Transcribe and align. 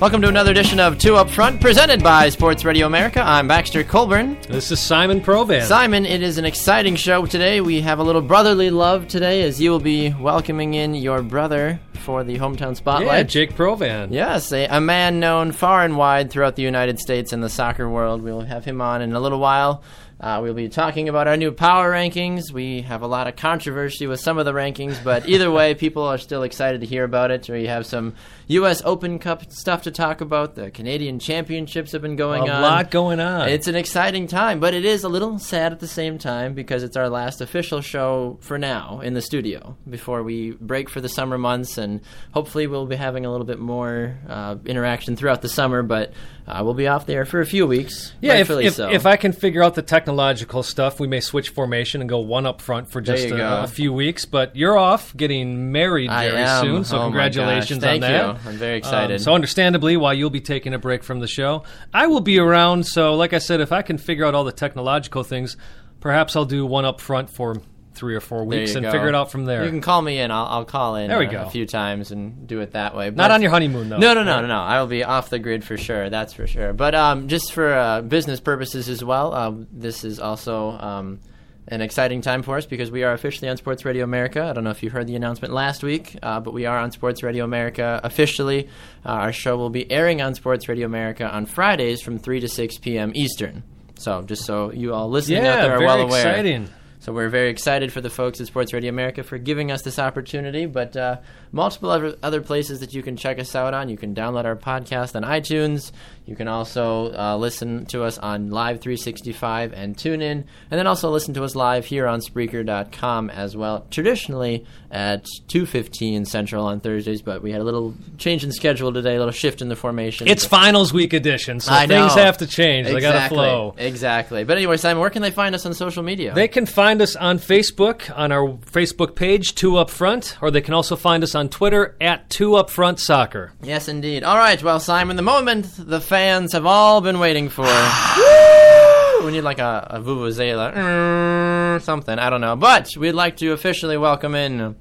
Welcome 0.00 0.22
to 0.22 0.28
another 0.28 0.52
edition 0.52 0.78
of 0.78 0.96
Two 0.96 1.16
Up 1.16 1.28
Front, 1.28 1.60
presented 1.60 2.04
by 2.04 2.28
Sports 2.28 2.64
Radio 2.64 2.86
America. 2.86 3.20
I'm 3.20 3.48
Baxter 3.48 3.82
Colburn. 3.82 4.38
This 4.48 4.70
is 4.70 4.78
Simon 4.78 5.20
Provan. 5.20 5.64
Simon, 5.64 6.06
it 6.06 6.22
is 6.22 6.38
an 6.38 6.44
exciting 6.44 6.94
show 6.94 7.26
today. 7.26 7.60
We 7.60 7.80
have 7.80 7.98
a 7.98 8.04
little 8.04 8.22
brotherly 8.22 8.70
love 8.70 9.08
today 9.08 9.42
as 9.42 9.60
you 9.60 9.72
will 9.72 9.80
be 9.80 10.14
welcoming 10.14 10.74
in 10.74 10.94
your 10.94 11.20
brother 11.22 11.80
for 11.94 12.22
the 12.22 12.38
hometown 12.38 12.76
spotlight. 12.76 13.06
yeah, 13.16 13.22
Jake 13.24 13.56
Provan. 13.56 14.12
Yes, 14.12 14.52
a, 14.52 14.66
a 14.66 14.80
man 14.80 15.18
known 15.18 15.50
far 15.50 15.84
and 15.84 15.96
wide 15.96 16.30
throughout 16.30 16.54
the 16.54 16.62
United 16.62 17.00
States 17.00 17.32
and 17.32 17.42
the 17.42 17.50
soccer 17.50 17.88
world. 17.90 18.22
We'll 18.22 18.42
have 18.42 18.64
him 18.64 18.80
on 18.80 19.02
in 19.02 19.14
a 19.14 19.20
little 19.20 19.40
while. 19.40 19.82
Uh, 20.20 20.40
we'll 20.42 20.54
be 20.54 20.68
talking 20.68 21.08
about 21.08 21.28
our 21.28 21.36
new 21.36 21.52
power 21.52 21.92
rankings. 21.92 22.50
We 22.50 22.82
have 22.82 23.02
a 23.02 23.06
lot 23.06 23.28
of 23.28 23.36
controversy 23.36 24.08
with 24.08 24.18
some 24.18 24.36
of 24.36 24.44
the 24.44 24.52
rankings, 24.52 25.02
but 25.04 25.28
either 25.28 25.48
way, 25.48 25.74
people 25.74 26.02
are 26.02 26.18
still 26.18 26.42
excited 26.42 26.80
to 26.80 26.86
hear 26.86 27.04
about 27.04 27.30
it. 27.30 27.48
We 27.48 27.66
have 27.66 27.86
some 27.86 28.14
U.S. 28.48 28.82
Open 28.84 29.20
Cup 29.20 29.52
stuff 29.52 29.82
to 29.82 29.92
talk 29.92 30.20
about. 30.20 30.56
The 30.56 30.72
Canadian 30.72 31.20
Championships 31.20 31.92
have 31.92 32.02
been 32.02 32.16
going 32.16 32.48
A 32.48 32.52
on. 32.52 32.58
A 32.58 32.66
lot 32.66 32.90
going 32.90 33.20
on. 33.20 33.48
It's 33.48 33.68
an 33.68 33.76
exciting 33.76 34.26
time, 34.26 34.58
but 34.58 34.74
it 34.74 34.84
is 34.84 35.04
a 35.04 35.08
little 35.08 35.38
sad 35.38 35.70
at 35.70 35.78
the 35.78 35.86
same 35.86 36.18
time 36.18 36.54
because 36.54 36.82
it's 36.82 36.96
our 36.96 37.08
last 37.08 37.40
official 37.40 37.80
show 37.80 38.38
for 38.40 38.58
now 38.58 38.98
in 39.00 39.14
the 39.14 39.22
studio 39.22 39.76
before 39.88 40.24
we 40.24 40.50
break 40.50 40.90
for 40.90 41.00
the 41.00 41.08
summer 41.08 41.38
months, 41.38 41.78
and 41.78 42.00
hopefully 42.32 42.66
we'll 42.66 42.86
be 42.86 42.96
having 42.96 43.24
a 43.24 43.30
little 43.30 43.46
bit 43.46 43.60
more 43.60 44.18
uh, 44.28 44.56
interaction 44.66 45.14
throughout 45.14 45.42
the 45.42 45.48
summer. 45.48 45.84
But 45.84 46.12
uh, 46.48 46.64
we'll 46.64 46.72
be 46.72 46.88
off 46.88 47.04
there 47.04 47.26
for 47.26 47.40
a 47.40 47.46
few 47.46 47.66
weeks. 47.66 48.14
yeah, 48.22 48.36
if, 48.36 48.48
if, 48.48 48.74
so. 48.74 48.90
if 48.90 49.04
I 49.04 49.16
can 49.16 49.32
figure 49.32 49.62
out 49.62 49.74
the 49.74 49.82
technological 49.82 50.62
stuff, 50.62 50.98
we 50.98 51.06
may 51.06 51.20
switch 51.20 51.50
formation 51.50 52.00
and 52.00 52.08
go 52.08 52.20
one 52.20 52.46
up 52.46 52.62
front 52.62 52.90
for 52.90 53.02
just 53.02 53.26
a, 53.26 53.64
a 53.64 53.66
few 53.66 53.92
weeks. 53.92 54.24
But 54.24 54.56
you're 54.56 54.76
off 54.76 55.14
getting 55.14 55.72
married 55.72 56.08
I 56.08 56.30
very 56.30 56.42
am. 56.42 56.64
soon, 56.64 56.84
so 56.84 56.98
Oh 56.98 57.02
congratulations. 57.02 57.84
On 57.84 58.00
that. 58.00 58.36
you. 58.44 58.50
I'm 58.50 58.56
very 58.56 58.78
excited. 58.78 59.16
Um, 59.16 59.18
so 59.18 59.34
understandably, 59.34 59.98
while 59.98 60.14
you'll 60.14 60.30
be 60.30 60.40
taking 60.40 60.72
a 60.72 60.78
break 60.78 61.04
from 61.04 61.20
the 61.20 61.26
show, 61.26 61.64
I 61.92 62.06
will 62.06 62.20
be 62.20 62.38
around. 62.38 62.86
So, 62.86 63.14
like 63.14 63.34
I 63.34 63.38
said, 63.38 63.60
if 63.60 63.70
I 63.70 63.82
can 63.82 63.98
figure 63.98 64.24
out 64.24 64.34
all 64.34 64.44
the 64.44 64.52
technological 64.52 65.24
things, 65.24 65.58
perhaps 66.00 66.34
I'll 66.34 66.46
do 66.46 66.64
one 66.64 66.86
up 66.86 67.00
front 67.00 67.28
for 67.28 67.60
three 67.98 68.14
or 68.14 68.20
four 68.20 68.44
weeks 68.44 68.74
and 68.74 68.84
go. 68.84 68.92
figure 68.92 69.08
it 69.08 69.14
out 69.14 69.30
from 69.30 69.44
there. 69.44 69.64
You 69.64 69.70
can 69.70 69.80
call 69.80 70.00
me 70.00 70.18
in. 70.18 70.30
I'll, 70.30 70.46
I'll 70.46 70.64
call 70.64 70.96
in 70.96 71.08
There 71.08 71.18
we 71.18 71.26
go. 71.26 71.42
a 71.42 71.50
few 71.50 71.66
times 71.66 72.12
and 72.12 72.46
do 72.46 72.60
it 72.60 72.70
that 72.72 72.94
way. 72.96 73.10
But 73.10 73.16
Not 73.16 73.30
on 73.32 73.42
your 73.42 73.50
honeymoon, 73.50 73.88
though. 73.88 73.98
No, 73.98 74.14
no, 74.14 74.22
no, 74.24 74.40
no, 74.40 74.46
no. 74.46 74.58
I 74.60 74.80
will 74.80 74.86
be 74.86 75.04
off 75.04 75.28
the 75.30 75.38
grid 75.38 75.64
for 75.64 75.76
sure. 75.76 76.08
That's 76.08 76.32
for 76.32 76.46
sure. 76.46 76.72
But 76.72 76.94
um, 76.94 77.28
just 77.28 77.52
for 77.52 77.72
uh, 77.74 78.00
business 78.02 78.40
purposes 78.40 78.88
as 78.88 79.02
well, 79.04 79.34
um, 79.34 79.66
this 79.72 80.04
is 80.04 80.18
also 80.20 80.70
um, 80.70 81.20
an 81.66 81.80
exciting 81.82 82.22
time 82.22 82.42
for 82.42 82.56
us 82.56 82.64
because 82.64 82.90
we 82.90 83.02
are 83.02 83.12
officially 83.12 83.48
on 83.48 83.56
Sports 83.58 83.84
Radio 83.84 84.04
America. 84.04 84.42
I 84.42 84.52
don't 84.54 84.64
know 84.64 84.70
if 84.70 84.82
you 84.82 84.88
heard 84.90 85.06
the 85.06 85.16
announcement 85.16 85.52
last 85.52 85.82
week, 85.82 86.16
uh, 86.22 86.40
but 86.40 86.54
we 86.54 86.64
are 86.64 86.78
on 86.78 86.92
Sports 86.92 87.22
Radio 87.22 87.44
America 87.44 88.00
officially. 88.04 88.68
Uh, 89.04 89.08
our 89.10 89.32
show 89.32 89.56
will 89.56 89.68
be 89.70 89.90
airing 89.90 90.22
on 90.22 90.34
Sports 90.34 90.68
Radio 90.68 90.86
America 90.86 91.28
on 91.28 91.44
Fridays 91.46 92.00
from 92.00 92.18
3 92.18 92.40
to 92.40 92.48
6 92.48 92.78
p.m. 92.78 93.12
Eastern. 93.14 93.64
So 93.96 94.22
just 94.22 94.44
so 94.46 94.70
you 94.72 94.94
all 94.94 95.10
listening 95.10 95.42
Yeah, 95.42 95.54
out 95.54 95.62
there 95.62 95.72
are 95.72 95.78
very 95.78 95.86
well 95.86 96.00
aware. 96.02 96.20
exciting. 96.28 96.68
So 97.08 97.14
we're 97.14 97.30
very 97.30 97.48
excited 97.48 97.90
for 97.90 98.02
the 98.02 98.10
folks 98.10 98.38
at 98.38 98.48
Sports 98.48 98.74
Radio 98.74 98.90
America 98.90 99.22
for 99.22 99.38
giving 99.38 99.72
us 99.72 99.80
this 99.80 99.98
opportunity, 99.98 100.66
but 100.66 100.94
uh, 100.94 101.20
multiple 101.52 101.88
other, 101.88 102.16
other 102.22 102.42
places 102.42 102.80
that 102.80 102.92
you 102.92 103.02
can 103.02 103.16
check 103.16 103.38
us 103.38 103.54
out 103.54 103.72
on. 103.72 103.88
You 103.88 103.96
can 103.96 104.14
download 104.14 104.44
our 104.44 104.56
podcast 104.56 105.16
on 105.16 105.22
iTunes. 105.22 105.90
You 106.28 106.36
can 106.36 106.46
also 106.46 107.10
uh, 107.14 107.36
listen 107.38 107.86
to 107.86 108.04
us 108.04 108.18
on 108.18 108.50
Live 108.50 108.80
365 108.82 109.72
and 109.72 109.96
tune 109.96 110.20
in, 110.20 110.44
and 110.70 110.78
then 110.78 110.86
also 110.86 111.08
listen 111.10 111.32
to 111.34 111.42
us 111.42 111.56
live 111.56 111.86
here 111.86 112.06
on 112.06 112.20
Spreaker.com 112.20 113.30
as 113.30 113.56
well. 113.56 113.86
Traditionally 113.90 114.66
at 114.90 115.24
2:15 115.48 116.26
Central 116.26 116.66
on 116.66 116.80
Thursdays, 116.80 117.22
but 117.22 117.42
we 117.42 117.50
had 117.50 117.60
a 117.62 117.64
little 117.64 117.94
change 118.18 118.44
in 118.44 118.52
schedule 118.52 118.92
today, 118.92 119.16
a 119.16 119.18
little 119.18 119.32
shift 119.32 119.62
in 119.62 119.68
the 119.70 119.76
formation. 119.76 120.28
It's 120.28 120.44
finals 120.44 120.92
week 120.92 121.14
edition, 121.14 121.60
so 121.60 121.72
I 121.72 121.86
things 121.86 122.14
know. 122.14 122.22
have 122.22 122.38
to 122.38 122.46
change. 122.46 122.86
They 122.88 122.92
got 123.00 123.12
to 123.12 123.16
Exactly. 123.16 123.36
flow. 123.36 123.74
Exactly. 123.78 124.44
But 124.44 124.58
anyway, 124.58 124.76
Simon, 124.76 125.00
where 125.00 125.10
can 125.10 125.22
they 125.22 125.30
find 125.30 125.54
us 125.54 125.64
on 125.64 125.72
social 125.72 126.02
media? 126.02 126.34
They 126.34 126.48
can 126.48 126.66
find 126.66 127.00
us 127.00 127.16
on 127.16 127.38
Facebook, 127.38 128.10
on 128.16 128.32
our 128.32 128.48
Facebook 128.70 129.14
page, 129.14 129.54
Two 129.54 129.76
Up 129.78 129.88
Front, 129.88 130.36
or 130.42 130.50
they 130.50 130.60
can 130.60 130.74
also 130.74 130.94
find 130.94 131.22
us 131.22 131.34
on 131.34 131.48
Twitter 131.48 131.96
at 132.02 132.28
Two 132.28 132.54
Up 132.54 132.68
Front 132.68 133.00
Soccer. 133.00 133.52
Yes, 133.62 133.88
indeed. 133.88 134.24
All 134.24 134.36
right, 134.36 134.62
well, 134.62 134.78
Simon, 134.80 135.16
the 135.16 135.22
moment 135.22 135.66
the 135.78 136.00
fans 136.18 136.52
have 136.52 136.66
all 136.66 137.00
been 137.00 137.20
waiting 137.20 137.48
for. 137.48 137.62
we 139.24 139.30
need 139.30 139.42
like 139.42 139.60
a, 139.60 139.86
a 139.88 140.00
vuvuzela, 140.00 140.74
mm, 140.74 141.80
something. 141.80 142.18
I 142.18 142.28
don't 142.28 142.40
know, 142.40 142.56
but 142.56 142.90
we'd 142.96 143.12
like 143.12 143.36
to 143.36 143.52
officially 143.52 143.96
welcome 143.96 144.34
in 144.34 144.74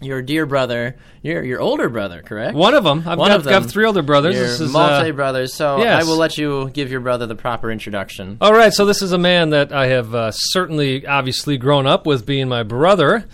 your 0.00 0.20
dear 0.20 0.46
brother, 0.46 0.96
your 1.22 1.44
your 1.44 1.60
older 1.60 1.88
brother, 1.88 2.22
correct? 2.22 2.56
One 2.56 2.74
of 2.74 2.82
them. 2.82 3.04
I've 3.06 3.18
One 3.18 3.28
got, 3.28 3.36
of 3.36 3.44
them. 3.44 3.62
got 3.62 3.70
three 3.70 3.86
older 3.86 4.02
brothers. 4.02 4.34
Your 4.34 4.46
This 4.46 4.60
is, 4.60 4.72
multi 4.72 5.10
uh, 5.10 5.12
brothers. 5.12 5.54
So 5.54 5.78
yes. 5.78 6.02
I 6.02 6.08
will 6.08 6.16
let 6.16 6.36
you 6.36 6.70
give 6.70 6.90
your 6.90 7.00
brother 7.00 7.26
the 7.26 7.36
proper 7.36 7.70
introduction. 7.70 8.38
all 8.40 8.52
right, 8.52 8.72
so 8.72 8.84
this 8.84 9.00
is 9.00 9.12
a 9.12 9.18
man 9.18 9.50
that 9.50 9.72
I 9.72 9.86
have 9.86 10.12
uh, 10.12 10.32
certainly, 10.32 11.06
obviously, 11.06 11.56
grown 11.56 11.86
up 11.86 12.04
with 12.04 12.26
being 12.26 12.48
my 12.48 12.64
brother. 12.64 13.26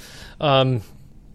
Um, 0.42 0.82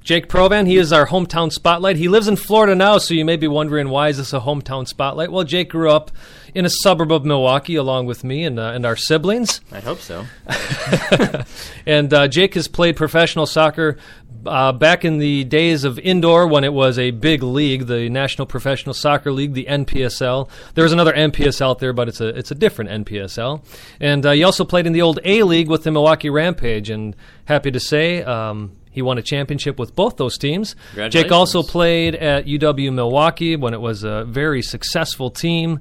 Jake 0.04 0.28
Provan, 0.28 0.66
he 0.66 0.78
is 0.78 0.92
our 0.92 1.08
hometown 1.08 1.52
spotlight. 1.52 1.96
He 1.96 2.08
lives 2.08 2.28
in 2.28 2.36
Florida 2.36 2.74
now, 2.74 2.98
so 2.98 3.14
you 3.14 3.24
may 3.24 3.38
be 3.38 3.48
wondering 3.48 3.90
why 3.90 4.10
is 4.10 4.18
this 4.18 4.34
a 4.34 4.40
hometown 4.40 4.88
spotlight? 4.88 5.32
Well, 5.32 5.44
Jake 5.44 5.70
grew 5.70 5.92
up 5.92 6.10
in 6.56 6.66
a 6.66 6.70
suburb 6.70 7.12
of 7.12 7.24
Milwaukee 7.24 7.76
along 7.76 8.08
with 8.08 8.24
me 8.24 8.44
and, 8.44 8.60
uh, 8.60 8.72
and 8.74 8.86
our 8.86 8.96
siblings. 8.96 9.62
I 9.72 9.80
hope 9.80 10.00
so. 10.00 10.26
And 11.86 12.14
uh, 12.14 12.28
Jake 12.28 12.54
has 12.56 12.68
played 12.68 12.96
professional 12.96 13.46
soccer 13.46 13.98
uh, 14.46 14.72
back 14.72 15.06
in 15.06 15.20
the 15.20 15.44
days 15.44 15.84
of 15.84 16.00
indoor 16.00 16.48
when 16.48 16.64
it 16.64 16.74
was 16.74 16.98
a 16.98 17.12
big 17.12 17.44
league, 17.44 17.88
the 17.88 18.10
National 18.10 18.46
Professional 18.46 18.94
Soccer 18.94 19.32
League, 19.32 19.54
the 19.54 19.66
NPSL. 19.66 20.50
There's 20.74 20.92
another 20.92 21.14
NPSL 21.14 21.62
out 21.62 21.80
there, 21.80 21.94
but 21.94 22.08
it's 22.08 22.22
a 22.22 22.28
it's 22.28 22.52
a 22.52 22.56
different 22.56 23.06
NPSL. 23.06 23.64
And 24.00 24.26
uh, 24.26 24.32
he 24.32 24.44
also 24.44 24.66
played 24.66 24.88
in 24.88 24.94
the 24.94 25.02
old 25.02 25.20
A 25.24 25.44
League 25.44 25.68
with 25.68 25.84
the 25.84 25.92
Milwaukee 25.92 26.30
Rampage. 26.30 26.90
And 26.90 27.16
happy 27.46 27.72
to 27.72 27.80
say. 27.80 28.24
Um, 28.24 28.72
he 28.92 29.02
won 29.02 29.18
a 29.18 29.22
championship 29.22 29.80
with 29.80 29.96
both 29.96 30.18
those 30.18 30.38
teams. 30.38 30.76
Jake 31.10 31.32
also 31.32 31.64
played 31.64 32.16
at 32.16 32.46
UW 32.46 32.94
Milwaukee 32.94 33.56
when 33.56 33.74
it 33.74 33.82
was 33.82 34.04
a 34.04 34.26
very 34.26 34.62
successful 34.62 35.32
team, 35.32 35.80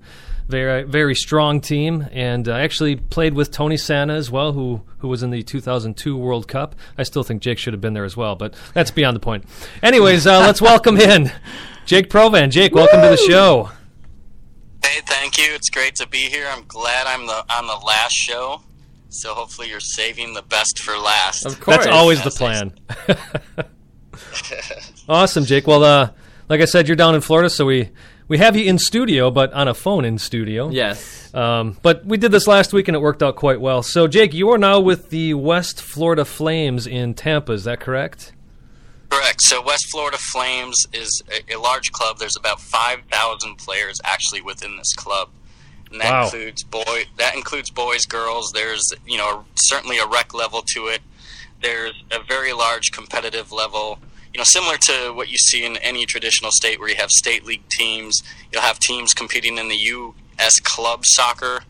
very 0.49 0.85
very 0.85 1.15
strong 1.15 1.61
team, 1.61 2.07
and 2.13 2.49
uh, 2.49 2.53
actually 2.55 2.97
played 2.97 3.35
with 3.35 3.51
Tony 3.51 3.77
Sanneh 3.77 4.17
as 4.17 4.31
well, 4.31 4.53
who 4.53 4.83
who 4.99 5.09
was 5.09 5.23
in 5.23 5.31
the 5.31 5.43
2002 5.43 6.17
World 6.17 6.49
Cup. 6.49 6.75
I 6.97 7.03
still 7.03 7.23
think 7.23 7.43
Jake 7.43 7.59
should 7.59 7.73
have 7.73 7.81
been 7.81 7.95
there 7.95 8.05
as 8.05 8.17
well, 8.17 8.37
but 8.37 8.55
that's 8.75 8.91
beyond 8.91 9.17
the 9.17 9.21
point. 9.21 9.45
Anyways, 9.83 10.27
uh, 10.27 10.39
let's 10.41 10.63
welcome 10.63 10.97
in 10.97 11.33
Jake 11.87 12.09
Provan. 12.11 12.51
Jake, 12.51 12.75
welcome 12.75 13.03
to 13.03 13.09
the 13.09 13.17
show. 13.17 13.71
Hey, 14.85 15.01
thank 15.05 15.37
you. 15.37 15.53
It's 15.55 15.69
great 15.69 15.95
to 15.97 16.09
be 16.09 16.29
here. 16.29 16.47
I'm 16.51 16.65
glad 16.67 17.07
I'm 17.07 17.27
the 17.27 17.45
on 17.53 17.67
the 17.67 17.87
last 17.87 18.13
show. 18.13 18.63
So 19.11 19.35
hopefully 19.35 19.69
you're 19.69 19.81
saving 19.81 20.35
the 20.35 20.43
best 20.43 20.79
for 20.79 20.97
last. 20.97 21.45
Of 21.45 21.61
course. 21.61 21.79
That's 21.79 21.89
always 21.89 22.19
the 22.23 22.31
Yes, 22.31 22.39
plan. 22.39 22.73
Awesome, 25.09 25.45
Jake. 25.45 25.67
Well, 25.67 25.83
uh, 25.83 26.11
like 26.49 26.61
I 26.61 26.65
said, 26.65 26.87
you're 26.89 26.97
down 26.97 27.15
in 27.15 27.21
Florida, 27.21 27.51
so 27.51 27.65
we 27.67 27.91
we 28.29 28.39
have 28.39 28.55
you 28.57 28.65
in 28.65 28.79
studio, 28.79 29.31
but 29.31 29.53
on 29.53 29.67
a 29.67 29.75
phone 29.75 30.05
in 30.05 30.19
studio. 30.19 30.71
Yes. 30.71 31.35
Um, 31.35 31.77
but 31.83 32.05
we 32.07 32.17
did 32.17 32.31
this 32.31 32.47
last 32.47 32.73
week 32.73 32.87
and 32.89 32.95
it 32.97 33.01
worked 33.01 33.23
out 33.23 33.35
quite 33.37 33.61
well. 33.61 33.83
So, 33.83 34.07
Jake, 34.07 34.33
you 34.35 34.51
are 34.51 34.59
now 34.59 34.79
with 34.81 35.11
the 35.11 35.35
West 35.35 35.81
Florida 35.83 36.25
Flames 36.25 36.87
in 36.87 37.15
Tampa. 37.15 37.53
Is 37.53 37.65
that 37.65 37.81
correct? 37.81 38.33
Correct. 39.11 39.41
So 39.43 39.61
West 39.63 39.87
Florida 39.91 40.19
Flames 40.19 40.77
is 40.93 41.23
a, 41.51 41.55
a 41.55 41.59
large 41.59 41.91
club. 41.91 42.19
There's 42.19 42.37
about 42.37 42.61
five 42.61 43.01
thousand 43.11 43.57
players 43.59 43.99
actually 44.05 44.43
within 44.43 44.77
this 44.77 44.95
club, 44.95 45.31
and 45.91 46.01
that 46.01 46.11
Wow. 46.11 46.25
includes 46.25 46.63
boy. 46.65 47.07
That 47.17 47.35
includes 47.35 47.71
boys, 47.71 48.05
girls. 48.07 48.53
There's 48.55 48.85
you 49.07 49.19
know 49.19 49.45
certainly 49.57 49.99
a 49.99 50.07
rec 50.07 50.33
level 50.35 50.63
to 50.75 50.87
it. 50.87 51.01
There's 51.63 51.95
a 52.11 52.21
very 52.23 52.53
large 52.53 52.91
competitive 52.93 53.53
level. 53.53 53.99
You 54.33 54.39
know, 54.39 54.45
similar 54.45 54.77
to 54.79 55.13
what 55.13 55.29
you 55.29 55.37
see 55.39 55.65
in 55.65 55.77
any 55.79 56.07
traditional 56.07 56.53
state 56.53 56.79
where 56.79 56.89
you 56.89 56.95
have 56.97 57.11
state 57.11 57.45
league 57.45 57.69
teams. 57.71 58.23
You'll 58.53 58.63
have 58.63 58.79
teams 58.79 59.13
competing 59.13 59.59
in 59.59 59.69
the 59.69 59.77
U.S. 59.77 60.61
club 60.61 61.01
soccer 61.05 61.61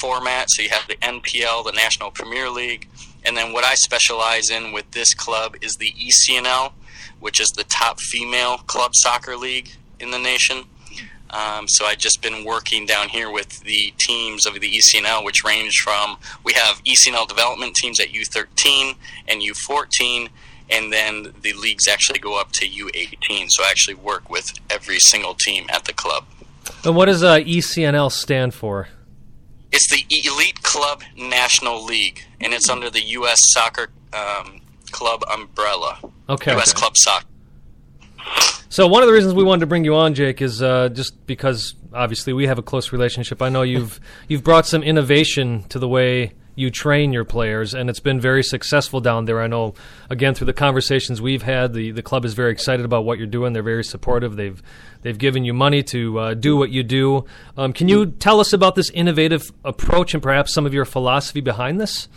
format. 0.00 0.46
So 0.50 0.62
you 0.62 0.68
have 0.70 0.86
the 0.86 0.96
NPL, 0.96 1.64
the 1.64 1.72
National 1.72 2.10
Premier 2.10 2.48
League, 2.50 2.88
and 3.24 3.36
then 3.36 3.52
what 3.52 3.64
I 3.64 3.74
specialize 3.74 4.48
in 4.50 4.72
with 4.72 4.90
this 4.92 5.12
club 5.14 5.56
is 5.60 5.74
the 5.74 5.92
ECNL, 5.92 6.72
which 7.20 7.40
is 7.40 7.48
the 7.50 7.64
top 7.64 7.98
female 8.00 8.58
club 8.58 8.92
soccer 8.94 9.36
league 9.36 9.70
in 9.98 10.10
the 10.10 10.18
nation. 10.18 10.64
Um, 11.34 11.66
so 11.66 11.84
I've 11.84 11.98
just 11.98 12.22
been 12.22 12.44
working 12.44 12.86
down 12.86 13.08
here 13.08 13.28
with 13.28 13.60
the 13.60 13.92
teams 13.98 14.46
of 14.46 14.54
the 14.54 14.60
ECNL, 14.60 15.24
which 15.24 15.42
range 15.44 15.74
from 15.82 16.16
we 16.44 16.52
have 16.52 16.80
ECNL 16.84 17.26
development 17.26 17.74
teams 17.74 17.98
at 17.98 18.08
U13 18.08 18.94
and 19.26 19.42
U14, 19.42 20.28
and 20.70 20.92
then 20.92 21.34
the 21.42 21.52
leagues 21.54 21.88
actually 21.88 22.20
go 22.20 22.38
up 22.38 22.52
to 22.52 22.68
U18. 22.68 23.46
So 23.48 23.64
I 23.64 23.68
actually 23.68 23.94
work 23.94 24.30
with 24.30 24.52
every 24.70 24.98
single 25.00 25.34
team 25.34 25.66
at 25.70 25.86
the 25.86 25.92
club. 25.92 26.24
And 26.84 26.94
what 26.94 27.06
does 27.06 27.24
uh, 27.24 27.38
ECNL 27.38 28.12
stand 28.12 28.54
for? 28.54 28.88
It's 29.72 29.90
the 29.90 30.04
Elite 30.08 30.62
Club 30.62 31.02
National 31.16 31.84
League, 31.84 32.24
and 32.40 32.54
it's 32.54 32.68
under 32.68 32.90
the 32.90 33.00
U.S. 33.00 33.38
Soccer 33.52 33.88
um, 34.12 34.60
Club 34.92 35.24
umbrella. 35.28 35.98
Okay. 36.28 36.52
U.S. 36.52 36.72
Club 36.72 36.92
Soccer. 36.96 37.26
So 38.74 38.88
one 38.88 39.02
of 39.02 39.06
the 39.06 39.12
reasons 39.12 39.34
we 39.34 39.44
wanted 39.44 39.60
to 39.60 39.66
bring 39.66 39.84
you 39.84 39.94
on, 39.94 40.14
Jake, 40.14 40.42
is 40.42 40.60
uh, 40.60 40.88
just 40.88 41.26
because 41.26 41.76
obviously 41.92 42.32
we 42.32 42.48
have 42.48 42.58
a 42.58 42.62
close 42.62 42.90
relationship. 42.90 43.40
I 43.40 43.48
know 43.48 43.62
you've 43.62 44.00
you've 44.28 44.42
brought 44.42 44.66
some 44.66 44.82
innovation 44.82 45.62
to 45.68 45.78
the 45.78 45.88
way 45.88 46.32
you 46.56 46.70
train 46.70 47.12
your 47.12 47.24
players, 47.24 47.74
and 47.74 47.90
it's 47.90 48.00
been 48.00 48.20
very 48.20 48.42
successful 48.42 49.00
down 49.00 49.24
there. 49.24 49.40
I 49.40 49.46
know, 49.46 49.74
again, 50.10 50.34
through 50.34 50.46
the 50.46 50.52
conversations 50.52 51.20
we've 51.20 51.42
had, 51.42 51.72
the, 51.72 51.90
the 51.90 52.02
club 52.02 52.24
is 52.24 52.34
very 52.34 52.52
excited 52.52 52.84
about 52.84 53.04
what 53.04 53.18
you're 53.18 53.26
doing. 53.26 53.52
They're 53.52 53.62
very 53.62 53.84
supportive. 53.84 54.36
They've 54.36 54.60
they've 55.02 55.18
given 55.18 55.44
you 55.44 55.52
money 55.52 55.82
to 55.84 56.18
uh, 56.18 56.34
do 56.34 56.56
what 56.56 56.70
you 56.70 56.82
do. 56.82 57.26
Um, 57.56 57.72
can 57.72 57.88
you 57.88 58.06
tell 58.06 58.40
us 58.40 58.52
about 58.52 58.74
this 58.74 58.90
innovative 58.90 59.52
approach 59.64 60.14
and 60.14 60.22
perhaps 60.22 60.52
some 60.52 60.66
of 60.66 60.74
your 60.74 60.84
philosophy 60.84 61.40
behind 61.40 61.80
this? 61.80 62.08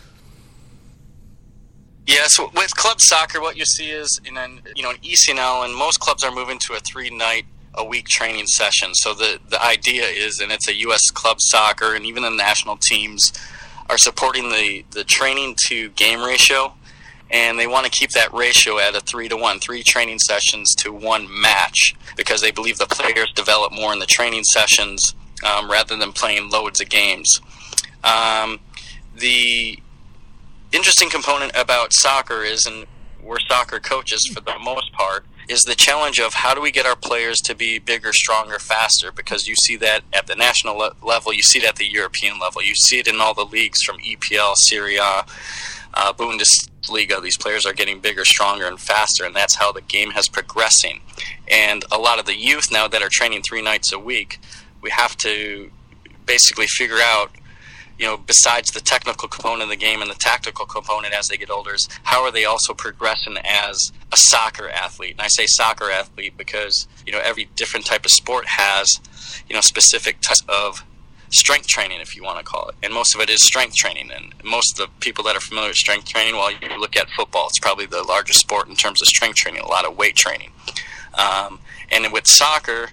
Yes, 2.08 2.38
with 2.38 2.74
club 2.74 3.02
soccer, 3.02 3.38
what 3.38 3.58
you 3.58 3.66
see 3.66 3.90
is 3.90 4.18
in 4.24 4.38
an 4.38 4.62
you 4.74 4.82
know 4.82 4.88
an 4.88 4.96
ECNL, 4.96 5.66
and 5.66 5.74
most 5.76 6.00
clubs 6.00 6.24
are 6.24 6.34
moving 6.34 6.58
to 6.60 6.72
a 6.72 6.80
three 6.80 7.10
night 7.10 7.44
a 7.74 7.84
week 7.84 8.08
training 8.08 8.46
session. 8.46 8.94
So 8.94 9.12
the 9.12 9.38
the 9.50 9.62
idea 9.62 10.04
is, 10.04 10.40
and 10.40 10.50
it's 10.50 10.66
a 10.68 10.74
U.S. 10.76 11.10
club 11.10 11.36
soccer, 11.38 11.94
and 11.94 12.06
even 12.06 12.22
the 12.22 12.30
national 12.30 12.78
teams 12.78 13.30
are 13.90 13.98
supporting 13.98 14.48
the 14.48 14.86
the 14.92 15.04
training 15.04 15.56
to 15.66 15.90
game 15.90 16.22
ratio, 16.22 16.72
and 17.30 17.58
they 17.58 17.66
want 17.66 17.84
to 17.84 17.90
keep 17.90 18.12
that 18.12 18.32
ratio 18.32 18.78
at 18.78 18.96
a 18.96 19.00
three 19.00 19.28
to 19.28 19.36
one, 19.36 19.60
three 19.60 19.82
training 19.82 20.18
sessions 20.18 20.74
to 20.76 20.90
one 20.90 21.28
match, 21.30 21.94
because 22.16 22.40
they 22.40 22.50
believe 22.50 22.78
the 22.78 22.86
players 22.86 23.30
develop 23.32 23.70
more 23.70 23.92
in 23.92 23.98
the 23.98 24.06
training 24.06 24.44
sessions 24.44 25.14
um, 25.44 25.70
rather 25.70 25.94
than 25.94 26.12
playing 26.12 26.48
loads 26.48 26.80
of 26.80 26.88
games. 26.88 27.38
Um, 28.02 28.60
the 29.14 29.78
interesting 30.72 31.10
component 31.10 31.52
about 31.56 31.92
soccer 31.92 32.42
is, 32.42 32.66
and 32.66 32.86
we're 33.22 33.40
soccer 33.40 33.80
coaches 33.80 34.26
for 34.32 34.40
the 34.40 34.58
most 34.62 34.92
part, 34.92 35.24
is 35.48 35.62
the 35.62 35.74
challenge 35.74 36.20
of 36.20 36.34
how 36.34 36.54
do 36.54 36.60
we 36.60 36.70
get 36.70 36.84
our 36.84 36.96
players 36.96 37.38
to 37.40 37.54
be 37.54 37.78
bigger, 37.78 38.12
stronger, 38.12 38.58
faster? 38.58 39.10
Because 39.10 39.48
you 39.48 39.54
see 39.54 39.76
that 39.76 40.02
at 40.12 40.26
the 40.26 40.36
national 40.36 40.76
le- 40.76 40.94
level, 41.02 41.32
you 41.32 41.42
see 41.42 41.58
it 41.58 41.64
at 41.64 41.76
the 41.76 41.90
European 41.90 42.38
level, 42.38 42.62
you 42.62 42.74
see 42.74 42.98
it 42.98 43.08
in 43.08 43.20
all 43.20 43.32
the 43.32 43.44
leagues 43.44 43.82
from 43.82 43.96
EPL, 43.98 44.54
Serie 44.56 44.96
A, 44.96 45.24
uh, 45.94 46.12
Bundesliga. 46.12 47.22
These 47.22 47.38
players 47.38 47.64
are 47.64 47.72
getting 47.72 47.98
bigger, 48.00 48.26
stronger, 48.26 48.66
and 48.66 48.78
faster, 48.78 49.24
and 49.24 49.34
that's 49.34 49.56
how 49.56 49.72
the 49.72 49.80
game 49.80 50.10
has 50.10 50.28
progressing. 50.28 51.00
And 51.48 51.82
a 51.90 51.98
lot 51.98 52.18
of 52.18 52.26
the 52.26 52.36
youth 52.36 52.70
now 52.70 52.86
that 52.88 53.02
are 53.02 53.08
training 53.10 53.42
three 53.42 53.62
nights 53.62 53.92
a 53.92 53.98
week, 53.98 54.38
we 54.82 54.90
have 54.90 55.16
to 55.18 55.70
basically 56.26 56.66
figure 56.66 57.00
out 57.02 57.30
you 57.98 58.06
know, 58.06 58.16
besides 58.16 58.70
the 58.70 58.80
technical 58.80 59.28
component 59.28 59.64
of 59.64 59.68
the 59.68 59.76
game 59.76 60.00
and 60.00 60.10
the 60.10 60.14
tactical 60.14 60.66
component 60.66 61.12
as 61.12 61.26
they 61.26 61.36
get 61.36 61.50
older, 61.50 61.74
is 61.74 61.88
how 62.04 62.22
are 62.22 62.30
they 62.30 62.44
also 62.44 62.72
progressing 62.72 63.36
as 63.44 63.92
a 64.12 64.16
soccer 64.16 64.68
athlete? 64.70 65.12
And 65.12 65.20
I 65.20 65.26
say 65.28 65.46
soccer 65.46 65.90
athlete 65.90 66.34
because 66.36 66.86
you 67.04 67.12
know 67.12 67.20
every 67.22 67.48
different 67.56 67.86
type 67.86 68.04
of 68.04 68.12
sport 68.12 68.46
has 68.46 68.86
you 69.48 69.54
know 69.54 69.60
specific 69.60 70.20
types 70.20 70.42
of 70.48 70.84
strength 71.30 71.66
training, 71.66 72.00
if 72.00 72.16
you 72.16 72.22
want 72.22 72.38
to 72.38 72.44
call 72.44 72.68
it, 72.68 72.76
and 72.82 72.94
most 72.94 73.14
of 73.14 73.20
it 73.20 73.28
is 73.28 73.44
strength 73.44 73.74
training. 73.74 74.10
And 74.14 74.32
most 74.44 74.78
of 74.78 74.86
the 74.86 74.92
people 75.00 75.24
that 75.24 75.36
are 75.36 75.40
familiar 75.40 75.70
with 75.70 75.76
strength 75.76 76.08
training, 76.08 76.34
well, 76.36 76.50
you 76.52 76.80
look 76.80 76.96
at 76.96 77.10
football; 77.10 77.48
it's 77.48 77.58
probably 77.58 77.86
the 77.86 78.04
largest 78.04 78.38
sport 78.38 78.68
in 78.68 78.76
terms 78.76 79.02
of 79.02 79.08
strength 79.08 79.36
training. 79.36 79.60
A 79.60 79.68
lot 79.68 79.84
of 79.84 79.98
weight 79.98 80.14
training, 80.14 80.52
um, 81.14 81.58
and 81.90 82.12
with 82.12 82.28
soccer, 82.28 82.90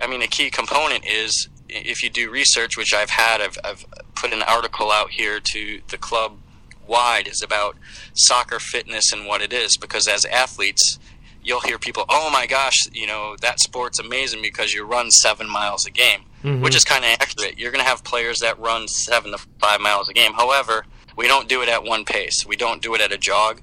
I 0.00 0.06
mean, 0.06 0.22
a 0.22 0.26
key 0.26 0.48
component 0.48 1.06
is 1.06 1.49
if 1.72 2.02
you 2.02 2.10
do 2.10 2.30
research, 2.30 2.76
which 2.76 2.92
I've 2.92 3.10
had, 3.10 3.40
I've, 3.40 3.58
I've 3.64 3.86
put 4.14 4.32
an 4.32 4.42
article 4.42 4.90
out 4.90 5.10
here 5.10 5.40
to 5.40 5.80
the 5.88 5.98
club 5.98 6.38
wide 6.86 7.28
is 7.28 7.40
about 7.42 7.76
soccer 8.14 8.58
fitness 8.58 9.12
and 9.12 9.26
what 9.26 9.40
it 9.40 9.52
is. 9.52 9.76
Because 9.76 10.08
as 10.08 10.24
athletes, 10.24 10.98
you'll 11.42 11.60
hear 11.60 11.78
people, 11.78 12.04
"Oh 12.08 12.30
my 12.30 12.46
gosh, 12.46 12.76
you 12.92 13.06
know 13.06 13.36
that 13.40 13.60
sport's 13.60 13.98
amazing 13.98 14.42
because 14.42 14.72
you 14.72 14.84
run 14.84 15.10
seven 15.10 15.48
miles 15.48 15.86
a 15.86 15.90
game," 15.90 16.22
mm-hmm. 16.42 16.62
which 16.62 16.74
is 16.74 16.84
kind 16.84 17.04
of 17.04 17.10
accurate. 17.20 17.58
You're 17.58 17.72
going 17.72 17.84
to 17.84 17.88
have 17.88 18.04
players 18.04 18.40
that 18.40 18.58
run 18.58 18.88
seven 18.88 19.32
to 19.32 19.38
five 19.60 19.80
miles 19.80 20.08
a 20.08 20.12
game. 20.12 20.34
However, 20.34 20.84
we 21.16 21.26
don't 21.26 21.48
do 21.48 21.62
it 21.62 21.68
at 21.68 21.84
one 21.84 22.04
pace. 22.04 22.44
We 22.46 22.56
don't 22.56 22.82
do 22.82 22.94
it 22.94 23.00
at 23.00 23.12
a 23.12 23.18
jog. 23.18 23.62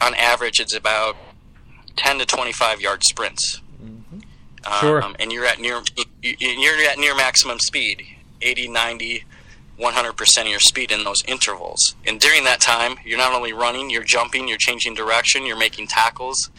On 0.00 0.14
average, 0.14 0.60
it's 0.60 0.74
about 0.74 1.16
ten 1.96 2.18
to 2.18 2.26
twenty-five 2.26 2.80
yard 2.80 3.02
sprints. 3.04 3.62
Sure. 4.80 5.02
Um, 5.02 5.16
and 5.18 5.32
you're 5.32 5.46
at 5.46 5.58
near 5.60 5.82
you- 6.22 6.36
you're 6.38 6.88
at 6.88 6.98
near 6.98 7.14
maximum 7.14 7.58
speed 7.60 8.04
80 8.42 8.68
90 8.68 9.24
100% 9.78 10.38
of 10.38 10.46
your 10.48 10.58
speed 10.60 10.90
in 10.90 11.04
those 11.04 11.22
intervals. 11.26 11.94
And 12.06 12.18
during 12.20 12.44
that 12.44 12.60
time 12.60 12.96
you're 13.04 13.18
not 13.18 13.32
only 13.32 13.52
running 13.52 13.90
you're 13.90 14.04
jumping 14.04 14.48
you're 14.48 14.58
changing 14.58 14.94
direction 14.94 15.44
you're 15.46 15.56
making 15.56 15.86
tackles. 15.88 16.50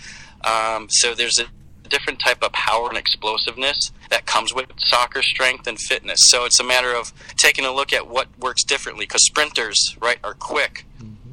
Um, 0.44 0.88
so 0.90 1.14
there's 1.16 1.40
a 1.40 1.46
different 1.90 2.20
type 2.20 2.44
of 2.44 2.52
power 2.52 2.90
and 2.90 2.98
explosiveness 2.98 3.92
that 4.10 4.26
comes 4.26 4.54
with 4.54 4.68
soccer 4.78 5.22
strength 5.24 5.68
and 5.68 5.80
fitness. 5.80 6.20
So 6.30 6.46
it's 6.46 6.60
a 6.60 6.64
matter 6.64 6.94
of 6.94 7.12
taking 7.38 7.66
a 7.66 7.72
look 7.74 7.92
at 7.94 8.08
what 8.08 8.28
works 8.38 8.64
differently 8.64 9.06
because 9.06 9.26
sprinters 9.26 9.96
right 10.00 10.20
are 10.24 10.34
quick. 10.34 10.86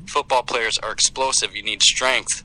Football 0.07 0.43
players 0.43 0.78
are 0.78 0.93
explosive. 0.93 1.54
You 1.57 1.62
need 1.62 1.83
strength 1.83 2.45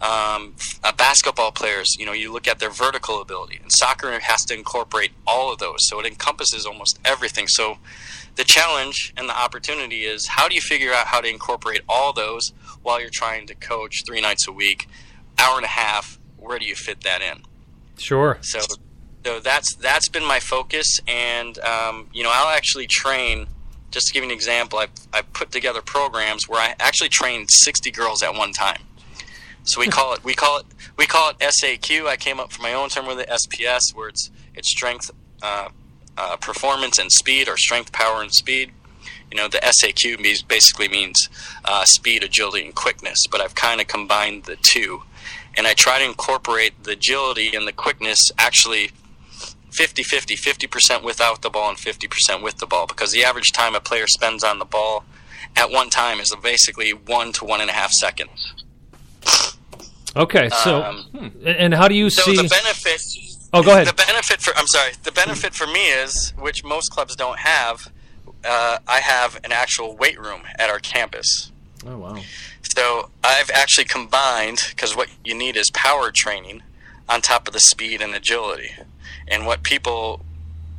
um, 0.00 0.54
uh, 0.82 0.92
basketball 0.92 1.52
players, 1.52 1.94
you 1.98 2.06
know, 2.06 2.12
you 2.12 2.32
look 2.32 2.48
at 2.48 2.58
their 2.58 2.70
vertical 2.70 3.20
ability, 3.20 3.58
and 3.62 3.70
soccer 3.70 4.18
has 4.18 4.44
to 4.46 4.54
incorporate 4.54 5.12
all 5.26 5.52
of 5.52 5.58
those. 5.58 5.76
So 5.80 6.00
it 6.00 6.06
encompasses 6.06 6.64
almost 6.64 6.98
everything. 7.04 7.48
So 7.48 7.78
the 8.36 8.44
challenge 8.44 9.12
and 9.16 9.28
the 9.28 9.38
opportunity 9.38 10.04
is 10.04 10.26
how 10.26 10.48
do 10.48 10.54
you 10.54 10.60
figure 10.62 10.92
out 10.92 11.06
how 11.06 11.20
to 11.20 11.28
incorporate 11.28 11.82
all 11.88 12.12
those 12.12 12.52
while 12.82 13.00
you're 13.00 13.10
trying 13.12 13.46
to 13.48 13.54
coach 13.54 14.02
three 14.06 14.20
nights 14.20 14.48
a 14.48 14.52
week, 14.52 14.88
hour 15.38 15.56
and 15.56 15.66
a 15.66 15.68
half? 15.68 16.18
Where 16.38 16.58
do 16.58 16.64
you 16.64 16.74
fit 16.74 17.02
that 17.02 17.20
in? 17.20 17.42
Sure. 17.98 18.38
So, 18.40 18.60
so 19.24 19.40
that's 19.40 19.74
that's 19.76 20.08
been 20.08 20.24
my 20.24 20.40
focus, 20.40 20.98
and 21.06 21.58
um, 21.58 22.08
you 22.14 22.22
know, 22.22 22.30
I'll 22.32 22.56
actually 22.56 22.86
train. 22.86 23.46
Just 23.90 24.06
to 24.06 24.14
give 24.14 24.22
you 24.22 24.30
an 24.30 24.34
example, 24.34 24.78
I 24.78 24.86
I 25.12 25.20
put 25.20 25.50
together 25.50 25.82
programs 25.82 26.48
where 26.48 26.60
I 26.60 26.74
actually 26.80 27.10
trained 27.10 27.48
60 27.50 27.90
girls 27.90 28.22
at 28.22 28.34
one 28.34 28.52
time. 28.52 28.80
So 29.64 29.80
we 29.80 29.88
call 29.88 30.14
it 30.14 30.24
we 30.24 30.34
call 30.34 30.58
it 30.58 30.66
we 30.96 31.06
call 31.06 31.30
it 31.30 31.38
SAQ. 31.38 32.06
I 32.06 32.16
came 32.16 32.40
up 32.40 32.52
for 32.52 32.62
my 32.62 32.72
own 32.72 32.88
term 32.88 33.06
with 33.06 33.20
it 33.20 33.28
SPS, 33.28 33.94
where 33.94 34.08
it's 34.08 34.30
it's 34.54 34.70
strength, 34.70 35.10
uh, 35.42 35.68
uh, 36.16 36.36
performance, 36.36 36.98
and 36.98 37.10
speed, 37.12 37.48
or 37.48 37.56
strength, 37.56 37.92
power, 37.92 38.22
and 38.22 38.32
speed. 38.32 38.72
You 39.30 39.36
know, 39.36 39.48
the 39.48 39.58
SAQ 39.58 40.48
basically 40.48 40.88
means 40.88 41.28
uh, 41.64 41.84
speed, 41.84 42.24
agility, 42.24 42.64
and 42.64 42.74
quickness. 42.74 43.26
But 43.30 43.40
I've 43.40 43.54
kind 43.54 43.80
of 43.80 43.86
combined 43.86 44.44
the 44.44 44.56
two, 44.56 45.02
and 45.56 45.66
I 45.66 45.74
try 45.74 45.98
to 45.98 46.04
incorporate 46.04 46.82
the 46.84 46.92
agility 46.92 47.54
and 47.54 47.66
the 47.66 47.72
quickness 47.72 48.18
actually 48.38 48.90
50 49.72 50.02
50 50.02 50.34
50% 50.36 51.04
without 51.04 51.42
the 51.42 51.50
ball 51.50 51.68
and 51.68 51.78
50% 51.78 52.42
with 52.42 52.56
the 52.56 52.66
ball 52.66 52.86
because 52.88 53.12
the 53.12 53.24
average 53.24 53.52
time 53.52 53.76
a 53.76 53.80
player 53.80 54.06
spends 54.08 54.42
on 54.42 54.58
the 54.58 54.64
ball 54.64 55.04
at 55.54 55.70
one 55.70 55.90
time 55.90 56.18
is 56.18 56.34
basically 56.42 56.90
one 56.90 57.30
to 57.34 57.44
one 57.44 57.60
and 57.60 57.70
a 57.70 57.72
half 57.72 57.92
seconds 57.92 58.52
Okay, 60.16 60.48
so 60.64 60.82
Um, 60.82 61.32
and- 61.44 61.56
and 61.56 61.74
how 61.74 61.86
do 61.88 61.94
you 61.94 62.10
So 62.10 62.22
see? 62.22 62.36
the 62.36 62.42
benefit. 62.48 63.00
Oh, 63.52 63.62
go 63.62 63.72
ahead. 63.72 63.86
The 63.86 63.92
benefit 63.92 64.40
for 64.42 64.56
I'm 64.56 64.66
sorry. 64.66 64.92
The 65.02 65.12
benefit 65.12 65.54
for 65.54 65.66
me 65.66 65.88
is, 65.90 66.32
which 66.36 66.64
most 66.64 66.90
clubs 66.90 67.14
don't 67.16 67.38
have. 67.38 67.88
Uh, 68.44 68.78
I 68.88 69.00
have 69.00 69.38
an 69.44 69.52
actual 69.52 69.96
weight 69.96 70.18
room 70.18 70.42
at 70.58 70.68
our 70.70 70.78
campus. 70.80 71.52
Oh 71.86 71.96
wow. 71.96 72.18
So 72.76 73.10
I've 73.22 73.50
actually 73.50 73.84
combined 73.84 74.60
because 74.70 74.96
what 74.96 75.08
you 75.24 75.34
need 75.34 75.56
is 75.56 75.70
power 75.72 76.10
training 76.14 76.62
on 77.08 77.20
top 77.20 77.46
of 77.48 77.54
the 77.54 77.60
speed 77.60 78.00
and 78.02 78.14
agility. 78.14 78.74
And 79.28 79.46
what 79.46 79.62
people 79.62 80.24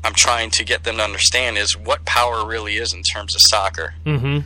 I'm 0.04 0.14
trying 0.14 0.50
to 0.52 0.64
get 0.64 0.84
them 0.84 0.98
to 0.98 1.04
understand 1.04 1.58
is 1.58 1.78
what 1.78 2.04
power 2.06 2.46
really 2.46 2.78
is 2.78 2.94
in 2.94 3.04
terms 3.04 3.34
of 3.36 3.42
soccer. 3.50 3.94
hmm 4.04 4.40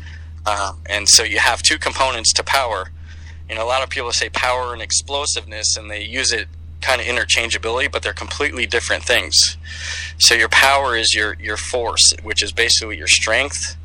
Um, 0.46 0.82
and 0.86 1.08
so 1.10 1.24
you 1.24 1.40
have 1.40 1.62
two 1.64 1.80
components 1.80 2.32
to 2.34 2.44
power. 2.44 2.92
You 3.50 3.56
know, 3.56 3.64
a 3.64 3.68
lot 3.68 3.84
of 3.84 3.90
people 3.90 4.12
say 4.12 4.30
power 4.30 4.74
and 4.74 4.82
explosiveness, 4.82 5.78
and 5.78 5.90
they 5.90 6.04
use 6.04 6.32
it 6.32 6.48
kind 6.82 7.02
of 7.02 7.08
interchangeably, 7.08 7.92
but 7.92 8.04
they're 8.04 8.14
completely 8.14 8.66
different 8.66 9.04
things. 9.04 9.36
So 10.20 10.36
your 10.36 10.50
power 10.50 10.96
is 10.96 11.14
your 11.14 11.36
your 11.40 11.58
force, 11.58 12.14
which 12.24 12.44
is 12.44 12.52
basically 12.52 12.98
your 12.98 13.08
strength, 13.08 13.76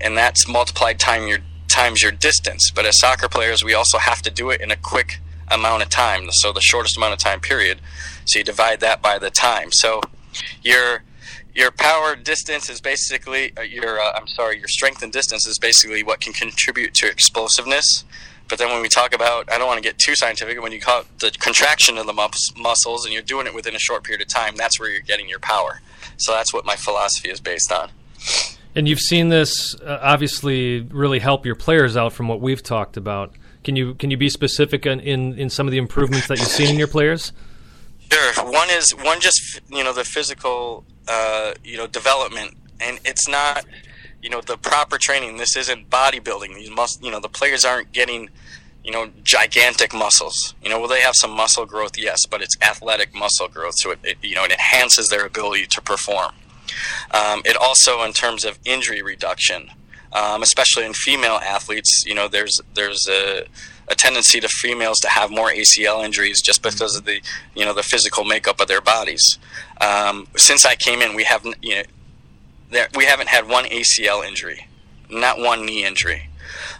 and 0.00 0.16
that's 0.16 0.48
multiplied 0.48 0.98
time 0.98 1.26
your 1.26 1.38
times 1.68 2.02
your 2.02 2.12
distance. 2.12 2.70
But 2.74 2.86
as 2.86 2.98
soccer 3.00 3.28
players, 3.28 3.64
we 3.64 3.74
also 3.74 3.98
have 3.98 4.22
to 4.22 4.30
do 4.30 4.50
it 4.50 4.60
in 4.60 4.70
a 4.70 4.76
quick 4.76 5.20
amount 5.48 5.82
of 5.82 5.88
time, 5.88 6.28
so 6.30 6.52
the 6.52 6.60
shortest 6.60 6.96
amount 6.96 7.12
of 7.12 7.18
time 7.18 7.40
period. 7.40 7.80
So 8.26 8.38
you 8.38 8.44
divide 8.44 8.80
that 8.80 9.02
by 9.02 9.18
the 9.18 9.30
time. 9.30 9.70
So 9.72 10.00
your 10.62 11.02
your 11.54 11.70
power 11.70 12.16
distance 12.16 12.68
is 12.68 12.80
basically 12.80 13.56
uh, 13.56 13.62
your 13.62 14.00
uh, 14.00 14.12
I'm 14.16 14.26
sorry, 14.26 14.58
your 14.58 14.68
strength 14.68 15.02
and 15.02 15.12
distance 15.12 15.46
is 15.46 15.58
basically 15.58 16.02
what 16.02 16.20
can 16.20 16.32
contribute 16.32 16.94
to 16.94 17.06
explosiveness. 17.06 18.04
But 18.48 18.58
then 18.58 18.68
when 18.70 18.82
we 18.82 18.88
talk 18.88 19.14
about, 19.14 19.50
I 19.50 19.58
don't 19.58 19.66
want 19.66 19.82
to 19.82 19.82
get 19.82 19.98
too 19.98 20.14
scientific. 20.14 20.60
When 20.60 20.72
you 20.72 20.80
call 20.80 21.00
it 21.00 21.06
the 21.18 21.30
contraction 21.30 21.96
of 21.98 22.06
the 22.06 22.12
mus- 22.12 22.52
muscles, 22.56 23.04
and 23.04 23.12
you're 23.12 23.22
doing 23.22 23.46
it 23.46 23.54
within 23.54 23.74
a 23.74 23.78
short 23.78 24.04
period 24.04 24.20
of 24.20 24.28
time, 24.28 24.54
that's 24.56 24.78
where 24.78 24.90
you're 24.90 25.00
getting 25.00 25.28
your 25.28 25.38
power. 25.38 25.80
So 26.18 26.32
that's 26.32 26.52
what 26.52 26.64
my 26.64 26.76
philosophy 26.76 27.30
is 27.30 27.40
based 27.40 27.72
on. 27.72 27.90
And 28.74 28.88
you've 28.88 29.00
seen 29.00 29.28
this 29.28 29.74
uh, 29.80 29.98
obviously 30.02 30.80
really 30.80 31.20
help 31.20 31.46
your 31.46 31.54
players 31.54 31.96
out 31.96 32.12
from 32.12 32.28
what 32.28 32.40
we've 32.40 32.62
talked 32.62 32.96
about. 32.96 33.32
Can 33.62 33.76
you 33.76 33.94
can 33.94 34.10
you 34.10 34.16
be 34.16 34.28
specific 34.28 34.84
in, 34.84 35.00
in, 35.00 35.38
in 35.38 35.48
some 35.48 35.66
of 35.66 35.70
the 35.70 35.78
improvements 35.78 36.28
that 36.28 36.38
you've 36.38 36.48
seen 36.48 36.70
in 36.70 36.78
your 36.78 36.88
players? 36.88 37.32
Sure. 38.12 38.44
One 38.44 38.68
is 38.70 38.90
one 38.90 39.20
just 39.20 39.60
you 39.70 39.82
know 39.82 39.92
the 39.92 40.04
physical 40.04 40.84
uh, 41.08 41.54
you 41.64 41.78
know 41.78 41.86
development, 41.86 42.56
and 42.80 43.00
it's 43.04 43.26
not 43.28 43.64
you 44.24 44.30
know 44.30 44.40
the 44.40 44.56
proper 44.56 44.96
training. 44.98 45.36
This 45.36 45.54
isn't 45.54 45.90
bodybuilding. 45.90 46.54
These 46.54 46.70
mus- 46.70 46.98
you 47.02 47.10
know 47.10 47.20
the 47.20 47.28
players 47.28 47.64
aren't 47.64 47.92
getting 47.92 48.30
you 48.82 48.90
know 48.90 49.10
gigantic 49.22 49.92
muscles. 49.92 50.54
You 50.62 50.70
know, 50.70 50.80
will 50.80 50.88
they 50.88 51.02
have 51.02 51.14
some 51.14 51.30
muscle 51.30 51.66
growth? 51.66 51.98
Yes, 51.98 52.24
but 52.26 52.40
it's 52.40 52.56
athletic 52.62 53.14
muscle 53.14 53.48
growth, 53.48 53.74
so 53.76 53.90
it, 53.90 53.98
it 54.02 54.16
you 54.22 54.34
know 54.34 54.44
it 54.44 54.50
enhances 54.50 55.10
their 55.10 55.26
ability 55.26 55.66
to 55.66 55.82
perform. 55.82 56.32
Um, 57.10 57.42
it 57.44 57.54
also, 57.54 58.02
in 58.02 58.14
terms 58.14 58.46
of 58.46 58.58
injury 58.64 59.02
reduction, 59.02 59.70
um, 60.14 60.42
especially 60.42 60.86
in 60.86 60.94
female 60.94 61.38
athletes, 61.44 62.04
you 62.06 62.14
know, 62.14 62.26
there's 62.26 62.58
there's 62.72 63.06
a, 63.06 63.44
a 63.88 63.94
tendency 63.94 64.40
to 64.40 64.48
females 64.48 65.00
to 65.00 65.08
have 65.10 65.30
more 65.30 65.50
ACL 65.50 66.02
injuries 66.02 66.40
just 66.40 66.62
because 66.62 66.96
of 66.96 67.04
the 67.04 67.20
you 67.54 67.66
know 67.66 67.74
the 67.74 67.82
physical 67.82 68.24
makeup 68.24 68.58
of 68.58 68.68
their 68.68 68.80
bodies. 68.80 69.38
Um, 69.82 70.28
since 70.34 70.64
I 70.64 70.76
came 70.76 71.02
in, 71.02 71.14
we 71.14 71.24
haven't 71.24 71.56
you 71.60 71.74
know 71.74 71.82
there, 72.74 72.88
we 72.94 73.04
haven't 73.04 73.28
had 73.28 73.48
one 73.48 73.64
ACL 73.64 74.26
injury, 74.26 74.66
not 75.08 75.38
one 75.38 75.64
knee 75.64 75.84
injury. 75.84 76.28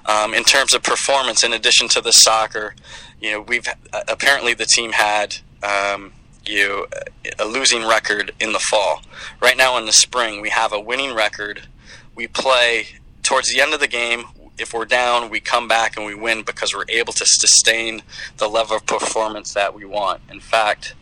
Um, 0.07 0.35
in 0.35 0.45
terms 0.45 0.75
of 0.75 0.83
performance, 0.83 1.43
in 1.43 1.53
addition 1.53 1.89
to 1.89 2.01
the 2.01 2.13
soccer, 2.13 2.75
you 3.21 3.31
know, 3.31 3.41
we've 3.41 3.67
uh, 3.93 4.03
apparently 4.09 4.55
the 4.55 4.67
team 4.67 4.93
had 4.93 5.37
um, 5.63 6.13
you 6.47 6.69
know, 6.69 6.87
a 7.39 7.47
losing 7.47 7.87
record 7.87 8.33
in 8.41 8.53
the 8.53 8.59
fall. 8.59 9.03
Right 9.41 9.57
now 9.57 9.79
in 9.79 9.87
the 9.87 9.93
spring, 9.93 10.41
we 10.41 10.51
have 10.51 10.73
a 10.73 10.81
winning 10.81 11.15
record. 11.15 11.63
We 12.15 12.27
play 12.27 12.89
towards 13.23 13.49
the 13.49 13.61
end 13.61 13.73
of 13.73 13.81
the 13.81 13.89
game. 13.89 14.25
If 14.59 14.73
we're 14.73 14.85
down, 14.85 15.31
we 15.31 15.41
come 15.41 15.67
back 15.67 15.97
and 15.97 16.07
we 16.07 16.15
win 16.15 16.43
because 16.43 16.75
we're 16.75 16.85
able 16.89 17.13
to 17.15 17.25
sustain 17.27 18.03
the 18.37 18.49
level 18.49 18.77
of 18.77 18.87
performance 18.87 19.53
that 19.55 19.75
we 19.75 19.85
want. 19.85 20.21
In 20.31 20.41
fact, 20.41 20.95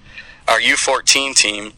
our 0.48 0.60
U14 0.60 1.34
team, 1.34 1.72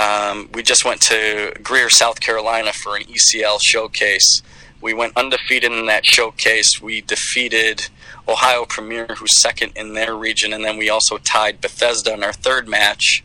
um, 0.00 0.48
we 0.54 0.62
just 0.62 0.84
went 0.84 1.00
to 1.02 1.52
Greer, 1.62 1.90
South 1.90 2.20
Carolina 2.20 2.72
for 2.72 2.96
an 2.96 3.02
ECL 3.04 3.58
showcase. 3.62 4.42
We 4.80 4.94
went 4.94 5.14
undefeated 5.16 5.72
in 5.72 5.86
that 5.86 6.06
showcase. 6.06 6.80
We 6.80 7.02
defeated 7.02 7.88
Ohio 8.26 8.64
Premier, 8.64 9.06
who's 9.18 9.40
second 9.42 9.72
in 9.76 9.92
their 9.94 10.14
region, 10.14 10.52
and 10.54 10.64
then 10.64 10.78
we 10.78 10.88
also 10.88 11.18
tied 11.18 11.60
Bethesda 11.60 12.14
in 12.14 12.24
our 12.24 12.32
third 12.32 12.66
match. 12.66 13.22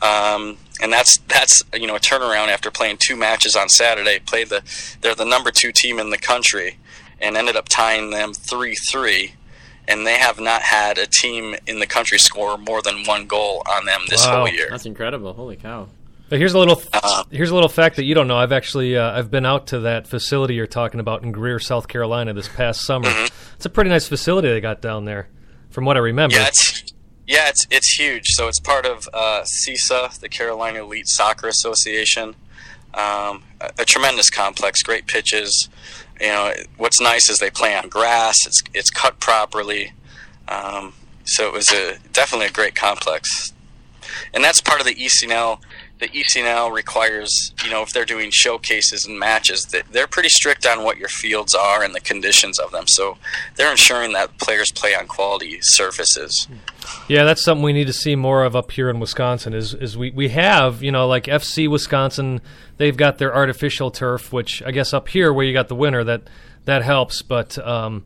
Um, 0.00 0.56
and 0.80 0.92
that's 0.92 1.18
that's 1.28 1.60
you 1.74 1.86
know 1.86 1.96
a 1.96 2.00
turnaround 2.00 2.48
after 2.48 2.70
playing 2.70 2.98
two 3.06 3.16
matches 3.16 3.54
on 3.56 3.68
Saturday. 3.68 4.20
Played 4.20 4.48
the 4.48 4.62
they're 5.00 5.14
the 5.14 5.24
number 5.26 5.50
two 5.50 5.72
team 5.72 5.98
in 5.98 6.10
the 6.10 6.18
country, 6.18 6.78
and 7.20 7.36
ended 7.36 7.56
up 7.56 7.68
tying 7.68 8.10
them 8.10 8.32
three 8.32 8.76
three. 8.76 9.34
And 9.88 10.06
they 10.06 10.14
have 10.18 10.38
not 10.38 10.62
had 10.62 10.98
a 10.98 11.06
team 11.06 11.56
in 11.66 11.78
the 11.80 11.86
country 11.86 12.18
score 12.18 12.58
more 12.58 12.80
than 12.82 13.04
one 13.06 13.26
goal 13.26 13.62
on 13.68 13.86
them 13.86 14.02
this 14.08 14.24
Wow. 14.26 14.36
whole 14.40 14.48
year. 14.48 14.68
That's 14.70 14.84
incredible. 14.86 15.32
Holy 15.32 15.56
cow. 15.56 15.88
But 16.28 16.38
here's 16.38 16.54
a 16.54 16.58
little 16.58 16.82
Uh, 16.92 17.24
here's 17.30 17.50
a 17.50 17.54
little 17.54 17.68
fact 17.68 17.96
that 17.96 18.04
you 18.04 18.14
don't 18.14 18.28
know. 18.28 18.36
I've 18.36 18.52
actually 18.52 18.96
uh, 18.96 19.18
I've 19.18 19.30
been 19.30 19.46
out 19.46 19.68
to 19.68 19.80
that 19.80 20.06
facility 20.06 20.54
you're 20.54 20.66
talking 20.66 21.00
about 21.00 21.22
in 21.22 21.32
Greer, 21.32 21.58
South 21.58 21.88
Carolina, 21.88 22.34
this 22.34 22.48
past 22.48 22.82
summer. 22.84 23.10
It's 23.54 23.66
a 23.66 23.70
pretty 23.70 23.90
nice 23.90 24.06
facility 24.06 24.48
they 24.48 24.60
got 24.60 24.80
down 24.82 25.04
there, 25.04 25.28
from 25.70 25.84
what 25.84 25.96
I 25.96 26.00
remember. 26.00 26.36
Yeah, 26.36 26.48
it's 26.48 26.84
yeah, 27.26 27.48
it's 27.48 27.66
it's 27.70 27.98
huge. 27.98 28.26
So 28.28 28.48
it's 28.48 28.60
part 28.60 28.86
of 28.86 29.08
uh, 29.12 29.42
CISA, 29.42 30.18
the 30.20 30.28
Carolina 30.28 30.82
Elite 30.84 31.08
Soccer 31.08 31.48
Association. 31.48 32.34
Um, 32.94 33.44
a, 33.60 33.70
a 33.80 33.84
tremendous 33.84 34.30
complex, 34.30 34.82
great 34.82 35.06
pitches. 35.06 35.68
You 36.20 36.28
know, 36.28 36.52
what's 36.78 37.00
nice 37.00 37.28
is 37.28 37.38
they 37.38 37.50
play 37.50 37.76
on 37.76 37.88
grass. 37.88 38.36
It's 38.46 38.62
it's 38.74 38.90
cut 38.90 39.20
properly. 39.20 39.92
Um, 40.48 40.94
so 41.24 41.46
it 41.46 41.52
was 41.52 41.70
a 41.70 41.98
definitely 42.12 42.46
a 42.46 42.50
great 42.52 42.74
complex, 42.74 43.52
and 44.32 44.42
that's 44.42 44.60
part 44.60 44.80
of 44.80 44.86
the 44.86 44.94
ECNL. 44.94 45.60
The 45.98 46.08
ECNL 46.08 46.72
requires, 46.72 47.52
you 47.64 47.70
know, 47.70 47.82
if 47.82 47.92
they're 47.92 48.04
doing 48.04 48.30
showcases 48.32 49.04
and 49.04 49.18
matches, 49.18 49.64
that 49.66 49.84
they're 49.90 50.06
pretty 50.06 50.28
strict 50.28 50.64
on 50.64 50.84
what 50.84 50.96
your 50.96 51.08
fields 51.08 51.54
are 51.54 51.82
and 51.82 51.94
the 51.94 52.00
conditions 52.00 52.58
of 52.58 52.70
them. 52.70 52.84
So 52.86 53.18
they're 53.56 53.70
ensuring 53.70 54.12
that 54.12 54.38
players 54.38 54.70
play 54.70 54.94
on 54.94 55.06
quality 55.08 55.58
surfaces. 55.60 56.46
Yeah, 57.08 57.24
that's 57.24 57.42
something 57.42 57.62
we 57.62 57.72
need 57.72 57.86
to 57.88 57.92
see 57.92 58.16
more 58.16 58.44
of 58.44 58.54
up 58.54 58.70
here 58.70 58.88
in 58.90 59.00
Wisconsin. 59.00 59.54
Is 59.54 59.74
is 59.74 59.96
we, 59.96 60.10
we 60.10 60.28
have 60.28 60.82
you 60.82 60.92
know 60.92 61.06
like 61.06 61.24
FC 61.24 61.68
Wisconsin, 61.68 62.40
they've 62.76 62.96
got 62.96 63.18
their 63.18 63.34
artificial 63.34 63.90
turf, 63.90 64.32
which 64.32 64.62
I 64.62 64.70
guess 64.70 64.92
up 64.92 65.08
here 65.08 65.32
where 65.32 65.44
you 65.44 65.52
got 65.52 65.68
the 65.68 65.74
winter 65.74 66.04
that 66.04 66.22
that 66.64 66.82
helps. 66.82 67.22
But 67.22 67.58
um, 67.66 68.04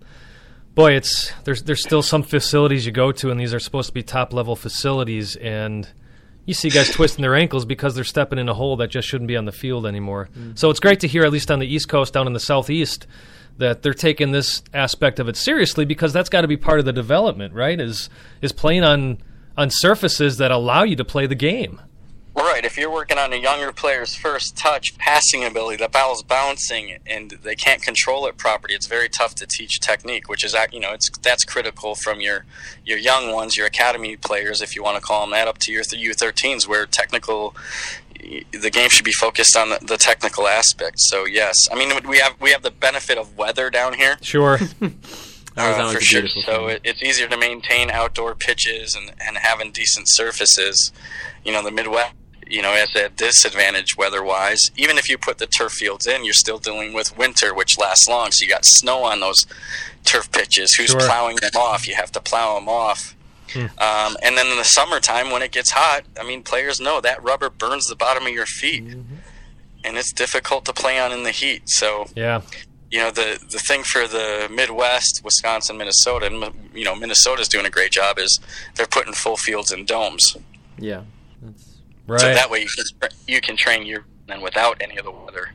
boy, 0.74 0.92
it's 0.92 1.32
there's 1.44 1.62
there's 1.62 1.82
still 1.82 2.02
some 2.02 2.22
facilities 2.22 2.86
you 2.86 2.92
go 2.92 3.12
to, 3.12 3.30
and 3.30 3.38
these 3.38 3.52
are 3.52 3.60
supposed 3.60 3.88
to 3.88 3.94
be 3.94 4.02
top 4.02 4.32
level 4.32 4.56
facilities, 4.56 5.36
and 5.36 5.88
you 6.44 6.54
see 6.54 6.70
guys 6.70 6.90
twisting 6.90 7.22
their 7.22 7.34
ankles 7.34 7.64
because 7.64 7.94
they're 7.94 8.04
stepping 8.04 8.38
in 8.38 8.48
a 8.48 8.54
hole 8.54 8.76
that 8.76 8.88
just 8.88 9.06
shouldn't 9.08 9.28
be 9.28 9.36
on 9.36 9.44
the 9.44 9.52
field 9.52 9.86
anymore. 9.86 10.28
So 10.54 10.70
it's 10.70 10.80
great 10.80 11.00
to 11.00 11.08
hear, 11.08 11.24
at 11.24 11.30
least 11.32 11.50
on 11.50 11.58
the 11.60 11.66
East 11.66 11.88
Coast, 11.88 12.12
down 12.12 12.26
in 12.26 12.32
the 12.32 12.40
Southeast, 12.40 13.06
that 13.58 13.82
they're 13.82 13.94
taking 13.94 14.32
this 14.32 14.62
aspect 14.74 15.20
of 15.20 15.28
it 15.28 15.36
seriously 15.36 15.84
because 15.84 16.12
that's 16.12 16.28
got 16.28 16.40
to 16.40 16.48
be 16.48 16.56
part 16.56 16.78
of 16.78 16.84
the 16.84 16.92
development, 16.92 17.54
right? 17.54 17.80
Is 17.80 18.08
is 18.40 18.52
playing 18.52 18.82
on 18.82 19.18
on 19.56 19.70
surfaces 19.70 20.38
that 20.38 20.50
allow 20.50 20.82
you 20.82 20.96
to 20.96 21.04
play 21.04 21.26
the 21.26 21.34
game. 21.34 21.80
Right. 22.34 22.64
If 22.64 22.78
you're 22.78 22.90
working 22.90 23.18
on 23.18 23.32
a 23.32 23.36
younger 23.36 23.72
player's 23.72 24.14
first 24.14 24.56
touch 24.56 24.96
passing 24.96 25.44
ability, 25.44 25.76
the 25.76 25.88
ball's 25.88 26.22
bouncing 26.22 26.98
and 27.06 27.30
they 27.42 27.54
can't 27.54 27.82
control 27.82 28.26
it 28.26 28.38
properly, 28.38 28.74
it's 28.74 28.86
very 28.86 29.10
tough 29.10 29.34
to 29.36 29.46
teach 29.46 29.80
technique, 29.80 30.28
which 30.28 30.42
is 30.42 30.56
you 30.72 30.80
know 30.80 30.92
it's 30.92 31.10
that's 31.20 31.44
critical 31.44 31.94
from 31.94 32.20
your 32.20 32.46
your 32.84 32.96
young 32.96 33.32
ones, 33.32 33.56
your 33.56 33.66
academy 33.66 34.16
players, 34.16 34.62
if 34.62 34.74
you 34.74 34.82
want 34.82 34.96
to 34.96 35.02
call 35.02 35.20
them 35.22 35.30
that, 35.32 35.46
up 35.46 35.58
to 35.58 35.72
your 35.72 35.82
U13s, 35.82 36.66
where 36.66 36.86
technical 36.86 37.54
the 38.52 38.70
game 38.70 38.88
should 38.88 39.04
be 39.04 39.12
focused 39.12 39.56
on 39.56 39.70
the, 39.70 39.78
the 39.82 39.98
technical 39.98 40.48
aspects. 40.48 41.08
So 41.10 41.26
yes, 41.26 41.54
I 41.70 41.74
mean 41.74 41.90
we 42.08 42.18
have 42.18 42.40
we 42.40 42.50
have 42.52 42.62
the 42.62 42.70
benefit 42.70 43.18
of 43.18 43.36
weather 43.36 43.68
down 43.68 43.94
here. 43.94 44.16
Sure. 44.22 44.58
Uh, 45.54 45.92
for 45.92 46.00
sure. 46.00 46.26
So 46.28 46.68
it, 46.68 46.80
it's 46.82 47.02
easier 47.02 47.28
to 47.28 47.36
maintain 47.36 47.90
outdoor 47.90 48.34
pitches 48.34 48.94
and, 48.94 49.12
and 49.20 49.36
having 49.36 49.70
decent 49.70 50.06
surfaces. 50.08 50.92
You 51.44 51.52
know, 51.52 51.62
the 51.62 51.70
Midwest, 51.70 52.14
you 52.52 52.60
know, 52.60 52.74
at 52.74 52.94
a 52.94 53.08
disadvantage 53.08 53.96
weather 53.96 54.22
wise. 54.22 54.60
Even 54.76 54.98
if 54.98 55.08
you 55.08 55.16
put 55.16 55.38
the 55.38 55.46
turf 55.46 55.72
fields 55.72 56.06
in, 56.06 56.22
you're 56.24 56.34
still 56.34 56.58
dealing 56.58 56.92
with 56.92 57.16
winter, 57.16 57.54
which 57.54 57.78
lasts 57.78 58.06
long. 58.08 58.30
So 58.30 58.44
you 58.44 58.50
got 58.50 58.64
snow 58.64 59.04
on 59.04 59.20
those 59.20 59.40
turf 60.04 60.30
pitches. 60.30 60.74
Who's 60.74 60.90
Sure. 60.90 61.00
plowing 61.00 61.36
them 61.36 61.56
off? 61.56 61.88
You 61.88 61.94
have 61.94 62.12
to 62.12 62.20
plow 62.20 62.54
them 62.56 62.68
off. 62.68 63.16
Um, 63.54 64.16
and 64.22 64.36
then 64.36 64.46
in 64.46 64.56
the 64.56 64.64
summertime, 64.64 65.30
when 65.30 65.42
it 65.42 65.50
gets 65.52 65.70
hot, 65.70 66.02
I 66.20 66.24
mean, 66.24 66.42
players 66.42 66.80
know 66.80 67.00
that 67.00 67.22
rubber 67.22 67.50
burns 67.50 67.86
the 67.86 67.96
bottom 67.96 68.26
of 68.26 68.32
your 68.32 68.46
feet, 68.46 68.82
and 69.84 69.96
it's 69.98 70.12
difficult 70.12 70.64
to 70.66 70.72
play 70.72 70.98
on 70.98 71.12
in 71.12 71.22
the 71.22 71.30
heat. 71.32 71.62
So 71.66 72.06
yeah. 72.14 72.40
you 72.90 72.98
know 72.98 73.10
the 73.10 73.38
the 73.50 73.58
thing 73.58 73.82
for 73.82 74.06
the 74.06 74.48
Midwest, 74.50 75.20
Wisconsin, 75.24 75.76
Minnesota, 75.76 76.26
and 76.26 76.54
you 76.74 76.84
know 76.84 76.94
Minnesota's 76.94 77.48
doing 77.48 77.66
a 77.66 77.70
great 77.70 77.92
job 77.92 78.18
is 78.18 78.38
they're 78.74 78.86
putting 78.86 79.12
full 79.12 79.36
fields 79.36 79.70
in 79.70 79.84
domes. 79.84 80.36
Yeah, 80.78 81.02
Right. 82.06 82.20
So 82.20 82.34
that 82.34 82.50
way 82.50 82.60
you 82.60 82.68
can 82.68 83.10
you 83.26 83.40
can 83.40 83.56
train 83.56 83.86
year 83.86 84.04
and 84.28 84.42
without 84.42 84.80
any 84.80 84.96
of 84.96 85.04
the 85.04 85.10
weather, 85.10 85.50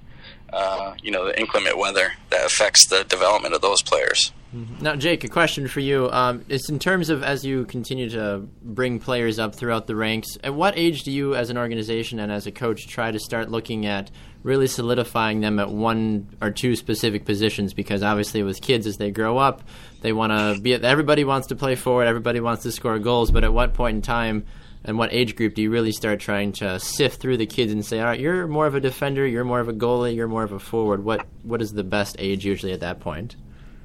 uh, 0.53 0.93
you 1.01 1.11
know, 1.11 1.25
the 1.25 1.39
inclement 1.39 1.77
weather 1.77 2.13
that 2.29 2.45
affects 2.45 2.87
the 2.87 3.03
development 3.03 3.53
of 3.53 3.61
those 3.61 3.81
players. 3.81 4.31
Now, 4.79 4.95
Jake, 4.95 5.25
a 5.25 5.27
question 5.27 5.67
for 5.67 5.81
you. 5.81 6.09
Um, 6.09 6.45
it's 6.47 6.69
in 6.69 6.79
terms 6.79 7.09
of 7.09 7.21
as 7.21 7.45
you 7.45 7.65
continue 7.65 8.09
to 8.11 8.47
bring 8.63 8.97
players 8.97 9.39
up 9.39 9.55
throughout 9.55 9.87
the 9.87 9.95
ranks, 9.95 10.37
at 10.41 10.53
what 10.53 10.77
age 10.77 11.03
do 11.03 11.11
you, 11.11 11.35
as 11.35 11.49
an 11.49 11.57
organization 11.57 12.17
and 12.19 12.31
as 12.31 12.47
a 12.47 12.51
coach, 12.51 12.87
try 12.87 13.11
to 13.11 13.19
start 13.19 13.51
looking 13.51 13.85
at 13.85 14.09
really 14.43 14.67
solidifying 14.67 15.41
them 15.41 15.59
at 15.59 15.69
one 15.69 16.29
or 16.41 16.49
two 16.49 16.77
specific 16.77 17.25
positions? 17.25 17.73
Because 17.73 18.01
obviously, 18.01 18.41
with 18.41 18.61
kids, 18.61 18.87
as 18.87 18.95
they 18.95 19.11
grow 19.11 19.37
up, 19.37 19.63
they 20.01 20.13
want 20.13 20.31
to 20.31 20.61
be. 20.61 20.73
Everybody 20.73 21.25
wants 21.25 21.47
to 21.47 21.55
play 21.55 21.75
forward. 21.75 22.05
Everybody 22.05 22.39
wants 22.39 22.63
to 22.63 22.71
score 22.71 22.99
goals. 22.99 23.31
But 23.31 23.43
at 23.43 23.51
what 23.51 23.73
point 23.73 23.95
in 23.97 24.01
time? 24.01 24.45
And 24.87 24.97
what 24.97 25.13
age 25.13 25.35
group 25.35 25.53
do 25.53 25.61
you 25.61 25.69
really 25.69 25.91
start 25.91 26.21
trying 26.21 26.53
to 26.53 26.79
sift 26.79 27.21
through 27.21 27.37
the 27.37 27.45
kids 27.45 27.73
and 27.73 27.85
say, 27.85 27.99
all 27.99 28.05
right, 28.05 28.19
you're 28.19 28.47
more 28.47 28.65
of 28.65 28.73
a 28.73 28.79
defender, 28.79 29.27
you're 29.27 29.43
more 29.43 29.59
of 29.59 29.67
a 29.67 29.73
goalie, 29.73 30.15
you're 30.15 30.29
more 30.29 30.43
of 30.43 30.53
a 30.53 30.59
forward? 30.59 31.03
What 31.03 31.27
what 31.43 31.61
is 31.61 31.73
the 31.73 31.83
best 31.83 32.15
age 32.19 32.45
usually 32.45 32.71
at 32.71 32.79
that 32.79 33.01
point? 33.01 33.35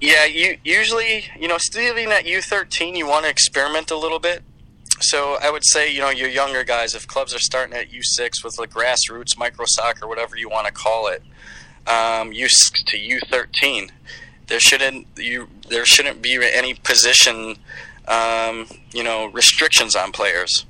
Yeah, 0.00 0.24
you 0.24 0.58
usually, 0.64 1.26
you 1.38 1.48
know, 1.48 1.58
starting 1.58 2.10
at 2.10 2.24
U13, 2.24 2.96
you 2.96 3.06
want 3.06 3.24
to 3.24 3.30
experiment 3.30 3.90
a 3.90 3.96
little 3.96 4.20
bit. 4.20 4.42
So 5.00 5.38
I 5.42 5.50
would 5.50 5.64
say, 5.64 5.92
you 5.92 6.00
know, 6.00 6.10
your 6.10 6.28
younger 6.28 6.62
guys, 6.62 6.94
if 6.94 7.08
clubs 7.08 7.34
are 7.34 7.40
starting 7.40 7.76
at 7.76 7.88
U6 7.90 8.44
with 8.44 8.58
like 8.58 8.70
grassroots, 8.70 9.36
micro 9.36 9.64
soccer, 9.68 10.06
whatever 10.06 10.36
you 10.36 10.48
want 10.48 10.66
to 10.68 10.72
call 10.72 11.08
it, 11.08 11.22
um, 11.88 12.30
U6 12.30 12.84
to 12.86 12.98
U13, 12.98 13.90
there 14.46 14.60
shouldn't 14.60 15.08
you 15.16 15.48
there 15.68 15.84
shouldn't 15.84 16.22
be 16.22 16.38
any 16.52 16.74
position, 16.74 17.56
um, 18.06 18.68
you 18.92 19.02
know, 19.02 19.26
restrictions 19.26 19.96
on 19.96 20.12
players. 20.12 20.64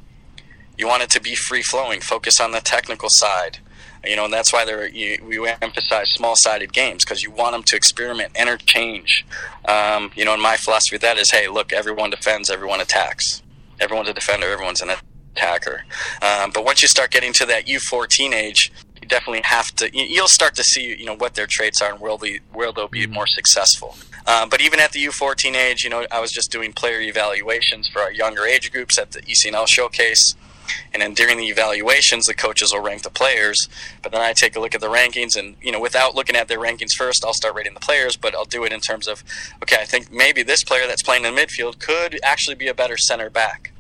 You 0.83 0.89
want 0.89 1.05
it 1.05 1.11
to 1.11 1.21
be 1.21 1.37
free 1.37 1.63
flowing. 1.63 2.01
Focus 2.01 2.41
on 2.41 2.51
the 2.51 2.61
technical 2.61 3.09
side 3.13 3.61
you 4.05 4.17
know, 4.17 4.25
and 4.25 4.33
that's 4.33 4.53
why 4.53 4.65
there 4.65 4.89
you, 4.89 5.23
we 5.25 5.49
emphasize 5.63 6.11
small-sided 6.11 6.73
games 6.73 7.05
because 7.05 7.23
you 7.23 7.31
want 7.31 7.53
them 7.53 7.63
to 7.63 7.77
experiment, 7.77 8.33
interchange. 8.37 9.25
Um, 9.67 10.11
you 10.17 10.25
know, 10.25 10.33
and 10.33 10.43
my 10.43 10.57
philosophy 10.57 10.97
of 10.97 11.03
that 11.03 11.19
is, 11.19 11.31
hey, 11.31 11.49
look, 11.49 11.73
everyone 11.73 12.11
defends, 12.11 12.51
everyone 12.51 12.81
attacks. 12.81 13.43
Everyone's 13.81 14.09
a 14.09 14.15
defender, 14.15 14.51
everyone's 14.51 14.81
an 14.81 14.91
attacker. 15.35 15.85
Um, 16.21 16.51
but 16.51 16.65
once 16.65 16.83
you 16.83 16.89
start 16.89 17.11
getting 17.11 17.33
to 17.35 17.47
that 17.47 17.67
U14 17.67 18.33
age, 18.33 18.73
you 19.01 19.09
definitely 19.09 19.43
have 19.45 19.67
to. 19.77 19.91
You'll 19.97 20.29
start 20.29 20.55
to 20.57 20.65
see, 20.65 20.97
you 20.97 21.05
know, 21.05 21.17
what 21.17 21.35
their 21.35 21.47
traits 21.49 21.81
are 21.81 21.93
and 21.93 22.01
where 22.01 22.17
they 22.17 22.41
where 22.53 22.73
they'll 22.73 22.89
be 22.89 23.07
more 23.07 23.27
successful. 23.27 23.97
Um, 24.27 24.49
but 24.49 24.61
even 24.61 24.79
at 24.79 24.93
the 24.93 25.05
U14 25.05 25.55
age, 25.57 25.83
you 25.83 25.91
know, 25.91 26.07
I 26.13 26.21
was 26.21 26.31
just 26.31 26.53
doing 26.53 26.73
player 26.73 27.01
evaluations 27.01 27.89
for 27.89 28.01
our 28.01 28.13
younger 28.13 28.47
age 28.47 28.71
groups 28.71 28.99
at 28.99 29.11
the 29.11 29.21
ECNL 29.23 29.67
showcase. 29.69 30.35
And 30.93 31.03
then 31.03 31.15
during 31.15 31.39
the 31.39 31.49
evaluations, 31.49 32.27
the 32.27 32.35
coaches 32.35 32.73
will 32.73 32.81
rank 32.81 33.03
the 33.03 33.11
players. 33.11 33.69
But 34.03 34.13
then 34.13 34.21
I 34.21 34.33
take 34.33 34.57
a 34.57 34.61
look 34.61 34.75
at 34.75 34.81
the 34.81 34.89
rankings, 34.89 35.37
and 35.37 35.57
you 35.61 35.73
know, 35.73 35.81
without 35.81 36.15
looking 36.15 36.37
at 36.37 36.49
their 36.49 36.59
rankings 36.59 36.93
first, 36.97 37.25
I'll 37.25 37.35
start 37.35 37.55
rating 37.55 37.75
the 37.75 37.81
players. 37.81 38.17
But 38.17 38.35
I'll 38.35 38.45
do 38.45 38.65
it 38.65 38.73
in 38.73 38.81
terms 38.81 39.09
of, 39.09 39.25
okay, 39.63 39.77
I 39.81 39.85
think 39.85 40.13
maybe 40.13 40.43
this 40.43 40.65
player 40.65 40.87
that's 40.87 41.03
playing 41.03 41.25
in 41.25 41.35
midfield 41.35 41.79
could 41.79 42.19
actually 42.23 42.57
be 42.57 42.69
a 42.69 42.75
better 42.75 42.97
center 42.97 43.31
back. 43.31 43.73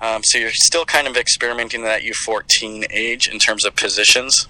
Um, 0.00 0.22
so 0.24 0.36
you're 0.36 0.50
still 0.52 0.84
kind 0.84 1.06
of 1.06 1.16
experimenting 1.16 1.84
that 1.84 2.02
U14 2.02 2.86
age 2.90 3.28
in 3.28 3.38
terms 3.38 3.64
of 3.64 3.76
positions. 3.76 4.48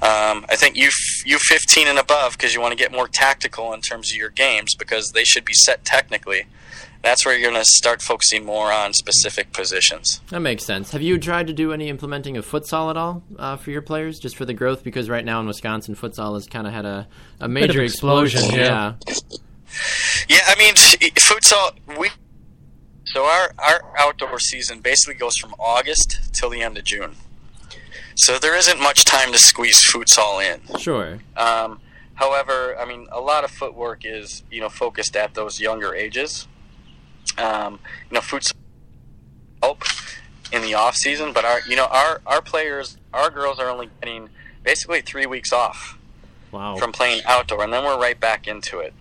Um, 0.00 0.46
I 0.48 0.56
think 0.56 0.76
U 0.76 0.88
U15 1.26 1.84
and 1.84 1.98
above 1.98 2.32
because 2.32 2.54
you 2.54 2.60
want 2.60 2.72
to 2.72 2.78
get 2.78 2.90
more 2.90 3.06
tactical 3.06 3.74
in 3.74 3.82
terms 3.82 4.10
of 4.10 4.16
your 4.16 4.30
games 4.30 4.74
because 4.74 5.12
they 5.12 5.24
should 5.24 5.44
be 5.44 5.52
set 5.52 5.84
technically 5.84 6.46
that's 7.02 7.24
where 7.24 7.36
you're 7.36 7.50
going 7.50 7.62
to 7.62 7.68
start 7.68 8.02
focusing 8.02 8.44
more 8.44 8.72
on 8.72 8.92
specific 8.92 9.52
positions. 9.52 10.20
That 10.30 10.40
makes 10.40 10.64
sense. 10.64 10.90
Have 10.90 11.02
you 11.02 11.18
tried 11.18 11.46
to 11.46 11.52
do 11.52 11.72
any 11.72 11.88
implementing 11.88 12.36
of 12.36 12.46
futsal 12.46 12.90
at 12.90 12.96
all 12.96 13.22
uh, 13.38 13.56
for 13.56 13.70
your 13.70 13.82
players, 13.82 14.18
just 14.18 14.36
for 14.36 14.44
the 14.44 14.54
growth? 14.54 14.82
Because 14.82 15.08
right 15.08 15.24
now 15.24 15.40
in 15.40 15.46
Wisconsin, 15.46 15.94
futsal 15.94 16.34
has 16.34 16.46
kind 16.46 16.66
of 16.66 16.72
had 16.72 16.84
a, 16.84 17.08
a 17.40 17.48
major 17.48 17.82
explosion. 17.82 18.40
explosion. 18.40 18.64
Yeah. 18.64 18.94
yeah. 19.06 19.14
Yeah, 20.28 20.40
I 20.46 20.58
mean, 20.58 20.74
futsal. 20.74 21.98
We 21.98 22.10
so 23.04 23.24
our 23.24 23.52
our 23.58 23.82
outdoor 23.98 24.38
season 24.38 24.80
basically 24.80 25.14
goes 25.14 25.36
from 25.36 25.54
August 25.58 26.34
till 26.34 26.50
the 26.50 26.62
end 26.62 26.78
of 26.78 26.84
June. 26.84 27.16
So 28.16 28.38
there 28.38 28.56
isn't 28.56 28.80
much 28.80 29.04
time 29.04 29.30
to 29.32 29.38
squeeze 29.38 29.78
futsal 29.92 30.42
in. 30.42 30.78
Sure. 30.78 31.20
Um, 31.36 31.80
however, 32.14 32.76
I 32.76 32.84
mean, 32.84 33.06
a 33.12 33.20
lot 33.20 33.44
of 33.44 33.50
footwork 33.50 34.04
is 34.04 34.42
you 34.50 34.60
know 34.60 34.68
focused 34.68 35.16
at 35.16 35.34
those 35.34 35.60
younger 35.60 35.94
ages 35.94 36.48
um, 37.38 37.78
you 38.10 38.14
know, 38.14 38.20
food 38.20 38.42
help 39.62 39.82
in 40.52 40.62
the 40.62 40.74
off 40.74 40.96
season, 40.96 41.32
but 41.32 41.44
our 41.44 41.60
you 41.68 41.76
know 41.76 41.86
our 41.86 42.20
our 42.26 42.42
players, 42.42 42.96
our 43.12 43.30
girls 43.30 43.58
are 43.58 43.68
only 43.68 43.90
getting 44.00 44.28
basically 44.62 45.00
three 45.00 45.26
weeks 45.26 45.52
off 45.52 45.98
wow. 46.52 46.76
from 46.76 46.92
playing 46.92 47.22
outdoor, 47.26 47.62
and 47.64 47.72
then 47.72 47.84
we're 47.84 47.98
right 47.98 48.18
back 48.18 48.46
into 48.46 48.80
it. 48.80 48.92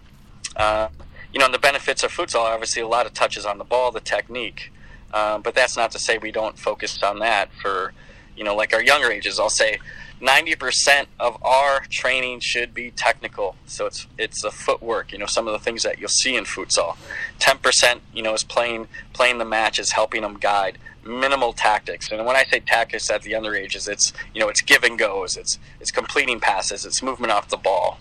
Uh, 0.55 0.89
you 1.33 1.39
know, 1.39 1.45
and 1.45 1.53
the 1.53 1.59
benefits 1.59 2.03
of 2.03 2.11
futsal 2.11 2.41
are 2.41 2.53
obviously 2.53 2.81
a 2.81 2.87
lot 2.87 3.05
of 3.05 3.13
touches 3.13 3.45
on 3.45 3.57
the 3.57 3.63
ball, 3.63 3.91
the 3.91 3.99
technique, 3.99 4.71
uh, 5.13 5.37
but 5.37 5.53
that's 5.53 5.77
not 5.77 5.91
to 5.91 5.99
say 5.99 6.17
we 6.17 6.31
don't 6.31 6.57
focus 6.57 7.01
on 7.03 7.19
that 7.19 7.49
for 7.61 7.93
you 8.35 8.43
know 8.43 8.55
like 8.55 8.73
our 8.73 8.81
younger 8.81 9.11
ages. 9.11 9.39
I'll 9.39 9.49
say 9.49 9.79
90% 10.21 11.05
of 11.19 11.41
our 11.43 11.81
training 11.91 12.39
should 12.39 12.73
be 12.73 12.91
technical. 12.91 13.55
So 13.65 13.85
it's 13.85 14.07
it's 14.17 14.41
the 14.41 14.51
footwork, 14.51 15.11
you 15.11 15.17
know, 15.19 15.27
some 15.27 15.47
of 15.47 15.53
the 15.53 15.59
things 15.59 15.83
that 15.83 15.99
you'll 15.99 16.09
see 16.09 16.35
in 16.35 16.43
futsal. 16.43 16.97
10%, 17.39 17.99
you 18.13 18.23
know, 18.23 18.33
is 18.33 18.43
playing 18.43 18.87
playing 19.13 19.37
the 19.37 19.45
matches, 19.45 19.91
helping 19.91 20.23
them 20.23 20.37
guide. 20.37 20.77
Minimal 21.05 21.53
tactics. 21.53 22.11
And 22.11 22.25
when 22.25 22.35
I 22.35 22.43
say 22.43 22.59
tactics 22.59 23.09
at 23.09 23.21
the 23.21 23.29
younger 23.29 23.55
ages, 23.55 23.87
it's, 23.87 24.11
you 24.33 24.41
know, 24.41 24.49
it's 24.49 24.61
give 24.61 24.83
and 24.83 24.97
goes. 24.97 25.37
It's 25.37 25.59
it's 25.79 25.91
completing 25.91 26.39
passes, 26.39 26.85
it's 26.85 27.03
movement 27.03 27.31
off 27.31 27.49
the 27.49 27.57
ball. 27.57 27.99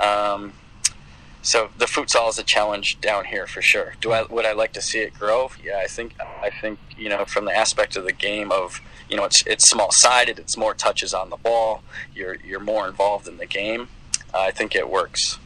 Um, 0.00 0.52
so 1.42 1.70
the 1.76 1.86
futsal 1.86 2.28
is 2.28 2.38
a 2.38 2.44
challenge 2.44 3.00
down 3.00 3.24
here 3.24 3.46
for 3.46 3.60
sure. 3.60 3.94
Do 4.00 4.12
I 4.12 4.22
would 4.22 4.46
I 4.46 4.52
like 4.52 4.72
to 4.74 4.80
see 4.80 5.00
it 5.00 5.14
grow? 5.14 5.50
Yeah, 5.62 5.78
I 5.78 5.86
think 5.86 6.14
I 6.20 6.50
think, 6.50 6.78
you 6.96 7.08
know, 7.08 7.24
from 7.24 7.44
the 7.44 7.56
aspect 7.56 7.96
of 7.96 8.04
the 8.04 8.12
game 8.12 8.52
of 8.52 8.80
you 9.10 9.16
know 9.16 9.24
it's 9.24 9.44
it's 9.46 9.68
small 9.68 9.88
sided. 9.90 10.38
It's 10.38 10.56
more 10.56 10.72
touches 10.72 11.12
on 11.12 11.30
the 11.30 11.36
ball. 11.36 11.82
You're 12.14 12.36
you're 12.36 12.60
more 12.60 12.86
involved 12.86 13.26
in 13.26 13.38
the 13.38 13.46
game. 13.46 13.88
Uh, 14.32 14.40
I 14.40 14.50
think 14.52 14.74
it 14.74 14.88
works. 14.88 15.38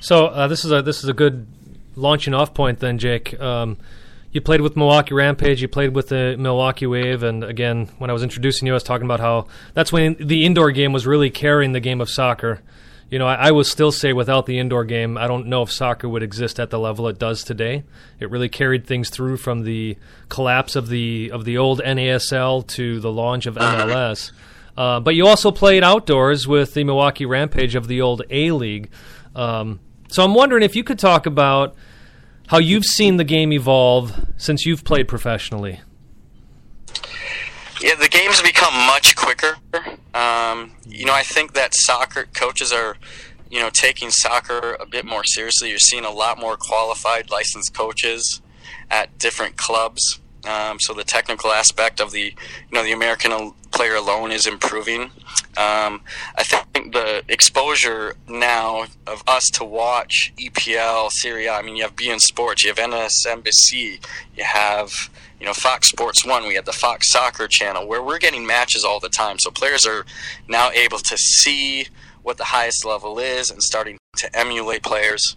So 0.00 0.26
uh, 0.26 0.48
this 0.48 0.64
is 0.64 0.72
a 0.72 0.82
this 0.82 1.02
is 1.02 1.08
a 1.08 1.14
good 1.14 1.46
launching 1.94 2.34
off 2.34 2.52
point 2.52 2.80
then, 2.80 2.98
Jake. 2.98 3.40
Um, 3.40 3.78
you 4.32 4.40
played 4.40 4.60
with 4.60 4.76
Milwaukee 4.76 5.14
Rampage. 5.14 5.62
You 5.62 5.68
played 5.68 5.94
with 5.94 6.08
the 6.08 6.36
Milwaukee 6.38 6.86
Wave, 6.86 7.22
and 7.22 7.42
again, 7.42 7.88
when 7.98 8.10
I 8.10 8.12
was 8.12 8.22
introducing 8.22 8.66
you, 8.66 8.72
I 8.72 8.74
was 8.74 8.82
talking 8.82 9.06
about 9.06 9.20
how 9.20 9.46
that's 9.72 9.92
when 9.92 10.16
the 10.20 10.44
indoor 10.44 10.72
game 10.72 10.92
was 10.92 11.06
really 11.06 11.30
carrying 11.30 11.72
the 11.72 11.80
game 11.80 12.00
of 12.00 12.10
soccer. 12.10 12.60
You 13.08 13.18
know, 13.20 13.26
I, 13.26 13.34
I 13.34 13.50
will 13.52 13.64
still 13.64 13.92
say 13.92 14.12
without 14.12 14.46
the 14.46 14.58
indoor 14.58 14.84
game, 14.84 15.16
I 15.16 15.28
don't 15.28 15.46
know 15.46 15.62
if 15.62 15.70
soccer 15.70 16.08
would 16.08 16.22
exist 16.22 16.58
at 16.58 16.70
the 16.70 16.78
level 16.78 17.06
it 17.08 17.18
does 17.18 17.44
today. 17.44 17.84
It 18.18 18.30
really 18.30 18.48
carried 18.48 18.86
things 18.86 19.10
through 19.10 19.36
from 19.36 19.62
the 19.62 19.96
collapse 20.28 20.74
of 20.74 20.88
the 20.88 21.30
of 21.32 21.44
the 21.44 21.58
old 21.58 21.80
NASL 21.80 22.66
to 22.68 23.00
the 23.00 23.12
launch 23.12 23.46
of 23.46 23.54
MLS. 23.56 24.32
Uh, 24.76 25.00
but 25.00 25.14
you 25.14 25.26
also 25.26 25.50
played 25.50 25.82
outdoors 25.82 26.46
with 26.46 26.74
the 26.74 26.84
Milwaukee 26.84 27.24
Rampage 27.24 27.74
of 27.74 27.88
the 27.88 28.02
old 28.02 28.20
A 28.28 28.50
League. 28.50 28.90
Um, 29.34 29.80
so 30.08 30.22
I'm 30.22 30.34
wondering 30.34 30.62
if 30.62 30.76
you 30.76 30.84
could 30.84 30.98
talk 30.98 31.24
about 31.24 31.74
how 32.48 32.58
you've 32.58 32.84
seen 32.84 33.16
the 33.16 33.24
game 33.24 33.54
evolve 33.54 34.26
since 34.36 34.66
you've 34.66 34.84
played 34.84 35.08
professionally. 35.08 35.80
Yeah, 37.80 37.94
the 37.94 38.08
game's 38.08 38.40
become 38.40 38.74
much 38.86 39.16
quicker. 39.16 39.56
Um, 40.14 40.72
you 40.86 41.04
know, 41.04 41.12
I 41.12 41.22
think 41.22 41.52
that 41.54 41.74
soccer 41.74 42.26
coaches 42.32 42.72
are, 42.72 42.96
you 43.50 43.60
know, 43.60 43.68
taking 43.70 44.10
soccer 44.10 44.76
a 44.80 44.86
bit 44.86 45.04
more 45.04 45.24
seriously. 45.24 45.68
You're 45.68 45.78
seeing 45.78 46.04
a 46.04 46.10
lot 46.10 46.38
more 46.38 46.56
qualified 46.56 47.30
licensed 47.30 47.74
coaches 47.74 48.40
at 48.90 49.18
different 49.18 49.56
clubs. 49.56 50.20
Um, 50.46 50.78
so 50.80 50.94
the 50.94 51.04
technical 51.04 51.50
aspect 51.52 52.00
of 52.00 52.12
the, 52.12 52.22
you 52.22 52.72
know, 52.72 52.82
the 52.82 52.92
American 52.92 53.52
player 53.72 53.96
alone 53.96 54.30
is 54.32 54.46
improving. 54.46 55.10
Um, 55.58 56.00
I 56.36 56.44
think 56.44 56.94
the 56.94 57.24
exposure 57.28 58.14
now 58.28 58.86
of 59.06 59.22
us 59.26 59.44
to 59.54 59.64
watch 59.64 60.32
EPL, 60.38 61.10
Serie 61.10 61.46
A. 61.46 61.54
I 61.54 61.62
mean, 61.62 61.76
you 61.76 61.82
have 61.82 61.96
beIN 61.96 62.20
Sports, 62.20 62.64
you 62.64 62.72
have 62.72 62.78
NSNBC, 62.78 64.00
you 64.36 64.44
have 64.44 64.92
you 65.40 65.46
know 65.46 65.52
Fox 65.52 65.88
Sports 65.88 66.24
One. 66.24 66.46
We 66.46 66.54
had 66.54 66.66
the 66.66 66.72
Fox 66.72 67.10
Soccer 67.10 67.48
channel 67.48 67.86
where 67.86 68.02
we're 68.02 68.18
getting 68.18 68.46
matches 68.46 68.84
all 68.84 69.00
the 69.00 69.08
time. 69.08 69.38
So 69.38 69.50
players 69.50 69.86
are 69.86 70.04
now 70.48 70.70
able 70.70 70.98
to 70.98 71.16
see 71.16 71.88
what 72.22 72.38
the 72.38 72.44
highest 72.44 72.84
level 72.84 73.18
is 73.18 73.50
and 73.50 73.62
starting 73.62 73.98
to 74.16 74.36
emulate 74.36 74.82
players. 74.82 75.36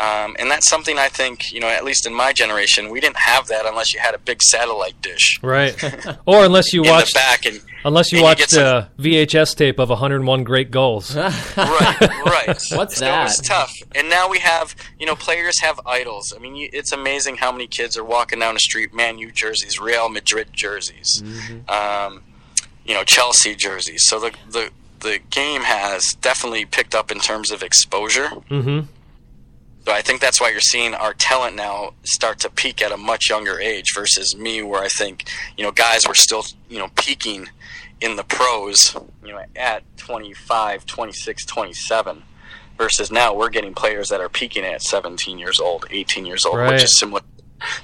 Um, 0.00 0.34
and 0.38 0.50
that's 0.50 0.66
something 0.70 0.96
I 0.98 1.08
think, 1.08 1.52
you 1.52 1.60
know, 1.60 1.68
at 1.68 1.84
least 1.84 2.06
in 2.06 2.14
my 2.14 2.32
generation, 2.32 2.88
we 2.88 3.00
didn't 3.00 3.18
have 3.18 3.48
that 3.48 3.66
unless 3.66 3.92
you 3.92 4.00
had 4.00 4.14
a 4.14 4.18
big 4.18 4.42
satellite 4.42 5.00
dish 5.02 5.38
Right. 5.42 5.76
or 6.26 6.44
unless 6.46 6.72
you 6.72 6.82
in 6.84 6.88
watched 6.88 7.12
the 7.12 7.18
back. 7.18 7.44
And 7.44 7.60
unless 7.84 8.10
you 8.10 8.16
and 8.16 8.22
you 8.22 8.24
watched 8.24 8.38
get 8.38 8.48
some- 8.50 8.86
VHS 8.98 9.54
tape 9.56 9.78
of 9.78 9.90
101 9.90 10.42
great 10.44 10.70
goals. 10.70 11.14
right, 11.16 12.00
right. 12.00 12.58
What's 12.72 12.96
so 12.96 13.06
It 13.06 13.22
was 13.24 13.38
tough. 13.44 13.74
And 13.94 14.08
now 14.08 14.26
we 14.30 14.38
have, 14.38 14.74
you 14.98 15.04
know, 15.04 15.14
players 15.16 15.60
have 15.60 15.78
idols. 15.84 16.32
I 16.34 16.38
mean, 16.40 16.56
you, 16.56 16.70
it's 16.72 16.92
amazing 16.92 17.36
how 17.36 17.52
many 17.52 17.66
kids 17.66 17.98
are 17.98 18.04
walking 18.04 18.38
down 18.38 18.54
the 18.54 18.60
street, 18.60 18.94
Man 18.94 19.18
U 19.18 19.30
jerseys, 19.30 19.78
Real 19.78 20.08
Madrid 20.08 20.48
jerseys, 20.54 21.22
um, 21.68 22.22
you 22.86 22.94
know, 22.94 23.04
Chelsea 23.04 23.54
jerseys. 23.54 24.04
So 24.06 24.18
the 24.18 24.32
the 24.48 24.70
the 25.00 25.18
game 25.30 25.62
has 25.62 26.04
definitely 26.22 26.64
picked 26.64 26.94
up 26.94 27.10
in 27.10 27.18
terms 27.20 27.50
of 27.50 27.62
exposure. 27.62 28.28
Mhm. 28.50 28.86
So 29.86 29.92
I 29.92 30.02
think 30.02 30.20
that's 30.20 30.40
why 30.40 30.50
you're 30.50 30.60
seeing 30.60 30.94
our 30.94 31.14
talent 31.14 31.56
now 31.56 31.94
start 32.04 32.38
to 32.40 32.50
peak 32.50 32.82
at 32.82 32.92
a 32.92 32.96
much 32.96 33.28
younger 33.30 33.58
age 33.58 33.86
versus 33.94 34.36
me, 34.36 34.62
where 34.62 34.82
I 34.82 34.88
think 34.88 35.28
you 35.56 35.64
know 35.64 35.72
guys 35.72 36.06
were 36.06 36.14
still 36.14 36.44
you 36.68 36.78
know 36.78 36.88
peaking 36.96 37.48
in 38.00 38.16
the 38.16 38.24
pros, 38.24 38.96
you 39.24 39.30
know, 39.32 39.42
at 39.56 39.82
25, 39.98 40.86
26, 40.86 41.44
27. 41.44 42.22
Versus 42.78 43.10
now 43.10 43.34
we're 43.34 43.50
getting 43.50 43.74
players 43.74 44.08
that 44.08 44.22
are 44.22 44.30
peaking 44.30 44.64
at 44.64 44.80
17 44.80 45.38
years 45.38 45.60
old, 45.60 45.84
18 45.90 46.24
years 46.24 46.46
old, 46.46 46.56
Right. 46.56 46.72
which 46.72 46.84
is 46.84 46.98
similar 46.98 47.20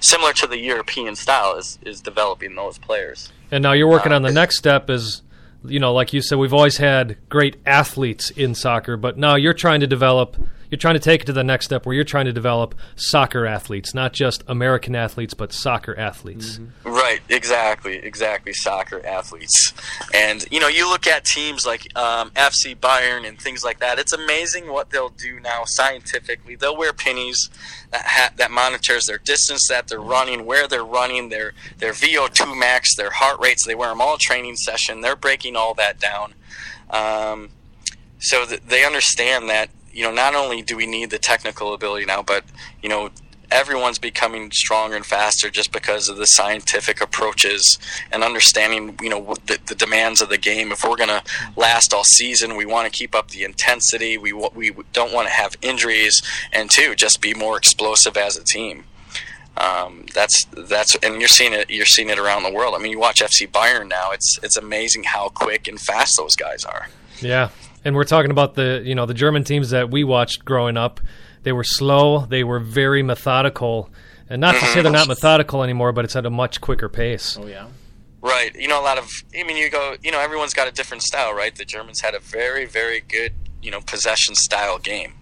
similar 0.01 0.33
to 0.33 0.47
the 0.47 0.59
European 0.59 1.17
style 1.17 1.57
is 1.57 1.79
is 1.85 2.01
developing 2.01 2.55
those 2.55 2.79
players. 2.79 3.31
And 3.51 3.63
now 3.63 3.73
you're 3.73 3.89
working 3.89 4.13
Uh, 4.13 4.17
on 4.17 4.23
the 4.23 4.33
next 4.33 4.57
step 4.59 4.89
is 4.91 5.23
you 5.65 5.81
know, 5.81 5.93
like 5.93 6.13
you 6.13 6.23
said, 6.23 6.39
we've 6.39 6.55
always 6.55 6.77
had 6.77 7.17
great 7.29 7.57
athletes 7.67 8.31
in 8.31 8.55
soccer, 8.55 8.97
but 8.97 9.19
now 9.19 9.35
you're 9.35 9.53
trying 9.55 9.81
to 9.81 9.87
develop 9.87 10.37
you're 10.77 10.81
trying 10.81 10.95
to 10.95 11.01
take 11.01 11.23
it 11.23 11.25
to 11.25 11.33
the 11.33 11.43
next 11.43 11.65
step 11.65 11.87
where 11.87 11.95
you're 11.95 12.05
trying 12.05 12.27
to 12.27 12.35
develop 12.35 12.75
soccer 12.97 13.47
athletes, 13.47 13.95
not 13.95 14.13
just 14.13 14.45
American 14.47 14.95
athletes, 14.95 15.33
but 15.33 15.51
soccer 15.51 15.99
athletes. 15.99 16.61
Right, 16.85 17.21
exactly, 17.31 17.97
exactly. 17.97 18.53
Soccer 18.53 19.05
athletes, 19.07 19.73
and 20.13 20.45
you 20.51 20.61
know, 20.61 20.69
you 20.69 20.87
look 20.87 21.07
at 21.07 21.25
teams 21.25 21.65
like 21.65 21.87
um, 21.97 22.31
FC 22.33 22.77
Bayern 22.77 23.27
and 23.27 23.41
things 23.41 23.65
like 23.65 23.79
that. 23.79 23.99
It's 23.99 24.13
amazing 24.13 24.71
what 24.71 24.91
they'll 24.91 25.09
do 25.09 25.41
now 25.41 25.63
scientifically. 25.65 26.57
They'll 26.57 26.77
wear 26.77 26.93
pennies 26.93 27.49
that 27.91 28.05
ha- 28.05 28.33
that 28.37 28.51
monitors 28.51 29.07
their 29.07 29.19
distance 29.19 29.67
that 29.71 29.89
they're 29.89 29.99
running, 29.99 30.45
where 30.45 30.69
they're 30.69 30.85
running, 30.85 31.31
their 31.31 31.55
their 31.79 31.93
VO2 31.93 32.59
max, 32.59 32.95
their 32.97 33.11
heart 33.11 33.41
rates. 33.41 33.65
They 33.67 33.75
wear 33.75 33.89
them 33.89 34.03
all 34.03 34.19
training 34.21 34.57
session. 34.57 35.01
They're 35.01 35.17
breaking 35.17 35.57
all 35.57 35.73
that 35.75 35.99
down, 35.99 36.35
um, 36.91 37.49
so 38.19 38.45
th- 38.45 38.61
they 38.69 38.85
understand 38.85 39.49
that 39.49 39.71
you 39.97 40.03
know 40.03 40.13
not 40.13 40.35
only 40.35 40.61
do 40.61 40.77
we 40.77 40.87
need 40.87 41.11
the 41.11 41.19
technical 41.19 41.73
ability 41.73 42.05
now, 42.05 42.23
but 42.23 42.45
you 42.83 42.89
know 42.89 43.11
everyone's 43.51 43.99
becoming 43.99 44.51
stronger 44.51 44.97
and 44.97 45.07
faster 45.07 45.49
just 45.49 45.73
because 45.73 46.09
of 46.09 46.17
the 46.17 46.27
scientific 46.27 47.01
approaches 47.01 47.79
and 48.11 48.25
understanding 48.25 48.99
you 49.01 49.09
know 49.09 49.35
the, 49.47 49.59
the 49.67 49.75
demands 49.75 50.21
of 50.21 50.29
the 50.29 50.37
game. 50.37 50.71
If 50.71 50.85
we're 50.85 50.97
going 50.97 51.09
to 51.09 51.23
last 51.57 51.95
all 51.95 52.05
season 52.05 52.57
we 52.57 52.67
want 52.67 52.93
to 52.93 52.97
keep 52.97 53.15
up 53.15 53.31
the 53.31 53.45
intensity. 53.45 54.19
We 54.19 54.33
we 54.33 54.73
don't 54.93 55.15
want 55.15 55.29
to 55.29 55.35
have 55.35 55.57
injuries 55.63 56.21
and 56.53 56.71
two 56.71 56.95
just 56.95 57.23
be 57.23 57.33
more 57.33 57.57
explosive 57.57 58.19
as 58.19 58.37
a 58.37 58.45
team. 58.45 58.85
Um, 59.57 60.05
that's 60.13 60.45
that's 60.53 60.95
and 60.97 61.21
you're 61.21 61.29
seeing 61.29 61.55
it 61.55 61.71
you're 61.71 61.87
seeing 61.87 62.11
it 62.11 62.19
around 62.19 62.43
the 62.43 62.53
world. 62.53 62.75
I 62.75 62.79
mean 62.79 62.93
you 62.93 62.99
watch 62.99 63.21
FC 63.21 63.51
Bayern 63.51 63.89
now 63.89 64.11
it's 64.11 64.39
it's 64.43 64.59
amazing 64.59 65.05
how 65.05 65.31
quick 65.31 65.67
and 65.69 65.81
fast 65.81 66.19
those 66.19 66.37
guys 66.37 66.65
are. 66.65 66.89
Yeah, 67.23 67.49
and 67.87 67.95
we're 67.97 68.05
talking 68.05 68.31
about 68.31 68.55
the 68.55 68.83
you 68.85 68.95
know 68.95 69.07
the 69.07 69.15
German 69.15 69.45
teams 69.45 69.71
that 69.71 69.91
we 69.91 70.05
watched 70.05 70.45
growing 70.45 70.77
up. 70.77 71.01
They 71.45 71.53
were 71.53 71.65
slow. 71.65 72.27
They 72.27 72.43
were 72.45 72.59
very 72.61 73.03
methodical, 73.03 73.89
and 74.29 74.41
not 74.41 74.57
to 74.57 74.67
say 74.67 74.83
they're 74.83 74.93
not 74.93 75.09
methodical 75.09 75.63
anymore, 75.63 75.93
but 75.93 76.05
it's 76.05 76.17
at 76.17 76.27
a 76.27 76.31
much 76.31 76.61
quicker 76.61 76.89
pace. 76.89 77.39
Oh 77.41 77.47
yeah. 77.47 77.69
Right. 78.21 78.53
You 78.57 78.67
know, 78.67 78.81
a 78.81 78.83
lot 78.83 78.99
of. 78.99 79.09
I 79.39 79.45
mean, 79.45 79.57
you 79.57 79.71
go. 79.71 79.97
You 80.03 80.11
know, 80.11 80.19
everyone's 80.21 80.53
got 80.55 80.67
a 80.67 80.73
different 80.73 81.03
style, 81.05 81.33
right? 81.33 81.55
The 81.55 81.65
Germans 81.65 82.01
had 82.01 82.15
a 82.15 82.19
very, 82.19 82.65
very 82.67 83.01
good, 83.01 83.33
you 83.63 83.71
know, 83.71 83.81
possession 83.81 84.35
style 84.35 84.79
game. 84.79 85.15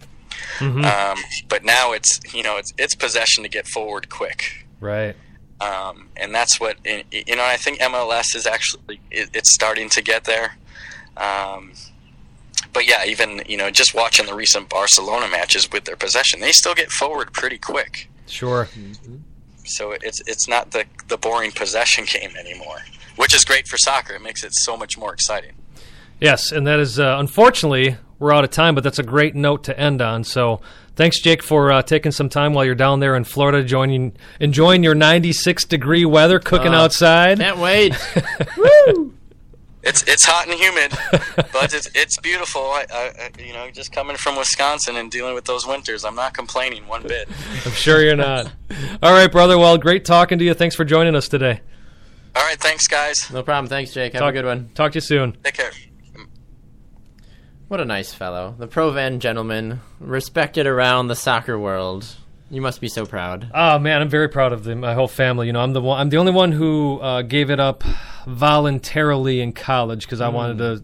Um, 0.61 1.19
but 1.49 1.65
now 1.65 1.93
it's, 1.93 2.19
you 2.35 2.43
know, 2.43 2.57
it's 2.57 2.73
it's 2.79 2.95
possession 2.95 3.43
to 3.45 3.49
get 3.49 3.67
forward 3.67 4.09
quick, 4.09 4.67
Right. 4.81 5.15
um, 5.61 6.09
and 6.17 6.35
that's 6.35 6.59
what 6.61 6.77
you 6.85 7.37
know. 7.37 7.45
I 7.45 7.57
think 7.57 7.79
MLS 7.81 8.35
is 8.35 8.47
actually 8.47 9.01
it, 9.11 9.31
it's 9.35 9.53
starting 9.53 9.89
to 9.91 10.03
get 10.03 10.25
there. 10.25 10.57
Um, 11.17 11.73
but 12.75 12.87
yeah, 12.87 13.05
even 13.07 13.43
you 13.47 13.57
know, 13.57 13.71
just 13.71 13.95
watching 13.95 14.27
the 14.27 14.35
recent 14.35 14.69
Barcelona 14.69 15.29
matches 15.29 15.71
with 15.73 15.85
their 15.85 15.97
possession, 15.97 16.41
they 16.41 16.53
still 16.53 16.75
get 16.75 16.91
forward 16.91 17.33
pretty 17.33 17.57
quick. 17.59 18.11
Sure. 18.27 18.69
So 19.65 19.93
it's 19.93 20.21
it's 20.27 20.47
not 20.49 20.73
the 20.73 20.85
the 21.09 21.17
boring 21.17 21.53
possession 21.53 22.05
game 22.13 22.33
anymore, 22.39 22.79
which 23.17 23.35
is 23.35 23.45
great 23.45 23.67
for 23.69 23.79
soccer. 23.79 24.15
It 24.15 24.23
makes 24.23 24.45
it 24.45 24.53
so 24.55 24.77
much 24.77 24.99
more 24.99 25.13
exciting. 25.15 25.53
Yes, 26.21 26.53
and 26.53 26.67
that 26.67 26.81
is 26.81 26.99
uh, 27.01 27.17
unfortunately 27.19 27.97
we're 28.19 28.33
out 28.33 28.45
of 28.45 28.51
time, 28.51 28.75
but 28.75 28.85
that's 28.85 28.99
a 28.99 29.03
great 29.03 29.35
note 29.35 29.65
to 29.65 29.79
end 29.79 30.01
on. 30.01 30.23
So 30.25 30.61
thanks, 30.95 31.21
Jake, 31.21 31.43
for 31.43 31.73
uh, 31.73 31.83
taking 31.83 32.13
some 32.13 32.29
time 32.29 32.55
while 32.55 32.65
you're 32.65 32.75
down 32.77 33.01
there 33.01 33.17
in 33.17 33.25
Florida, 33.25 33.65
joining 33.65 34.17
enjoying 34.41 34.83
your 34.85 34.95
96 34.95 35.65
degree 35.65 36.05
weather, 36.05 36.39
cooking 36.39 36.73
Uh, 36.75 36.83
outside. 36.83 37.39
Can't 37.39 37.59
wait. 37.59 37.93
It's 39.87 40.03
it's 40.05 40.25
hot 40.25 40.49
and 40.49 40.59
humid, 40.59 40.93
but 41.53 41.75
it's 41.75 41.89
it's 41.95 42.19
beautiful. 42.19 42.63
I, 42.63 42.87
I, 42.93 43.13
I- 43.39 43.43
you 43.43 43.53
know, 43.53 43.71
just 43.71 43.93
coming 43.93 44.17
from 44.17 44.37
Wisconsin 44.37 44.97
and 44.97 45.11
dealing 45.11 45.35
with 45.35 45.45
those 45.45 45.67
winters, 45.67 46.05
I'm 46.05 46.15
not 46.15 46.33
complaining 46.35 46.87
one 46.87 47.03
bit. 47.03 47.29
I'm 47.67 47.73
sure 47.73 48.03
you're 48.03 48.17
not. 48.17 48.51
All 49.03 49.13
right, 49.13 49.31
brother. 49.31 49.59
Well, 49.59 49.77
great 49.79 50.05
talking 50.05 50.39
to 50.39 50.45
you. 50.45 50.55
Thanks 50.55 50.75
for 50.75 50.85
joining 50.85 51.15
us 51.15 51.29
today. 51.29 51.61
All 52.37 52.43
right, 52.43 52.59
thanks 52.59 52.87
guys. 52.89 53.31
No 53.31 53.43
problem. 53.43 53.69
Thanks, 53.69 53.93
Jake. 53.93 54.13
Have 54.15 54.21
Talk, 54.21 54.31
a 54.31 54.33
good 54.33 54.45
one. 54.47 54.71
Talk 54.75 54.93
to 54.93 54.97
you 54.97 55.01
soon. 55.01 55.37
Take 55.45 55.55
care. 55.55 55.71
What 57.69 57.81
a 57.81 57.85
nice 57.85 58.13
fellow. 58.13 58.55
The 58.59 58.69
Provan 58.69 59.19
gentleman, 59.19 59.81
respected 59.99 60.67
around 60.67 61.09
the 61.09 61.17
soccer 61.17 61.59
world. 61.59 62.17
You 62.51 62.61
must 62.61 62.81
be 62.81 62.89
so 62.89 63.07
proud. 63.07 63.51
Oh 63.55 63.79
man, 63.79 64.03
I'm 64.03 64.09
very 64.09 64.29
proud 64.29 64.53
of 64.53 64.65
the, 64.65 64.77
my 64.77 64.95
whole 64.95 65.09
family. 65.09 65.47
You 65.47 65.53
know, 65.53 65.61
I'm 65.61 65.73
the 65.73 65.81
one. 65.81 65.99
I'm 66.01 66.11
the 66.11 66.19
only 66.19 66.33
one 66.33 66.53
who 66.53 67.01
uh, 67.01 67.23
gave 67.23 67.51
it 67.51 67.59
up 67.59 67.83
voluntarily 68.27 69.41
in 69.41 69.53
college 69.53 70.07
because 70.07 70.21
I 70.21 70.29
wanted 70.29 70.59
to 70.59 70.83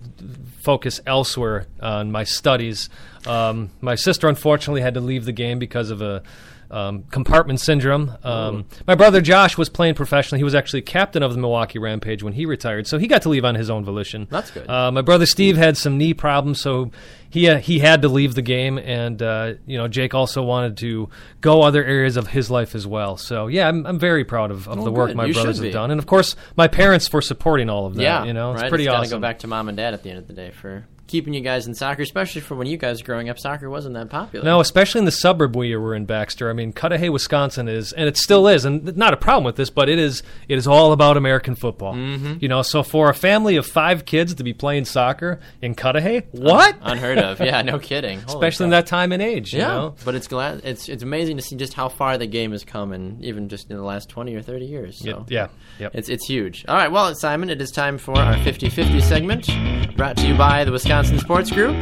focus 0.60 1.00
elsewhere 1.06 1.66
on 1.80 2.10
my 2.10 2.24
studies. 2.24 2.88
Um, 3.26 3.70
my 3.80 3.94
sister 3.94 4.28
unfortunately 4.28 4.80
had 4.80 4.94
to 4.94 5.00
leave 5.00 5.24
the 5.24 5.32
game 5.32 5.58
because 5.58 5.90
of 5.90 6.02
a 6.02 6.22
um, 6.70 7.02
compartment 7.10 7.60
syndrome. 7.60 8.16
Um, 8.22 8.66
my 8.86 8.94
brother 8.94 9.20
Josh 9.20 9.58
was 9.58 9.68
playing 9.68 9.94
professionally. 9.94 10.38
He 10.40 10.44
was 10.44 10.54
actually 10.54 10.82
captain 10.82 11.22
of 11.22 11.32
the 11.32 11.38
Milwaukee 11.38 11.78
Rampage 11.78 12.22
when 12.22 12.32
he 12.32 12.46
retired, 12.46 12.86
so 12.86 12.98
he 12.98 13.06
got 13.06 13.22
to 13.22 13.28
leave 13.28 13.44
on 13.44 13.54
his 13.54 13.70
own 13.70 13.84
volition. 13.84 14.26
That's 14.30 14.50
good. 14.50 14.68
Uh, 14.70 14.90
my 14.92 15.02
brother 15.02 15.26
Steve 15.26 15.56
had 15.56 15.76
some 15.76 15.98
knee 15.98 16.14
problems, 16.14 16.60
so 16.60 16.90
he 17.28 17.48
uh, 17.48 17.58
he 17.58 17.78
had 17.80 18.02
to 18.02 18.08
leave 18.08 18.34
the 18.34 18.42
game, 18.42 18.78
and 18.78 19.20
uh, 19.22 19.54
you 19.66 19.78
know 19.78 19.88
Jake 19.88 20.14
also 20.14 20.42
wanted 20.42 20.76
to 20.78 21.08
go 21.40 21.62
other 21.62 21.84
areas 21.84 22.16
of 22.16 22.28
his 22.28 22.50
life 22.50 22.74
as 22.74 22.86
well. 22.86 23.16
So 23.16 23.46
yeah, 23.48 23.68
I'm, 23.68 23.86
I'm 23.86 23.98
very 23.98 24.24
proud 24.24 24.50
of, 24.50 24.68
of 24.68 24.78
Oh, 24.80 24.84
the 24.84 24.92
work 24.92 25.08
good. 25.10 25.16
my 25.16 25.26
You 25.26 25.34
brothers 25.34 25.58
have 25.60 25.72
done, 25.72 25.90
and 25.90 25.98
of 25.98 26.06
course 26.06 26.36
my 26.56 26.68
parents 26.68 27.08
for 27.08 27.20
supporting 27.20 27.68
all 27.70 27.86
of 27.86 27.94
that. 27.96 28.02
yeah, 28.02 28.24
you 28.24 28.32
know 28.32 28.52
it's 28.52 28.62
right? 28.62 28.68
pretty 28.68 28.84
it's 28.86 28.94
awesome. 28.94 29.18
go 29.20 29.22
back 29.22 29.40
to 29.40 29.46
mom 29.46 29.68
and 29.68 29.76
dad 29.76 29.94
at 29.94 30.02
the 30.02 30.10
end 30.10 30.18
of 30.18 30.26
the 30.28 30.32
day 30.34 30.50
for 30.50 30.86
keeping 31.10 31.34
you 31.34 31.40
guys 31.40 31.66
in 31.66 31.74
soccer, 31.74 32.02
especially 32.02 32.40
for 32.40 32.54
when 32.54 32.66
you 32.66 32.76
guys 32.76 33.02
were 33.02 33.06
growing 33.06 33.28
up. 33.28 33.38
Soccer 33.38 33.68
wasn't 33.68 33.94
that 33.94 34.08
popular. 34.08 34.44
No, 34.44 34.60
especially 34.60 35.00
in 35.00 35.04
the 35.04 35.10
suburb 35.10 35.56
we 35.56 35.74
were 35.76 35.94
in 35.94 36.06
Baxter. 36.06 36.48
I 36.48 36.52
mean, 36.52 36.72
Cudahy, 36.72 37.08
Wisconsin 37.08 37.68
is, 37.68 37.92
and 37.92 38.08
it 38.08 38.16
still 38.16 38.46
is, 38.48 38.64
and 38.64 38.96
not 38.96 39.12
a 39.12 39.16
problem 39.16 39.44
with 39.44 39.56
this, 39.56 39.70
but 39.70 39.88
it 39.88 39.98
is. 39.98 40.22
It 40.48 40.56
is 40.56 40.66
all 40.66 40.92
about 40.92 41.16
American 41.16 41.54
football. 41.54 41.94
Mm-hmm. 41.94 42.34
You 42.40 42.48
know, 42.48 42.62
so 42.62 42.82
for 42.82 43.10
a 43.10 43.14
family 43.14 43.56
of 43.56 43.66
five 43.66 44.04
kids 44.04 44.34
to 44.34 44.44
be 44.44 44.52
playing 44.52 44.84
soccer 44.84 45.40
in 45.60 45.74
Cudahy, 45.74 46.22
what? 46.30 46.76
unheard 46.80 47.18
of. 47.18 47.40
Yeah, 47.40 47.62
no 47.62 47.78
kidding. 47.90 48.20
Holy 48.20 48.34
especially 48.34 48.64
in 48.64 48.70
that 48.70 48.86
time 48.86 49.12
and 49.12 49.20
age. 49.22 49.52
You 49.52 49.60
Yeah, 49.60 49.68
know? 49.68 49.94
but 50.04 50.14
it's 50.14 50.28
glad 50.28 50.60
it's 50.64 50.88
it's 50.88 51.02
amazing 51.02 51.36
to 51.36 51.42
see 51.42 51.56
just 51.56 51.74
how 51.74 51.88
far 51.88 52.16
the 52.18 52.26
game 52.26 52.52
has 52.52 52.64
come, 52.64 52.92
and 52.92 53.22
even 53.24 53.48
just 53.48 53.70
in 53.70 53.76
the 53.76 53.82
last 53.82 54.08
twenty 54.08 54.34
or 54.34 54.42
thirty 54.42 54.66
years. 54.66 54.98
So. 54.98 55.26
yeah, 55.28 55.48
yep. 55.78 55.92
It's, 55.94 56.08
it's 56.08 56.26
huge. 56.26 56.64
All 56.68 56.76
right, 56.76 56.90
well, 56.92 57.14
Simon, 57.14 57.50
it 57.50 57.60
is 57.60 57.70
time 57.70 57.98
for 57.98 58.16
our 58.16 58.34
50-50 58.36 59.02
segment, 59.02 59.96
brought 59.96 60.16
to 60.18 60.26
you 60.26 60.36
by 60.36 60.64
the 60.64 60.70
Wisconsin 60.72 60.99
Sports 61.02 61.50
Group. 61.50 61.74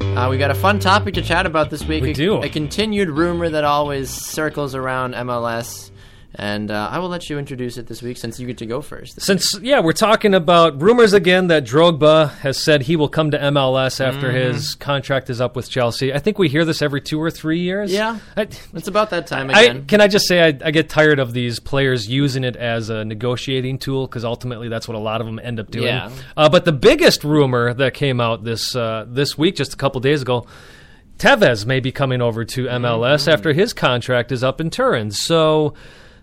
Uh, 0.00 0.26
we 0.28 0.38
got 0.38 0.50
a 0.50 0.54
fun 0.54 0.80
topic 0.80 1.14
to 1.14 1.22
chat 1.22 1.46
about 1.46 1.70
this 1.70 1.84
week. 1.84 2.02
We 2.02 2.10
a, 2.10 2.14
do. 2.14 2.42
A 2.42 2.48
continued 2.48 3.08
rumor 3.08 3.48
that 3.48 3.62
always 3.62 4.10
circles 4.10 4.74
around 4.74 5.14
MLS, 5.14 5.92
and 6.38 6.70
uh, 6.70 6.88
I 6.92 6.98
will 6.98 7.08
let 7.08 7.28
you 7.30 7.38
introduce 7.38 7.78
it 7.78 7.86
this 7.86 8.02
week 8.02 8.16
since 8.18 8.38
you 8.38 8.46
get 8.46 8.58
to 8.58 8.66
go 8.66 8.80
first. 8.82 9.20
Since 9.22 9.58
yeah, 9.62 9.80
we're 9.80 9.92
talking 9.92 10.34
about 10.34 10.80
rumors 10.82 11.12
again 11.14 11.46
that 11.46 11.64
Drogba 11.64 12.30
has 12.38 12.62
said 12.62 12.82
he 12.82 12.94
will 12.94 13.08
come 13.08 13.30
to 13.30 13.38
MLS 13.38 14.00
after 14.04 14.28
Mm-hmm. 14.28 14.52
his 14.54 14.74
contract 14.74 15.30
is 15.30 15.40
up 15.40 15.56
with 15.56 15.68
Chelsea. 15.70 16.12
I 16.12 16.18
think 16.18 16.38
we 16.38 16.48
hear 16.48 16.64
this 16.64 16.82
every 16.82 17.00
two 17.00 17.20
or 17.20 17.30
three 17.30 17.60
years. 17.60 17.90
Yeah. 17.92 18.18
I, 18.36 18.42
It's 18.74 18.86
about 18.88 19.10
that 19.10 19.26
time 19.26 19.50
I, 19.50 19.62
again. 19.62 19.86
can 19.86 20.00
I 20.00 20.08
just 20.08 20.26
say 20.28 20.42
I, 20.42 20.48
I 20.64 20.70
get 20.70 20.88
tired 20.88 21.18
of 21.18 21.32
these 21.32 21.58
players 21.58 22.08
using 22.08 22.44
it 22.44 22.54
as 22.56 22.90
a 22.90 23.04
negotiating 23.04 23.78
tool 23.78 24.06
because 24.06 24.24
ultimately 24.24 24.68
that's 24.68 24.86
what 24.86 24.94
a 24.94 25.00
lot 25.00 25.20
of 25.20 25.26
them 25.26 25.38
end 25.42 25.58
up 25.58 25.70
doing. 25.70 25.86
Yeah. 25.86 26.10
Uh, 26.36 26.48
but 26.48 26.64
the 26.64 26.72
biggest 26.72 27.24
rumor 27.24 27.72
that 27.74 27.94
came 27.94 28.20
out 28.20 28.44
this 28.44 28.76
uh, 28.76 29.06
this 29.08 29.38
week, 29.38 29.56
just 29.56 29.72
a 29.72 29.76
couple 29.76 30.00
days 30.00 30.20
ago, 30.22 30.46
Tevez 31.18 31.64
may 31.64 31.80
be 31.80 31.92
coming 31.92 32.20
over 32.20 32.44
to 32.44 32.66
MLS 32.66 33.20
Mm-hmm. 33.22 33.30
after 33.30 33.52
his 33.54 33.72
contract 33.72 34.32
is 34.32 34.44
up 34.44 34.60
in 34.60 34.68
Turin. 34.68 35.10
So, 35.10 35.72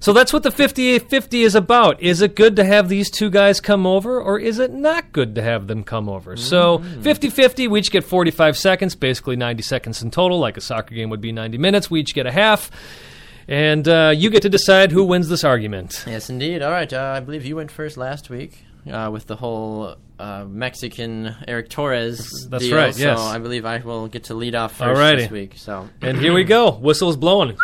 so 0.04 0.12
that's 0.12 0.34
what 0.34 0.44
the 0.44 0.50
58-50 0.50 1.46
is 1.46 1.56
about. 1.56 2.02
Is 2.02 2.22
it 2.22 2.36
good 2.36 2.58
to 2.58 2.66
have 2.66 2.90
these 2.90 3.10
two 3.10 3.30
guys 3.30 3.62
come 3.62 3.88
over, 3.88 4.20
or 4.22 4.38
is 4.38 4.60
it 4.60 4.74
not 4.74 5.14
good 5.14 5.36
to 5.36 5.42
have 5.42 5.68
them 5.68 5.84
come 5.86 6.10
over? 6.10 6.36
So, 6.36 6.80
Mm-hmm. 6.80 7.02
50-50, 7.04 7.70
we 7.70 7.80
each 7.80 7.90
get 7.90 8.04
45 8.04 8.58
seconds, 8.58 8.96
basically 8.96 9.38
90 9.38 9.64
seconds 9.64 10.04
in 10.04 10.12
total, 10.12 10.40
like 10.40 10.58
a 10.58 10.62
soccer 10.62 10.94
game 10.94 11.10
would 11.10 11.22
be 11.22 11.32
90 11.32 11.58
minutes. 11.58 11.90
We 11.90 12.02
each 12.02 12.14
get 12.14 12.26
a 12.28 12.32
half. 12.32 12.70
And 13.48 13.88
uh, 13.88 14.14
you 14.16 14.30
get 14.30 14.42
to 14.42 14.50
decide 14.50 14.92
who 14.92 15.06
wins 15.06 15.30
this 15.30 15.44
argument. 15.46 16.04
Yes, 16.06 16.30
indeed. 16.30 16.62
All 16.62 16.72
right. 16.72 16.92
Uh, 16.92 17.14
I 17.16 17.22
believe 17.22 17.46
you 17.46 17.56
went 17.56 17.72
first 17.72 17.96
last 17.98 18.30
week 18.30 18.58
uh, 18.92 19.10
with 19.12 19.26
the 19.28 19.36
whole 19.36 19.96
uh, 20.20 20.46
Mexican 20.48 21.36
Eric 21.48 21.70
Torres. 21.70 22.48
That's 22.50 22.64
deal, 22.66 22.78
right, 22.78 22.98
yes. 22.98 23.20
So 23.20 23.24
I 23.26 23.40
believe 23.40 23.66
I 23.66 23.80
will 23.80 24.08
get 24.08 24.26
to 24.26 24.34
lead 24.34 24.56
off 24.56 24.76
first 24.78 25.00
Alrighty. 25.00 25.18
this 25.18 25.32
week. 25.32 25.54
So. 25.58 25.90
And 26.02 26.18
here 26.18 26.34
we 26.34 26.44
go. 26.46 26.72
Whistle's 26.72 27.18
blowing. 27.18 27.58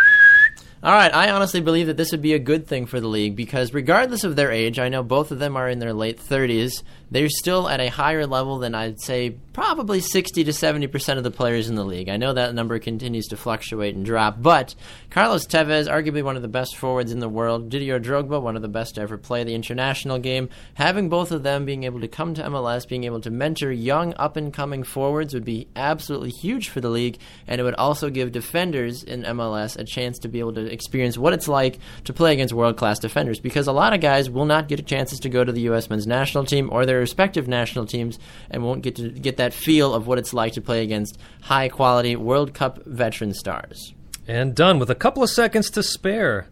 All 0.82 0.94
right, 0.94 1.14
I 1.14 1.32
honestly 1.32 1.60
believe 1.60 1.88
that 1.88 1.98
this 1.98 2.12
would 2.12 2.22
be 2.22 2.34
a 2.34 2.40
good 2.40 2.66
thing 2.66 2.86
for 2.86 3.02
the 3.02 3.08
league 3.08 3.36
because, 3.36 3.74
regardless 3.74 4.24
of 4.24 4.38
their 4.38 4.50
age, 4.50 4.80
I 4.80 4.88
know 4.88 5.04
both 5.04 5.30
of 5.30 5.40
them 5.40 5.58
are 5.58 5.68
in 5.68 5.80
their 5.80 5.94
late 5.94 6.18
30s. 6.18 6.84
They're 7.12 7.30
still 7.30 7.68
at 7.68 7.80
a 7.80 7.88
higher 7.88 8.28
level 8.28 8.60
than 8.60 8.76
I'd 8.76 9.02
say 9.02 9.32
probably 9.54 10.00
60 10.00 10.44
to 10.44 10.54
70 10.54 10.88
percent 10.88 11.18
of 11.18 11.24
the 11.24 11.32
players 11.32 11.70
in 11.70 11.76
the 11.76 11.84
league. 11.84 12.08
I 12.08 12.18
know 12.18 12.34
that 12.34 12.54
number 12.54 12.78
continues 12.80 13.28
to 13.28 13.38
fluctuate 13.38 13.96
and 13.96 14.06
drop, 14.06 14.42
but 14.42 14.76
Carlos 15.10 15.46
Tevez, 15.48 15.90
arguably 15.90 16.24
one 16.24 16.36
of 16.36 16.42
the 16.42 16.48
best 16.48 16.78
forwards 16.78 17.12
in 17.12 17.20
the 17.20 17.28
world, 17.28 17.70
Didier 17.70 18.00
Drogba, 18.00 18.42
one 18.42 18.56
of 18.56 18.62
the 18.62 18.68
best 18.68 18.96
to 18.96 19.02
ever 19.02 19.18
play 19.18 19.44
the 19.44 19.56
international 19.56 20.20
game, 20.20 20.50
having 20.76 21.10
both 21.10 21.32
of 21.32 21.44
them 21.44 21.66
being 21.66 21.84
able 21.84 22.00
to 22.00 22.08
come 22.08 22.34
to 22.36 22.44
MLS, 22.44 22.88
being 22.88 23.04
able 23.06 23.22
to 23.22 23.32
mentor 23.32 23.72
young 23.72 24.14
up 24.18 24.38
and 24.38 24.54
coming 24.54 24.84
forwards 24.84 25.34
would 25.34 25.46
be 25.46 25.68
absolutely 25.76 26.30
huge 26.30 26.70
for 26.70 26.80
the 26.80 26.90
league, 26.90 27.18
and 27.48 27.60
it 27.60 27.64
would 27.64 27.76
also 27.76 28.10
give 28.10 28.32
defenders 28.32 29.04
in 29.04 29.24
MLS 29.24 29.78
a 29.78 29.84
chance 29.84 30.20
to 30.20 30.28
be 30.28 30.40
able 30.40 30.54
to 30.54 30.72
experience 30.72 31.18
what 31.18 31.34
it's 31.34 31.48
like 31.48 31.80
to 32.04 32.14
play 32.14 32.34
against 32.34 32.54
world 32.54 32.78
class 32.78 33.00
defenders 33.00 33.40
because 33.40 33.68
a 33.68 33.72
lot 33.72 33.94
of 33.94 34.02
guys 34.02 34.30
will 34.30 34.46
not 34.46 34.68
get 34.68 34.86
chances 34.86 35.20
to 35.20 35.30
go 35.30 35.44
to 35.44 35.52
the 35.52 35.62
U.S. 35.62 35.90
men's 35.90 36.08
national 36.08 36.46
team 36.46 36.70
or 36.72 36.86
their 36.86 36.99
respective 37.00 37.48
national 37.48 37.86
teams 37.86 38.20
and 38.50 38.64
won't 38.64 38.82
get 38.82 38.96
to 38.98 39.10
get 39.10 39.38
that 39.38 39.54
feel 39.54 39.94
of 39.94 40.08
what 40.08 40.18
it's 40.18 40.34
like 40.34 40.54
to 40.54 40.62
play 40.62 40.84
against 40.84 41.18
high 41.42 41.70
quality 41.70 42.16
World 42.16 42.54
Cup 42.54 42.84
veteran 42.86 43.34
stars. 43.34 43.94
And 44.28 44.56
done 44.56 44.80
with 44.80 44.90
a 44.90 44.96
couple 44.96 45.24
of 45.24 45.30
seconds 45.30 45.70
to 45.72 45.84
spare. 45.84 46.48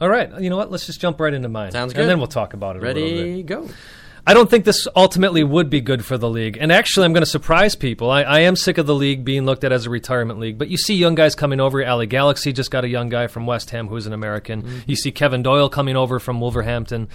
All 0.00 0.08
right, 0.08 0.40
you 0.40 0.50
know 0.50 0.56
what? 0.56 0.70
Let's 0.70 0.86
just 0.86 1.00
jump 1.00 1.20
right 1.20 1.32
into 1.32 1.48
mine. 1.48 1.72
Sounds 1.72 1.92
good. 1.92 2.02
And 2.02 2.10
then 2.10 2.18
we'll 2.18 2.26
talk 2.26 2.54
about 2.54 2.76
it 2.76 2.82
a 2.82 2.86
little 2.86 3.02
bit. 3.02 3.18
Ready, 3.18 3.42
go. 3.42 3.68
I 4.24 4.34
don't 4.34 4.48
think 4.48 4.64
this 4.64 4.86
ultimately 4.94 5.42
would 5.42 5.68
be 5.68 5.80
good 5.80 6.04
for 6.04 6.16
the 6.16 6.30
league. 6.30 6.56
And 6.60 6.70
actually, 6.70 7.06
I'm 7.06 7.12
going 7.12 7.24
to 7.24 7.30
surprise 7.30 7.74
people. 7.74 8.08
I, 8.08 8.22
I 8.22 8.40
am 8.40 8.54
sick 8.54 8.78
of 8.78 8.86
the 8.86 8.94
league 8.94 9.24
being 9.24 9.44
looked 9.44 9.64
at 9.64 9.72
as 9.72 9.86
a 9.86 9.90
retirement 9.90 10.38
league. 10.38 10.58
But 10.58 10.68
you 10.68 10.76
see 10.76 10.94
young 10.94 11.16
guys 11.16 11.34
coming 11.34 11.58
over. 11.58 11.82
LA 11.82 12.04
Galaxy 12.04 12.52
just 12.52 12.70
got 12.70 12.84
a 12.84 12.88
young 12.88 13.08
guy 13.08 13.26
from 13.26 13.46
West 13.46 13.70
Ham 13.70 13.88
who's 13.88 14.06
an 14.06 14.12
American. 14.12 14.62
Mm-hmm. 14.62 14.78
You 14.86 14.94
see 14.94 15.10
Kevin 15.10 15.42
Doyle 15.42 15.68
coming 15.68 15.96
over 15.96 16.20
from 16.20 16.40
Wolverhampton. 16.40 17.08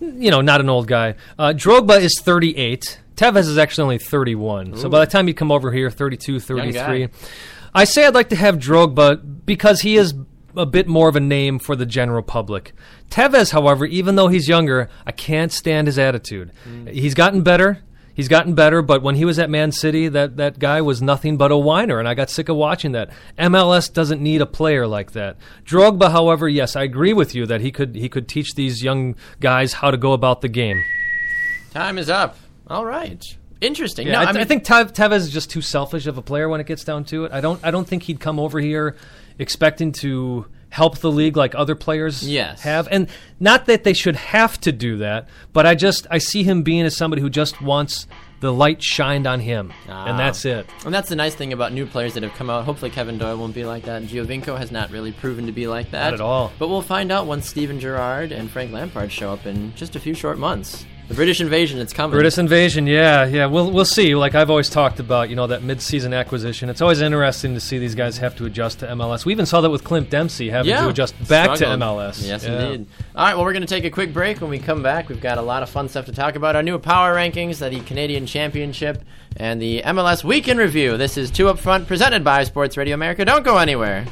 You 0.00 0.30
know, 0.30 0.40
not 0.40 0.60
an 0.60 0.68
old 0.68 0.86
guy. 0.86 1.16
Uh, 1.36 1.52
Drogba 1.52 2.00
is 2.00 2.20
38. 2.20 3.00
Tevez 3.16 3.48
is 3.48 3.58
actually 3.58 3.82
only 3.82 3.98
31. 3.98 4.76
So 4.76 4.88
by 4.88 5.04
the 5.04 5.10
time 5.10 5.26
you 5.26 5.34
come 5.34 5.50
over 5.50 5.72
here, 5.72 5.90
32, 5.90 6.38
33. 6.38 7.08
I 7.74 7.84
say 7.84 8.06
I'd 8.06 8.14
like 8.14 8.28
to 8.28 8.36
have 8.36 8.56
Drogba 8.56 9.44
because 9.44 9.80
he 9.80 9.96
is 9.96 10.14
a 10.56 10.66
bit 10.66 10.86
more 10.86 11.08
of 11.08 11.16
a 11.16 11.20
name 11.20 11.58
for 11.58 11.76
the 11.76 11.86
general 11.86 12.22
public. 12.22 12.72
Tevez, 13.10 13.52
however, 13.52 13.84
even 13.84 14.16
though 14.16 14.28
he's 14.28 14.48
younger, 14.48 14.88
I 15.06 15.12
can't 15.12 15.52
stand 15.52 15.86
his 15.86 15.98
attitude. 15.98 16.52
Mm. 16.68 16.92
He's 16.92 17.14
gotten 17.14 17.42
better. 17.42 17.82
He's 18.14 18.28
gotten 18.28 18.54
better, 18.54 18.82
but 18.82 19.02
when 19.02 19.14
he 19.14 19.24
was 19.24 19.38
at 19.38 19.48
Man 19.48 19.72
City, 19.72 20.06
that, 20.08 20.36
that 20.36 20.58
guy 20.58 20.82
was 20.82 21.00
nothing 21.00 21.38
but 21.38 21.50
a 21.50 21.56
whiner, 21.56 21.98
and 21.98 22.06
I 22.06 22.12
got 22.12 22.28
sick 22.28 22.50
of 22.50 22.56
watching 22.56 22.92
that. 22.92 23.10
MLS 23.38 23.90
doesn't 23.90 24.20
need 24.20 24.42
a 24.42 24.46
player 24.46 24.86
like 24.86 25.12
that. 25.12 25.38
Drogba, 25.64 26.10
however, 26.10 26.46
yes, 26.46 26.76
I 26.76 26.82
agree 26.82 27.14
with 27.14 27.34
you 27.34 27.46
that 27.46 27.62
he 27.62 27.72
could 27.72 27.94
he 27.94 28.10
could 28.10 28.28
teach 28.28 28.54
these 28.54 28.82
young 28.82 29.16
guys 29.40 29.72
how 29.74 29.90
to 29.90 29.96
go 29.96 30.12
about 30.12 30.42
the 30.42 30.48
game. 30.48 30.82
Time 31.70 31.96
is 31.96 32.10
up. 32.10 32.36
All 32.66 32.84
right. 32.84 33.24
Interesting. 33.62 34.08
Yeah, 34.08 34.14
no, 34.14 34.18
I, 34.18 34.22
I, 34.24 34.32
mean, 34.32 34.42
I 34.42 34.44
think 34.44 34.64
Tevez 34.64 35.16
is 35.18 35.30
just 35.30 35.50
too 35.50 35.62
selfish 35.62 36.06
of 36.06 36.18
a 36.18 36.22
player 36.22 36.48
when 36.48 36.60
it 36.60 36.66
gets 36.66 36.84
down 36.84 37.04
to 37.04 37.24
it. 37.24 37.32
I 37.32 37.40
don't 37.40 37.60
I 37.64 37.70
don't 37.70 37.86
think 37.86 38.02
he'd 38.02 38.20
come 38.20 38.38
over 38.38 38.58
here 38.58 38.96
expecting 39.38 39.92
to 39.92 40.46
help 40.70 40.98
the 40.98 41.10
league 41.10 41.36
like 41.36 41.54
other 41.54 41.74
players 41.74 42.26
Yes. 42.26 42.62
have. 42.62 42.88
And 42.90 43.08
not 43.38 43.66
that 43.66 43.84
they 43.84 43.92
should 43.92 44.16
have 44.16 44.58
to 44.62 44.72
do 44.72 44.96
that, 44.98 45.28
but 45.52 45.66
I 45.66 45.74
just 45.74 46.06
I 46.10 46.18
see 46.18 46.42
him 46.44 46.62
being 46.62 46.82
as 46.84 46.96
somebody 46.96 47.20
who 47.20 47.28
just 47.28 47.60
wants 47.60 48.06
the 48.40 48.52
light 48.52 48.82
shined 48.82 49.24
on 49.26 49.38
him, 49.38 49.72
Ah. 49.88 50.06
and 50.06 50.18
that's 50.18 50.44
it. 50.44 50.66
And 50.84 50.92
that's 50.92 51.08
the 51.08 51.14
nice 51.14 51.34
thing 51.34 51.52
about 51.52 51.72
new 51.72 51.86
players 51.86 52.14
that 52.14 52.24
have 52.24 52.32
come 52.34 52.50
out. 52.50 52.64
Hopefully, 52.64 52.90
Kevin 52.90 53.16
Doyle 53.16 53.36
won't 53.36 53.54
be 53.54 53.64
like 53.64 53.84
that. 53.84 54.02
And 54.02 54.08
Giovinco 54.10 54.58
has 54.58 54.72
not 54.72 54.90
really 54.90 55.12
proven 55.12 55.46
to 55.46 55.52
be 55.52 55.68
like 55.68 55.92
that. 55.92 56.06
Not 56.06 56.14
at 56.14 56.20
all. 56.20 56.52
But 56.58 56.68
we'll 56.68 56.82
find 56.82 57.12
out 57.12 57.26
once 57.26 57.46
Steven 57.46 57.78
Gerrard 57.78 58.32
and 58.32 58.50
Frank 58.50 58.72
Lampard 58.72 59.12
show 59.12 59.32
up 59.32 59.46
in 59.46 59.72
just 59.76 59.94
a 59.94 60.00
few 60.00 60.14
short 60.14 60.38
months. 60.38 60.84
The 61.12 61.16
British 61.16 61.42
invasion, 61.42 61.78
it's 61.78 61.92
coming. 61.92 62.12
British 62.12 62.38
invasion, 62.38 62.86
yeah, 62.86 63.26
yeah. 63.26 63.44
We'll 63.44 63.70
we'll 63.70 63.84
see. 63.84 64.14
Like 64.14 64.34
I've 64.34 64.48
always 64.48 64.70
talked 64.70 64.98
about, 64.98 65.28
you 65.28 65.36
know, 65.36 65.46
that 65.46 65.62
mid-season 65.62 66.14
acquisition. 66.14 66.70
It's 66.70 66.80
always 66.80 67.02
interesting 67.02 67.52
to 67.52 67.60
see 67.60 67.78
these 67.78 67.94
guys 67.94 68.16
have 68.16 68.34
to 68.36 68.46
adjust 68.46 68.78
to 68.78 68.86
MLS. 68.86 69.26
We 69.26 69.32
even 69.34 69.44
saw 69.44 69.60
that 69.60 69.68
with 69.68 69.84
Clint 69.84 70.08
Dempsey 70.08 70.48
having 70.48 70.70
yeah. 70.70 70.80
to 70.84 70.88
adjust 70.88 71.12
back 71.28 71.54
Struggled. 71.54 71.80
to 71.80 71.84
MLS. 71.84 72.26
Yes, 72.26 72.44
Yeah. 72.44 72.62
indeed. 72.62 72.86
All 73.14 73.26
right, 73.26 73.34
well, 73.34 73.44
we're 73.44 73.52
going 73.52 73.60
to 73.60 73.68
take 73.68 73.84
a 73.84 73.90
quick 73.90 74.14
break. 74.14 74.40
When 74.40 74.48
we 74.48 74.58
come 74.58 74.82
back, 74.82 75.10
we've 75.10 75.20
got 75.20 75.36
a 75.36 75.42
lot 75.42 75.62
of 75.62 75.68
fun 75.68 75.86
stuff 75.90 76.06
to 76.06 76.12
talk 76.12 76.34
about. 76.34 76.56
Our 76.56 76.62
new 76.62 76.78
power 76.78 77.14
rankings, 77.14 77.58
the 77.58 77.80
Canadian 77.80 78.24
Championship, 78.24 79.04
and 79.36 79.60
the 79.60 79.82
MLS 79.82 80.24
Weekend 80.24 80.60
Review. 80.60 80.96
This 80.96 81.18
is 81.18 81.30
Two 81.30 81.50
Up 81.50 81.58
Front, 81.58 81.86
presented 81.88 82.24
by 82.24 82.44
Sports 82.44 82.78
Radio 82.78 82.94
America. 82.94 83.22
Don't 83.26 83.44
go 83.44 83.58
anywhere. 83.58 84.06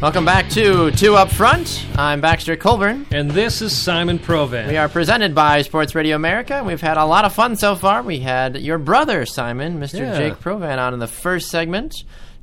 Welcome 0.00 0.24
back 0.24 0.48
to 0.50 0.92
Two 0.92 1.16
Up 1.16 1.28
Front. 1.28 1.84
I'm 1.96 2.20
Baxter 2.20 2.54
Colburn. 2.54 3.04
And 3.10 3.28
this 3.32 3.60
is 3.60 3.76
Simon 3.76 4.20
Provan. 4.20 4.68
We 4.68 4.76
are 4.76 4.88
presented 4.88 5.34
by 5.34 5.62
Sports 5.62 5.92
Radio 5.96 6.14
America. 6.14 6.62
We've 6.64 6.80
had 6.80 6.96
a 6.96 7.04
lot 7.04 7.24
of 7.24 7.34
fun 7.34 7.56
so 7.56 7.74
far. 7.74 8.02
We 8.02 8.20
had 8.20 8.56
your 8.58 8.78
brother, 8.78 9.26
Simon, 9.26 9.80
Mr. 9.80 9.98
Yeah. 9.98 10.16
Jake 10.16 10.34
Provan, 10.34 10.78
on 10.78 10.94
in 10.94 11.00
the 11.00 11.08
first 11.08 11.50
segment. 11.50 11.94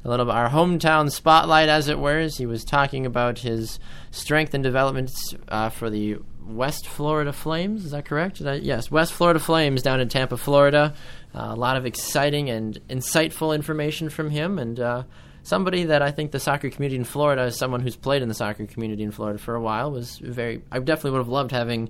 A 0.03 0.09
little 0.09 0.25
bit 0.25 0.35
our 0.35 0.49
hometown 0.49 1.09
spotlight, 1.09 1.69
as 1.69 1.87
it 1.87 1.97
were. 1.97 2.17
as 2.19 2.35
He 2.37 2.45
was 2.45 2.65
talking 2.65 3.05
about 3.05 3.39
his 3.39 3.79
strength 4.11 4.53
and 4.53 4.61
developments 4.63 5.33
uh, 5.47 5.69
for 5.69 5.89
the 5.89 6.17
West 6.45 6.87
Florida 6.89 7.31
Flames. 7.31 7.85
Is 7.85 7.91
that 7.91 8.03
correct? 8.03 8.39
Did 8.39 8.47
I- 8.47 8.53
yes, 8.55 8.91
West 8.91 9.13
Florida 9.13 9.39
Flames 9.39 9.81
down 9.81 10.01
in 10.01 10.09
Tampa, 10.09 10.35
Florida. 10.35 10.93
Uh, 11.33 11.51
a 11.51 11.55
lot 11.55 11.77
of 11.77 11.85
exciting 11.85 12.49
and 12.49 12.77
insightful 12.89 13.55
information 13.55 14.09
from 14.09 14.29
him, 14.29 14.59
and 14.59 14.77
uh, 14.79 15.03
somebody 15.45 15.85
that 15.85 16.01
I 16.01 16.11
think 16.11 16.31
the 16.31 16.39
soccer 16.39 16.69
community 16.69 16.97
in 16.97 17.05
Florida, 17.05 17.43
as 17.43 17.57
someone 17.57 17.79
who's 17.79 17.95
played 17.95 18.21
in 18.21 18.27
the 18.27 18.33
soccer 18.33 18.65
community 18.65 19.03
in 19.03 19.11
Florida 19.11 19.39
for 19.39 19.55
a 19.55 19.61
while, 19.61 19.91
was 19.91 20.17
very. 20.17 20.61
I 20.71 20.79
definitely 20.79 21.11
would 21.11 21.19
have 21.19 21.29
loved 21.29 21.51
having 21.51 21.89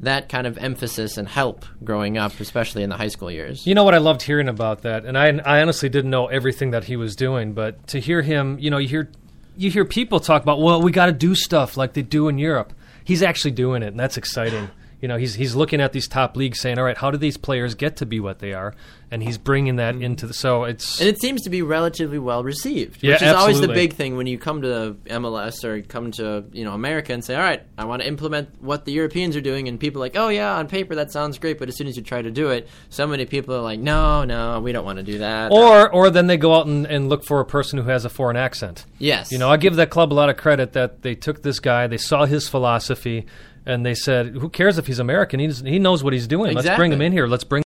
that 0.00 0.28
kind 0.28 0.46
of 0.46 0.58
emphasis 0.58 1.16
and 1.16 1.28
help 1.28 1.64
growing 1.84 2.18
up, 2.18 2.40
especially 2.40 2.82
in 2.82 2.90
the 2.90 2.96
high 2.96 3.08
school 3.08 3.30
years. 3.30 3.64
You 3.64 3.76
know 3.76 3.84
what 3.84 3.94
I 3.94 3.98
loved 3.98 4.22
hearing 4.22 4.48
about 4.48 4.82
that, 4.82 5.04
and 5.04 5.16
I, 5.16 5.28
I 5.28 5.62
honestly 5.62 5.88
didn't 5.88 6.10
know 6.10 6.26
everything 6.26 6.72
that 6.72 6.84
he 6.84 6.96
was 6.96 7.14
doing, 7.14 7.52
but 7.52 7.86
to 7.88 8.00
hear 8.00 8.22
him, 8.22 8.58
you 8.58 8.70
know, 8.70 8.78
you 8.78 8.88
hear 8.88 9.10
you 9.56 9.70
hear 9.70 9.84
people 9.84 10.18
talk 10.18 10.42
about, 10.42 10.60
well, 10.60 10.82
we 10.82 10.90
got 10.90 11.06
to 11.06 11.12
do 11.12 11.34
stuff 11.36 11.76
like 11.76 11.92
they 11.92 12.02
do 12.02 12.26
in 12.28 12.38
Europe. 12.38 12.72
He's 13.04 13.22
actually 13.22 13.52
doing 13.52 13.82
it, 13.82 13.88
and 13.88 14.00
that's 14.00 14.16
exciting. 14.16 14.68
You 15.04 15.08
know, 15.08 15.18
he's 15.18 15.34
he's 15.34 15.54
looking 15.54 15.82
at 15.82 15.92
these 15.92 16.08
top 16.08 16.34
leagues, 16.34 16.60
saying, 16.60 16.78
"All 16.78 16.84
right, 16.86 16.96
how 16.96 17.10
do 17.10 17.18
these 17.18 17.36
players 17.36 17.74
get 17.74 17.96
to 17.96 18.06
be 18.06 18.20
what 18.20 18.38
they 18.38 18.54
are?" 18.54 18.72
And 19.10 19.22
he's 19.22 19.36
bringing 19.36 19.76
that 19.76 19.96
mm-hmm. 19.96 20.04
into 20.04 20.26
the. 20.26 20.32
So 20.32 20.64
it's 20.64 20.98
And 20.98 21.06
it 21.06 21.20
seems 21.20 21.42
to 21.42 21.50
be 21.50 21.60
relatively 21.60 22.18
well 22.18 22.42
received, 22.42 23.02
Yeah, 23.02 23.12
which 23.12 23.20
is 23.20 23.34
always 23.34 23.60
the 23.60 23.68
big 23.68 23.92
thing 23.92 24.16
when 24.16 24.26
you 24.26 24.38
come 24.38 24.62
to 24.62 24.96
MLS 25.08 25.62
or 25.62 25.82
come 25.82 26.10
to 26.12 26.46
you 26.52 26.64
know 26.64 26.72
America 26.72 27.12
and 27.12 27.22
say, 27.22 27.34
"All 27.34 27.42
right, 27.42 27.62
I 27.76 27.84
want 27.84 28.00
to 28.00 28.08
implement 28.08 28.62
what 28.62 28.86
the 28.86 28.92
Europeans 28.92 29.36
are 29.36 29.42
doing," 29.42 29.68
and 29.68 29.78
people 29.78 30.00
are 30.00 30.06
like, 30.06 30.16
"Oh 30.16 30.28
yeah, 30.30 30.56
on 30.56 30.68
paper 30.68 30.94
that 30.94 31.12
sounds 31.12 31.36
great," 31.38 31.58
but 31.58 31.68
as 31.68 31.76
soon 31.76 31.86
as 31.86 31.98
you 31.98 32.02
try 32.02 32.22
to 32.22 32.30
do 32.30 32.48
it, 32.48 32.66
so 32.88 33.06
many 33.06 33.26
people 33.26 33.54
are 33.54 33.60
like, 33.60 33.80
"No, 33.80 34.24
no, 34.24 34.58
we 34.60 34.72
don't 34.72 34.86
want 34.86 34.96
to 35.00 35.04
do 35.04 35.18
that." 35.18 35.52
or 35.52 35.90
or 35.90 36.08
then 36.08 36.28
they 36.28 36.38
go 36.38 36.54
out 36.54 36.66
and, 36.66 36.86
and 36.86 37.10
look 37.10 37.26
for 37.26 37.40
a 37.40 37.44
person 37.44 37.78
who 37.78 37.90
has 37.90 38.06
a 38.06 38.08
foreign 38.08 38.38
accent. 38.38 38.86
yes, 38.98 39.30
You 39.30 39.36
know, 39.36 39.50
I 39.50 39.58
give 39.58 39.76
that 39.76 39.90
club 39.90 40.14
a 40.14 40.14
lot 40.14 40.30
of 40.30 40.38
credit 40.38 40.72
that 40.72 41.02
they 41.02 41.14
took 41.14 41.42
this 41.42 41.60
guy, 41.60 41.86
they 41.88 41.98
saw 41.98 42.24
his 42.24 42.48
philosophy, 42.48 43.26
and 43.66 43.84
they 43.84 43.94
said, 43.94 44.28
"Who 44.28 44.48
cares 44.48 44.78
if 44.78 44.86
he's 44.86 44.98
American? 44.98 45.40
He's, 45.40 45.60
he 45.60 45.78
knows 45.78 46.02
what 46.04 46.12
he's 46.12 46.26
doing. 46.26 46.54
Let's 46.54 46.76
bring 46.76 46.92
him 46.92 47.00
in 47.02 47.12
here. 47.12 47.26
Let's 47.26 47.44
bring." 47.44 47.64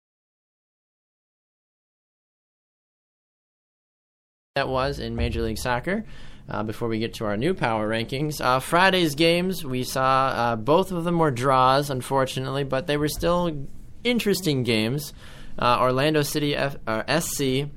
that 4.58 4.68
was 4.68 4.98
in 4.98 5.14
Major 5.14 5.42
League 5.42 5.56
Soccer. 5.56 6.04
Uh, 6.48 6.64
before 6.64 6.88
we 6.88 6.98
get 6.98 7.14
to 7.14 7.24
our 7.24 7.36
new 7.36 7.54
power 7.54 7.88
rankings, 7.88 8.40
uh, 8.40 8.58
Friday's 8.58 9.14
games 9.14 9.64
we 9.64 9.84
saw 9.84 10.28
uh, 10.34 10.56
both 10.56 10.90
of 10.90 11.04
them 11.04 11.18
were 11.20 11.30
draws, 11.30 11.90
unfortunately, 11.90 12.64
but 12.64 12.88
they 12.88 12.96
were 12.96 13.06
still 13.06 13.68
interesting 14.02 14.64
games. 14.64 15.12
Uh, 15.58 15.78
Orlando 15.78 16.22
City 16.22 16.56
F- 16.56 16.76
SC 17.22 17.68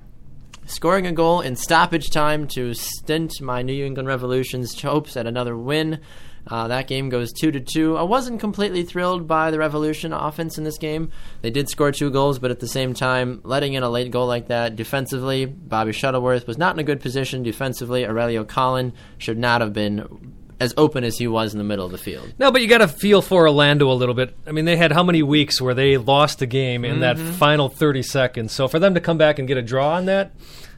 scoring 0.66 1.06
a 1.06 1.12
goal 1.12 1.42
in 1.42 1.56
stoppage 1.56 2.10
time 2.10 2.48
to 2.48 2.74
stint 2.74 3.42
my 3.42 3.62
New 3.62 3.86
England 3.86 4.08
Revolution's 4.08 4.82
hopes 4.82 5.16
at 5.16 5.28
another 5.28 5.56
win. 5.56 6.00
Uh, 6.48 6.68
that 6.70 6.88
game 6.88 7.10
goes 7.10 7.32
two 7.32 7.52
to 7.52 7.60
two. 7.60 7.96
I 7.98 8.02
wasn't 8.04 8.40
completely 8.40 8.84
thrilled 8.84 9.28
by 9.28 9.52
the 9.52 9.60
Revolution 9.60 10.12
offense 10.12 10.58
in 10.58 10.64
this 10.64 10.78
game. 10.78 11.12
They 11.42 11.52
did 11.52 11.70
score 11.70 11.92
two 11.92 12.10
goals, 12.10 12.40
but 12.40 12.52
at 12.52 12.60
the 12.60 12.68
same 12.68 12.94
time, 12.94 13.42
letting 13.44 13.74
in 13.74 13.84
a 13.84 13.90
late 13.90 14.12
goal 14.12 14.28
like 14.28 14.48
that 14.48 14.76
defensively, 14.76 15.46
Bobby 15.46 15.92
Shuttleworth 15.92 16.48
was 16.48 16.58
not 16.58 16.76
in 16.76 16.80
a 16.80 16.84
good 16.84 17.00
position 17.00 17.44
defensively. 17.44 18.04
Aurélien 18.04 18.48
Collin 18.48 18.94
should 19.20 19.38
not 19.38 19.62
have 19.62 19.72
been 19.74 20.36
as 20.60 20.74
open 20.78 21.04
as 21.04 21.18
he 21.18 21.28
was 21.28 21.54
in 21.54 21.58
the 21.58 21.64
middle 21.64 21.86
of 21.86 21.92
the 21.92 21.98
field. 21.98 22.34
No, 22.38 22.52
but 22.52 22.62
you 22.62 22.68
got 22.68 22.80
to 22.80 22.88
feel 22.88 23.22
for 23.24 23.44
Orlando 23.48 23.92
a 23.92 23.94
little 23.94 24.14
bit. 24.14 24.36
I 24.46 24.52
mean, 24.52 24.66
they 24.66 24.78
had 24.78 24.92
how 24.92 25.02
many 25.04 25.24
weeks 25.24 25.60
where 25.60 25.74
they 25.74 25.98
lost 25.98 26.42
a 26.44 26.46
game 26.46 26.86
in 26.86 27.00
that 27.00 27.18
Mm-hmm. 27.18 27.32
final 27.34 27.68
thirty 27.70 28.04
seconds? 28.04 28.52
So 28.52 28.68
for 28.68 28.78
them 28.80 28.94
to 28.96 29.00
come 29.00 29.18
back 29.18 29.40
and 29.40 29.48
get 29.48 29.58
a 29.58 29.62
draw 29.64 29.96
on 29.96 30.06
that, 30.06 30.34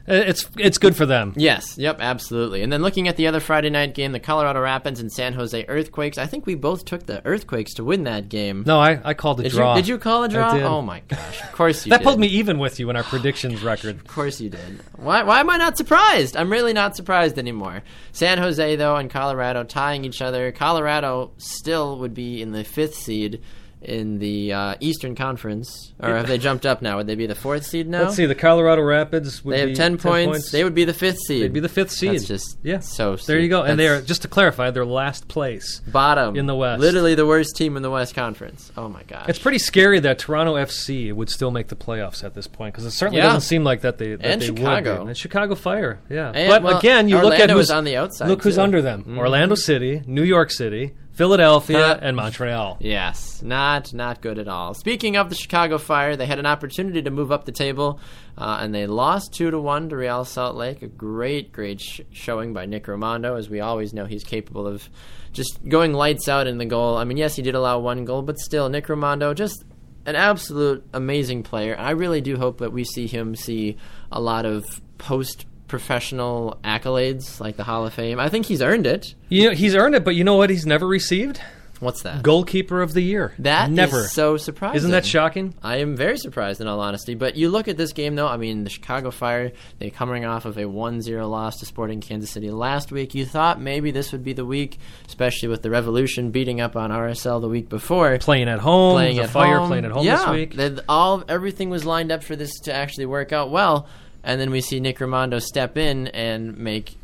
Uh, 0.06 0.12
it's 0.14 0.48
it's 0.58 0.76
good 0.76 0.94
for 0.94 1.06
them. 1.06 1.32
Yes, 1.36 1.78
yep, 1.78 1.96
absolutely. 2.00 2.62
And 2.62 2.70
then 2.72 2.82
looking 2.82 3.08
at 3.08 3.16
the 3.16 3.26
other 3.26 3.40
Friday 3.40 3.70
night 3.70 3.94
game, 3.94 4.12
the 4.12 4.20
Colorado 4.20 4.60
Rapids 4.60 5.00
and 5.00 5.10
San 5.10 5.32
Jose 5.32 5.64
Earthquakes, 5.66 6.18
I 6.18 6.26
think 6.26 6.44
we 6.44 6.54
both 6.54 6.84
took 6.84 7.06
the 7.06 7.24
Earthquakes 7.26 7.72
to 7.74 7.84
win 7.84 8.04
that 8.04 8.28
game. 8.28 8.64
No, 8.66 8.78
I, 8.80 9.00
I 9.02 9.14
called 9.14 9.40
a 9.40 9.44
Did 9.44 9.52
draw. 9.52 9.74
you, 9.74 9.82
did 9.82 9.88
you 9.88 9.98
call 9.98 10.24
a 10.24 10.28
draw? 10.28 10.52
Oh 10.52 10.82
my 10.82 11.00
gosh! 11.08 11.42
Of 11.42 11.52
course 11.52 11.84
you 11.84 11.84
did. 11.90 11.92
that 11.92 11.98
did. 11.98 12.04
pulled 12.04 12.20
me 12.20 12.26
even 12.26 12.58
with 12.58 12.78
you 12.78 12.90
in 12.90 12.96
our 12.96 13.02
predictions 13.02 13.62
record. 13.62 13.96
Of 13.96 14.06
course 14.06 14.40
you 14.40 14.50
did. 14.50 14.80
Why, 14.96 15.22
why 15.22 15.40
am 15.40 15.48
I 15.48 15.56
not 15.56 15.76
surprised? 15.78 16.36
I'm 16.36 16.52
really 16.52 16.72
not 16.74 16.96
surprised 16.96 17.38
anymore. 17.38 17.82
San 18.12 18.38
Jose, 18.38 18.76
though, 18.76 18.96
and 18.96 19.10
Colorado 19.10 19.64
tying 19.64 20.04
each 20.04 20.20
other. 20.20 20.52
Colorado 20.52 21.32
still 21.38 21.98
would 21.98 22.12
be 22.14 22.42
in 22.42 22.52
the 22.52 22.62
fifth 22.64 22.94
seed 22.96 23.42
in 23.84 24.18
the 24.18 24.52
uh, 24.52 24.74
Eastern 24.80 25.14
Conference. 25.14 25.92
Or 26.00 26.08
have 26.16 26.26
they 26.28 26.38
jumped 26.38 26.66
up 26.66 26.82
now? 26.82 26.96
Would 26.96 27.06
they 27.06 27.14
be 27.14 27.26
the 27.26 27.34
fourth 27.34 27.64
seed 27.66 27.88
now? 27.88 28.02
Let's 28.04 28.16
see. 28.16 28.26
The 28.26 28.34
Colorado 28.34 28.82
Rapids. 28.82 29.44
Would 29.44 29.54
They 29.54 29.60
have 29.60 29.68
be 29.70 29.74
10, 29.74 29.98
points. 29.98 30.50
They 30.50 30.64
would 30.64 30.74
be 30.74 30.84
the 30.84 30.92
fifth 30.94 31.18
seed. 31.26 31.42
They'd 31.42 31.52
be 31.52 31.60
the 31.60 31.68
fifth 31.68 31.90
seed. 31.92 32.12
That's 32.12 32.26
just 32.26 32.58
yeah. 32.62 32.80
so 32.80 33.16
there 33.16 33.38
you 33.38 33.48
go. 33.48 33.62
And 33.62 33.78
they 33.78 33.88
are 33.88 34.00
just 34.02 34.22
to 34.22 34.28
clarify, 34.28 34.70
they're 34.70 34.84
last 34.84 35.28
place. 35.28 35.80
bottom 35.86 36.36
in 36.36 36.46
the 36.46 36.54
West. 36.54 36.80
Literally 36.80 37.14
the 37.14 37.26
worst 37.26 37.56
team 37.56 37.76
in 37.76 37.82
the 37.82 37.90
West 37.90 38.14
Conference. 38.14 38.70
Oh 38.76 38.88
my 38.88 39.02
gosh. 39.04 39.28
It's 39.28 39.38
pretty 39.38 39.58
scary 39.58 40.00
that 40.00 40.18
Toronto 40.18 40.54
FC 40.56 41.12
would 41.12 41.30
still 41.30 41.50
make 41.50 41.68
the 41.68 41.76
playoffs 41.76 42.24
at 42.24 42.34
this 42.34 42.46
point 42.46 42.74
because 42.74 42.84
it 42.84 42.90
certainly 42.90 43.18
Yeah. 43.18 43.26
doesn't 43.26 43.42
seem 43.42 43.64
like 43.64 43.82
that 43.82 43.98
they 43.98 44.16
that 44.16 44.24
And 44.24 44.42
they 44.42 44.46
Chicago. 44.46 44.98
would. 45.00 45.08
And 45.08 45.16
Chicago 45.16 45.54
Fire, 45.54 46.00
yeah. 46.10 46.30
And, 46.34 46.48
but 46.48 46.62
well, 46.62 46.78
again, 46.78 47.08
you 47.08 47.20
look 47.20 47.38
at 47.38 47.50
who's 47.50 47.70
on 47.70 47.84
the 47.84 47.96
outside, 47.96 48.28
Look 48.28 48.42
who's 48.42 48.56
too. 48.56 48.60
under 48.62 48.82
them: 48.82 49.04
Mhm. 49.04 49.18
Orlando 49.18 49.54
City, 49.54 50.02
New 50.06 50.22
York 50.22 50.50
City, 50.50 50.92
Philadelphia, 51.14 51.98
and 52.02 52.16
Montreal. 52.16 52.76
Yes, 52.80 53.40
not 53.40 53.94
not 53.94 54.20
good 54.20 54.38
at 54.38 54.48
all. 54.48 54.74
Speaking 54.74 55.16
of 55.16 55.28
the 55.28 55.36
Chicago 55.36 55.78
Fire, 55.78 56.16
they 56.16 56.26
had 56.26 56.38
an 56.38 56.46
opportunity 56.46 57.02
to 57.02 57.10
move 57.10 57.30
up 57.30 57.44
the 57.44 57.52
table, 57.52 58.00
uh, 58.36 58.58
and 58.60 58.74
they 58.74 58.86
lost 58.86 59.32
two 59.32 59.50
to 59.50 59.58
one 59.60 59.88
to 59.90 59.96
Real 59.96 60.24
Salt 60.24 60.56
Lake. 60.56 60.82
A 60.82 60.88
great, 60.88 61.52
great 61.52 61.80
sh- 61.80 62.00
showing 62.10 62.52
by 62.52 62.66
Nick 62.66 62.86
Rimando, 62.86 63.38
as 63.38 63.48
we 63.48 63.60
always 63.60 63.94
know 63.94 64.06
he's 64.06 64.24
capable 64.24 64.66
of 64.66 64.88
just 65.32 65.66
going 65.68 65.92
lights 65.92 66.28
out 66.28 66.46
in 66.46 66.58
the 66.58 66.64
goal. 66.64 66.96
I 66.96 67.04
mean, 67.04 67.16
yes, 67.16 67.36
he 67.36 67.42
did 67.42 67.54
allow 67.54 67.78
one 67.78 68.04
goal, 68.04 68.22
but 68.22 68.38
still, 68.38 68.68
Nick 68.68 68.86
Rimando 68.86 69.34
just 69.34 69.64
an 70.06 70.16
absolute 70.16 70.84
amazing 70.92 71.44
player. 71.44 71.76
I 71.78 71.90
really 71.90 72.20
do 72.20 72.36
hope 72.36 72.58
that 72.58 72.72
we 72.72 72.84
see 72.84 73.06
him 73.06 73.36
see 73.36 73.76
a 74.10 74.20
lot 74.20 74.46
of 74.46 74.64
post 74.98 75.46
professional 75.74 76.56
accolades 76.62 77.40
like 77.40 77.56
the 77.56 77.64
Hall 77.64 77.84
of 77.84 77.92
Fame. 77.92 78.20
I 78.20 78.28
think 78.28 78.46
he's 78.46 78.62
earned 78.62 78.86
it. 78.86 79.16
You 79.28 79.46
know, 79.46 79.54
he's 79.56 79.74
earned 79.74 79.96
it, 79.96 80.04
but 80.04 80.14
you 80.14 80.22
know 80.22 80.36
what? 80.36 80.48
He's 80.48 80.64
never 80.64 80.86
received 80.86 81.40
What's 81.80 82.02
that? 82.02 82.22
goalkeeper 82.22 82.80
of 82.80 82.92
the 82.92 83.00
year. 83.00 83.34
That 83.40 83.72
never. 83.72 84.04
so 84.04 84.36
surprising. 84.36 84.76
Isn't 84.76 84.92
that 84.92 85.04
shocking? 85.04 85.52
I 85.64 85.78
am 85.78 85.96
very 85.96 86.16
surprised, 86.16 86.60
in 86.60 86.68
all 86.68 86.78
honesty. 86.78 87.16
But 87.16 87.34
you 87.34 87.48
look 87.48 87.66
at 87.66 87.76
this 87.76 87.92
game, 87.92 88.14
though. 88.14 88.28
I 88.28 88.36
mean, 88.36 88.62
the 88.62 88.70
Chicago 88.70 89.10
Fire, 89.10 89.50
they're 89.80 89.90
coming 89.90 90.24
off 90.24 90.44
of 90.44 90.56
a 90.56 90.62
1-0 90.62 91.28
loss 91.28 91.56
to 91.58 91.66
Sporting 91.66 92.00
Kansas 92.00 92.30
City 92.30 92.52
last 92.52 92.92
week. 92.92 93.16
You 93.16 93.26
thought 93.26 93.60
maybe 93.60 93.90
this 93.90 94.12
would 94.12 94.22
be 94.22 94.32
the 94.32 94.44
week, 94.44 94.78
especially 95.08 95.48
with 95.48 95.62
the 95.62 95.70
Revolution 95.70 96.30
beating 96.30 96.60
up 96.60 96.76
on 96.76 96.90
RSL 96.90 97.40
the 97.40 97.48
week 97.48 97.68
before. 97.68 98.16
Playing 98.18 98.48
at 98.48 98.60
home, 98.60 98.94
playing 98.94 99.16
the 99.16 99.24
at 99.24 99.30
Fire 99.30 99.58
home. 99.58 99.68
playing 99.68 99.84
at 99.84 99.90
home 99.90 100.06
yeah, 100.06 100.32
this 100.32 100.54
week. 100.56 100.80
all 100.88 101.24
everything 101.28 101.70
was 101.70 101.84
lined 101.84 102.12
up 102.12 102.22
for 102.22 102.36
this 102.36 102.60
to 102.60 102.72
actually 102.72 103.06
work 103.06 103.32
out 103.32 103.50
well, 103.50 103.88
and 104.24 104.40
then 104.40 104.50
we 104.50 104.60
see 104.60 104.80
Nick 104.80 104.98
Rimando 104.98 105.40
step 105.40 105.76
in 105.76 106.08
and 106.08 106.56
make 106.58 106.96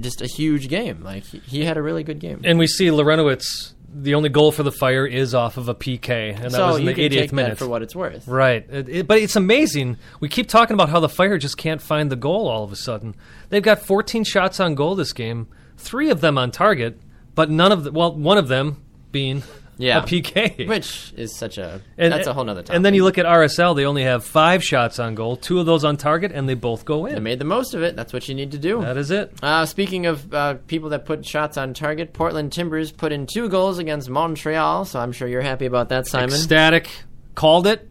just 0.00 0.20
a 0.20 0.26
huge 0.26 0.68
game. 0.68 1.02
Like 1.02 1.24
he, 1.24 1.38
he 1.38 1.64
had 1.64 1.76
a 1.76 1.82
really 1.82 2.02
good 2.02 2.18
game. 2.18 2.40
And 2.44 2.58
we 2.58 2.66
see 2.66 2.86
Lorenowitz. 2.88 3.72
The 3.96 4.14
only 4.16 4.28
goal 4.28 4.50
for 4.50 4.64
the 4.64 4.72
Fire 4.72 5.06
is 5.06 5.36
off 5.36 5.56
of 5.56 5.68
a 5.68 5.74
PK, 5.74 6.34
and 6.34 6.46
that 6.46 6.50
so 6.50 6.66
was 6.66 6.76
in 6.78 6.82
you 6.82 6.88
the 6.88 6.94
can 6.94 7.04
88th 7.04 7.20
take 7.20 7.32
minute. 7.32 7.48
that 7.50 7.58
for 7.58 7.68
what 7.68 7.80
it's 7.80 7.94
worth. 7.94 8.26
Right. 8.26 8.66
It, 8.68 8.88
it- 8.88 9.06
but 9.06 9.18
it's 9.18 9.36
amazing. 9.36 9.98
We 10.18 10.28
keep 10.28 10.48
talking 10.48 10.74
about 10.74 10.88
how 10.88 10.98
the 10.98 11.08
Fire 11.08 11.38
just 11.38 11.56
can't 11.56 11.80
find 11.80 12.10
the 12.10 12.16
goal 12.16 12.48
all 12.48 12.64
of 12.64 12.72
a 12.72 12.76
sudden. 12.76 13.14
They've 13.50 13.62
got 13.62 13.78
14 13.78 14.24
shots 14.24 14.58
on 14.58 14.74
goal 14.74 14.96
this 14.96 15.12
game, 15.12 15.46
three 15.76 16.10
of 16.10 16.20
them 16.20 16.36
on 16.38 16.50
target, 16.50 16.98
but 17.36 17.50
none 17.50 17.70
of 17.70 17.84
the, 17.84 17.92
well, 17.92 18.12
one 18.16 18.36
of 18.36 18.48
them 18.48 18.82
being 19.12 19.44
Yeah. 19.76 20.02
a 20.02 20.06
PK. 20.06 20.66
Which 20.68 21.12
is 21.16 21.34
such 21.36 21.58
a 21.58 21.80
And- 21.98 22.12
that's 22.12 22.26
a 22.26 22.32
whole 22.32 22.44
nother 22.44 22.62
topic. 22.62 22.76
And 22.76 22.84
then 22.84 22.94
you 22.94 23.02
look 23.04 23.18
at 23.18 23.26
RSL, 23.26 23.74
they 23.74 23.84
only 23.84 24.02
have 24.04 24.24
five 24.24 24.62
shots 24.62 24.98
on 24.98 25.14
goal, 25.14 25.36
two 25.36 25.58
of 25.60 25.66
those 25.66 25.84
on 25.84 25.96
target, 25.96 26.32
and 26.32 26.48
they 26.48 26.54
both 26.54 26.84
go 26.84 27.06
in. 27.06 27.14
They 27.14 27.20
made 27.20 27.38
the 27.38 27.44
most 27.44 27.74
of 27.74 27.82
it. 27.82 27.96
That's 27.96 28.12
what 28.12 28.28
you 28.28 28.34
need 28.34 28.52
to 28.52 28.58
do. 28.58 28.80
That 28.80 28.96
is 28.96 29.10
it. 29.10 29.32
Uh, 29.42 29.66
speaking 29.66 30.06
of 30.06 30.32
uh, 30.32 30.54
people 30.66 30.88
that 30.90 31.04
put 31.04 31.24
shots 31.26 31.56
on 31.56 31.74
target, 31.74 32.12
Portland 32.12 32.52
Timbers 32.52 32.92
put 32.92 33.12
in 33.12 33.26
two 33.26 33.48
goals 33.48 33.78
against 33.78 34.08
Montreal, 34.08 34.84
so 34.84 35.00
I'm 35.00 35.12
sure 35.12 35.26
you're 35.28 35.42
happy 35.42 35.66
about 35.66 35.88
that, 35.88 36.06
Simon. 36.06 36.28
Ecstatic. 36.30 36.88
Called 37.34 37.66
it. 37.66 37.88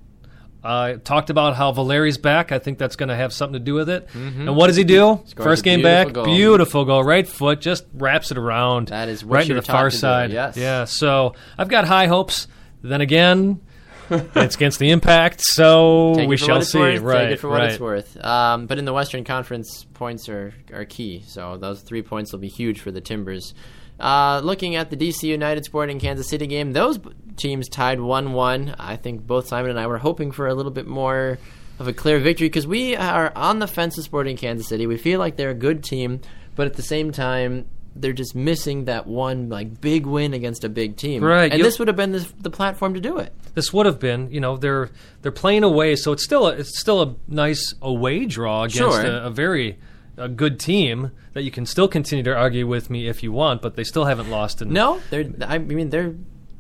Uh, 0.64 0.94
talked 1.04 1.30
about 1.30 1.56
how 1.56 1.72
Valeri's 1.74 2.18
back. 2.18 2.52
I 2.54 2.60
think 2.60 2.78
that's 2.78 2.96
going 2.96 3.10
to 3.10 3.16
have 3.16 3.34
something 3.34 3.54
to 3.54 3.60
do 3.60 3.74
with 3.74 3.90
it. 3.90 4.08
And 4.14 4.56
what 4.56 4.68
does 4.68 4.78
he 4.78 4.84
do? 4.86 5.02
Mm-hmm. 5.02 5.28
Scores 5.28 5.46
First 5.46 5.64
game 5.64 5.80
beautiful 5.82 6.06
back, 6.06 6.14
goal. 6.14 6.26
beautiful 6.26 6.86
goal, 6.86 7.04
right 7.04 7.28
foot, 7.28 7.60
just 7.60 7.86
wraps 7.94 8.32
it 8.32 8.38
around. 8.38 8.88
That 8.88 9.10
is 9.10 9.24
right 9.26 9.46
to 9.46 9.54
the 9.56 9.62
far 9.62 9.90
side. 9.90 10.32
yes. 10.32 10.56
Yeah. 10.56 10.86
So 10.86 11.36
I've 11.58 11.68
got 11.70 11.86
high 11.86 12.08
hopes. 12.08 12.48
Then 12.82 13.02
again, 13.02 13.60
it's 14.36 14.56
against 14.56 14.80
the 14.80 14.92
Impact, 14.92 15.42
so 15.42 16.14
Take 16.16 16.30
we 16.30 16.38
shall 16.38 16.62
see. 16.62 16.80
worth. 16.80 17.02
Right. 17.02 17.26
Take 17.26 17.34
it 17.34 17.40
for 17.40 17.50
what 17.50 17.60
right. 17.60 17.72
it's 17.72 17.80
worth. 17.80 18.24
Um, 18.24 18.68
but 18.68 18.78
in 18.78 18.86
the 18.86 18.94
Western 18.94 19.24
Conference, 19.24 19.86
points 19.94 20.30
are, 20.30 20.54
are 20.72 20.86
key. 20.86 21.24
So 21.28 21.58
those 21.58 21.82
three 21.82 22.02
points 22.02 22.32
will 22.32 22.40
be 22.40 22.50
huge 22.50 22.80
for 22.80 22.92
the 22.92 23.02
Timbers. 23.02 23.54
Uh, 24.00 24.42
looking 24.44 24.76
at 24.76 24.90
the 24.90 24.98
DC 24.98 25.24
United 25.24 25.66
Sporting 25.66 26.00
Kansas 26.00 26.28
City 26.28 26.48
game, 26.48 26.74
those 26.74 26.98
b- 26.98 27.12
teams 27.38 27.70
tied 27.70 28.00
1 28.00 28.34
1. 28.34 28.76
I 28.80 28.96
think 28.96 29.26
both 29.26 29.48
Simon 29.48 29.72
and 29.72 29.80
I 29.80 29.88
were 29.88 30.00
hoping 30.00 30.32
for 30.32 30.48
a 30.48 30.54
little 30.54 30.72
bit 30.72 30.88
more 30.88 31.38
of 31.80 31.88
a 31.88 31.94
clear 31.94 32.20
victory 32.20 32.48
because 32.48 32.68
we 32.68 32.96
are 32.96 33.32
on 33.36 33.60
the 33.60 33.68
fence 33.68 33.98
of 33.98 34.04
Sporting 34.04 34.38
Kansas 34.38 34.68
City. 34.68 34.88
We 34.88 34.98
feel 34.98 35.20
like 35.20 35.38
they're 35.38 35.52
a 35.52 35.56
good 35.56 35.84
team, 35.84 36.22
but 36.56 36.68
at 36.68 36.74
the 36.74 36.82
same 36.82 37.12
time, 37.12 37.66
they're 37.96 38.14
just 38.14 38.36
missing 38.36 38.86
that 38.86 39.08
one 39.08 39.50
like 39.50 39.80
big 39.82 40.06
win 40.06 40.34
against 40.34 40.64
a 40.64 40.70
big 40.70 40.98
team. 40.98 41.24
Right, 41.24 41.52
And 41.52 41.64
this 41.64 41.80
would 41.80 41.88
have 41.88 41.98
been 41.98 42.12
the, 42.12 42.28
the 42.40 42.50
platform 42.50 42.94
to 42.96 43.00
do 43.00 43.18
it. 43.18 43.34
This 43.54 43.72
would 43.72 43.86
have 43.86 44.00
been, 44.00 44.32
you 44.32 44.40
know, 44.40 44.58
they're 44.58 44.90
they're 45.22 45.32
playing 45.32 45.64
away, 45.64 45.96
so 45.96 46.12
it's 46.12 46.24
still 46.24 46.48
a, 46.48 46.54
it's 46.54 46.80
still 46.80 47.02
a 47.02 47.16
nice 47.28 47.76
away 47.82 48.26
draw 48.26 48.64
against 48.64 48.78
Sure. 48.78 49.06
a, 49.06 49.28
a 49.28 49.30
very 49.30 49.78
a 50.18 50.30
good 50.30 50.60
team 50.60 51.12
that 51.34 51.44
you 51.44 51.52
can 51.52 51.66
still 51.66 51.88
continue 51.88 52.24
to 52.24 52.36
argue 52.36 52.68
with 52.68 52.90
me 52.90 53.08
if 53.08 53.24
you 53.24 53.32
want, 53.32 53.62
but 53.62 53.76
they 53.76 53.84
still 53.84 54.06
haven't 54.06 54.30
lost. 54.30 54.62
In, 54.62 54.72
No, 54.72 55.02
they're. 55.10 55.26
I 55.42 55.58
mean, 55.58 55.90
they're 55.90 56.16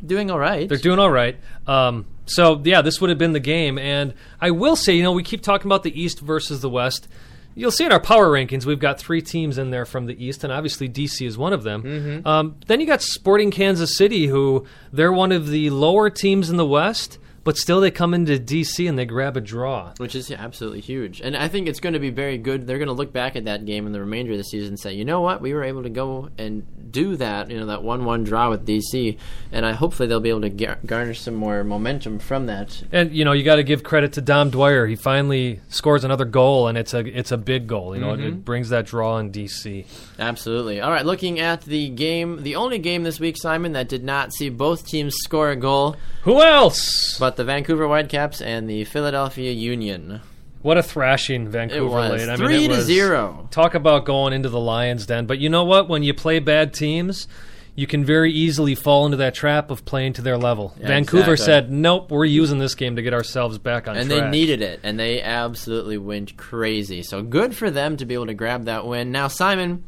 doing 0.05 0.31
all 0.31 0.39
right. 0.39 0.67
They're 0.67 0.77
doing 0.77 0.99
all 0.99 1.11
right. 1.11 1.37
Um, 1.67 2.05
so 2.25 2.61
yeah, 2.63 2.81
this 2.81 3.01
would 3.01 3.09
have 3.09 3.19
been 3.19 3.33
the 3.33 3.39
game, 3.39 3.77
and 3.77 4.13
I 4.39 4.51
will 4.51 4.75
say, 4.75 4.93
you 4.95 5.03
know, 5.03 5.11
we 5.11 5.23
keep 5.23 5.41
talking 5.41 5.67
about 5.67 5.83
the 5.83 5.99
East 5.99 6.19
versus 6.19 6.61
the 6.61 6.69
West. 6.69 7.07
You'll 7.55 7.71
see 7.71 7.85
in 7.85 7.91
our 7.91 7.99
power 7.99 8.27
rankings, 8.27 8.65
we've 8.65 8.79
got 8.79 8.99
three 8.99 9.21
teams 9.21 9.57
in 9.57 9.69
there 9.69 9.85
from 9.85 10.05
the 10.05 10.23
East, 10.23 10.43
and 10.43 10.51
obviously 10.51 10.89
DC 10.89 11.25
is 11.25 11.37
one 11.37 11.53
of 11.53 11.63
them. 11.63 11.83
Mm-hmm. 11.83 12.27
Um, 12.27 12.55
then 12.67 12.79
you 12.79 12.87
got 12.87 13.01
Sporting 13.01 13.51
Kansas 13.51 13.97
City, 13.97 14.27
who 14.27 14.65
they're 14.91 15.13
one 15.13 15.31
of 15.31 15.49
the 15.49 15.69
lower 15.69 16.09
teams 16.09 16.49
in 16.49 16.57
the 16.57 16.65
West, 16.65 17.17
but 17.43 17.57
still 17.57 17.81
they 17.81 17.91
come 17.91 18.13
into 18.13 18.37
DC 18.39 18.87
and 18.87 18.97
they 18.97 19.05
grab 19.05 19.35
a 19.37 19.41
draw. 19.41 19.93
which 19.97 20.15
is 20.15 20.31
absolutely 20.31 20.79
huge. 20.81 21.21
And 21.21 21.35
I 21.35 21.47
think 21.47 21.67
it's 21.67 21.79
going 21.79 21.93
to 21.93 21.99
be 21.99 22.09
very 22.09 22.37
good. 22.37 22.65
They're 22.67 22.77
going 22.77 22.87
to 22.87 22.93
look 22.93 23.11
back 23.13 23.35
at 23.35 23.45
that 23.45 23.65
game 23.65 23.85
in 23.85 23.91
the 23.93 23.99
remainder 23.99 24.31
of 24.31 24.37
the 24.37 24.43
season 24.43 24.69
and 24.69 24.79
say, 24.79 24.93
you 24.93 25.05
know 25.05 25.21
what, 25.21 25.41
we 25.41 25.53
were 25.53 25.63
able 25.63 25.83
to 25.83 25.89
go 25.89 26.29
and 26.37 26.65
do 26.91 27.15
that, 27.17 27.49
you 27.49 27.59
know, 27.59 27.65
that 27.67 27.81
one-one 27.83 28.23
draw 28.23 28.49
with 28.51 28.65
DC, 28.67 29.17
and 29.51 29.65
I 29.65 29.71
hopefully 29.73 30.07
they'll 30.07 30.19
be 30.19 30.29
able 30.29 30.41
to 30.41 30.49
gar- 30.49 30.77
garnish 30.85 31.21
some 31.21 31.33
more 31.35 31.63
momentum 31.63 32.19
from 32.19 32.45
that. 32.45 32.83
And 32.91 33.11
you 33.11 33.25
know 33.25 33.31
you 33.31 33.43
got 33.43 33.55
to 33.55 33.63
give 33.63 33.83
credit 33.83 34.13
to 34.13 34.21
Dom 34.21 34.51
Dwyer. 34.51 34.85
He 34.85 34.95
finally 34.95 35.59
scores 35.69 36.03
another 36.03 36.25
goal, 36.25 36.67
and 36.67 36.77
it's 36.77 36.93
a 36.93 36.99
it's 36.99 37.31
a 37.31 37.37
big 37.37 37.65
goal. 37.67 37.95
You 37.95 38.01
know, 38.01 38.13
Mm-hmm. 38.13 38.23
it 38.27 38.45
brings 38.45 38.69
that 38.69 38.85
draw 38.85 39.17
in 39.17 39.31
DC. 39.31 39.85
Absolutely. 40.19 40.79
All 40.81 40.91
right, 40.91 41.05
looking 41.05 41.39
at 41.39 41.63
the 41.63 41.89
game, 41.89 42.43
the 42.43 42.55
only 42.55 42.77
game 42.77 43.01
this 43.03 43.19
week, 43.19 43.37
Simon, 43.37 43.73
that 43.73 43.89
did 43.89 44.03
not 44.03 44.31
see 44.33 44.49
both 44.49 44.85
teams 44.87 45.15
score 45.15 45.49
a 45.49 45.55
goal, 45.55 45.95
Who 46.23 46.41
else? 46.41 47.17
but 47.19 47.32
the 47.35 47.43
Vancouver 47.43 47.87
Whitecaps 47.87 48.41
and 48.41 48.69
the 48.69 48.83
Philadelphia 48.85 49.51
Union. 49.51 50.21
What 50.61 50.77
a 50.77 50.83
thrashing 50.83 51.49
Vancouver 51.49 51.81
It 51.81 51.89
was 51.89 52.11
laid. 52.21 52.29
I 52.29 52.37
three 52.37 52.47
mean, 52.59 52.63
it 52.63 52.73
to 52.73 52.77
was, 52.77 52.85
zero. 52.85 53.47
Talk 53.51 53.75
about 53.75 54.05
going 54.05 54.31
into 54.31 54.47
the 54.49 54.59
Lions' 54.59 55.05
den. 55.05 55.25
But 55.25 55.39
you 55.39 55.49
know 55.49 55.65
what? 55.65 55.89
When 55.89 56.03
you 56.03 56.13
play 56.13 56.39
bad 56.39 56.73
teams, 56.73 57.27
you 57.75 57.85
can 57.85 58.05
very 58.05 58.31
easily 58.31 58.73
fall 58.73 59.05
into 59.05 59.17
that 59.17 59.33
trap 59.33 59.71
of 59.71 59.83
playing 59.83 60.13
to 60.13 60.21
their 60.21 60.37
level. 60.37 60.73
Yeah, 60.79 60.87
Vancouver 60.87 61.33
exactly. 61.33 61.45
said, 61.45 61.71
"Nope, 61.71 62.11
we're 62.11 62.23
using 62.23 62.59
this 62.59 62.75
game 62.75 62.95
to 62.95 63.01
get 63.01 63.13
ourselves 63.13 63.57
back 63.57 63.89
on 63.89 63.95
track. 63.95 64.03
and 64.03 64.09
track." 64.09 64.23
they 64.23 64.29
needed 64.29 64.61
it, 64.61 64.79
and 64.83 64.97
they 64.97 65.21
absolutely 65.21 65.97
went 65.97 66.37
crazy. 66.37 67.03
So 67.03 67.21
good 67.21 67.53
for 67.55 67.69
them 67.69 67.97
to 67.97 68.05
be 68.05 68.13
able 68.13 68.27
to 68.27 68.33
grab 68.33 68.65
that 68.65 68.85
win. 68.85 69.11
Now, 69.11 69.27
Simon, 69.27 69.83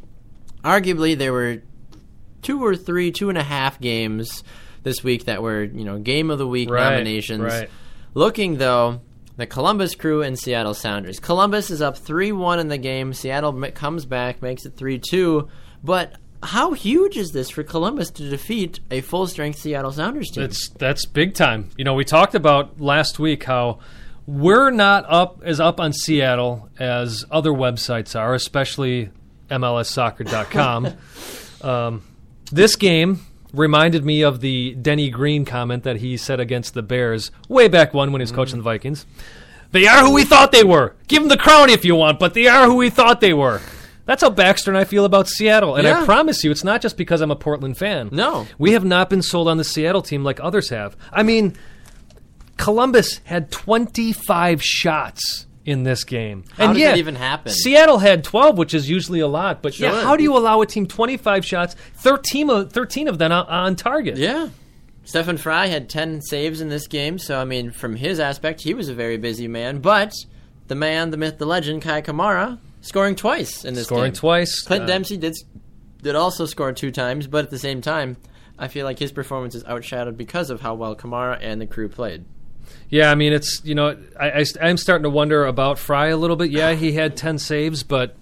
arguably 0.61 1.17
there 1.17 1.31
were 1.31 1.61
two 2.41 2.65
or 2.65 2.75
three, 2.75 3.11
two 3.11 3.29
and 3.29 3.37
a 3.37 3.43
half 3.43 3.79
games 3.79 4.43
this 4.85 5.03
week 5.03 5.25
that 5.25 5.41
were 5.41 5.63
you 5.63 5.83
know 5.83 5.99
game 5.99 6.29
of 6.31 6.37
the 6.37 6.47
week 6.47 6.69
Right, 6.69 6.91
nominations. 6.91 7.41
right. 7.43 7.69
Looking 8.13 8.57
though. 8.57 9.01
The 9.37 9.45
Columbus 9.45 9.95
Crew 9.95 10.21
and 10.21 10.39
Seattle 10.39 10.73
Sounders. 10.73 11.19
Columbus 11.19 11.69
is 11.69 11.81
up 11.81 11.97
3 11.97 12.31
1 12.31 12.57
in 12.59 12.69
the 12.69 12.77
game. 12.77 13.13
Seattle 13.13 13.51
comes 13.71 14.05
back, 14.05 14.41
makes 14.41 14.65
it 14.65 14.77
3 14.77 14.97
2. 14.97 15.49
But 15.83 16.13
how 16.41 16.71
huge 16.71 17.17
is 17.17 17.33
this 17.33 17.49
for 17.49 17.61
Columbus 17.61 18.11
to 18.11 18.29
defeat 18.29 18.79
a 18.89 19.01
full 19.01 19.27
strength 19.27 19.59
Seattle 19.59 19.91
Sounders 19.91 20.29
team? 20.31 20.43
It's 20.45 20.69
that's 20.69 21.05
big 21.05 21.33
time. 21.33 21.69
You 21.75 21.83
know, 21.83 21.95
we 21.95 22.05
talked 22.05 22.33
about 22.33 22.79
last 22.79 23.19
week 23.19 23.43
how 23.43 23.79
we're 24.25 24.71
not 24.71 25.03
up 25.09 25.41
as 25.43 25.59
up 25.59 25.81
on 25.81 25.91
Seattle 25.91 26.69
as 26.79 27.25
other 27.29 27.51
websites 27.51 28.17
are, 28.17 28.33
especially 28.35 29.09
MLSsoccer.com. 29.49 30.93
um, 31.61 32.03
this 32.53 32.75
game 32.77 33.19
reminded 33.57 34.05
me 34.05 34.21
of 34.21 34.41
the 34.41 34.75
Denny 34.75 35.09
Green 35.09 35.45
comment 35.45 35.83
that 35.83 35.97
he 35.97 36.17
said 36.17 36.39
against 36.39 36.73
the 36.73 36.83
Bears 36.83 37.31
way 37.47 37.67
back 37.67 37.93
when 37.93 38.11
when 38.11 38.21
he 38.21 38.23
was 38.23 38.31
mm. 38.31 38.35
coaching 38.35 38.57
the 38.57 38.63
Vikings. 38.63 39.05
They 39.71 39.87
are 39.87 40.01
who 40.05 40.13
we 40.13 40.23
thought 40.23 40.51
they 40.51 40.63
were. 40.63 40.95
Give 41.07 41.21
them 41.21 41.29
the 41.29 41.37
crown 41.37 41.69
if 41.69 41.83
you 41.83 41.95
want, 41.95 42.19
but 42.19 42.33
they 42.33 42.47
are 42.47 42.65
who 42.65 42.75
we 42.75 42.89
thought 42.89 43.19
they 43.19 43.33
were. 43.33 43.61
That's 44.05 44.21
how 44.21 44.29
Baxter 44.29 44.71
and 44.71 44.77
I 44.77 44.83
feel 44.83 45.03
about 45.03 45.27
Seattle. 45.27 45.75
And 45.75 45.87
I 45.87 46.05
promise 46.05 46.43
you, 46.43 46.51
it's 46.51 46.63
not 46.63 46.81
just 46.81 46.95
because 46.95 47.21
I'm 47.21 47.31
a 47.31 47.35
Portland 47.35 47.77
fan. 47.77 48.09
No. 48.11 48.47
We 48.59 48.73
have 48.73 48.85
not 48.85 49.09
been 49.09 49.23
sold 49.23 49.47
on 49.47 49.57
the 49.57 49.63
Seattle 49.63 50.03
team 50.03 50.23
like 50.23 50.39
others 50.39 50.69
have. 50.69 50.95
I 51.11 51.23
mean, 51.23 51.57
Columbus 52.57 53.19
had 53.25 53.51
25 53.51 54.63
shots 54.63 55.47
in 55.65 55.83
this 55.83 56.03
game. 56.03 56.45
How 56.57 56.65
and 56.65 56.73
does 56.73 56.81
yeah, 56.81 56.91
that 56.91 56.97
even 56.97 57.15
happen? 57.15 57.51
Seattle 57.51 57.97
had 57.97 58.23
12, 58.23 58.57
which 58.57 58.73
is 58.73 58.89
usually 58.89 59.19
a 59.19 59.27
lot. 59.27 59.61
But 59.61 59.79
yeah, 59.79 60.03
how 60.03 60.15
do 60.15 60.23
you 60.23 60.37
allow 60.37 60.61
a 60.61 60.65
team 60.65 60.87
25 60.87 61.43
shots, 61.43 61.75
13 61.95 62.49
of, 62.49 62.71
13 62.71 63.07
of 63.07 63.17
them 63.17 63.31
on, 63.31 63.45
on 63.47 63.75
target? 63.75 64.17
Yeah. 64.17 64.49
Stefan 65.03 65.37
Frei 65.37 65.67
had 65.67 65.89
10 65.89 66.21
saves 66.21 66.61
in 66.61 66.69
this 66.69 66.87
game, 66.87 67.19
so 67.19 67.39
I 67.39 67.45
mean, 67.45 67.71
from 67.71 67.95
his 67.95 68.19
aspect, 68.19 68.61
he 68.61 68.73
was 68.73 68.89
a 68.89 68.93
very 68.95 69.17
busy 69.17 69.47
man. 69.47 69.79
But 69.79 70.13
the 70.67 70.75
man, 70.75 71.11
the 71.11 71.17
myth, 71.17 71.37
the 71.37 71.45
legend, 71.45 71.83
Kei 71.83 72.01
Kamara, 72.01 72.59
scoring 72.81 73.15
twice 73.15 73.65
in 73.65 73.73
this 73.73 73.87
game. 73.87 73.97
Scoring 73.97 74.11
game. 74.11 74.19
twice. 74.19 74.61
Clint 74.61 74.83
Uh, 74.83 74.87
Dempsey 74.87 75.17
did 75.17 75.35
did 76.01 76.15
also 76.15 76.45
score 76.45 76.71
two 76.71 76.91
times, 76.91 77.27
but 77.27 77.45
at 77.45 77.51
the 77.51 77.59
same 77.59 77.81
time, 77.81 78.17
I 78.57 78.67
feel 78.67 78.85
like 78.85 78.99
his 78.99 79.11
performance 79.11 79.55
is 79.55 79.63
outshadowed 79.63 80.17
because 80.17 80.49
of 80.49 80.61
how 80.61 80.75
well 80.75 80.95
Kamara 80.95 81.37
and 81.41 81.59
the 81.59 81.67
crew 81.67 81.89
played. 81.89 82.25
Yeah, 82.89 83.11
I 83.11 83.15
mean, 83.15 83.33
it's, 83.33 83.61
you 83.63 83.75
know, 83.75 83.97
I, 84.19 84.43
I, 84.61 84.69
am 84.69 84.77
starting 84.77 85.03
to 85.03 85.09
wonder 85.09 85.45
about 85.45 85.79
Frei 85.79 86.11
a 86.11 86.17
little 86.17 86.35
bit. 86.35 86.51
Yeah, 86.51 86.73
he 86.73 86.91
had 86.93 87.17
10 87.17 87.39
saves, 87.39 87.83
but 87.83 88.15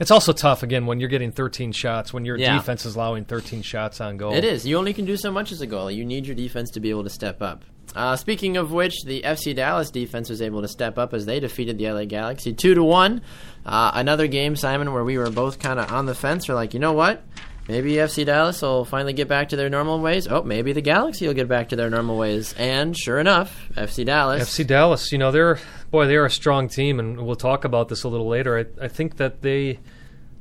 it's 0.00 0.10
also 0.10 0.32
tough, 0.32 0.62
again, 0.62 0.86
when 0.86 1.00
you're 1.00 1.08
getting 1.08 1.30
13 1.30 1.72
shots, 1.72 2.12
when 2.12 2.24
your 2.24 2.36
Yeah. 2.36 2.56
defense 2.56 2.84
is 2.84 2.96
allowing 2.96 3.24
13 3.24 3.62
shots 3.62 4.00
on 4.00 4.16
goal. 4.16 4.34
It 4.34 4.44
is. 4.44 4.66
You 4.66 4.76
only 4.78 4.92
can 4.92 5.04
do 5.04 5.16
so 5.16 5.30
much 5.30 5.52
as 5.52 5.60
a 5.60 5.66
goalie. 5.66 5.94
You 5.94 6.04
need 6.04 6.26
your 6.26 6.34
defense 6.34 6.70
to 6.72 6.80
be 6.80 6.90
able 6.90 7.04
to 7.04 7.10
step 7.10 7.40
up. 7.42 7.64
Uh, 7.94 8.16
speaking 8.16 8.56
of 8.56 8.72
which, 8.72 9.04
the 9.04 9.22
FC 9.22 9.54
Dallas 9.54 9.90
defense 9.90 10.28
was 10.28 10.42
able 10.42 10.62
to 10.62 10.68
step 10.68 10.98
up 10.98 11.14
as 11.14 11.26
they 11.26 11.38
defeated 11.38 11.78
the 11.78 11.84
LA 11.92 12.06
Galaxy 12.06 12.52
two 12.52 12.74
to 12.74 12.82
one. 12.82 13.20
Uh, 13.64 13.92
another 13.94 14.26
game, 14.26 14.56
Simon, 14.56 14.92
where 14.92 15.04
we 15.04 15.16
were 15.16 15.30
both 15.30 15.60
kind 15.60 15.78
of 15.78 15.92
on 15.92 16.06
the 16.06 16.14
fence. 16.14 16.48
We're 16.48 16.56
like, 16.56 16.74
you 16.74 16.80
know 16.80 16.92
what? 16.92 17.22
Maybe 17.68 17.92
FC 17.92 18.26
Dallas 18.26 18.60
will 18.60 18.84
finally 18.84 19.14
get 19.14 19.26
back 19.26 19.48
to 19.50 19.56
their 19.56 19.70
normal 19.70 20.00
ways. 20.00 20.28
Oh, 20.28 20.42
maybe 20.42 20.72
the 20.72 20.82
Galaxy 20.82 21.26
will 21.26 21.34
get 21.34 21.48
back 21.48 21.70
to 21.70 21.76
their 21.76 21.88
normal 21.88 22.18
ways. 22.18 22.54
And 22.58 22.96
sure 22.96 23.18
enough, 23.18 23.68
FC 23.74 24.04
Dallas. 24.04 24.42
FC 24.42 24.66
Dallas, 24.66 25.10
you 25.12 25.18
know, 25.18 25.30
they're 25.30 25.58
boy, 25.90 26.06
they're 26.06 26.26
a 26.26 26.30
strong 26.30 26.68
team, 26.68 26.98
and 27.00 27.24
we'll 27.24 27.36
talk 27.36 27.64
about 27.64 27.88
this 27.88 28.04
a 28.04 28.08
little 28.08 28.28
later. 28.28 28.58
I, 28.58 28.84
I 28.84 28.88
think 28.88 29.16
that 29.16 29.40
they 29.40 29.78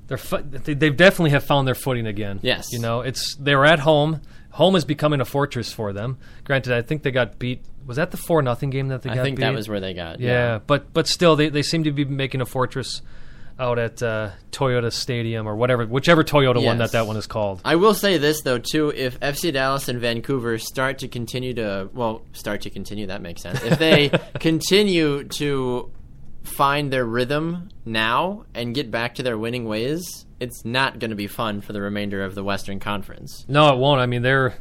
they're 0.08 0.18
they 0.18 0.74
they 0.74 0.90
definitely 0.90 1.32
have 1.32 1.46
found 1.46 1.66
their 1.66 1.76
footing 1.76 2.08
again. 2.08 2.40
Yes. 2.44 2.68
you 2.74 2.80
know, 2.80 3.02
it's 3.02 3.36
they're 3.36 3.66
at 3.66 3.80
home. 3.80 4.22
Home 4.52 4.76
is 4.76 4.86
becoming 4.86 5.20
a 5.22 5.26
fortress 5.26 5.72
for 5.72 5.94
them. 5.94 6.18
Granted, 6.44 6.74
I 6.74 6.82
think 6.82 7.04
they 7.04 7.12
got 7.12 7.40
beat. 7.40 7.64
Was 7.88 7.98
that 7.98 8.12
the 8.12 8.18
four 8.18 8.42
nothing 8.42 8.70
game 8.70 8.90
that 8.90 9.02
they 9.02 9.10
I 9.10 9.16
got 9.16 9.24
think 9.24 9.38
beat? 9.38 9.44
that 9.44 9.54
was 9.54 9.68
where 9.70 9.80
they 9.80 9.94
got. 9.94 10.20
yeah, 10.20 10.60
but 10.66 10.92
but 10.94 11.08
still, 11.08 11.36
they 11.38 11.50
they 11.50 11.64
seem 11.64 11.86
to 11.86 11.92
be 11.92 12.04
making 12.06 12.42
a 12.42 12.46
fortress 12.46 13.02
out 13.60 13.80
at 13.80 14.02
uh, 14.02 14.32
Toyota 14.52 14.92
Stadium 14.92 15.48
or 15.48 15.56
whatever, 15.56 15.86
whichever 15.86 16.24
Toyota 16.24 16.64
one 16.64 16.78
that 16.80 16.92
that 16.92 17.08
one 17.08 17.18
is 17.18 17.28
called. 17.28 17.62
I 17.64 17.76
will 17.76 17.94
say 17.94 18.18
this 18.18 18.42
though 18.42 18.60
too: 18.60 18.92
if 18.96 19.20
FC 19.20 19.54
Dallas 19.54 19.88
and 19.88 20.00
Vancouver 20.00 20.58
start 20.58 21.00
to 21.00 21.08
continue 21.08 21.54
to 21.56 21.90
well, 21.94 22.24
start 22.34 22.62
to 22.62 22.70
continue, 22.70 23.08
that 23.08 23.22
makes 23.22 23.42
sense. 23.42 23.64
If 23.64 23.80
they 23.80 24.10
continue 24.40 25.24
to 25.26 25.92
find 26.44 26.92
their 26.92 27.06
rhythm 27.06 27.70
now 27.86 28.46
and 28.54 28.76
get 28.76 28.92
back 28.92 29.16
to 29.16 29.24
their 29.24 29.38
winning 29.38 29.66
ways, 29.66 30.26
it's 30.40 30.66
not 30.66 31.00
going 31.00 31.10
to 31.10 31.16
be 31.16 31.28
fun 31.28 31.62
for 31.62 31.74
the 31.74 31.82
remainder 31.82 32.24
of 32.24 32.36
the 32.36 32.44
Western 32.44 32.80
Conference. 32.80 33.46
No, 33.48 33.74
it 33.74 33.78
won't. 33.78 34.02
I 34.02 34.06
mean, 34.06 34.22
they're 34.22 34.56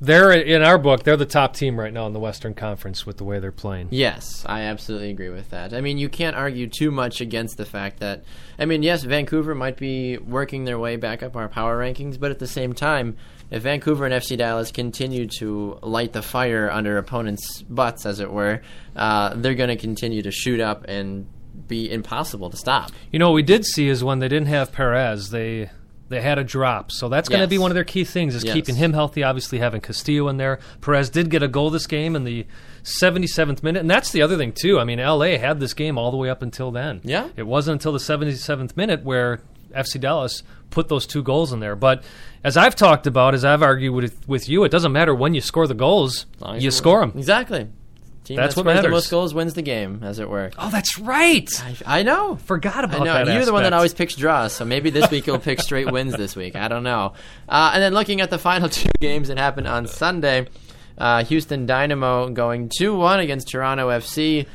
they're 0.00 0.32
in 0.32 0.62
our 0.62 0.78
book. 0.78 1.02
They're 1.04 1.16
the 1.16 1.24
top 1.24 1.54
team 1.54 1.78
right 1.78 1.92
now 1.92 2.06
in 2.06 2.12
the 2.12 2.20
Western 2.20 2.54
Conference 2.54 3.06
with 3.06 3.16
the 3.16 3.24
way 3.24 3.38
they're 3.38 3.52
playing. 3.52 3.88
Yes, 3.90 4.44
I 4.46 4.62
absolutely 4.62 5.10
agree 5.10 5.30
with 5.30 5.50
that. 5.50 5.72
I 5.72 5.80
mean, 5.80 5.98
you 5.98 6.08
can't 6.08 6.36
argue 6.36 6.66
too 6.66 6.90
much 6.90 7.20
against 7.20 7.56
the 7.56 7.64
fact 7.64 8.00
that, 8.00 8.24
I 8.58 8.66
mean, 8.66 8.82
yes, 8.82 9.04
Vancouver 9.04 9.54
might 9.54 9.76
be 9.76 10.18
working 10.18 10.64
their 10.64 10.78
way 10.78 10.96
back 10.96 11.22
up 11.22 11.36
our 11.36 11.48
power 11.48 11.78
rankings, 11.78 12.20
but 12.20 12.30
at 12.30 12.38
the 12.38 12.46
same 12.46 12.72
time, 12.74 13.16
if 13.50 13.62
Vancouver 13.62 14.04
and 14.04 14.14
FC 14.14 14.36
Dallas 14.36 14.70
continue 14.70 15.26
to 15.38 15.78
light 15.82 16.12
the 16.12 16.22
fire 16.22 16.70
under 16.70 16.98
opponents' 16.98 17.62
butts, 17.62 18.04
as 18.04 18.20
it 18.20 18.30
were, 18.30 18.60
uh, 18.96 19.34
they're 19.34 19.54
going 19.54 19.68
to 19.68 19.76
continue 19.76 20.22
to 20.22 20.30
shoot 20.30 20.60
up 20.60 20.84
and 20.88 21.26
be 21.68 21.90
impossible 21.90 22.50
to 22.50 22.56
stop. 22.56 22.90
You 23.10 23.18
know, 23.18 23.30
what 23.30 23.36
we 23.36 23.42
did 23.42 23.64
see 23.64 23.88
is 23.88 24.04
when 24.04 24.18
they 24.18 24.28
didn't 24.28 24.48
have 24.48 24.72
Perez, 24.72 25.30
they 25.30 25.70
they 26.08 26.20
had 26.20 26.38
a 26.38 26.44
drop. 26.44 26.92
So 26.92 27.08
that's 27.08 27.28
going 27.28 27.40
to 27.40 27.44
Yes. 27.44 27.50
be 27.50 27.58
one 27.58 27.70
of 27.70 27.74
their 27.74 27.84
key 27.84 28.04
things 28.04 28.34
is 28.34 28.44
Yes. 28.44 28.54
keeping 28.54 28.76
him 28.76 28.92
healthy. 28.92 29.22
Obviously, 29.24 29.58
having 29.58 29.80
Castillo 29.80 30.28
in 30.28 30.36
there. 30.36 30.58
Perez 30.80 31.10
did 31.10 31.30
get 31.30 31.42
a 31.42 31.48
goal 31.48 31.70
this 31.70 31.86
game 31.86 32.14
in 32.14 32.24
the 32.24 32.46
77th 32.84 33.62
minute, 33.62 33.80
and 33.80 33.90
that's 33.90 34.12
the 34.12 34.22
other 34.22 34.36
thing 34.36 34.52
too. 34.52 34.78
I 34.78 34.84
mean, 34.84 35.00
LA 35.00 35.36
had 35.38 35.58
this 35.60 35.74
game 35.74 35.98
all 35.98 36.10
the 36.10 36.16
way 36.16 36.30
up 36.30 36.42
until 36.42 36.70
then. 36.70 37.00
Yeah. 37.04 37.28
it 37.36 37.46
wasn't 37.46 37.74
until 37.74 37.92
the 37.92 37.98
77th 38.00 38.76
minute 38.76 39.02
where 39.04 39.40
FC 39.74 39.98
Dallas 39.98 40.42
put 40.70 40.88
those 40.88 41.06
two 41.06 41.22
goals 41.22 41.52
in 41.52 41.60
there. 41.60 41.76
But 41.76 42.02
as 42.44 42.56
I've 42.56 42.74
talked 42.76 43.06
about, 43.06 43.34
as 43.34 43.44
I've 43.44 43.62
argued 43.62 43.92
with 43.94 44.26
with 44.28 44.48
you, 44.48 44.64
it 44.64 44.70
doesn't 44.70 44.92
matter 44.92 45.14
when 45.14 45.34
you 45.34 45.40
score 45.40 45.66
the 45.66 45.74
goals, 45.74 46.26
As 46.36 46.40
long 46.40 46.56
as 46.56 46.64
you 46.64 46.70
score 46.70 47.00
them. 47.00 47.12
Exactly. 47.16 47.66
Team 48.26 48.36
That's 48.36 48.54
that 48.54 48.64
what 48.64 48.66
matters. 48.66 48.82
The 48.82 48.88
most 48.90 49.10
goals 49.10 49.32
wins 49.32 49.54
the 49.54 49.62
game, 49.62 50.00
as 50.02 50.18
it 50.18 50.28
were. 50.28 50.50
Oh, 50.58 50.68
that's 50.68 50.98
right. 50.98 51.48
I, 51.62 52.00
I 52.00 52.02
know. 52.02 52.36
Forgot 52.36 52.84
about 52.84 53.02
I 53.02 53.04
know 53.04 53.24
that. 53.24 53.32
you're 53.34 53.44
the 53.44 53.52
one 53.52 53.62
that 53.62 53.72
always 53.72 53.94
picks 53.94 54.16
draws, 54.16 54.52
so 54.52 54.64
maybe 54.64 54.90
this 54.90 55.10
week 55.10 55.26
you'll 55.26 55.38
pick 55.38 55.60
straight 55.60 55.90
wins. 55.90 56.16
This 56.16 56.34
week, 56.34 56.56
I 56.56 56.66
don't 56.68 56.82
know. 56.82 57.12
Uh, 57.48 57.70
and 57.74 57.82
then 57.82 57.94
looking 57.94 58.20
at 58.20 58.30
the 58.30 58.38
final 58.38 58.68
two 58.70 58.90
games 59.00 59.28
that 59.28 59.38
happened 59.38 59.68
on 59.68 59.86
Sunday, 59.86 60.48
uh, 60.98 61.24
Houston 61.24 61.66
Dynamo 61.66 62.28
going 62.30 62.68
two 62.76 62.96
one 62.96 63.20
against 63.20 63.48
Toronto 63.48 63.88
FC. 63.90 64.46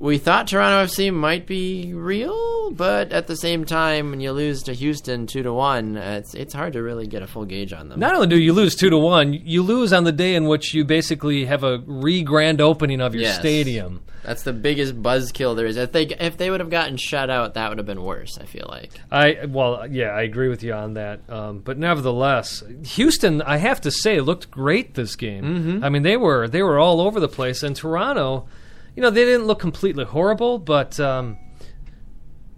We 0.00 0.16
thought 0.16 0.46
Toronto 0.48 0.90
FC 0.90 1.12
might 1.12 1.46
be 1.46 1.92
real, 1.92 2.70
but 2.70 3.12
at 3.12 3.26
the 3.26 3.36
same 3.36 3.66
time, 3.66 4.08
when 4.10 4.20
you 4.20 4.32
lose 4.32 4.62
to 4.62 4.72
Houston 4.72 5.26
two 5.26 5.42
to 5.42 5.52
one, 5.52 5.98
it's 5.98 6.32
it's 6.34 6.54
hard 6.54 6.72
to 6.72 6.82
really 6.82 7.06
get 7.06 7.22
a 7.22 7.26
full 7.26 7.44
gauge 7.44 7.74
on 7.74 7.90
them. 7.90 8.00
Not 8.00 8.14
only 8.14 8.26
do 8.26 8.38
you 8.38 8.54
lose 8.54 8.74
two 8.74 8.88
to 8.88 8.96
one, 8.96 9.34
you 9.34 9.62
lose 9.62 9.92
on 9.92 10.04
the 10.04 10.12
day 10.12 10.34
in 10.34 10.46
which 10.46 10.72
you 10.72 10.86
basically 10.86 11.44
have 11.44 11.64
a 11.64 11.82
re-grand 11.86 12.62
opening 12.62 13.02
of 13.02 13.14
your 13.14 13.24
Yes. 13.24 13.38
stadium. 13.38 14.00
That's 14.22 14.42
the 14.42 14.54
biggest 14.54 15.02
buzzkill 15.02 15.54
there 15.54 15.66
is. 15.66 15.76
If 15.76 15.92
they 15.92 16.04
if 16.06 16.38
they 16.38 16.50
would 16.50 16.60
have 16.60 16.70
gotten 16.70 16.96
shut 16.96 17.28
out, 17.28 17.52
that 17.54 17.68
would 17.68 17.76
have 17.76 17.86
been 17.86 18.02
worse. 18.02 18.38
I 18.40 18.46
feel 18.46 18.66
like. 18.70 18.92
I 19.12 19.44
well, 19.48 19.86
yeah, 19.86 20.08
I 20.08 20.22
agree 20.22 20.48
with 20.48 20.62
you 20.62 20.72
on 20.72 20.94
that. 20.94 21.20
Um, 21.28 21.58
but 21.58 21.76
nevertheless, 21.76 22.62
Houston, 22.94 23.42
I 23.42 23.58
have 23.58 23.82
to 23.82 23.90
say, 23.90 24.20
looked 24.20 24.50
great 24.50 24.94
this 24.94 25.14
game. 25.14 25.44
Mm-hmm. 25.44 25.84
I 25.84 25.90
mean, 25.90 26.04
they 26.04 26.16
were 26.16 26.48
they 26.48 26.62
were 26.62 26.78
all 26.78 27.02
over 27.02 27.20
the 27.20 27.28
place, 27.28 27.62
and 27.62 27.76
Toronto, 27.76 28.46
you 29.00 29.06
know, 29.06 29.10
they 29.10 29.24
didn't 29.24 29.46
look 29.46 29.58
completely 29.58 30.04
horrible, 30.04 30.58
but 30.58 31.00
um, 31.00 31.38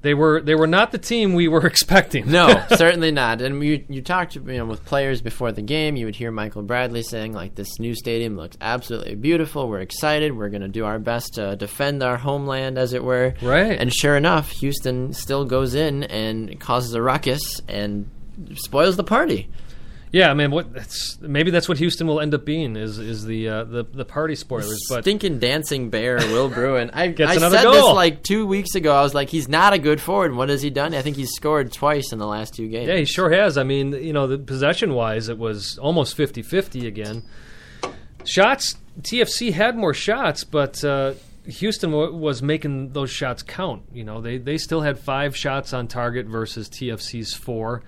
they 0.01 0.13
were 0.13 0.41
they 0.41 0.57
were 0.57 0.67
not 0.67 0.91
the 0.91 0.99
team 0.99 1.35
we 1.35 1.47
were 1.47 1.65
expecting. 1.69 2.29
No, 2.29 2.65
certainly 2.75 3.13
not. 3.13 3.41
And 3.41 3.63
you 3.63 3.85
you 3.89 4.03
talked 4.03 4.35
you 4.35 4.43
know 4.43 4.65
with 4.65 4.85
players 4.85 5.23
before 5.23 5.53
the 5.53 5.63
game, 5.63 5.95
you 5.95 6.05
would 6.05 6.17
hear 6.17 6.33
Michael 6.33 6.63
Bradley 6.63 7.05
saying 7.05 7.33
like 7.33 7.55
this 7.55 7.79
new 7.79 7.95
stadium 7.95 8.37
looks 8.37 8.57
absolutely 8.61 9.15
beautiful. 9.15 9.69
We're 9.69 9.83
excited. 9.83 10.37
We're 10.37 10.49
going 10.49 10.63
to 10.63 10.69
do 10.69 10.85
our 10.85 10.99
best 10.99 11.35
to 11.35 11.55
defend 11.55 12.03
our 12.03 12.17
homeland 12.17 12.77
as 12.77 12.93
it 12.93 13.05
were. 13.05 13.35
Right. 13.41 13.79
And 13.79 13.95
sure 13.95 14.17
enough, 14.17 14.51
Houston 14.51 15.13
still 15.13 15.45
goes 15.45 15.77
in 15.77 16.03
and 16.03 16.59
causes 16.59 16.93
a 16.95 17.03
ruckus 17.03 17.61
and 17.69 18.11
spoils 18.57 18.97
the 18.97 19.05
party. 19.05 19.49
Yeah, 20.13 20.31
I 20.31 20.35
mean, 20.35 20.51
what 20.51 20.73
that's, 20.75 21.19
maybe 21.23 21.51
that's 21.51 21.71
what 21.71 21.79
Houston 21.79 22.07
will 22.07 22.21
end 22.21 22.35
up 22.35 22.45
being 22.45 22.77
is 22.77 22.99
is 22.99 23.25
the 23.25 23.49
uh, 23.49 23.65
the 23.65 23.85
the 23.85 24.05
party 24.05 24.35
spoilers. 24.35 24.79
But 24.89 25.05
Stinking 25.05 25.39
dancing 25.39 25.89
bear, 25.89 26.19
Will 26.19 26.51
Bruin. 26.51 26.91
I, 26.93 27.05
I 27.19 27.39
said 27.39 27.51
this 27.51 27.85
like 27.85 28.23
two 28.23 28.47
weeks 28.47 28.75
ago. 28.75 28.95
I 28.95 29.03
was 29.03 29.15
like, 29.15 29.31
he's 29.31 29.49
not 29.49 29.73
a 29.73 29.79
good 29.79 30.03
forward. 30.03 30.27
And 30.33 30.37
what 30.37 30.51
has 30.51 30.61
he 30.61 30.69
done? 30.69 30.95
I 30.95 31.01
think 31.01 31.17
he's 31.17 31.33
scored 31.33 31.73
twice 31.73 32.13
in 32.13 32.19
the 32.19 32.27
last 32.27 32.55
two 32.55 32.69
games. 32.69 32.89
Yeah, 32.89 32.97
he 32.97 33.07
sure 33.07 33.31
has. 33.31 33.57
I 33.57 33.63
mean, 33.63 33.93
you 33.93 34.13
know, 34.13 34.27
the 34.27 34.37
possession 34.37 34.93
wise, 34.93 35.31
it 35.31 35.39
was 35.39 35.79
almost 35.79 36.15
50 36.15 36.43
50 36.43 36.87
again. 36.87 37.23
Shots, 38.25 38.77
TFC 39.01 39.53
had 39.53 39.77
more 39.77 39.95
shots, 39.95 40.45
but 40.45 40.85
uh, 40.85 41.15
Houston 41.47 41.91
w- 41.91 42.15
was 42.15 42.43
making 42.43 42.91
those 42.93 43.11
shots 43.11 43.43
count. 43.43 43.83
You 43.93 44.05
know, 44.05 44.21
they, 44.21 44.39
they 44.39 44.59
still 44.59 44.83
had 44.83 44.99
five 44.99 45.37
shots 45.37 45.73
on 45.73 45.89
target 45.89 46.27
versus 46.27 46.69
TFC's 46.69 47.35
four, 47.35 47.83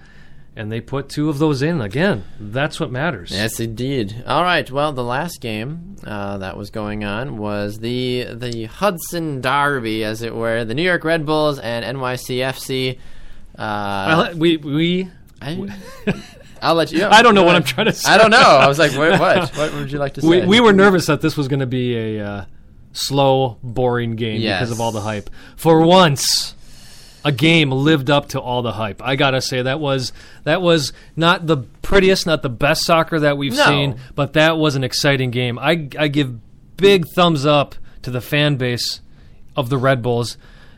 and 0.57 0.71
they 0.71 0.81
put 0.81 1.09
two 1.09 1.29
of 1.29 1.39
those 1.39 1.63
in. 1.63 1.81
Again, 1.81 2.25
that's 2.39 2.79
what 2.79 2.91
matters. 2.91 3.31
Yes, 3.33 3.59
indeed. 3.61 4.23
All 4.27 4.43
right. 4.43 4.71
Well, 4.71 4.93
the 4.93 5.03
last 5.05 5.41
game 5.41 5.97
uh, 6.05 6.39
that 6.39 6.57
was 6.57 6.71
going 6.71 7.05
on 7.05 7.39
was 7.39 7.79
the 7.79 8.29
the 8.33 8.65
Hudson 8.67 9.41
Derby, 9.41 10.05
as 10.05 10.23
it 10.23 10.35
were, 10.35 10.65
the 10.65 10.75
New 10.75 10.83
York 10.83 11.05
Red 11.05 11.27
Bulls 11.27 11.59
and 11.59 11.85
NYCFC. 11.85 12.99
Uh, 13.59 13.63
I'll- 13.63 14.37
we, 14.37 14.57
we, 14.57 15.09
I, 15.41 15.69
I'll 16.63 16.75
let 16.75 16.91
you. 16.93 17.05
I 17.11 17.23
don't 17.23 17.35
know 17.35 17.45
what 17.45 17.57
I'm 17.57 17.63
trying 17.65 17.87
to 17.87 17.93
say. 17.93 18.11
I 18.11 18.19
don't 18.19 18.31
know. 18.31 18.39
I 18.39 18.67
was 18.69 18.79
like, 18.79 18.93
what? 18.93 19.21
What, 19.21 19.51
what 19.57 19.75
would 19.75 19.93
you 19.93 19.99
like 19.99 20.15
to 20.15 20.23
say? 20.23 20.29
we, 20.29 20.47
we 20.47 20.61
were 20.61 20.73
nervous 20.73 21.07
that 21.07 21.21
this 21.21 21.37
was 21.37 21.49
going 21.49 21.61
to 21.61 21.67
be 21.67 21.97
a 21.97 22.25
uh, 22.27 22.45
slow, 22.93 23.59
boring 23.63 24.17
game 24.17 24.41
Yes. 24.41 24.61
because 24.61 24.71
of 24.73 24.81
all 24.81 24.93
the 24.93 25.01
hype. 25.01 25.31
For 25.57 25.81
once, 25.85 26.55
a 27.25 27.33
game 27.33 27.70
lived 27.70 28.11
up 28.11 28.29
to 28.31 28.41
all 28.41 28.61
the 28.62 28.72
hype. 28.72 29.03
I 29.03 29.16
gotta 29.16 29.41
say 29.41 29.62
that 29.62 29.81
was 29.81 30.12
that 30.45 30.61
was 30.61 30.93
not 31.16 31.47
the 31.47 31.59
prettiest, 31.83 32.27
not 32.27 32.43
the 32.43 32.49
best 32.51 32.85
soccer 32.85 33.18
that 33.20 33.39
we've 33.39 33.57
No. 33.57 33.64
seen, 33.66 33.97
but 34.14 34.35
that 34.35 34.59
was 34.59 34.77
an 34.77 34.85
exciting 34.85 35.31
game. 35.31 35.59
I 35.59 35.89
I 35.99 36.09
give 36.09 36.39
big 36.77 37.07
thumbs 37.14 37.47
up 37.47 37.75
to 38.03 38.11
the 38.11 38.20
fan 38.20 38.57
base 38.57 39.01
of 39.57 39.68
the 39.70 39.79
Red 39.79 40.03
Bulls. 40.03 40.37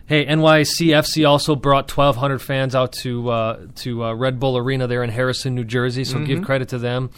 Hey, 0.08 0.24
NYCFC 0.24 1.28
also 1.28 1.56
brought 1.56 1.90
1,200 1.90 2.38
fans 2.40 2.76
out 2.76 2.92
to 3.02 3.28
uh, 3.28 3.66
to 3.76 4.04
uh, 4.04 4.14
Red 4.14 4.38
Bull 4.38 4.56
Arena 4.56 4.86
there 4.86 5.02
in 5.02 5.10
Harrison, 5.10 5.54
New 5.56 5.64
Jersey. 5.64 6.04
So 6.04 6.16
Mm-hmm. 6.18 6.24
give 6.26 6.42
credit 6.44 6.68
to 6.68 6.78
them. 6.78 7.10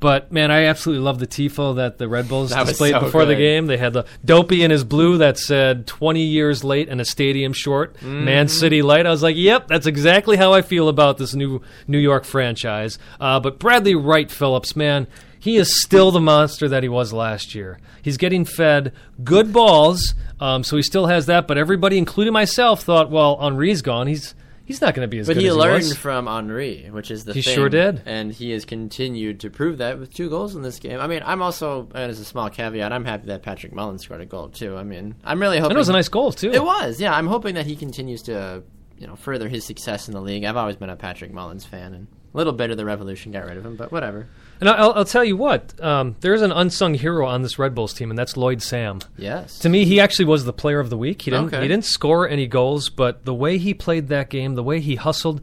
But 0.00 0.32
man, 0.32 0.50
I 0.50 0.64
absolutely 0.64 1.04
love 1.04 1.18
the 1.18 1.26
tifo 1.26 1.76
that 1.76 1.98
the 1.98 2.08
Red 2.08 2.28
Bulls 2.28 2.50
That 2.50 2.66
displayed 2.66 2.92
so 2.94 3.00
before 3.00 3.26
the 3.26 3.36
game. 3.36 3.66
They 3.66 3.76
had 3.76 3.92
the 3.92 4.06
dopey 4.24 4.62
in 4.64 4.70
his 4.70 4.82
blue 4.82 5.18
that 5.18 5.38
said 5.38 5.86
20 5.86 6.22
years 6.22 6.64
late 6.64 6.88
and 6.88 7.00
a 7.00 7.04
stadium 7.04 7.52
short, 7.52 7.94
Mm-hmm. 7.96 8.24
Man 8.24 8.48
City 8.48 8.80
Light. 8.82 9.06
I 9.06 9.10
was 9.10 9.22
like, 9.22 9.36
yep, 9.36 9.68
that's 9.68 9.86
exactly 9.86 10.36
how 10.38 10.52
I 10.52 10.62
feel 10.62 10.88
about 10.88 11.18
this 11.18 11.34
new 11.34 11.60
New 11.86 11.98
York 11.98 12.24
franchise. 12.24 12.98
Uh, 13.20 13.38
but 13.40 13.58
Bradley 13.58 13.94
Wright 13.94 14.30
Phillips, 14.30 14.74
man, 14.74 15.06
he 15.38 15.56
is 15.56 15.82
still 15.82 16.10
the 16.10 16.20
monster 16.20 16.68
that 16.68 16.82
he 16.82 16.88
was 16.88 17.12
last 17.12 17.54
year. 17.54 17.78
He's 18.02 18.16
getting 18.16 18.44
fed 18.44 18.92
good 19.22 19.52
balls, 19.52 20.14
um, 20.38 20.64
so 20.64 20.76
he 20.76 20.82
still 20.82 21.06
has 21.06 21.26
that. 21.26 21.46
But 21.46 21.58
everybody, 21.58 21.98
including 21.98 22.32
myself, 22.32 22.82
thought, 22.82 23.10
well, 23.10 23.38
Henry's 23.38 23.82
gone. 23.82 24.06
He's 24.06 24.34
he's 24.70 24.80
not 24.80 24.94
going 24.94 25.02
to 25.04 25.08
be 25.10 25.18
as 25.18 25.26
But 25.26 25.34
good 25.34 25.42
he 25.42 25.50
learned 25.52 25.82
he 25.82 25.88
was. 25.90 25.98
from 25.98 26.26
Henry, 26.26 26.88
which 26.90 27.10
is 27.10 27.24
the 27.24 27.32
He 27.32 27.42
thing. 27.42 27.54
sure 27.54 27.68
did. 27.68 28.02
and 28.06 28.32
he 28.32 28.52
has 28.52 28.64
continued 28.64 29.40
to 29.40 29.50
prove 29.50 29.78
that 29.78 29.98
with 29.98 30.14
two 30.14 30.30
goals 30.30 30.54
in 30.54 30.62
this 30.62 30.78
game. 30.78 31.00
I 31.00 31.06
mean, 31.08 31.22
I'm 31.24 31.42
also, 31.42 31.88
and 31.94 32.10
as 32.10 32.20
a 32.20 32.24
small 32.24 32.48
caveat, 32.50 32.92
I'm 32.92 33.04
happy 33.04 33.26
that 33.26 33.42
Patrick 33.42 33.72
Mullins 33.74 34.02
scored 34.04 34.20
a 34.20 34.26
goal 34.26 34.48
too. 34.48 34.76
I 34.76 34.84
mean, 34.84 35.16
I'm 35.24 35.40
really 35.40 35.58
hoping 35.58 35.72
And 35.72 35.76
it 35.76 35.80
was 35.80 35.88
a 35.88 35.92
nice 35.92 36.08
goal 36.08 36.32
too. 36.32 36.52
It 36.52 36.62
was, 36.62 37.00
yeah. 37.00 37.12
I'm 37.14 37.26
hoping 37.26 37.56
that 37.56 37.66
he 37.66 37.74
continues 37.76 38.22
to, 38.22 38.62
you 38.98 39.06
know, 39.06 39.16
further 39.16 39.48
his 39.48 39.64
success 39.64 40.06
in 40.08 40.14
the 40.14 40.20
league. 40.20 40.44
I've 40.44 40.56
always 40.56 40.76
been 40.76 40.90
a 40.90 40.96
Patrick 40.96 41.32
Mullins 41.32 41.64
fan, 41.64 41.92
and 41.94 42.06
a 42.32 42.36
little 42.36 42.52
bitter 42.52 42.74
the 42.76 42.84
Revolution 42.84 43.32
got 43.32 43.46
rid 43.46 43.56
of 43.56 43.66
him, 43.66 43.74
but 43.76 43.90
whatever. 43.90 44.28
And 44.60 44.68
I'll, 44.68 44.92
I'll 44.92 45.04
tell 45.06 45.24
you 45.24 45.36
what, 45.36 45.72
um, 45.82 46.16
there's 46.20 46.42
an 46.42 46.52
unsung 46.52 46.92
hero 46.94 47.26
on 47.26 47.40
this 47.42 47.58
Red 47.58 47.74
Bulls 47.74 47.94
team, 47.94 48.10
and 48.10 48.18
that's 48.18 48.36
Lloyd 48.36 48.60
Sam. 48.62 49.00
Yes. 49.16 49.58
To 49.60 49.68
me, 49.70 49.86
he 49.86 49.98
actually 50.00 50.26
was 50.26 50.44
the 50.44 50.52
player 50.52 50.80
of 50.80 50.90
the 50.90 50.98
week. 50.98 51.22
He 51.22 51.30
didn't 51.30 51.46
Okay. 51.46 51.62
he 51.62 51.68
didn't 51.68 51.86
score 51.86 52.28
any 52.28 52.46
goals, 52.46 52.90
but 52.90 53.24
the 53.24 53.32
way 53.34 53.56
he 53.56 53.72
played 53.72 54.08
that 54.08 54.28
game, 54.28 54.54
the 54.56 54.62
way 54.62 54.80
he 54.80 54.96
hustled, 54.96 55.40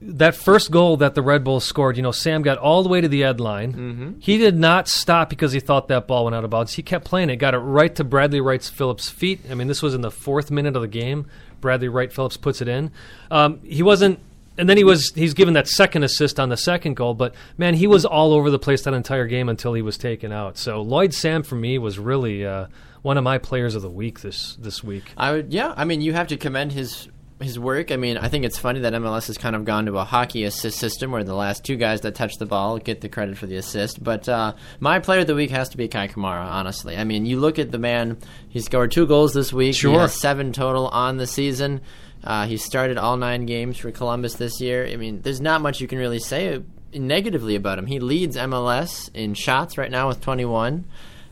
that 0.00 0.36
first 0.36 0.70
goal 0.70 0.96
that 0.98 1.16
the 1.16 1.22
Red 1.22 1.42
Bulls 1.42 1.64
scored, 1.64 1.96
you 1.96 2.04
know, 2.04 2.12
Sam 2.12 2.42
got 2.42 2.56
all 2.58 2.84
the 2.84 2.88
way 2.88 3.00
to 3.00 3.08
the 3.08 3.24
end 3.24 3.40
line. 3.40 3.72
Mm-hmm. 3.72 4.10
He 4.20 4.38
did 4.38 4.56
not 4.56 4.86
stop 4.86 5.28
because 5.28 5.50
he 5.50 5.58
thought 5.58 5.88
that 5.88 6.06
ball 6.06 6.22
went 6.24 6.36
out 6.36 6.44
of 6.44 6.50
bounds. 6.50 6.74
He 6.74 6.82
kept 6.84 7.04
playing 7.04 7.30
it, 7.30 7.36
got 7.36 7.54
it 7.54 7.58
right 7.58 7.92
to 7.96 8.04
Bradley 8.04 8.40
Wright 8.40 8.62
Phillips' 8.62 9.10
feet. 9.10 9.40
I 9.50 9.54
mean, 9.54 9.66
this 9.66 9.82
was 9.82 9.94
in 9.94 10.02
the 10.02 10.12
fourth 10.12 10.52
minute 10.52 10.76
of 10.76 10.82
the 10.82 10.86
game. 10.88 11.26
Bradley 11.60 11.88
Wright 11.88 12.12
Phillips 12.12 12.36
puts 12.36 12.60
it 12.62 12.68
in. 12.68 12.92
Um, 13.32 13.58
he 13.64 13.82
wasn't. 13.82 14.20
And 14.58 14.68
then 14.68 14.76
he 14.76 14.84
was 14.84 15.12
he's 15.14 15.34
given 15.34 15.54
that 15.54 15.68
second 15.68 16.02
assist 16.02 16.38
on 16.40 16.48
the 16.48 16.56
second 16.56 16.94
goal, 16.94 17.14
but 17.14 17.34
man, 17.56 17.74
he 17.74 17.86
was 17.86 18.04
all 18.04 18.32
over 18.32 18.50
the 18.50 18.58
place 18.58 18.82
that 18.82 18.92
entire 18.92 19.26
game 19.26 19.48
until 19.48 19.72
he 19.72 19.82
was 19.82 19.96
taken 19.96 20.32
out. 20.32 20.58
So 20.58 20.82
Lloyd 20.82 21.14
Sam 21.14 21.42
for 21.44 21.54
me 21.54 21.78
was 21.78 21.98
really 21.98 22.44
uh, 22.44 22.66
one 23.02 23.16
of 23.16 23.24
my 23.24 23.38
players 23.38 23.74
of 23.76 23.82
the 23.82 23.90
week 23.90 24.20
this 24.20 24.56
this 24.56 24.82
week. 24.82 25.12
I 25.16 25.32
would, 25.32 25.52
yeah. 25.52 25.72
I 25.76 25.84
mean, 25.84 26.00
you 26.00 26.12
have 26.12 26.26
to 26.28 26.36
commend 26.36 26.72
his 26.72 27.08
his 27.40 27.56
work. 27.56 27.92
I 27.92 27.96
mean, 27.96 28.18
I 28.18 28.26
think 28.28 28.44
it's 28.44 28.58
funny 28.58 28.80
that 28.80 28.92
MLS 28.94 29.28
has 29.28 29.38
kind 29.38 29.54
of 29.54 29.64
gone 29.64 29.86
to 29.86 29.96
a 29.98 30.02
hockey 30.04 30.42
assist 30.42 30.76
system 30.76 31.12
where 31.12 31.22
the 31.22 31.36
last 31.36 31.62
two 31.64 31.76
guys 31.76 32.00
that 32.00 32.16
touch 32.16 32.36
the 32.38 32.46
ball 32.46 32.78
get 32.78 33.00
the 33.00 33.08
credit 33.08 33.38
for 33.38 33.46
the 33.46 33.54
assist. 33.58 34.02
But 34.02 34.28
uh, 34.28 34.54
my 34.80 34.98
player 34.98 35.20
of 35.20 35.28
the 35.28 35.36
week 35.36 35.52
has 35.52 35.68
to 35.68 35.76
be 35.76 35.86
Kei 35.86 36.08
Kamara. 36.08 36.44
Honestly, 36.50 36.96
I 36.96 37.04
mean, 37.04 37.26
you 37.26 37.38
look 37.38 37.60
at 37.60 37.70
the 37.70 37.78
man. 37.78 38.18
He 38.48 38.58
scored 38.58 38.90
two 38.90 39.06
goals 39.06 39.34
this 39.34 39.52
week. 39.52 39.66
He 39.76 39.80
Sure. 39.82 40.00
has 40.00 40.14
seven 40.14 40.52
total 40.52 40.88
on 40.88 41.18
the 41.18 41.28
season. 41.28 41.80
Uh, 42.22 42.46
he 42.46 42.56
started 42.56 42.98
all 42.98 43.16
nine 43.16 43.46
games 43.46 43.78
for 43.78 43.90
Columbus 43.90 44.34
this 44.34 44.60
year. 44.60 44.86
I 44.86 44.96
mean, 44.96 45.22
there's 45.22 45.40
not 45.40 45.60
much 45.60 45.80
you 45.80 45.88
can 45.88 45.98
really 45.98 46.18
say 46.18 46.62
negatively 46.92 47.54
about 47.54 47.78
him. 47.78 47.86
He 47.86 48.00
leads 48.00 48.36
MLS 48.36 49.10
in 49.14 49.34
shots 49.34 49.78
right 49.78 49.90
now 49.90 50.08
with 50.08 50.20
21. 50.20 50.84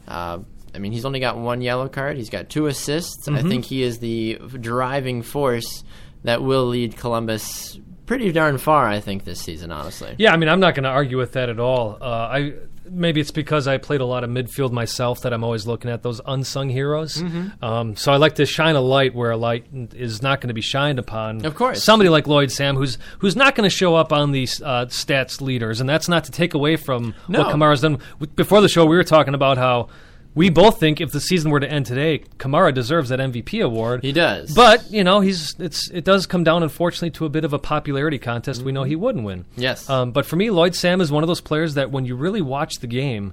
Uh, 0.06 0.38
I 0.74 0.78
mean, 0.78 0.92
he's 0.92 1.04
only 1.04 1.20
got 1.20 1.38
one 1.38 1.60
yellow 1.60 1.88
card. 1.88 2.16
He's 2.16 2.30
got 2.30 2.48
two 2.48 2.66
assists. 2.66 3.28
I 3.28 3.42
think 3.42 3.64
he 3.64 3.82
is 3.82 3.98
the 3.98 4.34
driving 4.60 5.22
force 5.22 5.84
that 6.24 6.42
will 6.42 6.66
lead 6.66 6.96
Columbus 6.96 7.78
pretty 8.04 8.30
darn 8.30 8.58
far. 8.58 8.86
I 8.86 9.00
think 9.00 9.24
this 9.24 9.40
season, 9.40 9.72
honestly. 9.72 10.14
Yeah, 10.18 10.32
I 10.32 10.36
mean, 10.36 10.48
I'm 10.48 10.60
not 10.60 10.74
going 10.74 10.84
to 10.84 10.90
argue 10.90 11.16
with 11.16 11.32
that 11.32 11.48
at 11.48 11.58
all. 11.58 11.98
Uh, 12.00 12.04
I 12.04 12.52
maybe 12.90 13.20
it's 13.20 13.30
because 13.30 13.66
I 13.68 13.78
played 13.78 14.00
a 14.00 14.04
lot 14.04 14.24
of 14.24 14.30
midfield 14.30 14.72
myself 14.72 15.20
that 15.22 15.32
I'm 15.32 15.42
always 15.44 15.66
looking 15.66 15.90
at 15.90 16.02
those 16.02 16.20
unsung 16.26 16.68
heroes. 16.68 17.16
Mm-hmm. 17.22 17.64
Um, 17.64 17.96
so 17.96 18.12
I 18.12 18.16
like 18.16 18.36
to 18.36 18.46
shine 18.46 18.76
a 18.76 18.80
light 18.80 19.14
where 19.14 19.30
a 19.30 19.36
light 19.36 19.66
is 19.94 20.22
not 20.22 20.40
going 20.40 20.48
to 20.48 20.54
be 20.54 20.60
shined 20.60 20.98
upon. 20.98 21.44
Of 21.44 21.54
course. 21.54 21.82
somebody 21.84 22.08
like 22.08 22.26
Lloyd 22.26 22.50
Sam, 22.50 22.76
who's 22.76 22.98
who's 23.18 23.36
not 23.36 23.54
going 23.54 23.68
to 23.68 23.74
show 23.74 23.94
up 23.94 24.12
on 24.12 24.32
these 24.32 24.60
uh, 24.62 24.86
stats 24.86 25.40
leaders, 25.40 25.80
and 25.80 25.88
that's 25.88 26.08
not 26.08 26.24
to 26.24 26.30
take 26.30 26.54
away 26.54 26.76
from 26.76 27.14
No. 27.28 27.40
what 27.42 27.54
Kamara's 27.54 27.80
done. 27.80 27.98
Before 28.34 28.60
the 28.60 28.68
show, 28.68 28.84
we 28.86 28.96
were 28.96 29.04
talking 29.04 29.34
about 29.34 29.58
how. 29.58 29.88
We 30.36 30.50
both 30.50 30.78
think 30.78 31.00
if 31.00 31.12
the 31.12 31.20
season 31.20 31.50
were 31.50 31.60
to 31.60 31.68
end 31.68 31.86
today, 31.86 32.18
Kamara 32.36 32.72
deserves 32.72 33.08
that 33.08 33.18
MVP 33.18 33.64
award. 33.64 34.04
He 34.04 34.12
does. 34.12 34.54
But 34.54 34.88
you 34.90 35.02
know, 35.02 35.20
he's 35.20 35.56
it's 35.58 35.90
it 35.90 36.04
does 36.04 36.26
come 36.26 36.44
down, 36.44 36.62
unfortunately, 36.62 37.10
to 37.12 37.24
a 37.24 37.30
bit 37.30 37.44
of 37.44 37.54
a 37.54 37.58
popularity 37.58 38.18
contest. 38.18 38.62
We 38.62 38.70
know 38.70 38.84
he 38.84 38.96
wouldn't 38.96 39.24
win. 39.24 39.46
Yes. 39.56 39.88
Um, 39.88 40.12
but 40.12 40.26
for 40.26 40.36
me, 40.36 40.50
Lloyd 40.50 40.74
Sam 40.74 41.00
is 41.00 41.10
one 41.10 41.24
of 41.24 41.26
those 41.26 41.40
players 41.40 41.74
that 41.74 41.90
when 41.90 42.04
you 42.04 42.16
really 42.16 42.42
watch 42.42 42.76
the 42.80 42.86
game, 42.86 43.32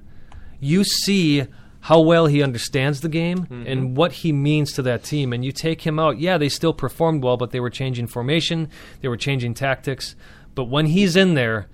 you 0.60 0.82
see 0.82 1.46
how 1.80 2.00
well 2.00 2.24
he 2.24 2.42
understands 2.42 3.02
the 3.02 3.10
game 3.10 3.46
and 3.66 3.94
what 3.94 4.10
he 4.10 4.32
means 4.32 4.72
to 4.72 4.80
that 4.80 5.04
team. 5.04 5.34
And 5.34 5.44
you 5.44 5.52
take 5.52 5.82
him 5.82 5.98
out, 5.98 6.18
yeah, 6.18 6.38
they 6.38 6.48
still 6.48 6.72
performed 6.72 7.22
well, 7.22 7.36
but 7.36 7.50
they 7.50 7.60
were 7.60 7.68
changing 7.68 8.06
formation, 8.06 8.70
they 9.02 9.08
were 9.08 9.18
changing 9.18 9.52
tactics. 9.52 10.16
But 10.54 10.64
when 10.64 10.86
he's 10.86 11.14
in 11.14 11.34
there, 11.34 11.68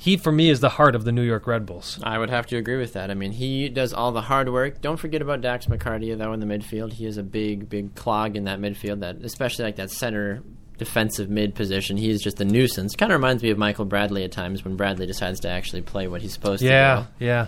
he 0.00 0.16
for 0.16 0.30
me 0.32 0.48
is 0.48 0.60
the 0.60 0.68
heart 0.70 0.94
of 0.94 1.04
the 1.04 1.10
New 1.12 1.22
York 1.22 1.46
Red 1.46 1.66
Bulls. 1.66 1.98
I 2.04 2.18
would 2.18 2.30
have 2.30 2.46
to 2.46 2.56
agree 2.56 2.76
with 2.76 2.92
that. 2.94 3.10
I 3.10 3.14
mean, 3.14 3.32
he 3.32 3.68
does 3.68 3.92
all 3.92 4.12
the 4.12 4.22
hard 4.22 4.48
work. 4.50 4.80
Don't 4.80 4.96
forget 4.96 5.20
about 5.20 5.40
Dax 5.40 5.66
McCarty, 5.66 6.16
though, 6.16 6.32
in 6.32 6.40
the 6.40 6.46
midfield. 6.46 6.92
He 6.92 7.04
is 7.04 7.18
a 7.18 7.22
big, 7.24 7.68
big 7.68 7.94
clog 7.96 8.36
in 8.36 8.44
that 8.44 8.60
midfield. 8.60 9.00
That 9.00 9.16
especially 9.24 9.64
like 9.64 9.76
that 9.76 9.90
center 9.90 10.42
defensive 10.78 11.28
mid 11.28 11.56
position. 11.56 11.96
He 11.96 12.08
is 12.10 12.22
just 12.22 12.40
a 12.40 12.44
nuisance. 12.44 12.94
Kind 12.94 13.10
of 13.10 13.18
reminds 13.18 13.42
me 13.42 13.50
of 13.50 13.58
Michael 13.58 13.84
Bradley 13.84 14.22
at 14.22 14.30
times 14.30 14.64
when 14.64 14.76
Bradley 14.76 15.06
decides 15.06 15.40
to 15.40 15.48
actually 15.48 15.82
play 15.82 16.06
what 16.06 16.22
he's 16.22 16.32
supposed 16.32 16.62
Yeah, 16.62 17.06
to. 17.18 17.24
yeah, 17.24 17.46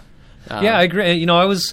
Um, 0.48 0.64
yeah. 0.64 0.76
I 0.76 0.82
agree. 0.82 1.12
You 1.12 1.26
know, 1.26 1.36
I 1.38 1.44
was, 1.44 1.72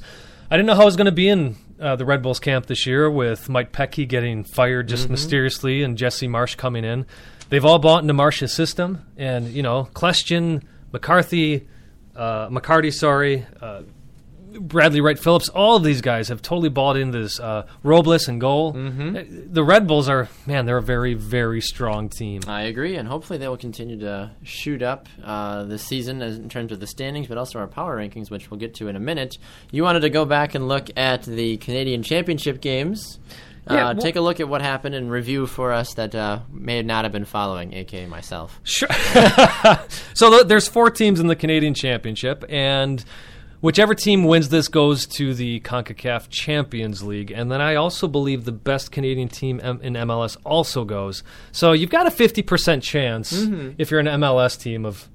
I 0.52 0.56
didn't 0.58 0.68
know 0.68 0.76
how 0.76 0.84
I 0.84 0.86
was 0.86 0.96
going 0.96 1.06
to 1.06 1.12
be 1.12 1.28
in 1.28 1.56
uh, 1.80 1.96
the 1.96 2.06
Red 2.06 2.22
Bulls 2.22 2.40
camp 2.40 2.68
this 2.68 2.86
year 2.86 3.10
with 3.10 3.50
Mike 3.50 3.72
Petke 3.72 4.08
getting 4.08 4.44
fired 4.44 4.88
just 4.88 5.10
mysteriously 5.10 5.82
and 5.82 5.98
Jesse 5.98 6.28
Marsch 6.28 6.56
coming 6.58 6.84
in. 6.86 7.08
They've 7.50 7.64
all 7.64 7.80
bought 7.80 8.02
into 8.02 8.14
Marsch's 8.14 8.54
system, 8.54 9.06
and 9.18 9.48
you 9.50 9.64
know, 9.64 9.88
Kljestan, 9.94 10.64
McCarthy, 10.92 11.68
uh, 12.16 12.50
McCarty, 12.50 12.94
sorry. 12.94 13.46
Uh, 13.62 13.84
Bradley 14.60 15.02
Wright 15.02 15.20
Phillips, 15.20 15.50
all 15.50 15.76
of 15.76 15.84
these 15.84 16.02
guys 16.02 16.30
have 16.30 16.42
totally 16.42 16.70
bought 16.70 16.98
into 16.98 17.22
this. 17.22 17.40
Uh, 17.40 17.68
Robles 17.84 18.28
and 18.28 18.42
goal. 18.42 18.74
Mm-hmm. 18.74 19.54
The 19.54 19.64
Red 19.64 19.88
Bulls 19.88 20.10
are, 20.10 20.30
man, 20.46 20.66
they're 20.66 20.78
a 20.78 20.82
very, 20.82 21.14
very 21.14 21.62
strong 21.62 22.10
team. 22.10 22.42
I 22.48 22.64
agree, 22.64 22.96
and 22.96 23.08
hopefully 23.08 23.40
they 23.40 23.48
will 23.48 23.58
continue 23.58 24.00
to 24.00 24.32
shoot 24.44 24.82
up 24.82 25.08
uh, 25.24 25.66
this 25.66 25.84
season 25.84 26.22
as, 26.22 26.38
in 26.38 26.50
terms 26.50 26.72
of 26.72 26.80
the 26.80 26.88
standings, 26.88 27.28
but 27.28 27.38
also 27.38 27.60
our 27.60 27.68
power 27.68 27.98
rankings, 27.98 28.32
which 28.32 28.50
we'll 28.50 28.60
get 28.60 28.74
to 28.76 28.88
in 28.88 28.96
a 28.96 29.00
minute. 29.00 29.38
You 29.72 29.84
wanted 29.84 30.02
to 30.02 30.10
go 30.10 30.26
back 30.26 30.56
and 30.56 30.68
look 30.68 30.90
at 30.98 31.24
the 31.24 31.58
Canadian 31.58 32.04
Championship 32.04 32.62
games. 32.62 33.20
Uh, 33.70 33.76
well- 33.76 33.96
take 33.96 34.16
a 34.16 34.22
look 34.22 34.40
at 34.40 34.48
what 34.50 34.62
happened 34.62 34.96
and 34.96 35.10
review 35.12 35.46
for 35.48 35.72
us 35.74 35.94
that 35.96 36.14
uh, 36.16 36.40
may 36.52 36.82
not 36.82 37.06
have 37.06 37.12
been 37.12 37.26
following, 37.26 37.74
aka 37.74 38.06
myself. 38.06 38.60
Sure. 38.64 38.90
so 40.14 40.30
th- 40.32 40.48
there's 40.48 40.68
four 40.68 40.90
teams 40.90 41.20
in 41.20 41.28
the 41.28 41.36
Canadian 41.36 41.74
Championship, 41.74 42.44
and 42.50 43.04
whichever 43.62 43.94
team 43.96 44.24
wins 44.24 44.50
this 44.50 44.68
goes 44.68 45.06
to 45.08 45.34
the 45.34 45.60
CONCACAF 45.62 46.30
Champions 46.30 47.04
League. 47.04 47.32
And 47.32 47.52
then 47.52 47.62
I 47.62 47.76
also 47.76 48.08
believe 48.08 48.46
the 48.46 48.52
best 48.52 48.92
Canadian 48.92 49.30
team 49.30 49.60
M- 49.64 49.80
in 49.82 49.94
MLS 49.94 50.38
also 50.46 50.86
goes. 50.86 51.24
So 51.52 51.72
you've 51.74 51.90
got 51.90 52.08
a 52.08 52.12
50% 52.12 52.82
chance 52.84 53.34
if 53.78 53.90
you're 53.92 54.00
an 54.00 54.06
MLS 54.08 54.60
team 54.60 54.86
of 54.86 55.10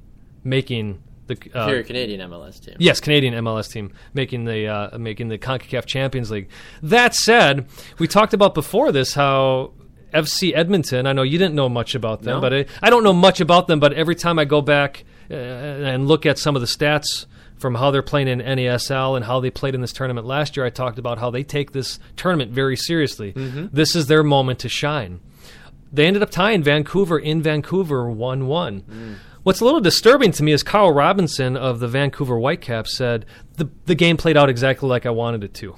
making 0.45 1.03
the. 1.27 1.35
Uh, 1.35 1.65
If 1.65 1.69
you're 1.71 1.79
a 1.81 1.85
Canadian 1.85 2.21
MLS 2.31 2.65
team. 2.65 2.77
Yes, 2.79 3.01
Canadian 3.01 3.35
MLS 3.45 3.71
team 3.71 3.93
making 4.15 4.45
the 4.45 4.67
uh, 4.67 4.99
making 4.99 5.29
the 5.29 5.39
Concacaf 5.39 5.87
Champions 5.87 6.31
League. 6.31 6.49
That 6.83 7.15
said, 7.15 7.67
we 7.99 8.09
talked 8.09 8.35
about 8.35 8.55
before 8.55 8.93
this 8.93 9.15
how 9.15 9.73
FC 10.13 10.53
Edmonton. 10.55 11.07
I 11.07 11.13
know 11.13 11.23
you 11.23 11.39
didn't 11.39 11.55
know 11.55 11.69
much 11.69 11.95
about 11.95 12.23
them, 12.23 12.37
No. 12.37 12.41
but 12.41 12.53
I, 12.53 12.67
I 12.83 12.91
don't 12.91 13.03
know 13.05 13.13
much 13.15 13.41
about 13.41 13.67
them. 13.67 13.81
But 13.81 13.93
every 13.95 14.15
time 14.15 14.39
I 14.39 14.45
go 14.45 14.61
back 14.61 15.05
uh, 15.31 15.35
and 15.35 16.07
look 16.09 16.27
at 16.27 16.39
some 16.39 16.55
of 16.57 16.61
the 16.61 16.67
stats 16.69 17.27
from 17.57 17.77
how 17.77 17.91
they're 17.93 18.03
playing 18.03 18.27
in 18.29 18.41
NASL 18.41 19.15
and 19.17 19.25
how 19.25 19.39
they 19.41 19.51
played 19.51 19.75
in 19.75 19.81
this 19.81 19.93
tournament 19.93 20.27
last 20.27 20.57
year, 20.57 20.67
I 20.67 20.71
talked 20.71 20.99
about 20.99 21.19
how 21.19 21.31
they 21.31 21.45
take 21.45 21.71
this 21.73 21.99
tournament 22.17 22.51
very 22.51 22.77
seriously. 22.77 23.33
This 23.73 23.95
is 23.95 24.09
their 24.09 24.23
moment 24.25 24.59
to 24.61 24.69
shine. 24.69 25.21
They 25.93 26.07
ended 26.07 26.23
up 26.23 26.31
tying 26.31 26.63
Vancouver 26.63 27.19
in 27.19 27.41
Vancouver 27.43 28.11
1 28.11 28.47
1. 28.47 29.19
What's 29.43 29.61
a 29.61 29.65
little 29.65 29.81
disturbing 29.81 30.31
to 30.33 30.43
me 30.43 30.53
is 30.53 30.63
Carl 30.63 30.93
Robinson 30.93 31.57
of 31.57 31.81
the 31.81 31.89
Vancouver 31.89 32.39
Whitecaps 32.39 32.97
said 32.97 33.27
the, 33.57 33.69
the 33.87 33.95
game 33.95 34.17
played 34.17 34.37
out 34.37 34.49
exactly 34.49 34.89
like 34.89 35.05
I 35.05 35.11
wanted 35.11 35.43
it 35.43 35.55
to. 35.55 35.75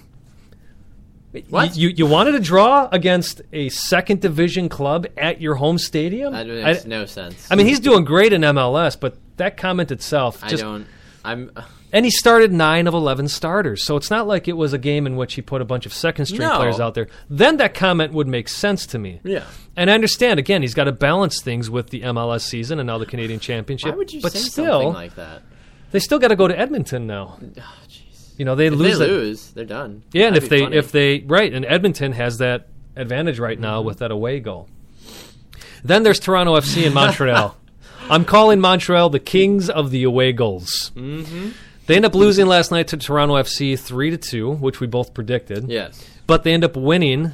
What? 1.49 1.77
You, 1.77 1.89
you 1.89 2.07
wanted 2.07 2.33
to 2.33 2.41
draw 2.41 2.89
against 2.93 3.43
a 3.53 3.69
second 3.71 4.21
division 4.21 4.69
club 4.69 5.07
at 5.17 5.41
your 5.41 5.57
home 5.57 5.79
stadium? 5.79 6.33
That 6.33 6.47
makes 6.47 6.85
I, 6.85 6.89
no 6.89 7.07
sense. 7.07 7.51
I 7.51 7.57
mean, 7.57 7.67
he's 7.67 7.81
doing 7.81 8.05
great 8.05 8.33
in 8.33 8.43
MLS, 8.43 8.99
but 8.99 9.17
that 9.39 9.57
comment 9.57 9.91
itself 9.91 10.45
I 10.45 10.49
just. 10.49 10.63
don't. 10.63 10.87
I'm. 11.25 11.51
And 11.95 12.05
he 12.05 12.11
started 12.11 12.53
nine 12.53 12.87
of 12.89 12.93
11 12.95 13.29
starters. 13.29 13.85
So 13.85 13.97
it's 13.97 14.11
not 14.11 14.27
like 14.27 14.49
it 14.49 14.55
was 14.55 14.73
a 14.73 14.79
game 14.79 15.07
in 15.07 15.15
which 15.17 15.35
he 15.35 15.43
put 15.43 15.63
a 15.63 15.65
bunch 15.65 15.87
of 15.87 15.95
second 15.95 16.27
string 16.27 16.41
No. 16.41 16.57
players 16.57 16.81
out 16.81 16.95
there. 16.95 17.07
Then 17.31 17.57
that 17.59 17.73
comment 17.73 18.13
would 18.13 18.27
make 18.27 18.49
sense 18.49 18.85
to 18.87 18.99
me. 18.99 19.21
Yeah. 19.23 19.45
And 19.77 19.89
I 19.89 19.95
understand, 19.95 20.39
again, 20.41 20.63
he's 20.63 20.75
got 20.75 20.85
to 20.85 20.93
balance 20.93 21.41
things 21.41 21.71
with 21.71 21.91
the 21.91 22.03
MLS 22.03 22.41
season 22.43 22.81
and 22.81 22.89
now 22.89 22.99
the 22.99 23.07
Canadian 23.07 23.39
Championship. 23.39 23.93
Why 23.93 23.97
would 23.97 24.13
you 24.13 24.21
but 24.21 24.33
say 24.33 24.41
still, 24.41 24.81
something 24.81 24.93
like 24.93 25.15
that? 25.15 25.43
they 25.93 26.01
still 26.01 26.19
got 26.19 26.29
to 26.29 26.37
go 26.37 26.49
to 26.49 26.59
Edmonton 26.59 27.07
now. 27.07 27.39
Oh, 27.41 27.45
jeez. 27.89 28.37
You 28.39 28.45
know, 28.45 28.57
they 28.57 28.67
If 28.67 28.75
lose 28.75 28.99
they 28.99 29.07
that- 29.07 29.13
lose, 29.13 29.51
they're 29.53 29.65
done. 29.65 30.03
Yeah, 30.13 30.27
and 30.27 30.35
That'd 30.37 30.43
if 30.45 30.51
they 30.51 30.61
funny. 30.65 30.77
if 30.77 30.91
they 30.93 31.21
right, 31.21 31.55
and 31.55 31.65
Edmonton 31.65 32.11
has 32.13 32.39
that 32.39 32.67
advantage 32.97 33.39
right 33.39 33.59
now 33.61 33.79
Mm-hmm. 33.79 33.87
with 33.87 33.99
that 34.01 34.11
away 34.11 34.41
goal. 34.41 34.69
Then 35.85 36.03
there's 36.03 36.19
Toronto 36.19 36.57
FC 36.57 36.87
and 36.87 36.95
Montreal. 36.95 37.57
I'm 38.11 38.25
calling 38.25 38.61
Montreal 38.61 39.11
the 39.11 39.21
kings 39.21 39.71
of 39.71 39.91
the 39.93 40.03
away 40.03 40.33
goals. 40.33 40.91
Mm-hmm. 40.97 41.51
They 41.87 41.97
end 41.97 42.05
up 42.05 42.15
losing 42.15 42.47
last 42.47 42.71
night 42.71 42.89
to 42.89 42.97
Toronto 42.97 43.35
FC 43.35 43.79
three 43.79 44.11
to 44.11 44.17
two, 44.17 44.53
which 44.53 44.81
we 44.81 44.87
both 44.87 45.13
predicted. 45.15 45.69
yes, 45.71 46.03
But 46.27 46.43
they 46.43 46.53
end 46.55 46.65
up 46.65 46.77
winning 46.77 47.33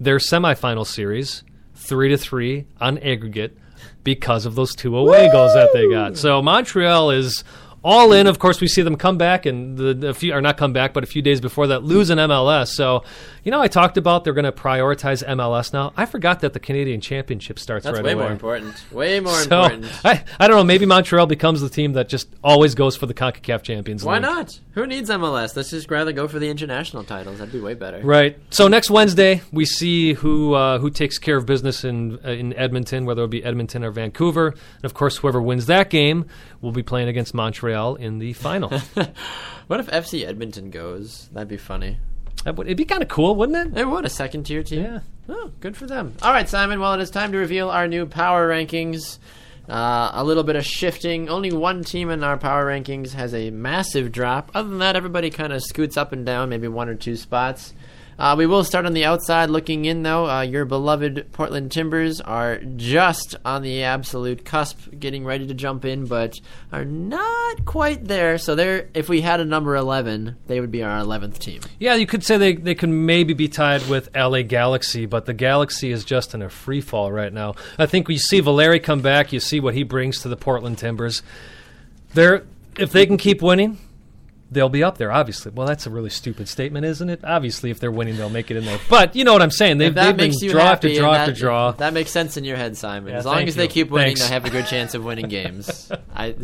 their 0.00 0.18
semifinal 0.18 0.86
series 0.86 1.42
three 1.74 2.08
to 2.08 2.18
three 2.18 2.66
on 2.80 2.98
aggregate 2.98 3.56
because 4.04 4.46
of 4.46 4.54
those 4.54 4.74
two 4.74 4.96
away 4.96 5.28
goals 5.30 5.54
that 5.54 5.70
they 5.72 5.88
got. 5.88 6.16
So 6.16 6.42
Montreal 6.42 7.10
is 7.10 7.44
all 7.84 8.12
in. 8.12 8.26
Of 8.26 8.38
course, 8.38 8.60
we 8.60 8.66
see 8.66 8.82
them 8.82 8.96
come 8.96 9.18
back 9.18 9.46
and 9.46 9.76
the, 9.78 9.94
the 9.94 10.14
few 10.14 10.32
or 10.34 10.40
not 10.40 10.56
come 10.56 10.72
back, 10.72 10.92
but 10.92 11.04
a 11.04 11.06
few 11.06 11.22
days 11.22 11.40
before 11.40 11.68
that 11.68 11.84
lose 11.84 12.10
in 12.10 12.18
MLS. 12.18 12.68
So 12.68 13.04
you 13.48 13.52
know, 13.52 13.62
I 13.62 13.68
talked 13.68 13.96
about 13.96 14.24
they're 14.24 14.34
going 14.34 14.44
to 14.44 14.52
prioritize 14.52 15.26
MLS 15.26 15.72
now. 15.72 15.94
I 15.96 16.04
forgot 16.04 16.40
that 16.40 16.52
the 16.52 16.60
Canadian 16.60 17.00
Championship 17.00 17.58
starts 17.58 17.86
right 17.86 17.92
now. 17.92 17.96
that's 17.96 18.04
right 18.04 18.08
way 18.08 18.12
away. 18.12 18.24
more 18.24 18.32
important. 18.32 18.92
Way 18.92 19.20
more 19.20 19.32
So 19.32 19.62
important. 19.62 19.86
I, 20.04 20.22
I 20.38 20.48
don't 20.48 20.58
know. 20.58 20.64
Maybe 20.64 20.84
Montreal 20.84 21.26
becomes 21.26 21.62
the 21.62 21.70
team 21.70 21.94
that 21.94 22.10
just 22.10 22.28
always 22.44 22.74
goes 22.74 22.94
for 22.94 23.06
the 23.06 23.14
Concacaf 23.14 23.62
Champions 23.62 24.04
Why 24.04 24.16
League. 24.16 24.22
not? 24.22 24.60
Who 24.72 24.86
needs 24.86 25.08
MLS? 25.08 25.56
Let's 25.56 25.70
just 25.70 25.90
rather 25.90 26.12
go 26.12 26.28
for 26.28 26.38
the 26.38 26.50
international 26.50 27.04
titles. 27.04 27.38
That'd 27.38 27.50
be 27.54 27.58
way 27.58 27.72
better. 27.72 28.02
Right. 28.02 28.38
So 28.50 28.68
next 28.68 28.90
Wednesday 28.90 29.40
we 29.50 29.64
see 29.64 30.12
who 30.12 30.52
uh, 30.52 30.78
who 30.78 30.90
takes 30.90 31.16
care 31.16 31.38
of 31.38 31.46
business 31.46 31.84
in 31.84 32.18
uh, 32.22 32.28
in 32.32 32.52
Edmonton, 32.52 33.06
whether 33.06 33.24
it 33.24 33.30
be 33.30 33.42
Edmonton 33.42 33.82
or 33.82 33.92
Vancouver, 33.92 34.48
and 34.48 34.84
of 34.84 34.92
course 34.92 35.16
whoever 35.16 35.40
wins 35.40 35.64
that 35.66 35.88
game 35.88 36.26
will 36.60 36.72
be 36.72 36.82
playing 36.82 37.08
against 37.08 37.32
Montreal 37.32 37.94
in 37.94 38.18
the 38.18 38.34
final. 38.34 38.70
What 39.68 39.80
if 39.80 39.88
FC 39.88 40.26
Edmonton 40.26 40.70
goes? 40.70 41.28
That'd 41.30 41.48
be 41.48 41.58
funny. 41.58 41.98
That 42.44 42.56
would, 42.56 42.66
it'd 42.66 42.76
be 42.76 42.84
kind 42.84 43.02
of 43.02 43.08
cool, 43.08 43.34
wouldn't 43.34 43.76
it? 43.76 43.80
It 43.80 43.88
would 43.88 44.04
a 44.04 44.10
second 44.10 44.44
tier 44.44 44.62
team. 44.62 44.82
Yeah. 44.84 45.00
Oh, 45.28 45.52
good 45.60 45.76
for 45.76 45.86
them. 45.86 46.14
All 46.22 46.32
right, 46.32 46.48
Simon. 46.48 46.80
Well, 46.80 46.94
it 46.94 47.00
is 47.00 47.10
time 47.10 47.32
to 47.32 47.38
reveal 47.38 47.68
our 47.68 47.86
new 47.86 48.06
power 48.06 48.48
rankings. 48.48 49.18
Uh, 49.68 50.10
a 50.14 50.24
little 50.24 50.44
bit 50.44 50.56
of 50.56 50.64
shifting. 50.64 51.28
Only 51.28 51.52
one 51.52 51.84
team 51.84 52.08
in 52.08 52.24
our 52.24 52.38
power 52.38 52.64
rankings 52.66 53.12
has 53.12 53.34
a 53.34 53.50
massive 53.50 54.10
drop. 54.12 54.50
Other 54.54 54.68
than 54.70 54.78
that, 54.78 54.96
everybody 54.96 55.28
kind 55.28 55.52
of 55.52 55.62
scoots 55.62 55.98
up 55.98 56.12
and 56.12 56.24
down, 56.24 56.48
maybe 56.48 56.68
one 56.68 56.88
or 56.88 56.94
two 56.94 57.16
spots. 57.16 57.74
Uh, 58.18 58.34
we 58.36 58.46
will 58.46 58.64
start 58.64 58.84
on 58.84 58.94
the 58.94 59.04
outside 59.04 59.48
looking 59.48 59.84
in, 59.84 60.02
though. 60.02 60.28
Uh, 60.28 60.40
your 60.42 60.64
beloved 60.64 61.28
Portland 61.32 61.70
Timbers 61.70 62.20
are 62.20 62.58
just 62.76 63.36
on 63.44 63.62
the 63.62 63.84
absolute 63.84 64.44
cusp, 64.44 64.88
getting 64.98 65.24
ready 65.24 65.46
to 65.46 65.54
jump 65.54 65.84
in, 65.84 66.06
but 66.06 66.40
are 66.72 66.84
not 66.84 67.64
quite 67.64 68.04
there. 68.04 68.36
So, 68.38 68.54
they're 68.54 68.88
if 68.92 69.08
we 69.08 69.20
had 69.20 69.38
a 69.38 69.44
number 69.44 69.76
eleven, 69.76 70.36
they 70.48 70.60
would 70.60 70.72
be 70.72 70.82
our 70.82 70.98
eleventh 70.98 71.38
team. 71.38 71.60
Yeah, 71.78 71.94
you 71.94 72.06
could 72.06 72.24
say 72.24 72.36
they, 72.36 72.54
they 72.54 72.74
could 72.74 72.88
maybe 72.88 73.34
be 73.34 73.48
tied 73.48 73.86
with 73.88 74.08
LA 74.16 74.42
Galaxy, 74.42 75.06
but 75.06 75.26
the 75.26 75.34
Galaxy 75.34 75.92
is 75.92 76.04
just 76.04 76.34
in 76.34 76.42
a 76.42 76.48
free 76.48 76.80
fall 76.80 77.12
right 77.12 77.32
now. 77.32 77.54
I 77.78 77.86
think 77.86 78.08
you 78.08 78.18
see 78.18 78.40
Valeri 78.40 78.80
come 78.80 79.00
back, 79.00 79.32
you 79.32 79.38
see 79.38 79.60
what 79.60 79.74
he 79.74 79.84
brings 79.84 80.22
to 80.22 80.28
the 80.28 80.36
Portland 80.36 80.78
Timbers. 80.78 81.22
They're 82.14 82.44
if 82.78 82.92
they 82.92 83.06
can 83.06 83.16
keep 83.16 83.42
winning, 83.42 83.78
they'll 84.50 84.68
be 84.68 84.82
up 84.82 84.98
there. 84.98 85.12
Obviously, 85.12 85.52
well, 85.52 85.66
that's 85.66 85.86
a 85.86 85.90
really 85.90 86.10
stupid 86.10 86.48
statement, 86.48 86.86
isn't 86.86 87.08
it? 87.08 87.24
Obviously, 87.24 87.70
if 87.70 87.80
they're 87.80 87.90
winning, 87.90 88.16
they'll 88.16 88.30
make 88.30 88.50
it 88.50 88.56
in 88.56 88.64
there. 88.64 88.78
But 88.88 89.14
you 89.14 89.24
know 89.24 89.32
what 89.32 89.42
I'm 89.42 89.50
saying? 89.50 89.78
They've, 89.78 89.94
they've 89.94 90.16
been 90.16 90.32
you 90.32 90.50
draw 90.50 90.62
after 90.62 90.92
draw 90.94 91.12
and 91.12 91.22
after 91.22 91.32
draw. 91.32 91.72
That 91.72 91.92
makes 91.92 92.10
sense 92.10 92.36
in 92.36 92.44
your 92.44 92.56
head, 92.56 92.76
Simon. 92.76 93.12
Yeah, 93.12 93.18
as 93.18 93.26
long 93.26 93.42
as 93.42 93.56
they 93.56 93.68
keep 93.68 93.90
winning, 93.90 94.16
Thanks. 94.16 94.22
they 94.22 94.34
have 94.34 94.44
a 94.44 94.50
good 94.50 94.66
chance 94.66 94.94
of 94.94 95.04
winning 95.04 95.28
games. 95.28 95.90
I, 96.14 96.34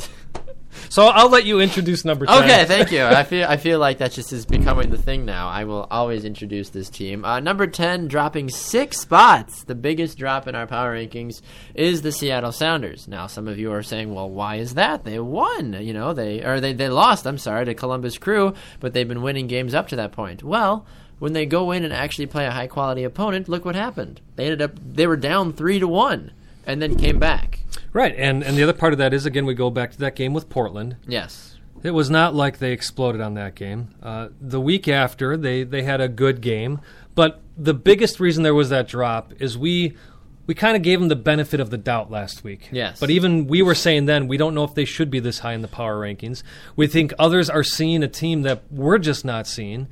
So 0.89 1.07
I'll 1.07 1.29
let 1.29 1.45
you 1.45 1.61
introduce 1.61 2.05
number 2.05 2.27
ten. 2.27 2.45
okay, 2.45 2.65
thank 2.65 2.93
you. 2.93 3.05
I 3.05 3.23
feel 3.25 3.47
I 3.49 3.57
feel 3.57 3.79
like 3.79 3.99
that 3.99 4.13
just 4.13 4.33
is 4.33 4.47
becoming 4.47 4.91
the 4.91 4.99
thing 4.99 5.25
now. 5.25 5.49
I 5.49 5.65
will 5.65 5.87
always 5.91 6.25
introduce 6.25 6.71
this 6.71 6.89
team. 6.91 7.25
Uh, 7.25 7.41
number 7.41 7.67
ten, 7.67 8.09
dropping 8.09 8.49
six 8.51 9.01
spots, 9.01 9.65
the 9.65 9.75
biggest 9.75 10.19
drop 10.19 10.47
in 10.47 10.55
our 10.55 10.67
power 10.67 10.95
rankings, 10.97 11.43
is 11.75 12.03
the 12.03 12.13
Seattle 12.13 12.53
Sounders. 12.53 13.09
Now, 13.09 13.27
some 13.27 13.49
of 13.49 13.59
you 13.59 13.73
are 13.73 13.83
saying, 13.83 14.15
"Well, 14.15 14.31
why 14.31 14.57
is 14.57 14.75
that? 14.75 15.05
They 15.05 15.19
won, 15.19 15.73
you 15.81 15.93
know, 15.93 16.13
they 16.13 16.43
or 16.45 16.61
they 16.61 16.73
they 16.73 16.89
lost. 16.89 17.27
I'm 17.27 17.39
sorry 17.39 17.65
to 17.65 17.75
Columbus 17.75 18.19
Crew, 18.19 18.55
but 18.81 18.93
they've 18.93 19.09
been 19.09 19.23
winning 19.23 19.47
games 19.47 19.75
up 19.75 19.89
to 19.89 19.97
that 19.97 20.13
point." 20.13 20.43
Well. 20.43 20.87
When 21.21 21.33
they 21.33 21.47
go 21.47 21.71
in 21.71 21.85
and 21.85 21.93
actually 21.93 22.27
play 22.27 22.45
a 22.45 22.51
high 22.51 22.67
quality 22.67 23.05
opponent, 23.05 23.49
look 23.49 23.65
what 23.65 23.77
happened. 23.77 24.21
They 24.35 24.45
ended 24.47 24.61
up 24.61 24.73
they 24.85 25.07
were 25.07 25.17
down 25.17 25.53
three 25.53 25.79
to 25.79 25.87
one, 25.87 26.33
and 26.67 26.81
then 26.81 26.97
came 26.97 27.19
back. 27.19 27.61
Right, 27.93 28.15
and 28.17 28.43
and 28.43 28.57
the 28.57 28.63
other 28.63 28.73
part 28.73 28.93
of 28.93 28.99
that 28.99 29.13
is 29.15 29.27
again 29.27 29.47
we 29.47 29.55
go 29.55 29.71
back 29.71 29.93
to 29.93 29.99
that 29.99 30.17
game 30.17 30.33
with 30.35 30.49
Portland. 30.49 30.97
Yes, 31.07 31.57
It 31.83 31.93
was 31.93 32.11
not 32.11 32.35
like 32.35 32.59
they 32.59 32.73
exploded 32.73 33.21
on 33.21 33.35
that 33.35 33.55
game. 33.55 33.95
Uh, 34.03 34.29
the 34.41 34.61
week 34.61 34.89
after, 34.89 35.37
they, 35.37 35.63
they 35.65 35.83
had 35.83 36.01
a 36.01 36.09
good 36.09 36.41
game. 36.41 36.81
But 37.15 37.41
the 37.57 37.75
biggest 37.75 38.19
reason 38.19 38.43
there 38.43 38.55
was 38.55 38.71
that 38.71 38.89
drop 38.89 39.33
is 39.39 39.57
we 39.57 39.97
we 40.47 40.55
kind 40.55 40.77
of 40.77 40.83
gave 40.83 40.99
them 40.99 41.09
the 41.09 41.17
benefit 41.17 41.61
of 41.61 41.71
the 41.71 41.79
doubt 41.79 42.11
last 42.11 42.45
week. 42.45 42.69
Yes. 42.73 43.01
But 43.01 43.11
even 43.11 43.47
we 43.47 43.63
were 43.63 43.75
saying 43.75 44.07
then 44.07 44.29
we 44.29 44.37
don't 44.37 44.55
know 44.55 44.65
if 44.65 44.75
they 44.75 44.85
should 44.85 45.11
be 45.11 45.21
this 45.21 45.39
high 45.39 45.55
in 45.55 45.63
the 45.63 45.69
power 45.69 45.99
rankings. 46.01 46.43
We 46.77 46.87
think 46.87 47.13
others 47.19 47.49
are 47.49 47.63
seeing 47.63 48.03
a 48.03 48.09
team 48.09 48.43
that 48.43 48.63
we're 48.71 48.99
just 48.99 49.25
not 49.25 49.47
seeing. 49.47 49.89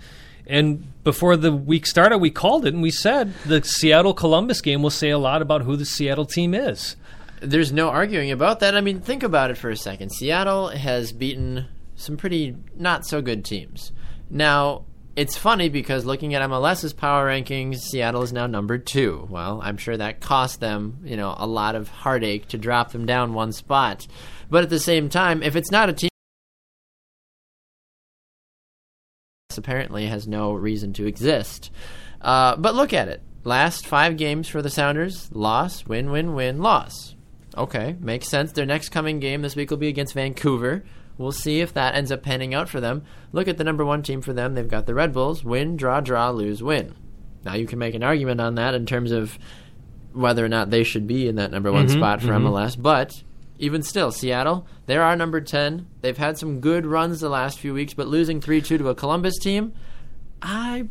And 0.46 1.02
before 1.04 1.36
the 1.36 1.52
week 1.52 1.86
started, 1.86 2.18
we 2.18 2.30
called 2.30 2.66
it 2.66 2.74
and 2.74 2.82
we 2.82 2.90
said 2.90 3.34
the 3.46 3.62
Seattle 3.62 4.14
Columbus 4.14 4.60
game 4.60 4.82
will 4.82 4.90
say 4.90 5.10
a 5.10 5.18
lot 5.18 5.42
about 5.42 5.62
who 5.62 5.76
the 5.76 5.84
Seattle 5.84 6.26
team 6.26 6.54
is. 6.54 6.96
There's 7.40 7.72
no 7.72 7.88
arguing 7.88 8.30
about 8.30 8.60
that. 8.60 8.76
I 8.76 8.80
mean, 8.80 9.00
think 9.00 9.22
about 9.22 9.50
it 9.50 9.58
for 9.58 9.70
a 9.70 9.76
second. 9.76 10.10
Seattle 10.10 10.68
has 10.68 11.12
beaten 11.12 11.66
some 11.96 12.16
pretty 12.16 12.56
not 12.76 13.04
so 13.06 13.20
good 13.20 13.44
teams. 13.44 13.92
Now, 14.30 14.84
it's 15.14 15.36
funny 15.36 15.68
because 15.68 16.04
looking 16.04 16.34
at 16.34 16.48
MLS's 16.48 16.92
power 16.92 17.28
rankings, 17.28 17.80
Seattle 17.80 18.22
is 18.22 18.32
now 18.32 18.46
number 18.46 18.78
two. 18.78 19.26
Well, 19.28 19.60
I'm 19.62 19.76
sure 19.76 19.96
that 19.96 20.20
cost 20.20 20.60
them, 20.60 21.00
you 21.04 21.16
know, 21.16 21.34
a 21.36 21.46
lot 21.46 21.74
of 21.74 21.88
heartache 21.88 22.48
to 22.48 22.58
drop 22.58 22.92
them 22.92 23.04
down 23.04 23.34
one 23.34 23.52
spot. 23.52 24.06
But 24.48 24.62
at 24.62 24.70
the 24.70 24.80
same 24.80 25.08
time, 25.08 25.42
if 25.42 25.54
it's 25.54 25.70
not 25.70 25.90
a 25.90 25.92
team 25.92 26.11
apparently 29.58 30.06
has 30.06 30.26
no 30.26 30.52
reason 30.52 30.92
to 30.94 31.06
exist. 31.06 31.70
Uh, 32.20 32.56
but 32.56 32.74
look 32.74 32.92
at 32.92 33.08
it. 33.08 33.22
Last 33.44 33.86
five 33.86 34.16
games 34.16 34.48
for 34.48 34.62
the 34.62 34.70
Sounders, 34.70 35.28
loss, 35.32 35.86
win, 35.86 36.10
win, 36.10 36.34
win, 36.34 36.58
loss. 36.58 37.16
Okay, 37.56 37.96
makes 38.00 38.28
sense. 38.28 38.52
Their 38.52 38.66
next 38.66 38.90
coming 38.90 39.18
game 39.18 39.42
this 39.42 39.56
week 39.56 39.70
will 39.70 39.76
be 39.76 39.88
against 39.88 40.14
Vancouver. 40.14 40.84
We'll 41.18 41.32
see 41.32 41.60
if 41.60 41.74
that 41.74 41.94
ends 41.94 42.10
up 42.10 42.22
panning 42.22 42.54
out 42.54 42.68
for 42.68 42.80
them. 42.80 43.04
Look 43.32 43.48
at 43.48 43.58
the 43.58 43.64
number 43.64 43.84
one 43.84 44.02
team 44.02 44.22
for 44.22 44.32
them. 44.32 44.54
They've 44.54 44.66
got 44.66 44.86
the 44.86 44.94
Red 44.94 45.12
Bulls. 45.12 45.44
Win, 45.44 45.76
draw, 45.76 46.00
draw, 46.00 46.30
lose, 46.30 46.62
win. 46.62 46.94
Now 47.44 47.54
you 47.54 47.66
can 47.66 47.78
make 47.78 47.94
an 47.94 48.02
argument 48.02 48.40
on 48.40 48.54
that 48.54 48.74
in 48.74 48.86
terms 48.86 49.10
of 49.12 49.38
whether 50.12 50.44
or 50.44 50.48
not 50.48 50.70
they 50.70 50.84
should 50.84 51.06
be 51.06 51.28
in 51.28 51.36
that 51.36 51.50
number 51.50 51.72
one 51.72 51.88
spot 51.88 52.20
for 52.22 52.28
MLS. 52.28 52.80
But 52.80 53.22
even 53.62 53.82
still, 53.82 54.10
Seattle, 54.10 54.66
they're 54.86 55.04
our 55.04 55.14
number 55.14 55.40
10. 55.40 55.86
They've 56.00 56.18
had 56.18 56.36
some 56.36 56.60
good 56.60 56.84
runs 56.84 57.20
the 57.20 57.28
last 57.28 57.60
few 57.60 57.72
weeks, 57.72 57.94
but 57.94 58.08
losing 58.08 58.40
3 58.40 58.60
2 58.60 58.78
to 58.78 58.88
a 58.88 58.94
Columbus 58.94 59.38
team, 59.38 59.72
I. 60.42 60.88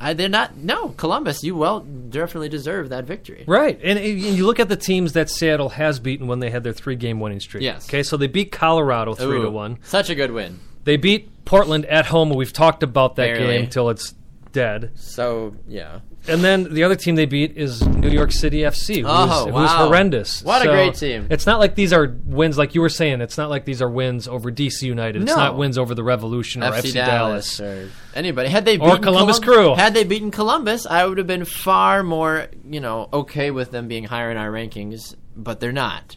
I, 0.00 0.12
they're 0.12 0.28
not. 0.28 0.56
No, 0.56 0.90
Columbus, 0.90 1.42
you 1.42 1.56
well 1.56 1.80
definitely 1.80 2.48
deserve 2.48 2.90
that 2.90 3.04
victory. 3.04 3.44
Right, 3.48 3.80
and, 3.82 3.98
and 3.98 4.20
you 4.20 4.46
look 4.46 4.60
at 4.60 4.68
the 4.68 4.76
teams 4.76 5.14
that 5.14 5.28
Seattle 5.28 5.70
has 5.70 5.98
beaten 5.98 6.28
when 6.28 6.38
they 6.38 6.50
had 6.50 6.62
their 6.62 6.72
three-game 6.72 7.18
winning 7.18 7.40
streak. 7.40 7.64
Yes. 7.64 7.88
Okay, 7.88 8.04
so 8.04 8.16
they 8.16 8.28
beat 8.28 8.52
Colorado 8.52 9.14
three-to-one. 9.14 9.78
Such 9.82 10.08
a 10.08 10.14
good 10.14 10.30
win. 10.30 10.60
They 10.84 10.96
beat 10.96 11.44
Portland 11.44 11.84
at 11.86 12.06
home. 12.06 12.30
We've 12.30 12.52
talked 12.52 12.84
about 12.84 13.16
that 13.16 13.38
Barely. 13.38 13.58
game 13.58 13.70
till 13.70 13.90
it's 13.90 14.14
dead. 14.52 14.92
So, 14.94 15.56
yeah. 15.66 16.00
And 16.28 16.42
then 16.44 16.72
the 16.74 16.84
other 16.84 16.94
team 16.96 17.14
they 17.14 17.26
beat 17.26 17.56
is 17.56 17.86
New 17.86 18.10
York 18.10 18.32
City 18.32 18.58
FC, 18.58 18.96
who's, 18.96 19.04
Oh, 19.06 19.44
who's 19.46 19.52
wow. 19.54 19.86
horrendous. 19.86 20.42
What 20.42 20.60
a 20.62 20.66
great 20.68 20.94
team. 20.94 21.26
It's 21.30 21.46
not 21.46 21.58
like 21.58 21.74
these 21.74 21.92
are 21.92 22.16
wins, 22.24 22.58
like 22.58 22.74
you 22.74 22.80
were 22.80 22.88
saying. 22.88 23.20
It's 23.20 23.38
not 23.38 23.48
like 23.50 23.64
these 23.64 23.80
are 23.80 23.88
wins 23.88 24.28
over 24.28 24.50
DC 24.50 24.82
United. 24.82 25.22
It's 25.22 25.30
No. 25.30 25.36
not 25.36 25.56
wins 25.56 25.78
over 25.78 25.94
the 25.94 26.04
Revolution 26.04 26.62
or 26.62 26.72
FC, 26.72 26.92
Dallas. 26.92 27.60
or 27.60 27.88
anybody. 28.14 28.48
Had 28.50 28.64
they 28.64 28.76
Or 28.78 28.88
beaten 28.90 29.02
Columbus 29.02 29.38
Colum- 29.38 29.54
Crew. 29.56 29.74
Had 29.76 29.94
they 29.94 30.04
beaten 30.04 30.30
Columbus, 30.30 30.86
I 30.86 31.06
would 31.06 31.18
have 31.18 31.26
been 31.26 31.44
far 31.44 32.02
more, 32.02 32.48
you 32.68 32.80
know, 32.80 33.08
okay 33.12 33.50
with 33.50 33.70
them 33.70 33.88
being 33.88 34.04
higher 34.04 34.30
in 34.30 34.36
our 34.36 34.50
rankings, 34.50 35.14
but 35.36 35.60
they're 35.60 35.72
not. 35.72 36.16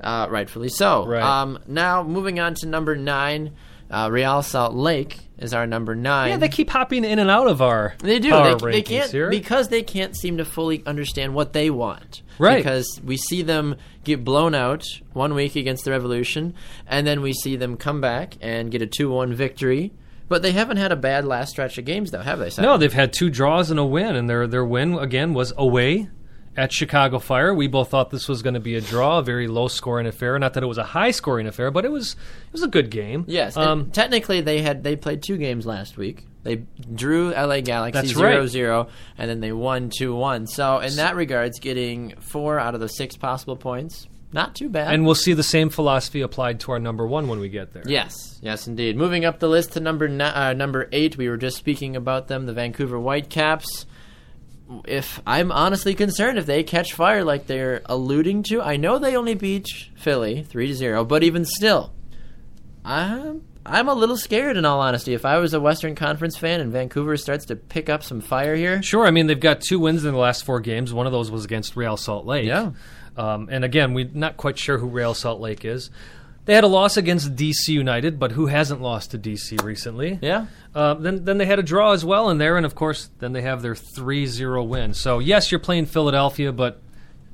Uh, 0.00 0.26
rightfully 0.28 0.68
so. 0.68 1.06
Right. 1.06 1.22
Um, 1.22 1.60
now 1.68 2.02
moving 2.02 2.40
on 2.40 2.54
to 2.56 2.66
number 2.66 2.96
nine, 2.96 3.52
uh, 3.92 4.08
Real 4.10 4.42
Salt 4.42 4.74
Lake 4.74 5.18
is 5.38 5.52
our 5.52 5.66
number 5.66 5.94
nine. 5.94 6.30
Yeah, 6.30 6.36
they 6.38 6.48
keep 6.48 6.70
hopping 6.70 7.04
in 7.04 7.18
and 7.18 7.30
out 7.30 7.46
of 7.46 7.60
our 7.60 7.94
They 7.98 8.18
do. 8.18 8.30
They, 8.30 8.72
they 8.72 8.82
can't 8.82 9.10
here. 9.10 9.28
because 9.28 9.68
they 9.68 9.82
can't 9.82 10.16
seem 10.16 10.38
to 10.38 10.44
fully 10.44 10.82
understand 10.86 11.34
what 11.34 11.52
they 11.52 11.68
want. 11.68 12.22
Right. 12.38 12.56
Because 12.56 13.00
we 13.04 13.16
see 13.16 13.42
them 13.42 13.76
get 14.04 14.24
blown 14.24 14.54
out 14.54 14.86
one 15.12 15.34
week 15.34 15.56
against 15.56 15.84
the 15.84 15.90
Revolution, 15.90 16.54
and 16.86 17.06
then 17.06 17.20
we 17.20 17.32
see 17.32 17.56
them 17.56 17.76
come 17.76 18.00
back 18.00 18.36
and 18.40 18.70
get 18.70 18.82
a 18.82 18.86
two-one 18.86 19.34
victory. 19.34 19.92
But 20.28 20.40
they 20.42 20.52
haven't 20.52 20.78
had 20.78 20.92
a 20.92 20.96
bad 20.96 21.26
last 21.26 21.50
stretch 21.50 21.76
of 21.76 21.84
games, 21.84 22.10
though, 22.10 22.22
have 22.22 22.38
they? 22.38 22.48
Simon? 22.48 22.70
No, 22.70 22.78
they've 22.78 22.92
had 22.92 23.12
two 23.12 23.28
draws 23.28 23.70
and 23.70 23.78
a 23.78 23.84
win, 23.84 24.16
and 24.16 24.30
their 24.30 24.46
their 24.46 24.64
win 24.64 24.94
again 24.98 25.34
was 25.34 25.52
away 25.58 26.08
at 26.56 26.72
Chicago 26.72 27.18
Fire. 27.18 27.54
We 27.54 27.66
both 27.66 27.90
thought 27.90 28.10
this 28.10 28.28
was 28.28 28.42
going 28.42 28.54
to 28.54 28.60
be 28.60 28.74
a 28.76 28.80
draw, 28.80 29.18
a 29.18 29.22
very 29.22 29.48
low 29.48 29.68
scoring 29.68 30.06
affair. 30.06 30.38
Not 30.38 30.54
that 30.54 30.62
it 30.62 30.66
was 30.66 30.78
a 30.78 30.84
high 30.84 31.10
scoring 31.10 31.46
affair, 31.46 31.70
but 31.70 31.84
it 31.84 31.90
was 31.92 32.12
it 32.12 32.52
was 32.52 32.62
a 32.62 32.68
good 32.68 32.90
game. 32.90 33.24
Yes. 33.26 33.56
Um, 33.56 33.90
technically, 33.90 34.40
they 34.40 34.62
had 34.62 34.82
they 34.84 34.96
played 34.96 35.22
two 35.22 35.36
games 35.38 35.66
last 35.66 35.96
week. 35.96 36.26
They 36.44 36.64
drew 36.92 37.30
LA 37.30 37.60
Galaxy 37.60 38.00
That's 38.00 38.14
0 38.18 38.40
right. 38.40 38.48
0, 38.48 38.88
and 39.16 39.30
then 39.30 39.38
they 39.38 39.52
won 39.52 39.90
2 39.96 40.12
1. 40.14 40.48
So, 40.48 40.78
in 40.80 40.96
that 40.96 41.14
regards, 41.14 41.60
getting 41.60 42.16
four 42.18 42.58
out 42.58 42.74
of 42.74 42.80
the 42.80 42.88
six 42.88 43.16
possible 43.16 43.54
points, 43.56 44.08
not 44.32 44.56
too 44.56 44.68
bad. 44.68 44.92
and 44.92 45.04
we'll 45.06 45.14
see 45.14 45.34
the 45.34 45.44
same 45.44 45.70
philosophy 45.70 46.20
applied 46.20 46.58
to 46.60 46.72
our 46.72 46.80
number 46.80 47.06
one 47.06 47.28
when 47.28 47.38
we 47.38 47.48
get 47.48 47.72
there. 47.72 47.84
Yes, 47.86 48.40
yes, 48.42 48.66
indeed. 48.66 48.96
Moving 48.96 49.24
up 49.24 49.38
the 49.38 49.48
list 49.48 49.74
to 49.74 49.80
number 49.80 50.06
uh, 50.06 50.52
number 50.54 50.88
eight, 50.90 51.16
we 51.16 51.28
were 51.28 51.36
just 51.36 51.58
speaking 51.58 51.94
about 51.94 52.26
them, 52.26 52.46
the 52.46 52.52
Vancouver 52.52 52.98
Whitecaps. 52.98 53.86
If 54.86 55.20
I'm 55.26 55.50
honestly 55.52 55.94
concerned 55.94 56.38
if 56.38 56.46
they 56.46 56.62
catch 56.62 56.92
fire 56.92 57.24
like 57.24 57.46
they're 57.46 57.82
alluding 57.86 58.42
to, 58.44 58.60
I 58.62 58.76
know 58.76 58.98
they 58.98 59.16
only 59.16 59.34
beat 59.34 59.68
Philly 59.96 60.42
three 60.42 60.68
to 60.68 60.74
zero, 60.74 61.04
but 61.04 61.22
even 61.22 61.44
still, 61.44 61.92
I'm 62.84 63.42
I'm 63.64 63.88
a 63.88 63.94
little 63.94 64.16
scared. 64.16 64.56
In 64.56 64.64
all 64.64 64.80
honesty, 64.80 65.14
if 65.14 65.24
I 65.24 65.38
was 65.38 65.54
a 65.54 65.60
Western 65.60 65.94
Conference 65.94 66.36
fan 66.36 66.60
and 66.60 66.72
Vancouver 66.72 67.16
starts 67.16 67.44
to 67.46 67.56
pick 67.56 67.88
up 67.88 68.02
some 68.02 68.20
fire 68.20 68.56
here, 68.56 68.82
Sure. 68.82 69.06
I 69.06 69.10
mean, 69.10 69.26
they've 69.28 69.38
got 69.38 69.60
two 69.60 69.78
wins 69.78 70.04
in 70.04 70.12
the 70.12 70.18
last 70.18 70.44
four 70.44 70.60
games. 70.60 70.92
One 70.92 71.06
of 71.06 71.12
those 71.12 71.30
was 71.30 71.44
against 71.44 71.76
Real 71.76 71.96
Salt 71.96 72.26
Lake. 72.26 72.46
Yeah. 72.46 72.72
Um, 73.16 73.48
and 73.50 73.64
again, 73.64 73.94
we're 73.94 74.10
not 74.12 74.36
quite 74.36 74.58
sure 74.58 74.78
who 74.78 74.86
Real 74.88 75.14
Salt 75.14 75.40
Lake 75.40 75.64
is. 75.64 75.90
They 76.44 76.54
had 76.54 76.64
a 76.64 76.68
loss 76.68 76.96
against 76.96 77.36
DC 77.36 77.68
United, 77.68 78.18
but 78.18 78.32
who 78.32 78.46
hasn't 78.46 78.80
lost 78.80 79.12
to 79.12 79.18
DC 79.18 79.62
recently? 79.62 80.18
yeah, 80.22 80.46
Uh, 80.74 80.94
then, 80.94 81.24
then 81.24 81.38
they 81.38 81.46
had 81.46 81.58
a 81.58 81.62
draw 81.62 81.92
as 81.92 82.04
well 82.04 82.30
in 82.30 82.38
there, 82.38 82.56
and 82.56 82.66
of 82.66 82.74
course, 82.74 83.10
then 83.20 83.32
they 83.32 83.42
have 83.42 83.62
their 83.62 83.74
3-0 83.74 84.66
win. 84.66 84.92
So 84.94 85.18
yes, 85.20 85.52
you're 85.52 85.60
playing 85.60 85.86
Philadelphia, 85.86 86.52
but 86.52 86.80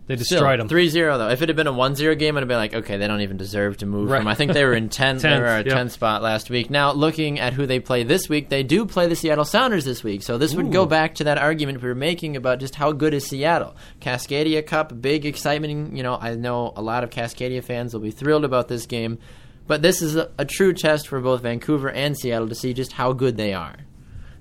they 0.09 0.17
destroyed 0.17 0.59
them. 0.59 0.69
3 0.69 0.89
0, 0.89 1.19
though. 1.19 1.29
If 1.29 1.43
it 1.43 1.49
had 1.49 1.55
been 1.55 1.67
a 1.69 1.73
1 1.73 1.95
0 1.95 2.15
game, 2.17 2.37
I'd 2.37 2.41
have 2.41 2.49
been 2.49 2.57
like, 2.57 2.75
okay, 2.75 2.97
they 2.97 3.07
don't 3.07 3.21
even 3.21 3.37
deserve 3.37 3.77
to 3.79 3.87
move 3.87 4.11
Right. 4.11 4.19
from. 4.19 4.27
I 4.27 4.35
think 4.35 4.53
they 4.53 4.65
were 4.65 4.75
in 4.75 4.89
10th. 4.89 5.21
they 5.21 5.39
were 5.39 5.45
a 5.47 5.65
yep. 5.65 5.91
spot 5.91 6.23
last 6.23 6.51
week. 6.51 6.71
Now, 6.71 6.93
looking 6.93 7.39
at 7.39 7.53
who 7.53 7.67
they 7.67 7.79
play 7.79 8.03
this 8.03 8.29
week, 8.29 8.49
they 8.49 8.63
do 8.65 8.85
play 8.87 9.07
the 9.07 9.15
Seattle 9.15 9.45
Sounders 9.45 9.85
this 9.85 10.03
week. 10.03 10.23
So 10.23 10.37
this 10.39 10.55
would 10.55 10.73
go 10.73 10.87
back 10.87 11.15
to 11.17 11.25
that 11.25 11.39
argument 11.39 11.81
we 11.83 11.89
were 11.89 11.95
making 11.95 12.37
about 12.37 12.59
just 12.59 12.75
how 12.75 12.91
good 12.93 13.15
is 13.15 13.27
Seattle. 13.27 13.77
Cascadia 14.01 14.67
Cup, 14.67 15.01
big 15.01 15.25
excitement. 15.27 15.95
You 15.97 16.03
know, 16.03 16.19
I 16.21 16.35
know 16.35 16.73
a 16.75 16.83
lot 16.83 17.05
of 17.05 17.11
Cascadia 17.11 17.63
fans 17.63 17.93
will 17.95 18.01
be 18.01 18.11
thrilled 18.11 18.45
about 18.45 18.69
this 18.69 18.87
game. 18.87 19.19
But 19.67 19.83
this 19.83 20.01
is 20.01 20.17
a, 20.17 20.31
a 20.39 20.47
true 20.47 20.73
test 20.73 21.09
for 21.09 21.21
both 21.21 21.43
Vancouver 21.43 21.91
and 21.91 22.17
Seattle 22.17 22.49
to 22.49 22.55
see 22.55 22.73
just 22.73 22.93
how 22.93 23.13
good 23.13 23.37
they 23.37 23.53
are. 23.53 23.77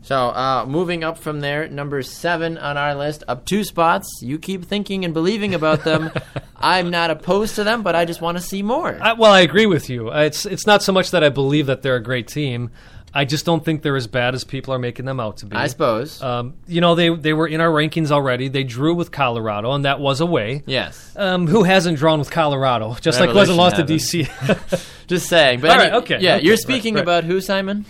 So, 0.02 0.16
uh, 0.30 0.66
moving 0.68 1.04
up 1.04 1.18
from 1.18 1.42
there, 1.42 1.68
number 1.68 2.02
seven 2.02 2.58
on 2.58 2.78
our 2.78 2.96
list, 2.96 3.24
up 3.28 3.46
two 3.46 3.64
spots. 3.66 4.08
You 4.22 4.40
keep 4.40 4.64
thinking 4.66 5.04
and 5.04 5.14
believing 5.14 5.54
about 5.54 5.84
them. 5.84 6.12
I'm 6.56 6.90
not 6.90 7.12
opposed 7.12 7.56
to 7.56 7.64
them, 7.64 7.84
but 7.84 7.96
I 7.96 8.06
just 8.06 8.22
want 8.22 8.38
to 8.38 8.44
see 8.44 8.64
more. 8.64 8.98
I, 9.02 9.14
well, 9.14 9.32
I 9.34 9.42
agree 9.42 9.66
with 9.66 9.90
you. 9.90 10.10
Uh, 10.12 10.22
It's 10.22 10.46
it's 10.46 10.66
not 10.66 10.82
so 10.82 10.92
much 10.94 11.12
that 11.12 11.24
I 11.24 11.30
believe 11.30 11.66
that 11.68 11.82
they're 11.82 11.98
a 11.98 12.04
great 12.04 12.28
team. 12.28 12.72
I 13.14 13.26
just 13.26 13.46
don't 13.46 13.64
think 13.66 13.82
they're 13.82 13.96
as 13.96 14.06
bad 14.06 14.36
as 14.36 14.44
people 14.44 14.74
are 14.74 14.80
making 14.80 15.06
them 15.06 15.20
out 15.20 15.38
to 15.38 15.46
be. 15.46 15.56
I 15.56 15.68
suppose. 15.68 16.22
Um, 16.22 16.54
you 16.68 16.82
know, 16.82 16.94
they 16.94 17.10
they 17.10 17.34
were 17.34 17.48
in 17.48 17.62
our 17.62 17.70
rankings 17.70 18.12
already. 18.12 18.48
They 18.48 18.64
drew 18.64 18.94
with 18.94 19.12
Colorado, 19.12 19.72
and 19.74 19.86
that 19.86 20.00
was 20.00 20.22
away. 20.22 20.64
yes. 20.68 21.14
Um, 21.16 21.48
who 21.48 21.64
hasn't 21.64 21.98
drawn 21.98 22.20
with 22.20 22.30
Colorado? 22.32 22.96
Just 23.02 23.20
like 23.20 23.34
wasn't 23.34 23.58
lost 23.58 23.78
to 23.78 23.84
DC. 23.84 24.28
Just 25.08 25.28
saying. 25.28 25.62
But 25.62 25.72
All 25.72 25.78
right, 25.78 25.94
okay, 25.94 26.20
Yeah, 26.20 26.36
okay, 26.36 26.46
you're 26.46 26.54
right, 26.54 26.60
speaking 26.60 26.96
right. 26.96 27.02
about 27.04 27.24
who, 27.24 27.40
Simon? 27.42 27.86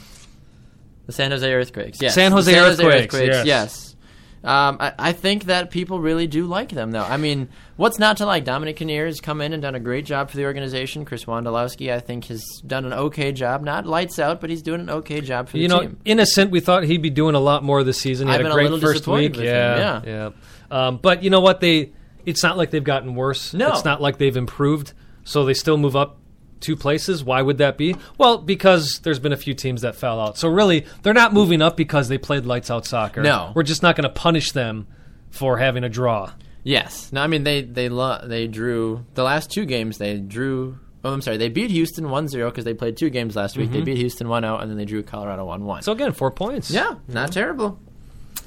The 1.08 1.14
San 1.14 1.32
Jose 1.32 1.51
Earthquakes. 1.51 2.01
Yes. 2.01 2.14
San 2.14 2.32
the 2.32 2.38
Jose 2.38 2.55
Earthquakes, 2.55 3.14
yes. 3.14 3.45
Yes. 3.45 3.95
Um, 4.43 4.78
I, 4.80 4.93
I 4.99 5.12
think 5.14 5.45
that 5.45 5.72
people 5.72 5.99
really 5.99 6.28
do 6.28 6.45
like 6.45 6.70
them, 6.70 6.91
though. 6.91 7.03
I 7.03 7.18
mean, 7.18 7.49
what's 7.76 7.97
not 7.97 8.18
to 8.18 8.26
like? 8.26 8.45
Dominic 8.45 8.78
Kinnear 8.78 9.08
has 9.08 9.20
come 9.20 9.41
in 9.41 9.51
and 9.51 9.62
done 9.62 9.74
a 9.74 9.80
great 9.80 10.05
job 10.05 10.30
for 10.30 10.38
the 10.38 10.45
organization. 10.45 11.05
Chris 11.05 11.26
Wondolowski, 11.26 11.91
I 11.91 11.99
think, 11.99 12.26
has 12.26 12.45
done 12.66 12.86
an 12.86 12.93
okay 12.93 13.32
job. 13.32 13.64
Not 13.64 13.86
lights 13.86 14.20
out, 14.20 14.39
but 14.39 14.49
he's 14.49 14.62
doing 14.62 14.82
an 14.82 14.89
okay 14.89 15.22
job 15.22 15.49
for 15.49 15.58
you 15.58 15.68
the 15.68 15.74
know, 15.74 15.82
team. 15.82 15.89
You 15.89 15.95
know, 15.95 16.22
innocent. 16.22 16.51
We 16.51 16.60
thought 16.60 16.84
he'd 16.84 17.01
be 17.01 17.10
doing 17.10 17.36
a 17.36 17.39
lot 17.39 17.64
more 17.64 17.84
this 17.84 17.99
season. 17.99 18.28
He 18.28 18.34
I've 18.34 18.41
had 18.41 18.47
a 18.47 18.51
a 18.51 18.53
great 18.53 18.70
little 18.70 18.80
first 18.80 19.08
week. 19.08 19.32
with 19.32 19.41
him, 19.41 19.47
yeah, 19.47 20.01
yeah. 20.05 20.30
Um, 20.70 20.97
but 20.97 21.24
you 21.24 21.30
know 21.30 21.41
what? 21.41 21.60
They 21.60 21.91
it's 22.26 22.43
not 22.43 22.58
like 22.58 22.70
they've 22.72 22.84
gotten 22.84 23.16
worse. 23.16 23.53
No. 23.53 23.72
it's 23.72 23.86
not 23.86 24.01
like 24.01 24.18
they've 24.18 24.38
improved. 24.38 24.93
So 25.24 25.45
they 25.45 25.55
still 25.55 25.78
move 25.78 25.95
up 25.95 26.20
two 26.60 26.76
places. 26.76 27.24
Why 27.24 27.41
would 27.41 27.58
that 27.60 27.78
be? 27.78 27.95
Well, 28.18 28.38
because 28.38 28.99
there's 29.03 29.20
been 29.20 29.34
a 29.34 29.38
few 29.38 29.53
teams 29.53 29.82
that 29.82 29.95
fell 29.95 30.20
out. 30.20 30.38
So 30.38 30.47
really, 30.49 30.86
they're 31.03 31.14
not 31.14 31.34
moving 31.34 31.62
up 31.62 31.78
because 31.78 32.08
they 32.10 32.18
played 32.18 32.45
lights 32.45 32.70
out 32.72 32.86
soccer. 32.86 33.22
No. 33.22 33.51
we're 33.55 33.64
just 33.64 33.84
not 33.84 33.95
going 33.95 34.03
to 34.03 34.14
punish 34.14 34.51
them 34.51 34.88
for 35.30 35.58
having 35.58 35.84
a 35.84 35.89
draw. 35.89 36.32
Yes. 36.64 37.12
No, 37.14 37.22
I 37.22 37.28
mean 37.28 37.43
they 37.43 37.62
they 37.62 37.88
lo- 37.89 38.20
they 38.26 38.47
drew 38.47 39.05
the 39.14 39.24
last 39.24 39.51
two 39.51 39.66
games. 39.66 39.97
They 39.97 40.18
drew. 40.18 40.78
Oh, 41.03 41.14
I'm 41.14 41.22
sorry. 41.22 41.38
They 41.38 41.47
beat 41.47 41.72
Houston 41.72 42.05
1-0 42.05 42.49
because 42.49 42.66
they 42.66 42.74
played 42.74 42.97
two 42.97 43.10
games 43.10 43.36
last 43.36 43.55
week. 43.55 43.72
They 43.72 43.82
beat 43.82 43.97
Houston 43.97 44.28
1-0 44.28 44.62
and 44.62 44.70
then 44.70 44.78
they 44.78 44.84
drew 44.84 45.03
Colorado 45.03 45.45
1-1. 45.47 45.84
So 45.84 45.93
again, 45.93 46.12
four 46.12 46.32
points. 46.32 46.70
yeah, 46.72 46.95
not 47.08 47.32
terrible. 47.32 47.80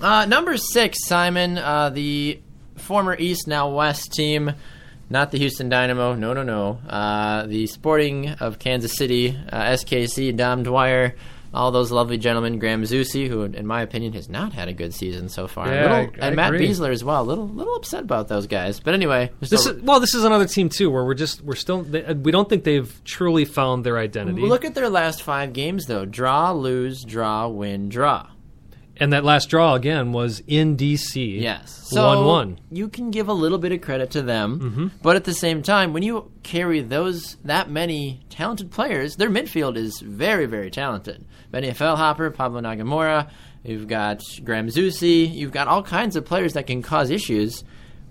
Uh, 0.01 0.27
number 0.27 0.57
six, 0.59 0.99
Simon. 1.07 1.57
Uh, 1.57 1.89
the 1.91 2.41
former 2.77 3.17
East, 3.19 3.47
now 3.47 3.71
West 3.71 4.13
team. 4.13 4.53
Not 5.11 5.33
the 5.33 5.39
Houston 5.39 5.69
Dynamo. 5.69 6.15
No, 6.15 6.33
no, 6.33 6.43
no. 6.45 6.79
Uh, 6.89 7.45
the 7.47 7.67
Sporting 7.67 8.29
of 8.31 8.59
Kansas 8.61 8.97
City, 8.97 9.37
uh, 9.51 9.63
SKC, 9.73 10.37
Dom 10.37 10.63
Dwyer, 10.63 11.17
all 11.53 11.73
those 11.73 11.91
lovely 11.91 12.17
gentlemen. 12.17 12.61
Graham 12.61 12.85
Zusi, 12.85 13.27
who, 13.27 13.43
in 13.43 13.67
my 13.67 13.83
opinion, 13.83 14.13
has 14.13 14.29
not 14.29 14.53
had 14.53 14.69
a 14.69 14.73
good 14.73 14.95
season 14.95 15.29
so 15.29 15.49
far. 15.49 15.67
Yeah, 15.67 15.83
Little- 15.83 15.97
I- 15.97 16.25
I 16.25 16.27
and 16.29 16.37
Matt 16.37 16.55
agree. 16.55 16.69
Besler 16.69 16.93
as 16.93 17.03
well. 17.03 17.25
Little, 17.25 17.49
little 17.49 17.75
upset 17.75 18.05
about 18.05 18.29
those 18.29 18.47
guys. 18.47 18.79
But 18.79 18.95
anyway, 18.95 19.33
This 19.41 19.67
is, 19.67 19.83
well, 19.83 19.99
this 19.99 20.15
is 20.15 20.23
another 20.23 20.47
team 20.47 20.69
too, 20.69 20.91
where 20.93 21.05
we're 21.05 21.15
just 21.15 21.43
we're 21.43 21.57
still 21.57 21.83
they, 21.83 22.05
uh, 22.05 22.15
we 22.15 22.31
don't 22.31 22.49
think 22.49 22.63
they've 22.63 23.01
truly 23.05 23.45
found 23.45 23.83
their 23.85 23.99
identity. 23.99 24.43
look 24.43 24.65
at 24.65 24.77
their 24.77 24.89
last 24.89 25.25
five 25.25 25.53
games 25.53 25.87
though: 25.87 26.05
draw, 26.05 26.53
lose, 26.53 27.03
draw, 27.03 27.49
win, 27.49 27.89
draw. 27.89 28.27
And 29.01 29.13
that 29.15 29.25
last 29.25 29.49
draw 29.49 29.75
again 29.75 30.13
was 30.13 30.43
in 30.47 30.77
DC. 30.77 31.41
Yes. 31.41 31.89
So 31.91 32.07
one 32.07 32.25
one. 32.27 32.61
You 32.71 32.89
can 32.89 33.11
give 33.11 33.29
a 33.29 33.33
little 33.33 33.57
bit 33.59 33.73
of 33.73 33.81
credit 33.81 34.11
to 34.13 34.23
them, 34.23 34.61
Mm-hmm. 34.61 34.87
but 35.03 35.17
at 35.17 35.25
the 35.25 35.33
same 35.35 35.63
time, 35.63 35.93
when 35.95 36.03
you 36.03 36.31
carry 36.43 36.83
those 36.83 37.37
that 37.45 37.71
many 37.71 38.21
talented 38.29 38.71
players, 38.71 39.17
their 39.17 39.31
midfield 39.31 39.77
is 39.79 39.99
very, 40.01 40.45
very 40.47 40.71
talented. 40.71 41.25
Benny 41.51 41.71
Feilhaber, 41.71 42.33
Paulo 42.35 42.61
Nagamura, 42.61 43.31
you've 43.65 43.89
got 43.89 44.23
Graham 44.45 44.69
Zusi, 44.69 45.33
you've 45.33 45.51
got 45.53 45.67
all 45.67 45.83
kinds 45.83 46.15
of 46.15 46.25
players 46.27 46.53
that 46.53 46.67
can 46.67 46.83
cause 46.83 47.09
issues, 47.11 47.65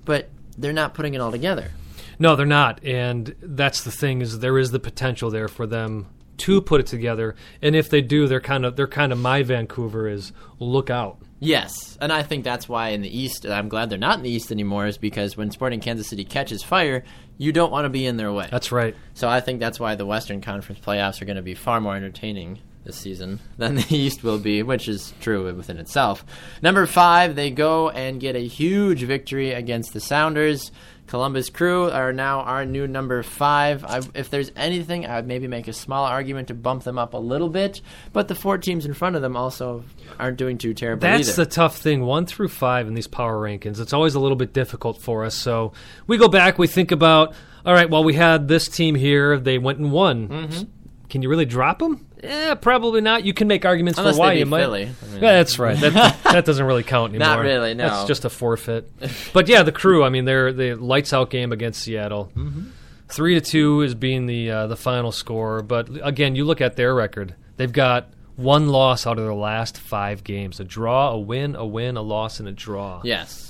but 0.06 0.30
they're 0.58 0.74
not 0.74 0.94
putting 0.96 1.14
it 1.14 1.22
all 1.22 1.32
together. 1.32 1.70
No, 2.18 2.36
they're 2.36 2.46
not, 2.46 2.84
and 2.84 3.34
that's 3.42 3.84
the 3.84 3.92
thing 3.92 4.22
is 4.22 4.40
there 4.40 4.58
is 4.58 4.72
the 4.72 4.80
potential 4.80 5.30
there 5.30 5.48
for 5.48 5.66
them 5.68 6.08
to 6.40 6.62
put 6.62 6.82
it 6.82 6.88
together, 6.88 7.36
and 7.62 7.76
if 7.76 7.90
they 7.90 8.02
do, 8.02 8.28
they're 8.28 8.42
kind 8.42 8.66
of 8.66 8.76
they're 8.76 8.88
kind 8.88 9.12
of 9.12 9.20
my 9.20 9.44
Vancouver 9.44 10.08
is 10.08 10.32
look 10.60 10.90
out. 10.90 11.18
Yes, 11.40 11.98
and 12.02 12.12
I 12.12 12.24
think 12.24 12.44
that's 12.44 12.68
why 12.68 12.90
in 12.90 13.02
the 13.02 13.18
East, 13.18 13.46
I'm 13.46 13.70
glad 13.70 13.90
they're 13.90 13.98
not 13.98 14.18
in 14.18 14.24
the 14.24 14.30
East 14.30 14.52
anymore, 14.52 14.88
is 14.88 14.98
because 14.98 15.38
when 15.38 15.52
Sporting 15.52 15.80
Kansas 15.80 16.08
City 16.08 16.26
catches 16.26 16.64
fire, 16.64 17.04
you 17.38 17.54
don't 17.54 17.72
want 17.72 17.86
to 17.86 17.90
be 17.90 18.06
in 18.06 18.18
their 18.18 18.34
way. 18.34 18.50
That's 18.52 18.72
right. 18.72 18.96
So 19.14 19.30
I 19.30 19.40
think 19.40 19.62
that's 19.62 19.80
why 19.80 19.96
the 19.96 20.06
Western 20.06 20.42
Conference 20.42 20.82
playoffs 20.86 21.22
are 21.22 21.26
going 21.26 21.38
to 21.38 21.42
be 21.42 21.56
far 21.56 21.80
more 21.80 21.96
entertaining 21.96 22.60
this 22.84 22.98
season 22.98 23.40
than 23.58 23.76
the 23.76 23.86
East 23.96 24.24
will 24.24 24.40
be, 24.40 24.64
which 24.64 24.90
is 24.90 25.14
true 25.22 25.54
within 25.56 25.78
itself. 25.78 26.26
Number 26.62 26.86
five, 26.86 27.36
they 27.36 27.52
go 27.52 27.90
and 27.90 28.20
get 28.20 28.36
a 28.36 28.46
huge 28.46 29.04
victory 29.04 29.52
against 29.52 29.94
the 29.94 30.02
Sounders. 30.02 30.72
Columbus 31.10 31.49
Crew 31.49 31.89
are 31.89 32.14
now 32.14 32.41
our 32.41 32.66
new 32.66 32.86
number 32.86 33.24
five. 33.24 33.84
I, 33.84 34.01
if 34.14 34.30
there's 34.30 34.51
anything, 34.55 35.07
I 35.07 35.16
would 35.16 35.26
maybe 35.26 35.47
make 35.47 35.68
a 35.68 35.74
small 35.74 36.05
argument 36.05 36.49
to 36.49 36.53
bump 36.53 36.84
them 36.84 36.99
up 36.99 37.16
a 37.16 37.18
little 37.18 37.49
bit, 37.49 37.82
but 38.14 38.28
the 38.28 38.36
four 38.36 38.60
teams 38.60 38.86
in 38.86 38.93
front 38.93 39.16
of 39.16 39.24
them 39.24 39.36
also 39.36 39.84
aren't 40.20 40.38
doing 40.38 40.60
too 40.60 40.76
terribly 40.76 41.10
That's 41.10 41.30
either. 41.30 41.45
the 41.45 41.49
tough 41.49 41.78
thing. 41.80 42.05
One 42.05 42.28
through 42.28 42.49
five 42.49 42.88
in 42.88 42.93
these 42.93 43.07
power 43.07 43.41
rankings, 43.41 43.80
it's 43.80 43.91
always 43.91 44.14
a 44.14 44.20
little 44.20 44.38
bit 44.38 44.53
difficult 44.53 45.01
for 45.01 45.26
us. 45.26 45.34
So 45.34 45.74
we 46.05 46.20
go 46.20 46.28
back, 46.28 46.60
we 46.60 46.68
think 46.68 46.91
about, 46.91 47.34
all 47.66 47.74
right, 47.74 47.89
well, 47.89 48.03
we 48.03 48.14
had 48.14 48.47
this 48.47 48.68
team 48.68 48.93
here, 48.93 49.39
they 49.39 49.57
went 49.57 49.80
and 49.80 49.91
won. 49.91 50.28
Mm-hmm. 50.28 50.64
Can 51.10 51.24
you 51.24 51.30
really 51.30 51.45
drop 51.45 51.80
them? 51.80 52.05
Eh, 52.22 52.55
probably 52.55 53.01
not. 53.01 53.24
You 53.24 53.34
can 53.34 53.47
make 53.47 53.65
arguments 53.65 53.97
Unless 53.99 54.15
for 54.15 54.20
why 54.20 54.34
they 54.34 54.39
you 54.39 54.45
beat 54.45 54.49
might. 54.51 54.59
Philly. 54.61 54.82
I 54.84 55.05
mean- 55.05 55.24
yeah, 55.24 55.34
that's 55.34 55.57
right. 55.59 55.78
That, 55.80 56.17
that 56.24 56.45
doesn't 56.45 56.65
really 56.65 56.84
count 56.84 57.11
anymore. 57.11 57.28
Not 57.28 57.39
really, 57.43 57.74
no. 57.74 57.88
That's 57.88 58.07
just 58.07 58.26
a 58.26 58.30
forfeit. 58.30 58.89
But 59.34 59.47
yeah, 59.47 59.63
the 59.63 59.72
crew. 59.72 60.03
I 60.03 60.09
mean, 60.09 60.26
they're 60.26 60.51
the 60.51 60.76
lights 60.76 61.13
out 61.13 61.30
game 61.30 61.51
against 61.51 61.82
Seattle. 61.82 62.32
Mm-hmm. 62.36 62.70
Three 63.07 63.36
to 63.36 63.41
two 63.41 63.82
is 63.82 63.95
being 63.95 64.26
the 64.26 64.51
uh, 64.51 64.67
the 64.67 64.76
final 64.78 65.11
score. 65.11 65.61
But 65.61 65.89
again, 66.03 66.36
you 66.36 66.45
look 66.45 66.61
at 66.61 66.76
their 66.76 66.93
record. 66.93 67.36
They've 67.57 67.72
got 67.72 68.09
one 68.36 68.70
loss 68.70 69.07
out 69.07 69.17
of 69.17 69.24
their 69.24 69.34
last 69.34 69.78
five 69.78 70.24
games: 70.24 70.59
a 70.59 70.63
draw, 70.63 71.11
a 71.11 71.20
win, 71.20 71.55
a 71.55 71.65
win, 71.65 71.97
a 71.97 72.01
loss, 72.01 72.39
and 72.39 72.47
a 72.47 72.51
draw. 72.51 73.01
yes. 73.03 73.45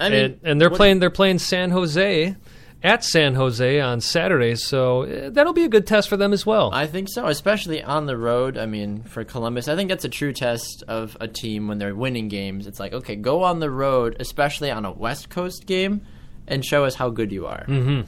I 0.00 0.10
mean, 0.10 0.20
and, 0.24 0.40
and 0.44 0.60
they're 0.60 0.70
what- 0.70 0.76
playing. 0.76 0.98
They're 1.00 1.10
playing 1.10 1.38
San 1.38 1.70
Jose 1.70 2.36
at 2.82 3.04
San 3.04 3.34
Jose 3.34 3.80
on 3.80 4.00
Saturday, 4.00 4.54
so 4.54 5.02
eh, 5.02 5.30
that'll 5.30 5.52
be 5.52 5.64
a 5.64 5.68
good 5.68 5.86
test 5.86 6.08
for 6.08 6.16
them 6.16 6.32
as 6.32 6.46
well. 6.46 6.70
I 6.72 6.86
think 6.86 7.08
so, 7.10 7.26
especially 7.26 7.82
on 7.82 8.06
the 8.06 8.16
road. 8.16 8.56
I 8.56 8.66
mean, 8.66 9.02
for 9.02 9.24
Columbus, 9.24 9.68
I 9.68 9.74
think 9.74 9.88
that's 9.88 10.04
a 10.04 10.08
true 10.08 10.32
test 10.32 10.84
of 10.86 11.16
a 11.20 11.26
team 11.26 11.66
when 11.68 11.78
they're 11.78 11.94
winning 11.94 12.28
games. 12.28 12.66
It's 12.66 12.78
like, 12.78 12.92
okay, 12.92 13.16
go 13.16 13.42
on 13.42 13.58
the 13.60 13.70
road, 13.70 14.16
especially 14.20 14.70
on 14.70 14.84
a 14.84 14.92
West 14.92 15.28
Coast 15.28 15.66
game, 15.66 16.02
and 16.46 16.64
show 16.64 16.84
us 16.84 16.94
how 16.94 17.10
good 17.10 17.32
you 17.32 17.46
are. 17.46 17.64
Mm-hmm. 17.66 18.02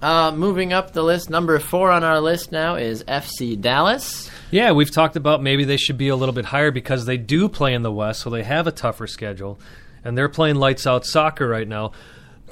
Uh, 0.00 0.32
moving 0.32 0.72
up 0.72 0.92
the 0.92 1.02
list, 1.02 1.30
number 1.30 1.58
four 1.58 1.90
on 1.90 2.02
our 2.02 2.20
list 2.20 2.50
now 2.50 2.76
is 2.76 3.04
FC 3.04 3.60
Dallas. 3.60 4.30
Yeah, 4.50 4.72
we've 4.72 4.90
talked 4.90 5.16
about 5.16 5.42
maybe 5.42 5.64
they 5.64 5.76
should 5.76 5.98
be 5.98 6.08
a 6.08 6.16
little 6.16 6.32
bit 6.34 6.44
higher 6.44 6.70
because 6.70 7.06
they 7.06 7.16
do 7.16 7.48
play 7.48 7.74
in 7.74 7.82
the 7.82 7.92
West, 7.92 8.20
so 8.20 8.30
they 8.30 8.42
have 8.42 8.66
a 8.66 8.72
tougher 8.72 9.06
schedule, 9.06 9.60
and 10.04 10.16
they're 10.16 10.28
playing 10.28 10.56
lights 10.56 10.86
out 10.86 11.06
soccer 11.06 11.46
right 11.48 11.68
now. 11.68 11.92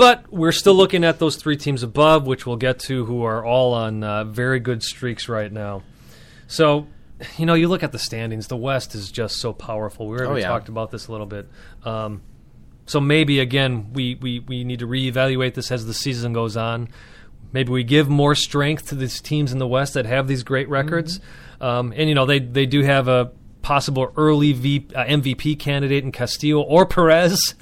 But 0.01 0.32
we're 0.32 0.53
still 0.53 0.72
looking 0.74 1.05
at 1.05 1.18
those 1.18 1.36
three 1.36 1.59
teams 1.59 1.82
above, 1.82 2.26
which 2.26 2.46
we'll 2.46 2.57
get 2.57 2.78
to, 2.80 3.05
who 3.05 3.22
are 3.24 3.44
all 3.44 3.74
on 3.74 4.03
uh, 4.03 4.24
very 4.24 4.59
good 4.59 4.82
streaks 4.82 5.28
right 5.28 5.53
now. 5.53 5.82
So, 6.46 6.86
you 7.36 7.44
know, 7.44 7.53
you 7.53 7.68
look 7.68 7.82
at 7.82 7.92
the 7.92 7.98
standings. 7.98 8.46
The 8.46 8.57
West 8.57 8.94
is 8.94 9.12
just 9.12 9.36
so 9.36 9.53
powerful. 9.53 10.09
We 10.09 10.16
already 10.16 10.30
Oh, 10.32 10.36
yeah. 10.36 10.48
talked 10.48 10.70
about 10.70 10.90
this 10.90 11.09
a 11.09 11.12
little 11.12 11.26
bit. 11.26 11.51
Um, 11.84 12.22
so 12.86 12.98
maybe 12.98 13.40
again, 13.40 13.92
we, 13.92 14.14
we, 14.14 14.38
we 14.40 14.64
need 14.64 14.78
to 14.78 14.86
reevaluate 14.86 15.53
this 15.53 15.70
as 15.70 15.84
the 15.84 15.92
season 15.92 16.32
goes 16.32 16.57
on. 16.57 16.88
Maybe 17.53 17.70
we 17.70 17.84
give 17.84 18.09
more 18.09 18.34
strength 18.34 18.88
to 18.88 18.94
these 18.94 19.20
teams 19.20 19.53
in 19.53 19.59
the 19.59 19.66
West 19.68 19.92
that 19.94 20.07
have 20.07 20.28
these 20.28 20.42
great 20.44 20.70
records. 20.70 21.20
Um, 21.61 21.92
and 21.94 22.09
you 22.09 22.14
know 22.14 22.24
they 22.24 22.38
they 22.38 22.64
do 22.64 22.82
have 22.84 23.07
a 23.07 23.32
possible 23.61 24.12
early 24.16 24.53
v, 24.53 24.86
uh, 24.94 25.05
MVP 25.05 25.59
candidate 25.59 26.05
in 26.05 26.11
Castillo 26.11 26.62
or 26.62 26.86
Perez. 26.86 27.55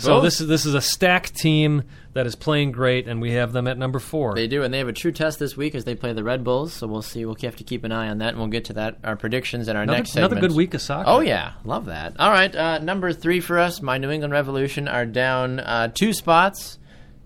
So 0.00 0.14
Both. 0.14 0.22
this 0.24 0.40
is 0.40 0.46
this 0.48 0.64
is 0.66 0.72
a 0.74 0.80
stacked 0.80 1.34
team 1.34 1.82
that 2.14 2.26
is 2.26 2.34
playing 2.34 2.72
great, 2.72 3.06
and 3.06 3.20
we 3.20 3.32
have 3.32 3.52
them 3.52 3.66
at 3.68 3.76
number 3.76 3.98
four. 3.98 4.34
They 4.34 4.46
do, 4.48 4.62
and 4.62 4.72
they 4.72 4.78
have 4.78 4.88
a 4.88 4.92
true 4.94 5.12
test 5.12 5.38
this 5.38 5.56
week 5.56 5.74
as 5.74 5.84
they 5.84 5.94
play 5.94 6.12
the 6.14 6.24
Red 6.24 6.42
Bulls. 6.42 6.72
So 6.72 6.86
we'll 6.86 7.02
see. 7.02 7.24
We'll 7.26 7.36
have 7.42 7.56
to 7.56 7.64
keep 7.64 7.84
an 7.84 7.92
eye 7.92 8.08
on 8.08 8.18
that, 8.18 8.30
and 8.30 8.38
we'll 8.38 8.48
get 8.48 8.64
to 8.66 8.72
that. 8.74 8.96
Our 9.04 9.16
predictions 9.16 9.68
in 9.68 9.76
our 9.76 9.82
another, 9.82 9.98
next 9.98 10.12
segment. 10.12 10.32
another 10.32 10.48
good 10.48 10.56
week 10.56 10.72
of 10.72 10.80
soccer. 10.80 11.04
Oh 11.10 11.20
yeah, 11.20 11.52
love 11.64 11.86
that. 11.86 12.14
All 12.18 12.30
right, 12.30 12.54
uh, 12.54 12.78
number 12.78 13.12
three 13.12 13.40
for 13.40 13.58
us. 13.58 13.82
My 13.82 13.98
New 13.98 14.10
England 14.10 14.32
Revolution 14.32 14.88
are 14.88 15.04
down 15.04 15.60
uh, 15.60 15.88
two 15.88 16.12
spots. 16.14 16.78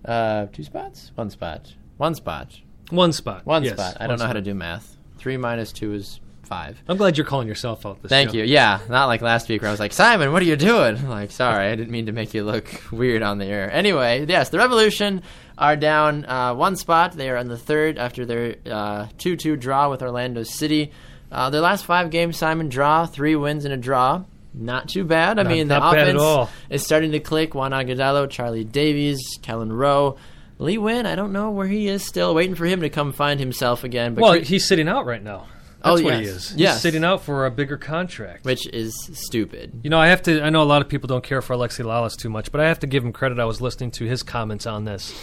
Uh, 0.03 0.47
two 0.47 0.63
spots? 0.63 1.11
One 1.15 1.29
spot. 1.29 1.73
One 1.97 2.13
spot. 2.13 2.59
one 2.89 3.13
spot. 3.13 3.45
One 3.45 3.63
Yes, 3.63 3.73
spot. 3.73 3.97
I 3.99 4.03
one 4.03 4.09
don't 4.09 4.19
know 4.19 4.27
how 4.27 4.33
to 4.33 4.41
do 4.41 4.53
math. 4.53 4.97
Three 5.17 5.37
minus 5.37 5.71
two 5.71 5.93
is 5.93 6.19
five. 6.45 6.81
I'm 6.87 6.97
glad 6.97 7.17
you're 7.17 7.25
calling 7.25 7.47
yourself 7.47 7.85
out 7.85 8.01
this. 8.01 8.09
Thank 8.09 8.29
show. 8.31 8.37
you. 8.37 8.43
Yeah, 8.45 8.79
not 8.89 9.07
like 9.07 9.21
last 9.21 9.49
week 9.49 9.61
where 9.61 9.69
I 9.69 9.71
was 9.71 9.79
like, 9.79 9.93
Simon, 9.93 10.31
what 10.31 10.41
are 10.41 10.45
you 10.45 10.55
doing? 10.55 10.97
I'm 10.97 11.09
like, 11.09 11.31
sorry, 11.31 11.67
I 11.67 11.75
didn't 11.75 11.91
mean 11.91 12.05
to 12.05 12.11
make 12.11 12.33
you 12.33 12.43
look 12.43 12.67
weird 12.91 13.21
on 13.23 13.37
the 13.37 13.45
air. 13.45 13.71
Anyway, 13.71 14.25
yes, 14.27 14.49
the 14.49 14.57
Revolution 14.57 15.21
are 15.57 15.75
down 15.75 16.25
uh, 16.25 16.53
one 16.53 16.75
spot. 16.75 17.13
They 17.13 17.29
are 17.29 17.37
in 17.37 17.47
the 17.47 17.57
third 17.57 17.97
after 17.97 18.25
their 18.25 18.55
uh, 18.65 19.07
2 19.17 19.35
2 19.37 19.55
draw 19.57 19.89
with 19.89 20.01
Orlando 20.01 20.43
City. 20.43 20.91
Uh, 21.31 21.49
their 21.49 21.61
last 21.61 21.85
five 21.85 22.11
games, 22.11 22.37
Simon, 22.37 22.69
draw, 22.69 23.05
three 23.05 23.35
wins 23.35 23.65
and 23.65 23.73
a 23.73 23.77
draw. 23.77 24.23
Not 24.53 24.87
too 24.87 25.03
bad. 25.03 25.37
I 25.37 25.43
Not- 25.43 25.51
mean, 25.51 25.67
the 25.67 25.79
not 25.79 25.97
offense 25.97 26.21
all. 26.21 26.49
is 26.69 26.81
starting 26.83 27.11
to 27.11 27.19
click. 27.19 27.53
Juan 27.55 27.71
Agudelo, 27.71 28.29
Charlie 28.29 28.63
Davies, 28.63 29.19
Kelyn 29.41 29.69
Rowe. 29.75 30.17
Lee 30.59 30.77
Nguyen, 30.77 31.05
I 31.05 31.15
don't 31.15 31.33
know 31.33 31.51
where 31.51 31.67
he 31.67 31.89
is 31.89 32.05
still. 32.05 32.33
Waiting 32.33 32.55
for 32.55 32.65
him 32.65 32.79
to 32.79 32.89
come 32.89 33.11
find 33.11 33.37
himself 33.41 33.83
again. 33.83 34.13
But 34.15 34.21
Well, 34.21 34.31
Chris- 34.35 34.47
he's 34.47 34.65
sitting 34.65 34.87
out 34.87 35.05
right 35.05 35.21
now. 35.21 35.47
Oh, 35.85 35.95
That's 35.95 36.03
what 36.03 36.15
he 36.15 36.25
yes. 36.25 36.35
is. 36.35 36.55
Yes. 36.55 36.73
He's 36.75 36.81
sitting 36.81 37.03
out 37.03 37.21
for 37.21 37.45
a 37.45 37.51
bigger 37.51 37.77
contract. 37.77 38.43
which 38.43 38.67
is 38.73 38.95
stupid. 39.13 39.81
You 39.83 39.91
know, 39.91 39.99
I 39.99 40.07
have 40.07 40.23
to. 40.23 40.41
I 40.41 40.49
know 40.49 40.63
a 40.63 40.65
lot 40.65 40.81
of 40.81 40.89
people 40.89 41.07
don't 41.07 41.23
care 41.23 41.43
for 41.43 41.55
Alexi 41.55 41.85
Lalas 41.85 42.17
too 42.17 42.29
much, 42.29 42.51
but 42.51 42.59
I 42.59 42.67
have 42.67 42.79
to 42.79 42.87
give 42.87 43.05
him 43.05 43.13
credit. 43.13 43.39
I 43.39 43.45
was 43.45 43.61
listening 43.61 43.91
to 43.91 44.05
his 44.05 44.23
comments 44.23 44.65
on 44.65 44.85
this, 44.85 45.13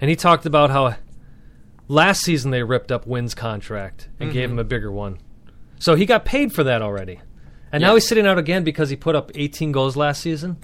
and 0.00 0.08
he 0.08 0.16
talked 0.16 0.46
about 0.46 0.70
how 0.70 0.96
last 1.88 2.22
season 2.22 2.50
they 2.50 2.62
ripped 2.62 2.90
up 2.90 3.04
Nguyen's 3.04 3.34
contract 3.34 4.08
and 4.18 4.32
gave 4.32 4.48
mm-hmm. 4.48 4.54
him 4.54 4.58
a 4.60 4.64
bigger 4.64 4.90
one, 4.90 5.18
so 5.78 5.94
he 5.94 6.06
got 6.06 6.24
paid 6.24 6.54
for 6.54 6.64
that 6.64 6.80
already, 6.80 7.20
and 7.70 7.82
now 7.82 7.92
he's 7.92 8.08
sitting 8.08 8.26
out 8.26 8.38
again 8.38 8.64
because 8.64 8.88
he 8.88 8.96
put 8.96 9.14
up 9.14 9.30
18 9.34 9.72
goals 9.72 9.94
last 9.94 10.22
season. 10.22 10.56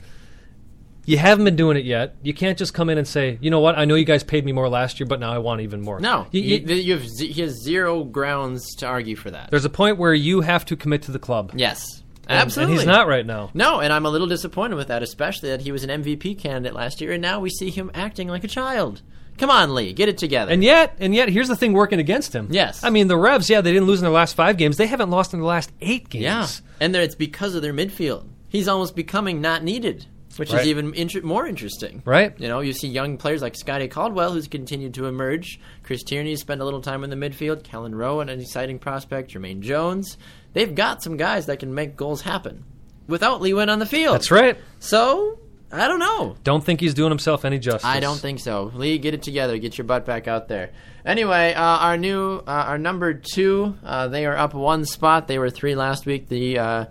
You 1.07 1.19
haven't 1.19 1.45
been 1.45 1.57
doing 1.57 1.77
it 1.77 1.85
yet. 1.85 2.17
You 2.23 2.33
can't 2.35 2.57
just 2.57 2.73
come 2.75 2.89
in 2.91 2.99
and 2.99 3.07
say, 3.07 3.39
you 3.41 3.51
know 3.51 3.61
what? 3.61 3.77
I 3.79 3.85
know 3.85 3.95
you 3.95 4.05
guys 4.05 4.23
paid 4.23 4.45
me 4.45 4.53
more 4.53 4.69
last 4.69 4.99
year, 5.01 5.07
but 5.07 5.21
now 5.21 5.33
I 5.33 5.39
want 5.39 5.61
even 5.61 5.81
more. 5.83 6.01
No, 6.01 6.27
You- 6.31 6.41
you, 6.43 6.75
you- 6.77 6.93
have 6.95 7.07
z- 7.09 7.33
he 7.33 7.43
has 7.43 7.63
zero 7.63 8.05
grounds 8.05 8.75
to 8.77 8.87
argue 8.87 9.17
for 9.17 9.31
that. 9.31 9.51
there's 9.51 9.65
a 9.65 9.71
point 9.71 9.99
where 9.99 10.15
you 10.15 10.41
have 10.41 10.65
to 10.67 10.77
commit 10.77 11.03
to 11.03 11.13
the 11.13 11.19
club. 11.19 11.53
yes, 11.55 12.03
And- 12.27 12.39
absolutely. 12.39 12.75
and 12.75 12.81
he's 12.81 12.87
not 12.87 13.07
right 13.07 13.27
now. 13.27 13.51
No, 13.55 13.81
and 13.81 13.93
I'm 13.93 14.07
a 14.07 14.11
little 14.11 14.27
disappointed 14.27 14.77
with 14.77 14.89
that, 14.89 15.03
especially 15.03 15.51
that 15.51 15.61
he 15.61 15.73
was 15.73 15.85
an 15.85 15.91
MVP 16.03 16.39
candidate 16.39 16.75
last 16.75 17.01
year, 17.01 17.13
and 17.13 17.21
now 17.23 17.39
we 17.41 17.51
see 17.51 17.71
him 17.71 17.91
acting 17.95 18.29
like 18.29 18.45
a 18.45 18.49
child. 18.49 19.03
Come 19.37 19.51
on, 19.51 19.75
Lee, 19.75 19.93
get 19.93 20.09
it 20.09 20.17
together. 20.17 20.53
And 20.53 20.63
yet, 20.63 20.97
and 21.01 21.13
yet, 21.13 21.29
here's 21.29 21.49
the 21.49 21.57
thing 21.57 21.73
working 21.73 21.99
against 21.99 22.33
him. 22.33 22.47
Yes. 22.53 22.85
I 22.85 22.91
mean 22.91 23.09
the 23.09 23.17
Revs. 23.19 23.51
Yeah, 23.51 23.61
they 23.63 23.73
didn't 23.73 23.89
lose 23.89 23.99
in 23.99 24.05
their 24.05 24.13
last 24.13 24.37
five 24.37 24.57
games. 24.57 24.77
They 24.77 24.87
haven't 24.87 25.11
lost 25.11 25.35
in 25.35 25.41
the 25.41 25.47
last 25.47 25.73
eight 25.81 26.09
games. 26.09 26.23
yeah, 26.23 26.47
and 26.81 26.95
then 26.95 27.03
it's 27.03 27.17
because 27.17 27.55
of 27.57 27.61
their 27.63 27.75
midfield. 27.75 28.27
He's 28.49 28.69
almost 28.69 28.95
becoming 28.95 29.41
not 29.41 29.65
needed, 29.65 30.07
which 30.39 30.53
Right. 30.53 30.63
is 30.63 30.67
even 30.69 30.95
inter- 30.95 31.23
more 31.23 31.47
interesting. 31.47 32.03
Right. 32.05 32.33
You 32.39 32.49
know, 32.49 32.61
you 32.61 32.73
see 32.73 32.89
young 32.89 33.17
players 33.17 33.43
like 33.43 33.55
Scotty 33.57 33.89
Caldwell, 33.89 34.33
who's 34.33 34.49
continued 34.49 34.95
to 34.95 35.07
emerge. 35.07 35.59
Chris 35.83 36.03
Tierney 36.03 36.37
spent 36.37 36.61
a 36.61 36.65
little 36.65 36.81
time 36.81 37.05
in 37.05 37.11
the 37.11 37.17
midfield. 37.17 37.63
Kelyn 37.63 37.95
Rowe, 37.95 38.21
an 38.21 38.29
exciting 38.29 38.79
prospect. 38.79 39.33
Jermaine 39.33 39.61
Jones. 39.61 40.17
They've 40.53 40.75
got 40.75 41.03
some 41.03 41.17
guys 41.17 41.47
that 41.47 41.59
can 41.59 41.75
make 41.75 41.97
goals 41.97 42.23
happen 42.23 42.65
without 43.09 43.41
Lee 43.41 43.53
Nguyen 43.53 43.69
on 43.71 43.79
the 43.79 43.87
field. 43.87 44.15
That's 44.15 44.31
right. 44.31 44.57
So, 44.79 45.39
I 45.73 45.89
don't 45.89 45.99
know. 45.99 46.37
Don't 46.45 46.63
think 46.65 46.81
he's 46.81 46.95
doing 46.95 47.11
himself 47.11 47.45
any 47.45 47.59
justice. 47.59 47.85
I 47.85 47.99
don't 48.01 48.19
think 48.19 48.39
so. 48.39 48.71
Lee, 48.75 48.99
get 48.99 49.15
it 49.15 49.23
together. 49.23 49.59
Get 49.59 49.77
your 49.77 49.85
butt 49.87 50.07
back 50.07 50.29
out 50.29 50.47
there. 50.47 50.71
Anyway, 51.05 51.53
uh, 51.55 51.61
our 51.61 51.97
new, 51.97 52.37
uh, 52.47 52.51
our 52.51 52.79
number 52.79 53.13
two, 53.15 53.75
uh, 53.85 54.07
they 54.09 54.25
are 54.27 54.37
up 54.37 54.55
one 54.55 54.85
spot. 54.85 55.27
They 55.27 55.39
were 55.39 55.51
three 55.51 55.75
last 55.75 56.07
week. 56.07 56.29
The 56.29 56.59
uh, 56.59 56.85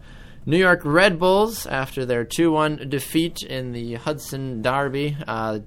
New 0.46 0.58
York 0.58 0.82
Red 0.84 1.20
Bulls, 1.20 1.66
after 1.66 2.06
their 2.06 2.24
2 2.26 2.52
1 2.52 2.90
defeat 2.90 3.44
in 3.44 3.72
the 3.72 3.96
Hudson 3.96 4.62
Derby, 4.62 5.16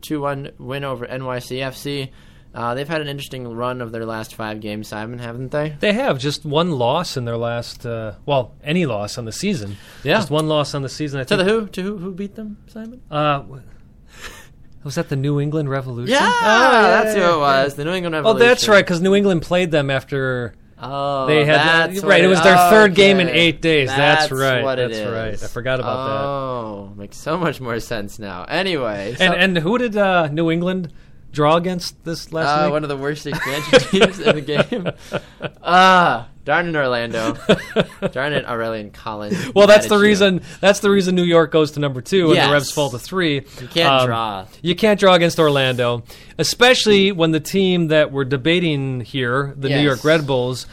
2 0.03 0.21
1 0.21 0.51
win 0.59 0.85
over 0.85 1.07
NYCFC. 1.07 2.11
Uh, 2.55 2.75
they've 2.75 2.89
had 2.89 3.03
an 3.03 3.09
interesting 3.09 3.47
run 3.49 3.83
of 3.83 3.93
their 3.93 4.07
last 4.07 4.35
five 4.35 4.61
games, 4.61 4.89
Simon, 4.89 5.19
haven't 5.19 5.51
they? 5.51 5.77
They 5.81 5.93
have 5.93 6.19
just 6.19 6.45
one 6.47 6.71
loss 6.71 7.19
in 7.19 7.27
their 7.27 7.37
last, 7.37 7.85
uh, 7.85 8.15
well, 8.25 8.55
any 8.65 8.87
loss 8.87 9.19
on 9.19 9.27
the 9.27 9.33
season. 9.33 9.77
Yeah. 10.03 10.15
just 10.17 10.31
one 10.31 10.49
loss 10.49 10.75
on 10.75 10.81
the 10.81 10.89
season. 10.89 11.21
I 11.21 11.25
To 11.25 11.37
think, 11.37 11.47
the 11.47 11.53
who? 11.53 11.67
To 11.69 11.83
who? 11.83 11.99
Who 11.99 12.13
beat 12.13 12.35
them, 12.35 12.57
Simon? 12.69 13.03
Uh, 13.11 13.43
was 14.85 14.95
that 14.95 15.11
the 15.11 15.17
New 15.17 15.39
England 15.39 15.69
Revolution? 15.69 16.13
Yeah, 16.15 16.21
Oh, 16.21 16.73
yeah, 16.73 16.83
that's 17.03 17.15
yeah, 17.17 17.29
who 17.31 17.35
it 17.35 17.39
was. 17.41 17.75
The 17.75 17.85
New 17.85 17.93
England 17.93 18.15
Revolution. 18.15 18.43
Oh, 18.43 18.49
that's 18.49 18.69
right, 18.69 18.85
because 18.85 19.03
New 19.03 19.15
England 19.15 19.43
played 19.43 19.71
them 19.71 19.91
after 19.91 20.55
Oh, 20.79 21.27
they 21.27 21.45
had 21.45 21.91
that's 21.91 22.03
right. 22.03 22.05
what 22.05 22.21
It 22.21 22.27
was 22.27 22.43
their 22.43 22.57
third 22.71 22.95
game 22.95 23.19
in 23.19 23.29
eight 23.29 23.63
days. 23.63 23.89
That's, 23.89 24.29
That's 24.29 24.33
right. 24.33 24.63
What 24.63 24.79
it 24.79 24.93
that's 24.93 25.11
right. 25.11 25.43
I 25.43 25.53
forgot 25.53 25.81
about 25.81 26.07
that. 26.07 26.25
Oh, 26.27 26.93
makes 26.97 27.17
so 27.17 27.39
much 27.39 27.61
more 27.61 27.81
sense 27.81 28.19
now. 28.19 28.45
Anyway, 28.45 29.15
so- 29.17 29.25
And 29.25 29.35
and 29.35 29.59
who 29.59 29.79
did 29.79 29.97
uh, 29.97 30.29
New 30.29 30.51
England 30.51 30.93
draw 31.33 31.57
against 31.57 32.05
this 32.05 32.31
last 32.33 32.49
uh, 32.61 32.65
week? 32.67 32.73
one 32.73 32.83
of 32.83 32.89
the 32.91 32.97
worst 32.97 33.27
expansion 33.27 33.79
teams 33.91 34.19
in 34.21 34.35
the 34.37 34.41
game. 34.43 34.91
Ah, 35.63 36.29
darn 36.47 36.69
it, 36.69 36.75
Orlando. 36.77 37.33
darn 38.13 38.33
it, 38.33 38.47
Aurélien 38.47 38.91
Collins. 38.93 39.53
well, 39.55 39.67
that's 39.67 39.89
the 39.89 39.97
you. 39.97 40.03
reason. 40.03 40.41
That's 40.61 40.81
the 40.81 40.91
reason 40.91 41.15
New 41.15 41.25
York 41.25 41.51
goes 41.53 41.73
to 41.73 41.81
number 41.81 42.01
two 42.01 42.33
and 42.33 42.49
the 42.49 42.53
Revs 42.53 42.71
fall 42.71 42.89
to 42.91 42.99
three. 42.99 43.35
You 43.61 43.69
can't 43.69 43.93
um, 43.93 44.07
draw. 44.07 44.47
You 44.63 44.75
can't 44.75 44.99
draw 44.99 45.13
against 45.15 45.39
Orlando, 45.39 46.05
especially 46.39 47.13
when 47.13 47.33
the 47.33 47.41
team 47.41 47.89
that 47.89 48.13
we're 48.13 48.25
debating 48.25 49.03
here, 49.03 49.53
the 49.59 49.69
New 49.69 49.81
York 49.81 50.03
Red 50.05 50.27
Bulls, 50.27 50.67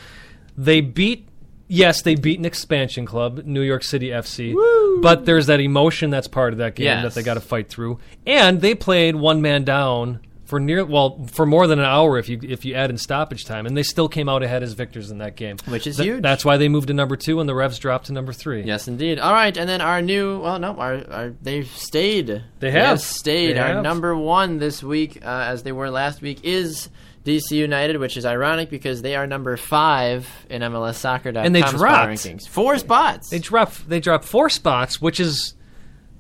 they 0.57 0.79
beat. 0.79 1.27
Yes, 1.67 2.03
they 2.03 2.13
beat 2.15 2.37
an 2.37 2.45
expansion 2.45 3.05
club, 3.05 3.45
New 3.45 3.61
York 3.61 3.83
City 3.83 4.09
FC. 4.09 4.53
But 5.01 5.25
there's 5.25 5.47
that 5.47 5.59
emotion 5.59 6.11
that's 6.11 6.27
part 6.27 6.53
of 6.53 6.59
that 6.59 6.75
game 6.75 6.85
Yes. 6.85 7.03
that 7.03 7.13
they 7.15 7.23
got 7.23 7.33
to 7.33 7.41
fight 7.41 7.67
through. 7.67 7.99
And 8.27 8.61
they 8.61 8.75
played 8.75 9.15
one 9.15 9.41
man 9.41 9.63
down 9.63 10.19
for 10.53 10.59
near 10.59 10.85
well 10.85 11.25
for 11.31 11.47
more 11.47 11.65
than 11.65 11.79
an 11.79 11.85
hour 11.85 12.19
if 12.19 12.29
you 12.29 12.39
if 12.43 12.63
you 12.63 12.75
add 12.75 12.91
in 12.91 12.97
stoppage 12.99 13.43
time, 13.43 13.65
and 13.65 13.75
they 13.75 13.81
still 13.81 14.07
came 14.07 14.29
out 14.29 14.43
ahead 14.43 14.61
as 14.61 14.73
victors 14.73 15.09
in 15.09 15.17
that 15.17 15.35
game, 15.35 15.57
Which 15.67 15.87
is 15.87 15.97
Th- 15.97 16.07
huge. 16.07 16.21
That's 16.21 16.45
why 16.45 16.57
they 16.57 16.69
moved 16.69 16.89
to 16.89 16.93
number 16.93 17.15
two, 17.15 17.39
and 17.39 17.49
the 17.49 17.55
Revs 17.55 17.79
dropped 17.79 18.05
to 18.05 18.13
number 18.13 18.33
three. 18.33 18.61
Yes, 18.61 18.87
indeed. 18.87 19.17
All 19.17 19.33
right, 19.33 19.57
and 19.57 19.67
then 19.67 19.81
our 19.81 19.99
new, 19.99 20.39
well, 20.41 20.59
no, 20.59 20.73
our, 20.77 21.03
our 21.11 21.29
they've 21.41 21.65
stayed. 21.67 22.43
They 22.59 22.69
have. 22.69 23.01
stayed. 23.01 23.53
They 23.55 23.59
our 23.59 23.67
have. 23.69 23.83
number 23.83 24.15
one 24.15 24.59
this 24.59 24.83
week, 24.83 25.25
uh, 25.25 25.45
as 25.47 25.63
they 25.63 25.71
were 25.71 25.89
last 25.89 26.21
week, 26.21 26.41
is 26.43 26.89
DC 27.25 27.49
United, 27.51 27.97
which 27.97 28.15
is 28.15 28.23
ironic 28.25 28.69
because 28.69 29.01
they 29.01 29.15
are 29.15 29.25
number 29.25 29.57
five 29.57 30.29
in 30.51 30.61
MLS 30.61 30.95
Soccer 30.95 31.29
And 31.29 31.55
they 31.55 31.61
dropped. 31.61 32.09
rankings. 32.11 32.47
Four 32.47 32.77
spots. 32.77 33.29
They 33.31 33.39
dropped 33.39 33.89
they 33.89 33.99
dropped 33.99 34.25
four 34.25 34.49
spots, 34.51 35.01
which 35.01 35.19
is 35.19 35.55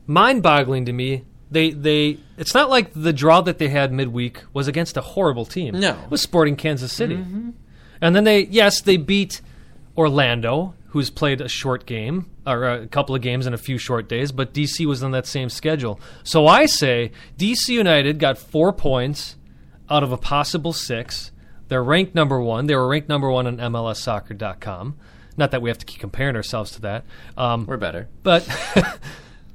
mind-boggling 0.07 0.85
to 0.85 0.93
me. 0.93 1.23
They 1.53 1.71
they 1.71 2.17
it's 2.37 2.53
not 2.53 2.69
like 2.69 2.91
the 2.93 3.13
draw 3.13 3.41
that 3.41 3.57
they 3.59 3.69
had 3.69 3.93
midweek 3.93 4.43
was 4.53 4.67
against 4.67 4.97
a 4.97 5.01
horrible 5.01 5.45
team. 5.45 5.79
No. 5.79 5.93
Mm-hmm. 5.93 6.03
it 6.05 6.11
was 6.11 6.21
Sporting 6.21 6.55
Kansas 6.55 6.91
City, 6.91 7.23
and 8.01 8.15
then 8.15 8.23
they 8.23 8.45
yes 8.45 8.81
they 8.81 8.97
beat 8.97 9.39
Orlando, 9.95 10.73
who's 10.87 11.09
played 11.09 11.41
a 11.41 11.47
short 11.47 11.85
game 11.85 12.29
or 12.45 12.65
a 12.67 12.87
couple 12.87 13.15
of 13.15 13.21
games 13.21 13.45
in 13.47 13.53
a 13.53 13.57
few 13.57 13.77
short 13.77 14.09
days, 14.09 14.31
but 14.31 14.53
DC 14.53 14.85
was 14.85 15.01
on 15.03 15.11
that 15.11 15.25
same 15.25 15.49
schedule. 15.49 15.99
So 16.23 16.47
I 16.47 16.65
say 16.65 17.11
DC 17.37 17.69
United 17.69 18.19
got 18.19 18.37
four 18.37 18.73
points 18.73 19.35
out 19.89 20.03
of 20.03 20.11
a 20.11 20.17
possible 20.17 20.73
six. 20.73 21.31
They're 21.69 21.83
ranked 21.83 22.13
number 22.15 22.41
one. 22.41 22.67
They 22.67 22.75
were 22.75 22.87
ranked 22.87 23.07
number 23.09 23.29
one 23.29 23.47
on 23.47 23.57
MLSsoccer.com. 23.57 24.97
Not 25.37 25.51
that 25.51 25.61
we 25.61 25.69
have 25.69 25.77
to 25.79 25.85
keep 25.85 25.99
comparing 25.99 26.35
ourselves 26.35 26.71
to 26.71 26.81
that. 26.81 27.05
Um, 27.37 27.65
We're 27.65 27.77
better. 27.77 28.07
but 28.21 28.47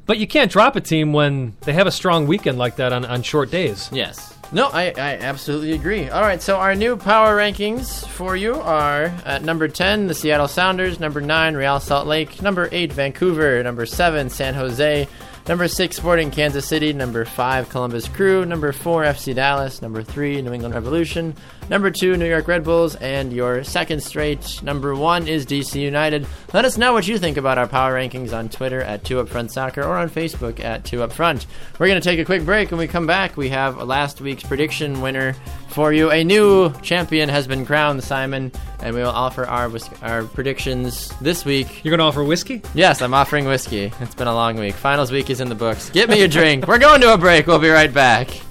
but 0.09 0.19
you 0.19 0.27
can't 0.27 0.51
drop 0.51 0.75
a 0.75 0.81
team 0.81 1.13
when 1.13 1.55
they 1.61 1.75
have 1.75 1.87
a 1.87 1.93
strong 1.93 2.27
weekend 2.27 2.57
like 2.59 2.77
that 2.77 2.95
on, 2.95 3.05
on 3.05 3.23
short 3.23 3.51
days. 3.51 3.91
Yes. 3.93 4.35
No, 4.51 4.69
I, 4.69 4.87
I 4.97 5.19
absolutely 5.19 5.73
agree. 5.73 6.09
All 6.09 6.23
right, 6.23 6.41
so 6.41 6.57
our 6.57 6.75
new 6.75 6.97
power 6.97 7.37
rankings 7.37 8.07
for 8.09 8.35
you 8.35 8.55
are 8.55 9.13
at 9.27 9.45
number 9.45 9.69
10, 9.69 10.07
the 10.07 10.15
Seattle 10.15 10.49
Sounders, 10.49 10.99
number 10.99 11.21
9, 11.21 11.55
Real 11.55 11.79
Salt 11.79 12.07
Lake, 12.07 12.41
number 12.41 12.71
8, 12.73 12.91
Vancouver, 12.91 13.63
number 13.63 13.85
7, 13.85 14.31
San 14.31 14.55
Jose, 14.55 15.07
number 15.47 15.69
6, 15.69 15.95
Sporting 15.95 16.31
Kansas 16.31 16.67
City, 16.67 16.95
number 16.95 17.27
5, 17.27 17.69
Columbus 17.69 18.09
Crew, 18.09 18.47
number 18.47 18.73
4, 18.73 19.03
FC 19.05 19.35
Dallas, 19.35 19.83
number 19.83 20.03
3, 20.03 20.41
New 20.41 20.55
England 20.55 20.75
Revolution, 20.75 21.37
number 21.69 21.91
2, 21.91 22.16
New 22.16 22.29
York 22.29 22.49
Red 22.49 22.64
Bulls, 22.64 22.95
and 22.97 23.33
your 23.33 23.64
second 23.64 24.03
straight 24.03 24.62
number 24.62 24.95
1 24.95 25.29
is 25.29 25.47
DC 25.47 25.81
United. 25.81 26.27
Let 26.53 26.64
us 26.64 26.79
know 26.79 26.93
what 26.93 27.07
you 27.07 27.19
think 27.19 27.37
about 27.37 27.59
our 27.59 27.66
power 27.66 27.95
rankings 27.95 28.37
on 28.37 28.49
Twitter 28.49 28.81
at 28.81 29.05
2 29.05 29.23
Upfront 29.23 29.51
Soccer 29.51 29.83
or 29.83 29.97
on 29.97 30.09
Facebook 30.09 30.62
at 30.62 30.85
2 30.85 30.99
Upfront. 30.99 31.47
We're 31.79 31.89
going 31.89 32.01
to 32.01 32.09
take 32.09 32.19
a 32.19 32.25
quick 32.25 32.45
break. 32.45 32.71
When 32.71 32.79
we 32.79 32.89
come 32.89 33.07
back, 33.07 33.37
we 33.37 33.49
have 33.51 33.77
last 33.83 34.21
week's 34.21 34.43
prediction 34.43 35.01
winner 35.01 35.35
for 35.69 35.93
you. 35.93 36.11
A 36.11 36.25
new 36.25 36.73
champion 36.81 37.29
has 37.29 37.47
been 37.47 37.64
crowned, 37.64 38.03
Simon, 38.03 38.51
and 38.81 38.95
we 38.95 39.03
will 39.03 39.11
offer 39.11 39.45
our 39.45 39.71
our 40.03 40.25
predictions 40.25 41.12
this 41.21 41.45
week. 41.45 41.85
You're 41.85 41.91
going 41.93 41.99
to 41.99 42.05
offer 42.05 42.25
whiskey? 42.25 42.62
Yes, 42.75 43.03
I'm 43.03 43.14
offering 43.14 43.45
whiskey. 43.45 43.93
It's 44.01 44.14
been 44.14 44.29
a 44.29 44.35
long 44.35 44.57
week. 44.57 44.75
Finals 44.75 45.12
week 45.12 45.31
is 45.31 45.41
in 45.41 45.49
the 45.49 45.55
books. 45.55 45.91
Get 45.91 46.09
me 46.09 46.23
a 46.23 46.29
drink. 46.29 46.66
We're 46.66 46.79
going 46.79 47.01
to 47.03 47.14
a 47.14 47.19
break. 47.19 47.47
We'll 47.47 47.59
be 47.59 47.69
right 47.69 47.93
back. 47.93 48.48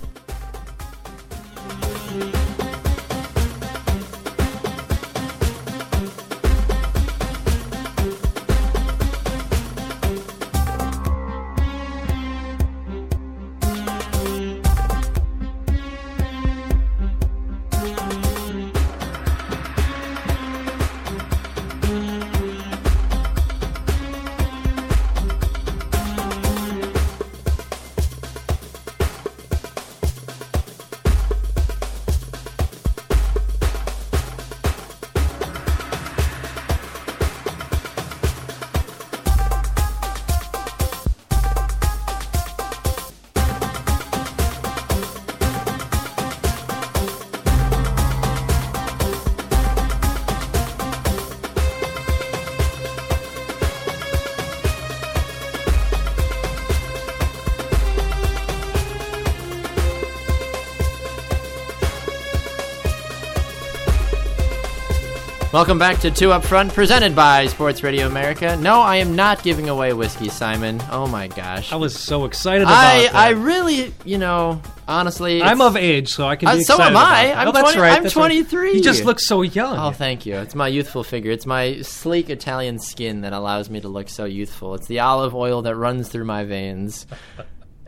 Welcome 65.57 65.79
back 65.79 65.97
to 66.01 66.11
Two 66.11 66.31
Up 66.31 66.45
Front, 66.45 66.71
presented 66.71 67.15
by 67.15 67.47
Sports 67.47 67.81
Radio 67.81 68.05
America. 68.05 68.55
No, 68.57 68.79
I 68.79 68.97
am 68.97 69.15
not 69.15 69.41
giving 69.41 69.69
away 69.69 69.91
whiskey, 69.91 70.29
Simon. 70.29 70.79
Oh 70.91 71.07
my 71.07 71.29
gosh. 71.29 71.73
I 71.73 71.77
was 71.77 71.97
so 71.97 72.25
excited 72.25 72.61
about 72.61 72.75
I, 72.75 73.01
that. 73.01 73.15
I 73.15 73.29
really, 73.29 73.91
you 74.05 74.19
know, 74.19 74.61
honestly. 74.87 75.41
I'm 75.41 75.59
of 75.61 75.75
age, 75.75 76.09
so 76.09 76.27
I 76.27 76.35
can 76.35 76.49
Uh, 76.49 76.59
so 76.59 76.75
excited 76.75 76.91
am 76.91 76.97
I. 76.97 77.33
I'm 77.33 77.47
oh, 77.47 77.51
that's 77.51 77.75
right. 77.75 77.97
I'm 77.97 78.03
that's 78.03 78.15
right. 78.15 78.27
23. 78.27 78.73
You 78.73 78.83
just 78.83 79.03
look 79.03 79.19
so 79.19 79.41
young. 79.41 79.75
Oh, 79.79 79.89
thank 79.89 80.27
you. 80.27 80.35
It's 80.35 80.53
my 80.53 80.67
youthful 80.67 81.03
figure. 81.03 81.31
It's 81.31 81.47
my 81.47 81.81
sleek 81.81 82.29
Italian 82.29 82.77
skin 82.77 83.21
that 83.21 83.33
allows 83.33 83.71
me 83.71 83.81
to 83.81 83.87
look 83.87 84.09
so 84.09 84.25
youthful. 84.25 84.75
It's 84.75 84.85
the 84.85 84.99
olive 84.99 85.33
oil 85.33 85.63
that 85.63 85.75
runs 85.75 86.07
through 86.07 86.25
my 86.25 86.43
veins. 86.43 87.07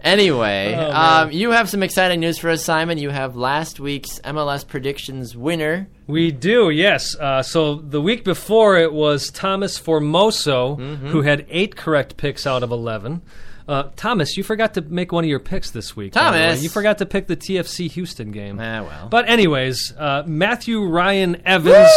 Anyway, 0.04 0.74
Oh, 0.78 0.92
um, 0.92 1.32
you 1.32 1.52
have 1.52 1.70
some 1.70 1.84
exciting 1.84 2.20
news 2.20 2.38
for 2.38 2.50
us, 2.50 2.64
Simon. 2.64 2.98
You 2.98 3.10
have 3.10 3.36
last 3.36 3.80
week's 3.80 4.20
MLS 4.20 4.66
predictions 4.68 5.36
winner. 5.36 5.88
We 6.08 6.32
do, 6.32 6.70
yes. 6.70 7.16
Uh, 7.16 7.44
so 7.44 7.76
the 7.76 8.02
week 8.02 8.24
before 8.24 8.78
it 8.78 8.94
was 8.94 9.30
Thomas 9.30 9.80
Formoso, 9.80 10.78
Mm-hmm. 10.78 11.08
who 11.08 11.22
had 11.24 11.46
eight 11.50 11.76
correct 11.76 12.18
picks 12.18 12.48
out 12.48 12.64
of 12.64 12.72
11. 12.72 13.22
Uh, 13.70 13.92
Thomas, 13.96 14.36
you 14.36 14.42
forgot 14.44 14.74
to 14.74 14.82
make 14.82 15.12
one 15.12 15.24
of 15.24 15.30
your 15.30 15.40
picks 15.40 15.70
this 15.70 15.96
week. 15.96 16.14
by 16.14 16.32
the 16.32 16.38
way. 16.38 16.44
Thomas! 16.48 16.64
you 16.64 16.70
forgot 16.70 16.98
to 16.98 17.06
pick 17.06 17.28
the 17.28 17.38
TFC 17.38 17.90
Houston 17.92 18.32
game. 18.32 18.58
Ah, 18.60 18.82
well. 18.82 19.08
But 19.10 19.30
anyways, 19.30 19.94
uh, 19.96 20.24
Matthew 20.26 20.84
Ryan 20.84 21.40
Evans. 21.46 21.88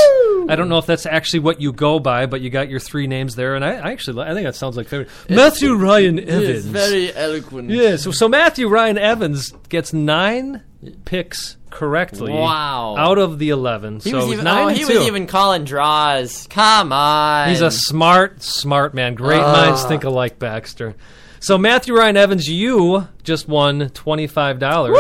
I 0.51 0.55
don't 0.55 0.69
know 0.69 0.77
if 0.77 0.85
that's 0.85 1.07
actually 1.07 1.41
what 1.41 1.63
you 1.63 1.73
go 1.73 1.99
by, 1.99 2.27
but 2.27 2.43
you 2.43 2.51
got 2.51 2.69
your 2.69 2.79
three 2.79 3.07
names 3.07 3.37
there, 3.37 3.55
and 3.55 3.65
I, 3.65 3.77
I 3.77 3.93
actually 3.93 4.23
I 4.23 4.35
think 4.35 4.45
that 4.45 4.55
sounds 4.55 4.77
like 4.77 4.89
favorite. 4.89 5.09
Matthew 5.31 5.75
Ryan 5.75 6.21
Evans. 6.21 6.67
Very 6.67 7.15
eloquent. 7.15 7.71
Yeah, 7.71 7.97
so, 7.97 8.11
so 8.11 8.29
Matthew 8.29 8.69
Ryan 8.69 8.99
Evans 8.99 9.53
gets 9.71 9.95
nine 9.95 10.63
picks 11.07 11.57
correctly. 11.71 12.33
Wow. 12.33 12.97
Out 12.99 13.17
of 13.19 13.39
the 13.39 13.49
11. 13.49 14.01
He 14.01 14.11
so 14.11 14.19
was 14.19 14.27
even, 14.33 14.45
nine 14.45 14.65
oh, 14.65 14.69
he 14.69 14.85
two. 14.85 14.99
was 14.99 15.07
even 15.07 15.27
calling 15.27 15.65
draws. 15.65 16.47
Come 16.49 16.93
on. 16.93 17.49
He's 17.49 17.63
a 17.63 17.71
smart, 17.71 18.43
smart 18.43 18.93
man. 18.95 19.15
Great 19.15 19.41
Ah. 19.41 19.53
minds 19.53 19.85
think 19.85 20.05
alike, 20.05 20.39
Baxter. 20.39 20.95
So 21.43 21.59
Matthew 21.59 21.97
Ryan 21.97 22.17
Evans, 22.17 22.49
you 22.49 23.09
just 23.25 23.49
won 23.49 23.89
twenty-five 23.91 24.61
dollars 24.61 24.97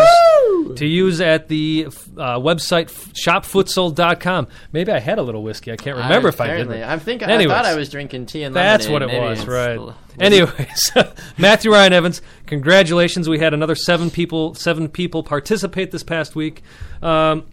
to 0.76 0.84
use 0.86 1.20
at 1.20 1.46
the 1.46 1.86
uh, 1.86 2.38
website 2.40 2.90
shopfutsal.com. 3.14 4.48
Maybe 4.72 4.90
I 4.90 4.98
had 4.98 5.18
a 5.18 5.22
little 5.22 5.44
whiskey. 5.44 5.70
I 5.70 5.76
can't 5.76 5.96
remember 5.96 6.28
if 6.28 6.40
I 6.40 6.46
apparently. 6.46 6.78
did. 6.78 6.84
I 6.84 6.98
think 6.98 7.22
I 7.22 7.44
thought 7.46 7.64
I 7.64 7.76
was 7.76 7.88
drinking 7.88 8.26
tea 8.26 8.42
and 8.42 8.56
That's 8.56 8.88
what 8.88 9.02
it 9.02 9.06
Maybe 9.06 9.20
was, 9.20 9.46
right? 9.46 9.78
was 9.78 9.94
Anyways, 10.18 10.90
Matthew 11.38 11.70
Ryan 11.70 11.92
Evans, 11.92 12.20
congratulations! 12.46 13.28
We 13.28 13.38
had 13.38 13.54
another 13.54 13.76
seven 13.76 14.10
people, 14.10 14.54
seven 14.54 14.88
people 14.88 15.22
participate 15.22 15.92
this 15.92 16.02
past 16.02 16.34
week. 16.34 16.62
Um, 17.02 17.46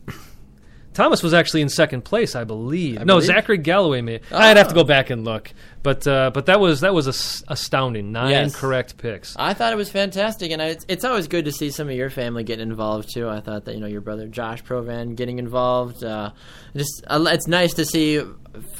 Thomas 0.95 1.21
was 1.23 1.33
actually 1.33 1.61
in 1.61 1.69
second 1.69 2.01
place, 2.03 2.35
I 2.35 2.43
believe. 2.43 2.95
no, 2.99 3.05
believe- 3.15 3.25
Zachary 3.27 3.57
Galloway. 3.59 4.01
May, 4.01 4.19
I'd 4.31 4.57
have 4.57 4.67
to 4.69 4.73
Oh. 4.73 4.77
go 4.77 4.83
back 4.83 5.09
and 5.11 5.23
look, 5.23 5.53
but 5.83 6.05
uh, 6.07 6.31
but 6.33 6.45
that 6.47 6.59
was 6.59 6.81
that 6.81 6.93
was 6.93 7.07
as- 7.07 7.43
astounding. 7.47 8.11
Nine 8.11 8.31
Yes. 8.31 8.55
correct 8.55 8.97
picks. 8.97 9.35
I 9.37 9.53
thought 9.53 9.71
it 9.73 9.75
was 9.77 9.89
fantastic, 9.89 10.51
and 10.51 10.61
I, 10.61 10.67
it's, 10.67 10.85
it's 10.87 11.03
always 11.05 11.27
good 11.27 11.45
to 11.45 11.51
see 11.51 11.71
some 11.71 11.87
of 11.89 11.95
your 11.95 12.09
family 12.09 12.43
getting 12.43 12.69
involved 12.69 13.13
too. 13.13 13.27
I 13.29 13.39
thought 13.39 13.65
that 13.65 13.73
you 13.75 13.79
know 13.81 13.87
your 13.87 14.01
brother 14.01 14.27
Josh 14.27 14.63
Provan 14.63 15.15
getting 15.15 15.39
involved. 15.39 16.03
Uh, 16.03 16.31
just 16.75 17.03
uh, 17.07 17.23
it's 17.29 17.47
nice 17.47 17.73
to 17.75 17.85
see 17.85 18.21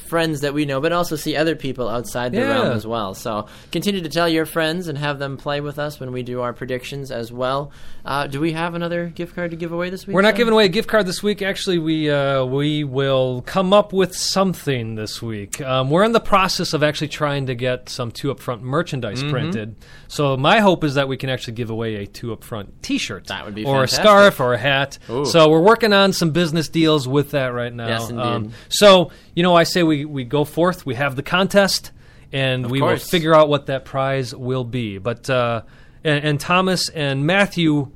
friends 0.06 0.40
that 0.40 0.52
we 0.52 0.64
know, 0.64 0.80
but 0.80 0.92
also 0.92 1.16
see 1.16 1.36
other 1.36 1.54
people 1.54 1.88
outside 1.88 2.32
the 2.32 2.38
Yeah. 2.38 2.48
realm 2.48 2.72
as 2.76 2.86
well. 2.86 3.14
So 3.14 3.46
continue 3.70 4.00
to 4.02 4.08
tell 4.08 4.28
your 4.28 4.44
friends 4.46 4.88
and 4.88 4.98
have 4.98 5.18
them 5.18 5.36
play 5.36 5.60
with 5.60 5.78
us 5.78 6.00
when 6.00 6.10
we 6.12 6.22
do 6.22 6.40
our 6.40 6.52
predictions 6.52 7.10
as 7.10 7.32
well. 7.32 7.70
Uh, 8.04 8.26
do 8.26 8.40
we 8.40 8.52
have 8.52 8.74
another 8.74 9.06
gift 9.06 9.34
card 9.34 9.50
to 9.52 9.56
give 9.56 9.72
away 9.72 9.90
this 9.90 10.06
week? 10.06 10.14
We're 10.14 10.22
not 10.22 10.30
Sam? 10.30 10.36
giving 10.38 10.52
away 10.54 10.64
a 10.64 10.68
gift 10.68 10.88
card 10.88 11.06
this 11.06 11.22
week. 11.22 11.42
Actually, 11.42 11.78
we 11.78 12.10
uh, 12.10 12.44
we 12.44 12.82
will 12.82 13.42
come 13.46 13.72
up 13.72 13.92
with 13.92 14.14
something 14.16 14.94
this 14.96 15.20
week. 15.22 15.60
Um, 15.60 15.90
we're 15.90 16.04
in 16.04 16.12
the 16.12 16.20
process 16.20 16.72
of 16.72 16.82
actually 16.82 17.08
trying 17.08 17.46
to 17.46 17.54
get 17.54 17.88
some 17.88 18.10
two 18.10 18.30
up 18.30 18.40
front 18.40 18.62
merchandise 18.62 19.20
Mm-hmm. 19.20 19.30
printed. 19.30 19.76
So 20.08 20.36
my 20.36 20.60
hope 20.60 20.82
is 20.82 20.94
that 20.94 21.08
we 21.08 21.16
can 21.16 21.28
actually 21.30 21.54
give 21.54 21.68
away 21.70 21.96
a 21.96 22.06
two 22.06 22.32
up 22.32 22.42
front 22.42 22.82
T-shirt. 22.82 23.26
That 23.26 23.44
would 23.44 23.54
be 23.54 23.64
or 23.64 23.86
fantastic. 23.86 23.98
a 23.98 24.02
scarf 24.02 24.40
or 24.40 24.54
a 24.54 24.58
hat. 24.58 24.98
Ooh. 25.10 25.24
So 25.26 25.48
we're 25.50 25.60
working 25.60 25.92
on 25.92 26.12
some 26.12 26.30
business 26.30 26.68
deals 26.68 27.06
with 27.06 27.32
that 27.32 27.48
right 27.52 27.72
now. 27.72 27.84
Um, 27.84 27.90
Yes, 27.90 28.10
indeed. 28.10 28.52
so 28.70 29.10
you 29.34 29.42
know, 29.44 29.56
I 29.60 29.64
say 29.64 29.82
we 29.82 30.04
we 30.04 30.24
go 30.24 30.44
forth. 30.44 30.84
We 30.84 30.94
have 30.96 31.16
the 31.16 31.22
contest. 31.22 31.92
And 32.32 32.66
Of 32.66 32.70
we 32.70 32.78
course. 32.78 33.02
will 33.02 33.08
figure 33.08 33.34
out 33.34 33.48
what 33.48 33.66
that 33.66 33.84
prize 33.84 34.32
will 34.34 34.62
be. 34.62 34.98
But 34.98 35.28
uh, 35.28 35.62
and, 36.04 36.24
and 36.24 36.40
Thomas 36.40 36.88
and 36.88 37.26
Matthew 37.26 37.90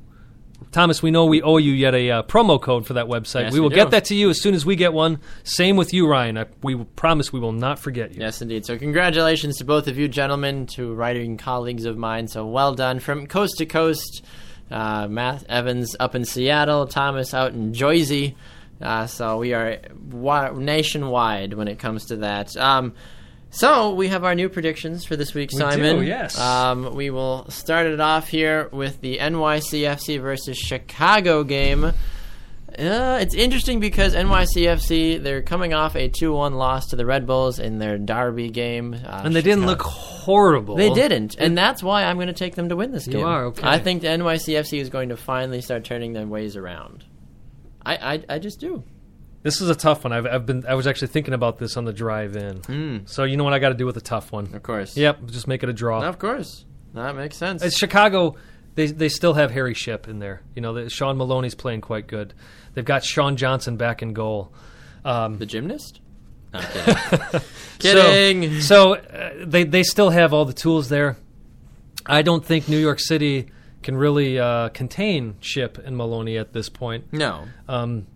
Thomas, 0.71 1.01
we 1.01 1.09
know 1.09 1.25
we 1.25 1.41
owe 1.41 1.55
you 1.55 1.71
yet 1.71 1.95
a 1.95 2.11
uh, 2.11 2.23
promo 2.23 2.61
code 2.61 2.85
for 2.85 2.93
that 2.93 3.05
website. 3.05 3.43
Yes, 3.43 3.53
we 3.53 3.61
will 3.61 3.69
we 3.69 3.75
get 3.75 3.91
that 3.91 4.05
to 4.05 4.15
you 4.15 4.29
as 4.29 4.41
soon 4.41 4.53
as 4.53 4.65
we 4.65 4.75
get 4.75 4.91
one. 4.91 5.19
Same 5.43 5.77
with 5.77 5.93
you, 5.93 6.05
Ryan. 6.05 6.37
I, 6.37 6.45
we 6.61 6.75
promise 6.75 7.31
we 7.31 7.39
will 7.39 7.53
not 7.53 7.79
forget 7.79 8.13
you. 8.13 8.21
Yes, 8.21 8.41
indeed. 8.41 8.65
So, 8.65 8.77
congratulations 8.77 9.57
to 9.57 9.65
both 9.65 9.87
of 9.87 9.97
you, 9.97 10.09
gentlemen, 10.09 10.65
to 10.67 10.93
writing 10.93 11.37
colleagues 11.37 11.85
of 11.85 11.97
mine. 11.97 12.27
So, 12.27 12.45
well 12.45 12.73
done 12.73 12.99
from 12.99 13.27
coast 13.27 13.57
to 13.59 13.65
coast. 13.65 14.23
Uh, 14.69 15.07
Matt 15.07 15.45
Evans 15.47 15.95
up 15.99 16.13
in 16.13 16.25
Seattle, 16.25 16.87
Thomas 16.87 17.33
out 17.33 17.53
in 17.53 17.73
Jersey. 17.73 18.35
Uh, 18.81 19.07
so, 19.07 19.37
we 19.37 19.53
are 19.53 19.79
nationwide 20.53 21.53
when 21.53 21.67
it 21.67 21.79
comes 21.79 22.05
to 22.07 22.17
that. 22.17 22.55
Um, 22.57 22.93
so, 23.49 23.93
we 23.93 24.09
have 24.09 24.23
our 24.25 24.35
new 24.35 24.49
predictions 24.49 25.05
for 25.05 25.15
this 25.15 25.33
week, 25.33 25.51
We 25.53 25.59
Simon. 25.59 25.99
do, 25.99 26.01
yes. 26.05 26.37
Um, 26.37 26.93
we 26.93 27.09
will 27.09 27.49
start 27.49 27.85
it 27.87 28.01
off 28.01 28.27
here 28.27 28.67
with 28.73 28.99
the 29.01 29.17
NYCFC 29.19 30.19
versus 30.19 30.57
Chicago 30.57 31.43
game. 31.43 31.85
Uh, 32.77 33.19
it's 33.21 33.33
interesting 33.33 33.79
because 33.79 34.13
NYCFC 34.13 35.23
they're 35.23 35.41
coming 35.41 35.73
off 35.73 35.95
a 35.95 36.09
two-one 36.09 36.55
loss 36.55 36.87
to 36.87 36.97
the 36.97 37.05
Red 37.05 37.25
Bulls 37.25 37.57
in 37.57 37.77
their 37.79 37.97
derby 37.97 38.49
game, 38.49 38.93
uh, 38.93 39.21
And 39.23 39.33
they 39.33 39.41
didn't 39.41 39.65
look 39.65 39.81
horrible. 39.81 40.75
They 40.75 40.89
didn't, 40.89 41.35
and 41.39 41.57
that's 41.57 41.81
why 41.81 42.03
I'm 42.03 42.17
going 42.17 42.27
to 42.27 42.33
take 42.33 42.55
them 42.55 42.67
to 42.67 42.75
win 42.75 42.91
this 42.91 43.07
You 43.07 43.13
game. 43.13 43.25
are, 43.25 43.45
okay. 43.45 43.65
I 43.65 43.79
think 43.79 44.01
the 44.01 44.09
NYCFC 44.09 44.81
is 44.81 44.89
going 44.89 45.07
to 45.07 45.15
finally 45.15 45.61
start 45.61 45.85
turning 45.85 46.11
their 46.11 46.27
ways 46.27 46.57
around. 46.57 47.05
I, 47.85 47.95
I, 48.13 48.23
I 48.29 48.39
just 48.39 48.59
do. 48.59 48.83
This 49.43 49.61
is 49.61 49.69
a 49.69 49.75
tough 49.75 50.03
one. 50.03 50.11
I've, 50.11 50.25
I've 50.25 50.45
been. 50.45 50.65
I 50.67 50.73
was 50.73 50.87
actually 50.87 51.09
thinking 51.09 51.35
about 51.35 51.59
this 51.59 51.77
on 51.77 51.85
the 51.85 51.93
drive 51.93 52.35
in. 52.35 53.05
So 53.05 53.25
you 53.25 53.37
know 53.37 53.43
what 53.43 53.53
I 53.53 53.59
got 53.59 53.69
to 53.69 53.75
do 53.75 53.85
with 53.85 53.95
a 53.95 54.01
tough 54.01 54.31
one. 54.31 54.53
Of 54.55 54.63
course. 54.63 54.97
Yep, 54.97 55.27
just 55.27 55.47
make 55.47 55.61
it 55.61 55.69
a 55.69 55.73
draw. 55.73 56.03
Of 56.03 56.17
course. 56.17 56.65
That 56.95 57.15
makes 57.15 57.37
sense. 57.37 57.61
It's 57.61 57.77
Chicago. 57.77 58.37
They 58.73 58.87
they 58.87 59.07
still 59.07 59.35
have 59.35 59.51
Harry 59.51 59.75
Shipp 59.75 60.07
in 60.07 60.17
there. 60.17 60.41
You 60.55 60.63
know, 60.63 60.73
the, 60.73 60.89
Shaun 60.89 61.17
Maloney's 61.17 61.53
playing 61.53 61.81
quite 61.81 62.07
good. 62.07 62.33
They've 62.73 62.83
got 62.83 63.03
Sean 63.03 63.35
Johnson 63.37 63.77
back 63.77 64.01
in 64.01 64.13
goal. 64.13 64.51
Um, 65.03 65.37
the 65.37 65.45
gymnast. 65.45 66.01
No, 66.51 66.61
kidding. 66.61 67.41
Kidding. 67.79 68.61
So, 68.61 68.95
so 68.95 68.95
uh, 68.95 69.33
they 69.45 69.63
they 69.63 69.83
still 69.83 70.09
have 70.09 70.33
all 70.33 70.45
the 70.45 70.53
tools 70.53 70.89
there. 70.89 71.17
I 72.05 72.21
don't 72.21 72.43
think 72.43 72.67
New 72.67 72.79
York 72.79 72.99
City 72.99 73.49
can 73.85 73.95
really 73.95 74.39
uh, 74.39 74.69
contain 74.69 75.35
Shipp 75.39 75.77
and 75.77 75.95
Maloney 75.95 76.37
at 76.37 76.51
this 76.51 76.69
point. 76.69 77.13
no. 77.13 77.45
Um, 77.69 78.07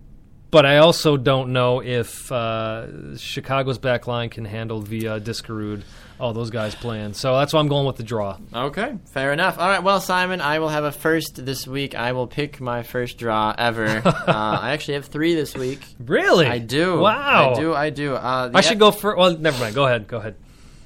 but 0.51 0.65
I 0.65 0.77
also 0.77 1.15
don't 1.15 1.53
know 1.53 1.79
if 1.79 2.31
uh, 2.31 3.15
Chicago's 3.17 3.77
back 3.77 4.07
line 4.07 4.31
can 4.31 4.45
handle 4.45 4.81
Villa 4.81 5.19
Diskerud, 5.21 5.83
all 6.19 6.33
those 6.33 6.49
guys 6.49 6.73
playing. 6.73 7.13
So 7.13 7.37
that's 7.37 7.53
why 7.53 7.59
I'm 7.59 7.67
going 7.67 7.85
with 7.85 7.97
the 7.97 8.03
draw. 8.03 8.39
Okay, 8.51 8.97
fair 9.13 9.31
enough. 9.31 9.59
All 9.59 9.67
right, 9.69 9.83
well, 9.83 10.01
Simon, 10.01 10.41
I 10.41 10.57
will 10.57 10.69
have 10.69 10.85
a 10.85 10.91
first 10.91 11.45
this 11.45 11.67
week. 11.67 11.93
I 11.93 12.13
will 12.13 12.25
pick 12.25 12.59
my 12.59 12.81
first 12.81 13.19
draw 13.19 13.53
ever. 13.55 13.85
uh, 14.03 14.23
I 14.27 14.71
actually 14.71 14.95
have 14.95 15.05
three 15.05 15.35
this 15.35 15.53
week. 15.53 15.81
Really? 15.99 16.47
I 16.47 16.57
do. 16.57 16.99
Wow. 16.99 17.51
I 17.51 17.53
do. 17.53 17.75
I 17.75 17.89
do. 17.91 18.15
Uh, 18.15 18.49
I 18.51 18.61
should 18.61 18.79
go 18.79 18.89
first. 18.89 19.19
Well, 19.19 19.37
never 19.37 19.59
mind. 19.59 19.75
Go 19.75 19.85
ahead. 19.85 20.07
Go 20.07 20.17
ahead. 20.17 20.35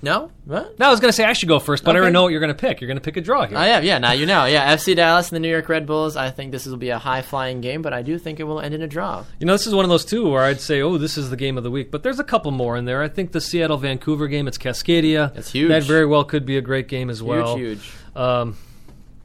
No. 0.03 0.29
What? 0.45 0.77
No, 0.77 0.87
I 0.87 0.91
was 0.91 0.99
going 0.99 1.07
to 1.09 1.13
say 1.15 1.23
I 1.23 1.31
should 1.31 1.47
go 1.47 1.59
first, 1.59 1.83
but 1.85 1.91
I 1.91 1.93
Okay. 1.93 1.99
already 2.01 2.13
know 2.13 2.23
what 2.23 2.31
you're 2.33 2.41
going 2.41 2.53
to 2.53 2.59
pick. 2.59 2.81
You're 2.81 2.89
going 2.89 2.97
to 2.97 3.01
pick 3.01 3.15
a 3.17 3.21
draw 3.21 3.47
here. 3.47 3.57
I 3.57 3.67
am. 3.69 3.83
Yeah. 3.85 3.97
Now 3.99 4.11
you 4.11 4.25
know. 4.25 4.43
Yeah. 4.45 4.75
FC 4.75 4.95
Dallas 4.95 5.29
and 5.29 5.35
the 5.37 5.39
New 5.39 5.49
York 5.49 5.69
Red 5.69 5.85
Bulls. 5.87 6.17
I 6.17 6.29
think 6.29 6.51
this 6.51 6.65
will 6.65 6.75
be 6.77 6.89
a 6.89 6.99
high 6.99 7.21
flying 7.21 7.61
game, 7.61 7.81
but 7.81 7.93
I 7.93 8.01
do 8.01 8.19
think 8.19 8.39
it 8.41 8.43
will 8.43 8.59
end 8.59 8.75
in 8.75 8.81
a 8.81 8.87
draw. 8.87 9.23
You 9.39 9.45
know, 9.47 9.53
this 9.53 9.65
is 9.65 9.73
one 9.73 9.85
of 9.85 9.89
those 9.89 10.03
two 10.05 10.29
where 10.29 10.43
I'd 10.43 10.59
say, 10.59 10.81
oh, 10.81 10.97
this 10.97 11.17
is 11.17 11.29
the 11.29 11.37
game 11.37 11.57
of 11.57 11.63
the 11.63 11.71
week. 11.71 11.89
But 11.89 12.03
there's 12.03 12.19
a 12.19 12.23
couple 12.23 12.51
more 12.51 12.75
in 12.75 12.83
there. 12.83 13.01
I 13.01 13.07
think 13.07 13.31
the 13.31 13.39
Seattle 13.41 13.77
Vancouver 13.77 14.27
game, 14.27 14.45
it's 14.47 14.57
Cascadia. 14.57 15.35
It's 15.37 15.51
huge. 15.53 15.69
That 15.69 15.83
very 15.83 16.05
well 16.05 16.25
could 16.25 16.45
be 16.45 16.57
a 16.57 16.61
great 16.61 16.89
game 16.89 17.09
as 17.09 17.23
well. 17.23 17.55
huge, 17.57 17.79
huge. 17.85 17.91
Um, 18.15 18.57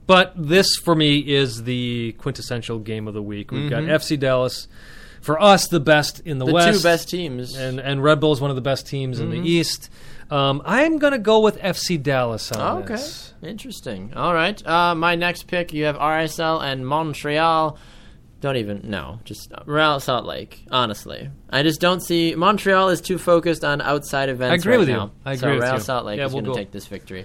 but 0.07 0.33
this, 0.37 0.77
for 0.77 0.95
me, 0.95 1.19
is 1.19 1.65
the 1.65 2.13
quintessential 2.19 2.79
game 2.79 3.09
of 3.09 3.15
the 3.15 3.23
week. 3.23 3.51
We've 3.51 3.69
got 3.69 3.83
FC 3.83 4.19
Dallas. 4.19 4.69
For 5.21 5.43
us, 5.43 5.67
the 5.67 5.81
best 5.81 6.21
in 6.21 6.39
the, 6.39 6.45
Mm-hmm. 6.45 6.51
The 6.51 6.55
West. 6.55 6.79
two 6.79 6.83
best 6.89 7.09
teams. 7.11 7.57
And, 7.57 7.81
and 7.81 8.03
Red 8.03 8.21
Bull 8.21 8.33
is 8.33 8.41
one 8.41 8.51
of 8.51 8.55
the 8.57 8.63
best 8.63 8.87
teams 8.87 9.19
in 9.19 9.31
Mm-hmm. 9.31 9.43
the 9.43 9.51
East. 9.51 9.91
Um, 10.31 10.63
I'm 10.65 10.99
going 10.99 11.13
to 11.13 11.19
go 11.19 11.41
with 11.41 11.59
FC 11.59 12.03
Dallas 12.03 12.53
on 12.53 12.83
okay. 12.83 12.95
this. 12.95 13.33
Interesting. 13.43 14.13
All 14.15 14.35
right. 14.35 14.65
Uh, 14.67 14.95
my 14.95 15.15
next 15.15 15.47
pick, 15.47 15.73
you 15.73 15.85
have 15.85 15.97
RSL 15.97 16.63
and 16.63 16.87
Montreal. 16.87 17.79
Don't 18.41 18.57
even 18.57 18.83
no, 18.85 19.19
just 19.25 19.53
Real 19.67 19.99
Salt 19.99 20.25
Lake. 20.25 20.65
Honestly, 20.71 21.29
I 21.51 21.65
just 21.65 21.81
don't 21.81 22.01
see 22.01 22.37
Montreal 22.37 22.89
is 22.91 23.01
too 23.01 23.19
focused 23.19 23.65
on 23.65 23.81
outside 23.81 24.29
events. 24.29 24.53
I 24.53 24.55
agree 24.55 24.73
right 24.75 24.79
with 24.79 24.89
you. 24.89 24.95
now. 24.95 25.11
I 25.25 25.35
so 25.35 25.47
agree 25.49 25.57
with 25.57 25.65
Real 25.65 25.75
you. 25.75 25.81
Salt 25.81 26.05
Lake 26.05 26.19
Yeah, 26.19 26.27
is 26.27 26.33
we'll 26.35 26.43
going 26.43 26.55
to 26.55 26.61
take 26.61 26.71
this 26.71 26.87
victory. 26.87 27.25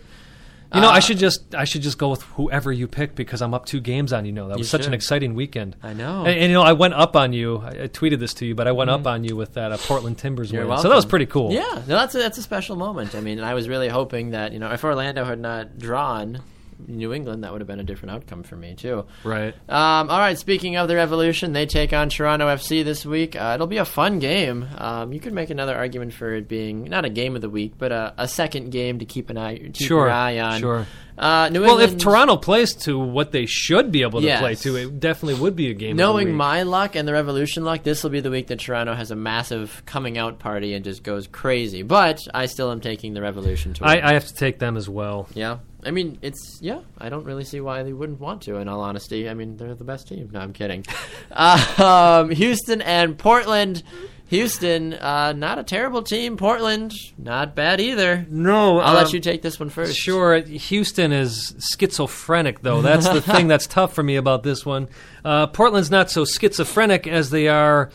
You 0.73 0.81
know, 0.81 0.87
Uh, 0.89 0.93
I 0.93 0.99
should 0.99 1.17
just 1.19 1.53
I 1.53 1.65
should 1.65 1.81
just 1.83 1.97
go 1.97 2.09
with 2.09 2.23
whoever 2.23 2.71
you 2.71 2.87
pick 2.87 3.13
because 3.15 3.41
I'm 3.41 3.53
up 3.53 3.65
two 3.65 3.79
games 3.79 4.11
on 4.11 4.25
you. 4.25 4.31
Know 4.31 4.47
that 4.47 4.57
was 4.57 4.69
such 4.69 4.87
an 4.87 4.93
exciting 4.93 5.35
weekend. 5.35 5.75
I 5.83 5.93
know. 5.93 6.21
And, 6.25 6.29
and, 6.39 6.47
you 6.51 6.53
know, 6.53 6.63
I 6.63 6.73
went 6.73 6.95
up 6.95 7.15
on 7.15 7.31
you. 7.31 7.57
I, 7.57 7.69
I 7.83 7.87
tweeted 7.87 8.19
this 8.19 8.33
to 8.35 8.45
you, 8.45 8.55
but 8.55 8.67
I 8.67 8.71
went 8.71 8.89
up 8.89 9.05
on 9.05 9.23
you 9.23 9.35
with 9.35 9.53
that 9.53 9.71
uh, 9.71 9.77
Portland 9.77 10.17
Timbers 10.17 10.51
You're 10.51 10.61
win. 10.63 10.69
welcome. 10.69 10.83
So 10.83 10.89
that 10.89 10.95
was 10.95 11.05
pretty 11.05 11.27
cool. 11.27 11.51
Yeah, 11.53 11.61
no, 11.87 11.95
that's 11.95 12.15
a, 12.15 12.17
that's 12.17 12.37
a 12.39 12.41
special 12.41 12.75
moment. 12.75 13.13
I 13.13 13.19
mean, 13.21 13.39
I 13.39 13.53
was 13.53 13.69
really 13.69 13.87
hoping 13.89 14.31
that 14.31 14.51
you 14.51 14.59
know 14.59 14.71
if 14.71 14.83
Orlando 14.83 15.25
had 15.25 15.39
not 15.39 15.77
drawn 15.77 16.41
New 16.87 17.13
England, 17.13 17.43
that 17.43 17.51
would 17.51 17.61
have 17.61 17.67
been 17.67 17.79
a 17.79 17.83
different 17.83 18.11
outcome 18.15 18.43
for 18.43 18.55
me 18.55 18.75
too. 18.75 19.05
Right. 19.23 19.53
Um, 19.69 20.09
all 20.09 20.19
right. 20.19 20.37
Speaking 20.37 20.75
of 20.77 20.87
the 20.87 20.95
Revolution, 20.95 21.53
they 21.53 21.65
take 21.65 21.93
on 21.93 22.09
Toronto 22.09 22.47
FC 22.47 22.83
this 22.83 23.05
week. 23.05 23.35
Uh, 23.35 23.51
it'll 23.55 23.67
be 23.67 23.77
a 23.77 23.85
fun 23.85 24.19
game. 24.19 24.67
Um, 24.77 25.13
you 25.13 25.19
could 25.19 25.33
make 25.33 25.49
another 25.49 25.75
argument 25.75 26.13
for 26.13 26.33
it 26.33 26.47
being 26.47 26.85
not 26.85 27.05
a 27.05 27.09
game 27.09 27.35
of 27.35 27.41
the 27.41 27.49
week, 27.49 27.73
but 27.77 27.91
a, 27.91 28.13
a 28.17 28.27
second 28.27 28.71
game 28.71 28.99
to 28.99 29.05
keep 29.05 29.29
an 29.29 29.37
eye 29.37 29.57
keep 29.57 29.75
Sure, 29.87 30.05
your 30.07 30.11
eye 30.11 30.39
on. 30.39 30.59
sure. 30.59 30.85
Uh, 31.15 31.47
New 31.49 31.61
Well, 31.61 31.79
if 31.79 31.99
Toronto 31.99 32.37
plays 32.37 32.73
to 32.85 32.97
what 32.97 33.31
they 33.31 33.45
should 33.45 33.91
be 33.91 34.01
able 34.01 34.21
to 34.21 34.25
Yes. 34.25 34.39
play 34.39 34.55
to, 34.55 34.75
it 34.77 34.99
definitely 34.99 35.39
would 35.41 35.55
be 35.55 35.69
a 35.69 35.73
game. 35.75 35.91
of 35.91 35.97
the 35.97 36.03
Knowing 36.03 36.33
my 36.33 36.63
luck 36.63 36.95
and 36.95 37.07
the 37.07 37.13
Revolution 37.13 37.63
luck, 37.63 37.83
this 37.83 38.01
will 38.01 38.09
be 38.09 38.19
the 38.19 38.31
week 38.31 38.47
that 38.47 38.59
Toronto 38.59 38.95
has 38.95 39.11
a 39.11 39.15
massive 39.15 39.83
coming 39.85 40.17
out 40.17 40.39
party 40.39 40.73
and 40.73 40.83
just 40.83 41.03
goes 41.03 41.27
crazy. 41.27 41.83
But 41.83 42.19
I 42.33 42.47
still 42.47 42.71
am 42.71 42.81
taking 42.81 43.13
the 43.13 43.21
Revolution 43.21 43.73
to. 43.75 43.85
I, 43.85 44.09
I 44.09 44.13
have 44.13 44.25
to 44.25 44.33
take 44.33 44.57
them 44.57 44.75
as 44.75 44.89
well. 44.89 45.27
yeah. 45.35 45.59
I 45.85 45.91
mean, 45.91 46.17
it's 46.21 46.59
yeah. 46.61 46.81
I 46.97 47.09
don't 47.09 47.25
really 47.25 47.43
see 47.43 47.61
why 47.61 47.83
they 47.83 47.93
wouldn't 47.93 48.19
want 48.19 48.41
to. 48.43 48.57
In 48.57 48.67
all 48.67 48.81
honesty, 48.81 49.29
I 49.29 49.33
mean, 49.33 49.57
they're 49.57 49.75
the 49.75 49.83
best 49.83 50.07
team. 50.07 50.29
No, 50.31 50.39
I'm 50.39 50.53
kidding. 50.53 50.85
uh, 51.31 52.21
um, 52.23 52.29
Houston 52.31 52.81
and 52.81 53.17
Portland. 53.17 53.83
Houston, 54.27 54.93
uh, 54.95 55.33
not 55.33 55.59
a 55.59 55.63
terrible 55.63 56.01
team. 56.01 56.37
Portland, 56.37 56.91
not 57.19 57.55
bad 57.55 57.79
either. 57.79 58.25
No, 58.29 58.79
I'll 58.79 58.97
um, 58.97 59.03
let 59.03 59.13
you 59.13 59.19
take 59.19 59.43
this 59.43 59.59
one 59.59 59.69
first. 59.69 59.95
Sure, 59.95 60.37
Houston 60.39 61.11
is 61.11 61.53
schizophrenic, 61.77 62.61
though. 62.61 62.81
That's 62.81 63.07
the 63.07 63.21
thing 63.33 63.47
that's 63.47 63.67
tough 63.67 63.93
for 63.93 64.01
me 64.01 64.15
about 64.15 64.41
this 64.41 64.65
one. 64.65 64.89
Uh, 65.23 65.47
Portland's 65.47 65.91
not 65.91 66.09
so 66.09 66.25
schizophrenic 66.25 67.05
as 67.05 67.29
they 67.29 67.47
are. 67.47 67.91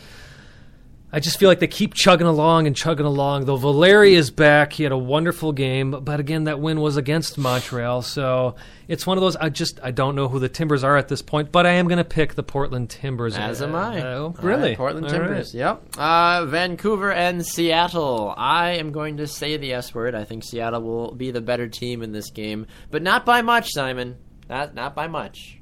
I 1.11 1.19
just 1.19 1.39
feel 1.39 1.49
like 1.49 1.59
they 1.59 1.65
keep 1.67 1.95
chugging 1.95 2.27
along 2.27 2.67
and 2.67 2.75
chugging 2.75 3.05
along. 3.07 3.45
Though 3.45 3.55
Valeri 3.57 4.13
is 4.13 4.29
back, 4.29 4.73
he 4.73 4.83
had 4.83 4.91
a 4.91 4.97
wonderful 4.97 5.51
game, 5.53 5.89
but 5.89 6.19
again, 6.19 6.43
that 6.43 6.59
win 6.59 6.79
was 6.81 6.97
against 6.97 7.35
Montreal, 7.35 8.03
so 8.03 8.53
it's 8.87 9.07
one 9.07 9.17
of 9.17 9.21
those. 9.21 9.35
I 9.35 9.49
just 9.49 9.79
I 9.81 9.89
don't 9.89 10.15
know 10.15 10.27
who 10.27 10.37
the 10.37 10.49
Timbers 10.49 10.83
are 10.83 10.97
at 10.97 11.07
this 11.07 11.23
point, 11.23 11.51
but 11.51 11.65
I 11.65 11.71
am 11.71 11.87
going 11.87 11.97
to 11.97 12.03
pick 12.03 12.35
the 12.35 12.43
Portland 12.43 12.91
Timbers. 12.91 13.35
As 13.35 13.59
Uh, 13.59 13.65
am 13.67 13.75
I. 13.75 14.01
oh, 14.03 14.35
really? 14.41 14.69
right, 14.69 14.77
Portland 14.77 15.07
All 15.07 15.11
right. 15.13 15.19
Timbers. 15.27 15.53
Yep. 15.55 15.83
Uh, 15.97 16.45
Vancouver 16.45 17.11
and 17.11 17.43
Seattle. 17.45 18.31
I 18.37 18.73
am 18.73 18.91
going 18.91 19.17
to 19.17 19.25
say 19.25 19.57
the 19.57 19.73
S 19.73 19.95
word. 19.95 20.13
I 20.13 20.25
think 20.25 20.43
Seattle 20.43 20.83
will 20.83 21.15
be 21.15 21.31
the 21.31 21.41
better 21.41 21.67
team 21.67 22.03
in 22.03 22.11
this 22.11 22.29
game, 22.29 22.67
but 22.91 23.01
not 23.01 23.25
by 23.25 23.41
much, 23.41 23.71
Simon. 23.71 24.17
Not 24.47 24.75
not 24.75 24.93
by 24.95 25.07
much. 25.07 25.58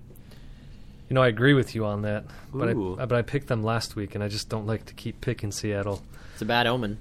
You 1.10 1.14
know, 1.14 1.22
I 1.22 1.28
agree 1.30 1.54
with 1.54 1.74
you 1.74 1.86
on 1.86 2.02
that, 2.02 2.26
but 2.54 2.70
Ooh. 2.76 2.98
I, 3.00 3.06
but 3.06 3.18
I 3.18 3.22
picked 3.22 3.48
them 3.48 3.64
last 3.64 3.96
week, 3.96 4.14
and 4.16 4.24
I 4.24 4.28
just 4.28 4.50
don't 4.50 4.66
like 4.68 4.86
to 4.88 4.94
keep 4.94 5.22
picking 5.22 5.52
Seattle. 5.52 6.04
It's 6.34 6.42
a 6.42 6.46
bad 6.46 6.68
omen. 6.68 7.00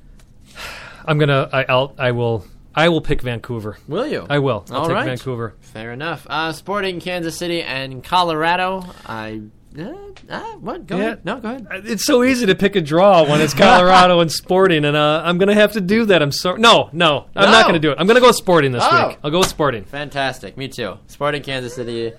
I'm 1.05 1.19
gonna. 1.19 1.49
I, 1.53 1.65
I'll. 1.69 1.95
I 1.99 2.13
will. 2.13 2.47
I 2.75 2.89
will 2.89 3.01
pick 3.01 3.23
Vancouver. 3.23 3.79
Will 3.89 4.07
you? 4.07 4.27
I 4.29 4.39
will. 4.39 4.65
I'll 4.71 4.79
All 4.83 4.87
take 4.87 4.95
right. 4.95 5.07
Vancouver. 5.07 5.55
Fair 5.61 5.93
enough. 5.93 6.27
Uh, 6.29 6.53
Sporting 6.53 7.01
Kansas 7.01 7.37
City 7.37 7.63
and 7.63 8.03
Colorado. 8.05 8.85
I. 9.07 9.43
Uh, 9.79 9.93
uh, 10.31 10.41
what? 10.55 10.87
Go 10.87 10.97
Yeah. 10.97 11.03
ahead. 11.05 11.25
No, 11.27 11.39
go 11.41 11.49
ahead. 11.51 11.67
It's 11.85 12.05
so 12.07 12.23
easy 12.25 12.47
to 12.47 12.55
pick 12.55 12.77
a 12.77 12.81
draw 12.81 13.29
when 13.29 13.41
it's 13.43 13.53
Colorado 13.55 14.21
and 14.21 14.33
Sporting, 14.33 14.85
and 14.87 14.97
uh, 14.97 15.21
I'm 15.25 15.37
gonna 15.37 15.55
have 15.55 15.73
to 15.73 15.81
do 15.83 16.07
that. 16.07 16.23
I'm 16.23 16.33
sorry. 16.33 16.61
No, 16.61 16.89
no, 16.93 17.27
I'm 17.37 17.51
not 17.51 17.67
gonna 17.67 17.79
do 17.79 17.91
it. 17.91 17.97
I'm 17.99 18.07
gonna 18.07 18.21
go 18.21 18.29
with 18.29 18.37
Sporting 18.37 18.73
this 18.73 18.85
Oh. 18.87 19.09
week. 19.09 19.19
I'll 19.23 19.31
go 19.31 19.41
with 19.41 19.49
Sporting. 19.49 19.85
Fantastic. 19.85 20.57
Me 20.57 20.69
too. 20.69 20.97
Sporting 21.09 21.43
Kansas 21.43 21.75
City. 21.75 22.13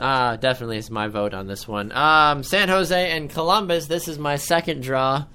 Uh, 0.00 0.36
definitely 0.36 0.78
is 0.78 0.90
my 0.90 1.06
vote 1.08 1.34
on 1.34 1.46
this 1.46 1.68
one. 1.68 1.92
Um, 1.92 2.42
San 2.42 2.68
Jose 2.68 3.10
and 3.10 3.28
Columbus. 3.30 3.86
This 3.86 4.08
is 4.08 4.18
my 4.18 4.36
second 4.36 4.82
draw. 4.82 5.26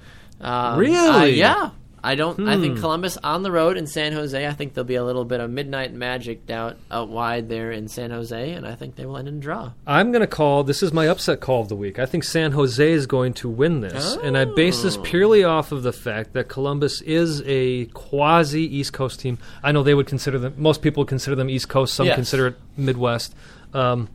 Um, 0.41 0.79
Really? 0.79 0.97
uh, 0.97 1.23
yeah. 1.25 1.69
I 2.03 2.13
don't. 2.13 2.47
I 2.47 2.59
think 2.59 2.75
Hmm. 2.75 2.81
Columbus 2.81 3.17
on 3.23 3.41
the 3.41 3.51
road 3.51 3.77
in 3.77 3.87
San 3.87 4.13
Jose. 4.13 4.45
I 4.47 4.53
think 4.53 4.75
there'll 4.75 4.85
be 4.85 4.93
a 4.93 5.03
little 5.03 5.25
bit 5.25 5.39
of 5.39 5.49
midnight 5.49 5.91
magic 5.91 6.51
out 6.51 6.77
out 6.91 7.09
wide 7.09 7.49
there 7.49 7.71
in 7.71 7.87
San 7.87 8.11
Jose, 8.11 8.51
and 8.51 8.63
I 8.67 8.75
think 8.75 8.95
they 8.95 9.07
will 9.07 9.17
end 9.17 9.27
in 9.27 9.39
draw. 9.39 9.71
I'm 9.87 10.11
gonna 10.11 10.27
call. 10.27 10.63
This 10.63 10.83
is 10.83 10.93
my 10.93 11.07
upset 11.07 11.39
call 11.39 11.61
of 11.61 11.67
the 11.67 11.75
week. 11.75 11.97
I 11.97 12.05
think 12.05 12.23
San 12.23 12.51
Jose 12.51 12.91
is 12.91 13.07
going 13.07 13.33
to 13.35 13.49
win 13.49 13.81
this, 13.81 14.17
and 14.23 14.37
I 14.37 14.45
base 14.45 14.83
this 14.83 14.99
purely 15.01 15.43
off 15.43 15.71
of 15.71 15.81
the 15.81 15.91
fact 15.93 16.33
that 16.33 16.47
Columbus 16.47 17.01
is 17.01 17.41
a 17.47 17.85
quasi 17.85 18.61
East 18.77 18.93
Coast 18.93 19.19
team. 19.19 19.39
I 19.63 19.71
know 19.71 19.81
they 19.81 19.95
would 19.95 20.05
consider 20.05 20.37
them. 20.37 20.53
Most 20.57 20.83
people 20.83 21.01
would 21.01 21.09
consider 21.09 21.35
them 21.35 21.49
East 21.49 21.69
Coast. 21.69 21.95
Some 21.95 22.05
Yes. 22.05 22.15
consider 22.17 22.47
it 22.49 22.55
Midwest. 22.77 23.33
Um, 23.73 24.09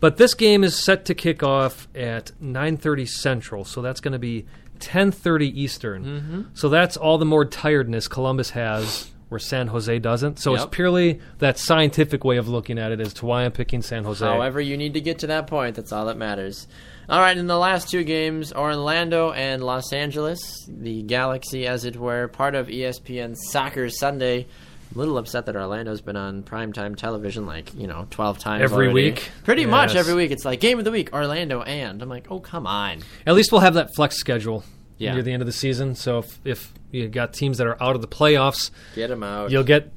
but 0.00 0.16
this 0.16 0.34
game 0.34 0.64
is 0.64 0.82
set 0.84 1.04
to 1.06 1.14
kick 1.14 1.42
off 1.42 1.88
at 1.94 2.32
9:30 2.42 3.08
Central, 3.08 3.64
so 3.64 3.82
that's 3.82 4.00
going 4.00 4.12
to 4.12 4.18
be 4.18 4.46
10:30 4.80 5.52
Eastern. 5.54 6.04
Mm-hmm. 6.04 6.42
So 6.54 6.68
that's 6.68 6.96
all 6.96 7.18
the 7.18 7.24
more 7.24 7.44
tiredness 7.44 8.08
Columbus 8.08 8.50
has, 8.50 9.10
where 9.28 9.38
San 9.38 9.68
Jose 9.68 9.98
doesn't. 9.98 10.38
So 10.38 10.52
Yep. 10.52 10.60
it's 10.66 10.74
purely 10.74 11.20
that 11.38 11.58
scientific 11.58 12.24
way 12.24 12.36
of 12.36 12.48
looking 12.48 12.78
at 12.78 12.92
it 12.92 13.00
as 13.00 13.12
to 13.14 13.26
why 13.26 13.44
I'm 13.44 13.52
picking 13.52 13.82
San 13.82 14.04
Jose. 14.04 14.24
However, 14.24 14.60
you 14.60 14.76
need 14.76 14.94
to 14.94 15.00
get 15.00 15.18
to 15.20 15.26
that 15.28 15.46
point. 15.46 15.76
That's 15.76 15.92
all 15.92 16.06
that 16.06 16.16
matters. 16.16 16.66
All 17.08 17.20
right, 17.20 17.36
in 17.36 17.46
the 17.46 17.56
last 17.58 17.88
two 17.88 18.02
games, 18.02 18.52
Orlando 18.52 19.30
and 19.30 19.62
Los 19.62 19.92
Angeles, 19.92 20.40
the 20.68 21.02
Galaxy, 21.04 21.64
as 21.66 21.84
it 21.84 21.96
were, 21.96 22.26
part 22.26 22.56
of 22.56 22.66
ESPN 22.66 23.36
Soccer 23.36 23.88
Sunday. 23.88 24.46
A 24.94 24.98
little 24.98 25.18
upset 25.18 25.46
that 25.46 25.56
Orlando's 25.56 26.00
been 26.00 26.16
on 26.16 26.42
primetime 26.42 26.96
television 26.96 27.44
like, 27.46 27.74
you 27.74 27.86
know, 27.86 28.06
12 28.10 28.38
times 28.38 28.62
Every 28.62 28.86
already. 28.86 29.10
week? 29.10 29.30
Pretty 29.44 29.66
much 29.66 29.94
every 29.94 30.14
week. 30.14 30.30
It's 30.30 30.44
like, 30.44 30.60
game 30.60 30.78
of 30.78 30.84
the 30.84 30.90
week, 30.90 31.12
Orlando 31.12 31.62
and. 31.62 32.00
I'm 32.00 32.08
like, 32.08 32.26
oh, 32.30 32.40
come 32.40 32.66
on. 32.66 33.02
At 33.26 33.34
least 33.34 33.52
we'll 33.52 33.60
have 33.62 33.74
that 33.74 33.94
flex 33.94 34.16
schedule 34.16 34.64
Yeah. 34.98 35.14
near 35.14 35.22
the 35.22 35.32
end 35.32 35.42
of 35.42 35.46
the 35.46 35.52
season. 35.52 35.94
So 35.96 36.18
if, 36.20 36.40
if 36.44 36.72
you 36.92 37.08
got 37.08 37.32
teams 37.34 37.58
that 37.58 37.66
are 37.66 37.82
out 37.82 37.94
of 37.96 38.00
the 38.00 38.08
playoffs, 38.08 38.70
Get 38.94 39.08
them 39.08 39.22
out. 39.22 39.50
you'll 39.50 39.64
get 39.64 39.92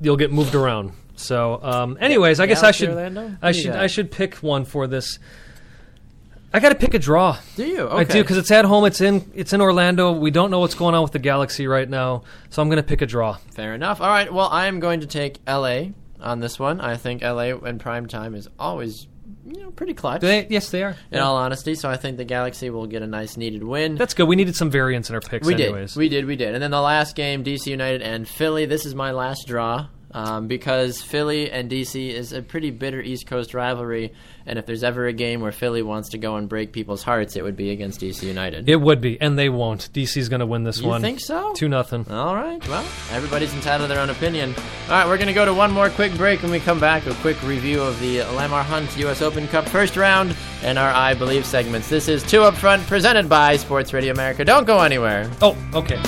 you'll 0.00 0.16
get 0.16 0.30
moved 0.32 0.54
around. 0.54 0.92
So, 1.14 1.60
um, 1.62 1.98
anyways, 2.00 2.40
I 2.40 2.46
guess 2.46 2.62
I 2.62 2.70
should 2.72 2.88
Orlando? 2.90 3.36
I 3.42 3.52
should? 3.52 3.70
I 3.72 3.86
should 3.86 4.10
pick 4.10 4.36
one 4.36 4.64
for 4.64 4.86
this. 4.86 5.18
I 6.54 6.60
got 6.60 6.68
to 6.68 6.74
pick 6.74 6.94
a 6.94 6.98
draw. 6.98 7.38
Do 7.56 7.64
you? 7.66 7.88
I 7.88 8.04
do 8.04 8.22
because 8.22 8.36
it's 8.36 8.50
at 8.50 8.64
home. 8.64 8.84
It's 8.84 9.00
in 9.00 9.30
it's 9.34 9.52
in 9.52 9.60
Orlando. 9.60 10.12
We 10.12 10.30
don't 10.30 10.50
know 10.50 10.60
what's 10.60 10.74
going 10.74 10.94
on 10.94 11.02
with 11.02 11.12
the 11.12 11.18
Galaxy 11.18 11.66
right 11.66 11.88
now, 11.88 12.24
so 12.50 12.60
I'm 12.60 12.68
going 12.68 12.76
to 12.76 12.82
pick 12.86 13.00
a 13.00 13.06
draw. 13.06 13.38
Fair 13.54 13.74
enough. 13.74 14.00
All 14.00 14.08
right. 14.08 14.32
Well, 14.32 14.48
I 14.48 14.66
am 14.66 14.78
going 14.80 15.00
to 15.00 15.06
take 15.06 15.38
LA 15.48 15.84
on 16.20 16.40
this 16.40 16.58
one. 16.58 16.80
I 16.80 16.96
think 16.96 17.22
LA 17.22 17.54
in 17.54 17.78
prime 17.78 18.06
time 18.06 18.34
is 18.34 18.48
always, 18.58 19.06
you 19.46 19.60
know, 19.62 19.70
pretty 19.70 19.94
clutch. 19.94 20.20
They, 20.20 20.46
yes, 20.48 20.70
they 20.70 20.82
are. 20.82 20.94
in 21.10 21.20
all 21.20 21.36
honesty, 21.36 21.74
so 21.74 21.88
I 21.88 21.96
think 21.96 22.18
the 22.18 22.24
Galaxy 22.24 22.68
will 22.70 22.86
get 22.86 23.02
a 23.02 23.06
nice 23.06 23.36
needed 23.36 23.64
win. 23.64 23.94
That's 23.96 24.14
good. 24.14 24.28
We 24.28 24.36
needed 24.36 24.54
some 24.54 24.70
variance 24.70 25.08
in 25.08 25.14
our 25.14 25.20
picks, 25.20 25.46
we 25.46 25.54
anyways. 25.54 25.94
did, 25.94 25.98
we 25.98 26.08
did, 26.08 26.26
we 26.26 26.36
did. 26.36 26.54
And 26.54 26.62
then 26.62 26.70
the 26.70 26.80
last 26.80 27.16
game, 27.16 27.42
DC 27.44 27.66
United 27.66 28.02
and 28.02 28.28
Philly. 28.28 28.66
This 28.66 28.84
is 28.84 28.94
my 28.94 29.10
last 29.12 29.46
draw 29.46 29.86
um, 30.14 30.46
because 30.46 31.00
Philly 31.02 31.50
and 31.50 31.70
DC 31.70 32.10
is 32.10 32.32
a 32.32 32.42
pretty 32.42 32.70
bitter 32.70 33.00
East 33.00 33.26
Coast 33.26 33.54
rivalry. 33.54 34.12
And 34.44 34.58
if 34.58 34.66
there's 34.66 34.82
ever 34.82 35.06
a 35.06 35.12
game 35.12 35.40
where 35.40 35.52
Philly 35.52 35.82
wants 35.82 36.10
to 36.10 36.18
go 36.18 36.34
and 36.36 36.48
break 36.48 36.72
people's 36.72 37.02
hearts, 37.02 37.36
it 37.36 37.44
would 37.44 37.56
be 37.56 37.70
against 37.70 38.00
DC 38.00 38.24
United. 38.24 38.68
it 38.68 38.80
would 38.80 39.00
be, 39.00 39.20
and 39.20 39.38
they 39.38 39.48
won't. 39.48 39.92
DC's 39.92 40.28
going 40.28 40.40
to 40.40 40.46
win 40.46 40.64
this 40.64 40.78
one. 40.78 40.84
you 40.84 40.90
one. 40.90 41.02
think 41.02 41.20
so? 41.20 41.52
Two 41.54 41.68
nothing. 41.68 42.04
All 42.10 42.34
right. 42.34 42.66
Well, 42.68 42.84
everybody's 43.12 43.54
entitled 43.54 43.88
to 43.88 43.94
their 43.94 44.02
own 44.02 44.10
opinion. 44.10 44.54
All 44.88 44.90
right, 44.90 45.06
we're 45.06 45.16
going 45.16 45.28
to 45.28 45.32
go 45.32 45.44
to 45.44 45.54
one 45.54 45.70
more 45.70 45.90
quick 45.90 46.12
break. 46.16 46.42
When 46.42 46.50
we 46.50 46.58
come 46.60 46.80
back, 46.80 47.06
a 47.06 47.14
quick 47.16 47.40
review 47.42 47.80
of 47.80 47.98
the 48.00 48.22
Lamar 48.34 48.64
Hunt 48.64 48.96
U.S. 48.98 49.22
Open 49.22 49.46
Cup 49.48 49.68
first 49.68 49.96
round 49.96 50.34
and 50.62 50.78
our 50.78 50.90
I 50.90 51.14
Believe 51.14 51.46
segments. 51.46 51.88
This 51.88 52.08
is 52.08 52.22
Two 52.24 52.42
Up 52.42 52.54
Front, 52.54 52.84
presented 52.86 53.28
by 53.28 53.56
Sports 53.56 53.92
Radio 53.92 54.12
America. 54.12 54.44
Don't 54.44 54.66
go 54.66 54.80
anywhere. 54.80 55.30
Oh, 55.40 55.56
okay. 55.74 56.00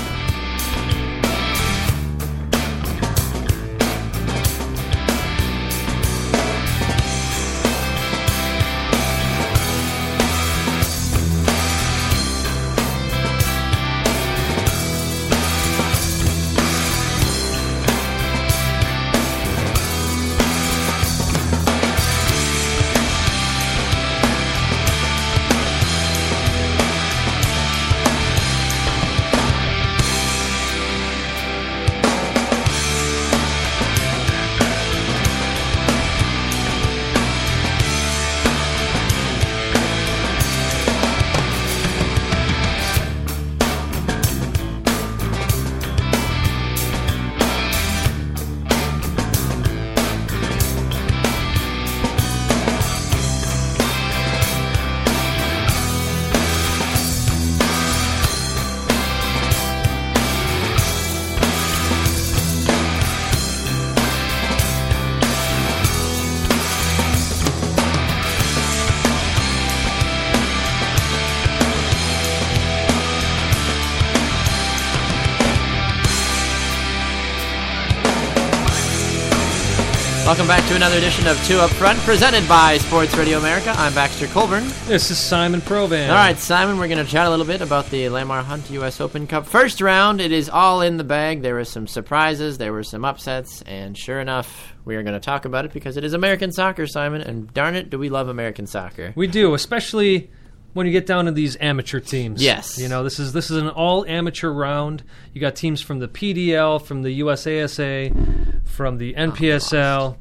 Welcome 80.35 80.49
back 80.49 80.69
to 80.69 80.75
another 80.75 80.97
edition 80.97 81.29
of 81.29 81.41
Two 81.47 81.61
Up 81.61 81.71
Front, 81.71 81.97
presented 82.01 82.49
by 82.49 82.79
Sports 82.79 83.17
Radio 83.17 83.39
America. 83.39 83.71
I'm 83.77 83.95
Baxter 83.95 84.27
Colburn. 84.27 84.65
This 84.87 85.13
is 85.13 85.17
Simon 85.17 85.61
Provan. 85.61 86.09
All 86.09 86.17
right, 86.17 86.37
Simon, 86.37 86.77
we're 86.77 86.89
going 86.89 86.99
to 86.99 87.09
chat 87.09 87.29
a 87.29 87.31
little 87.31 87.47
bit 87.47 87.61
about 87.61 87.89
the 87.91 88.09
Lamar 88.09 88.43
Hunt 88.43 88.69
U.S. 88.71 89.01
Open 89.01 89.29
Cup. 89.29 89.47
First 89.47 89.81
round, 89.81 90.21
it 90.21 90.33
is 90.33 90.49
all 90.49 90.81
in 90.81 90.97
the 90.97 91.05
bag. 91.05 91.43
There 91.43 91.55
were 91.55 91.63
some 91.63 91.87
surprises, 91.87 92.59
there 92.59 92.73
were 92.73 92.83
some 92.83 93.05
upsets, 93.05 93.63
and 93.63 93.97
sure 93.97 94.19
enough, 94.19 94.75
we 94.85 94.97
are 94.97 95.05
going 95.05 95.15
to 95.15 95.25
talk 95.25 95.45
about 95.45 95.67
it 95.67 95.73
because 95.73 95.97
it 95.97 96.03
is 96.03 96.15
American 96.15 96.51
soccer, 96.51 96.89
Simon, 96.89 97.21
and 97.21 97.55
darn 97.55 97.77
it, 97.77 97.89
do 97.89 97.97
we 97.97 98.09
love 98.09 98.27
American 98.27 98.67
soccer. 98.67 99.13
We 99.15 99.29
do, 99.29 99.55
especially 99.55 100.33
when 100.75 100.87
you 100.87 100.93
get 100.93 101.07
down 101.07 101.25
to 101.25 101.33
these 101.33 101.57
amateur 101.61 102.01
teams. 102.01 102.43
Yes. 102.43 102.79
You 102.79 102.89
know, 102.89 103.03
this 103.03 103.19
is 103.19 103.33
this 103.33 103.51
is 103.51 103.57
an 103.57 103.69
all 103.69 104.05
amateur 104.05 104.51
round. 104.51 105.03
You 105.33 105.41
got 105.41 105.57
teams 105.57 105.81
from 105.81 105.99
the 106.01 106.09
PDL, 106.09 106.83
from 106.85 107.03
the 107.03 107.21
USASA, 107.21 108.63
from 108.67 108.99
the 108.99 109.15
NPSL. 109.15 110.17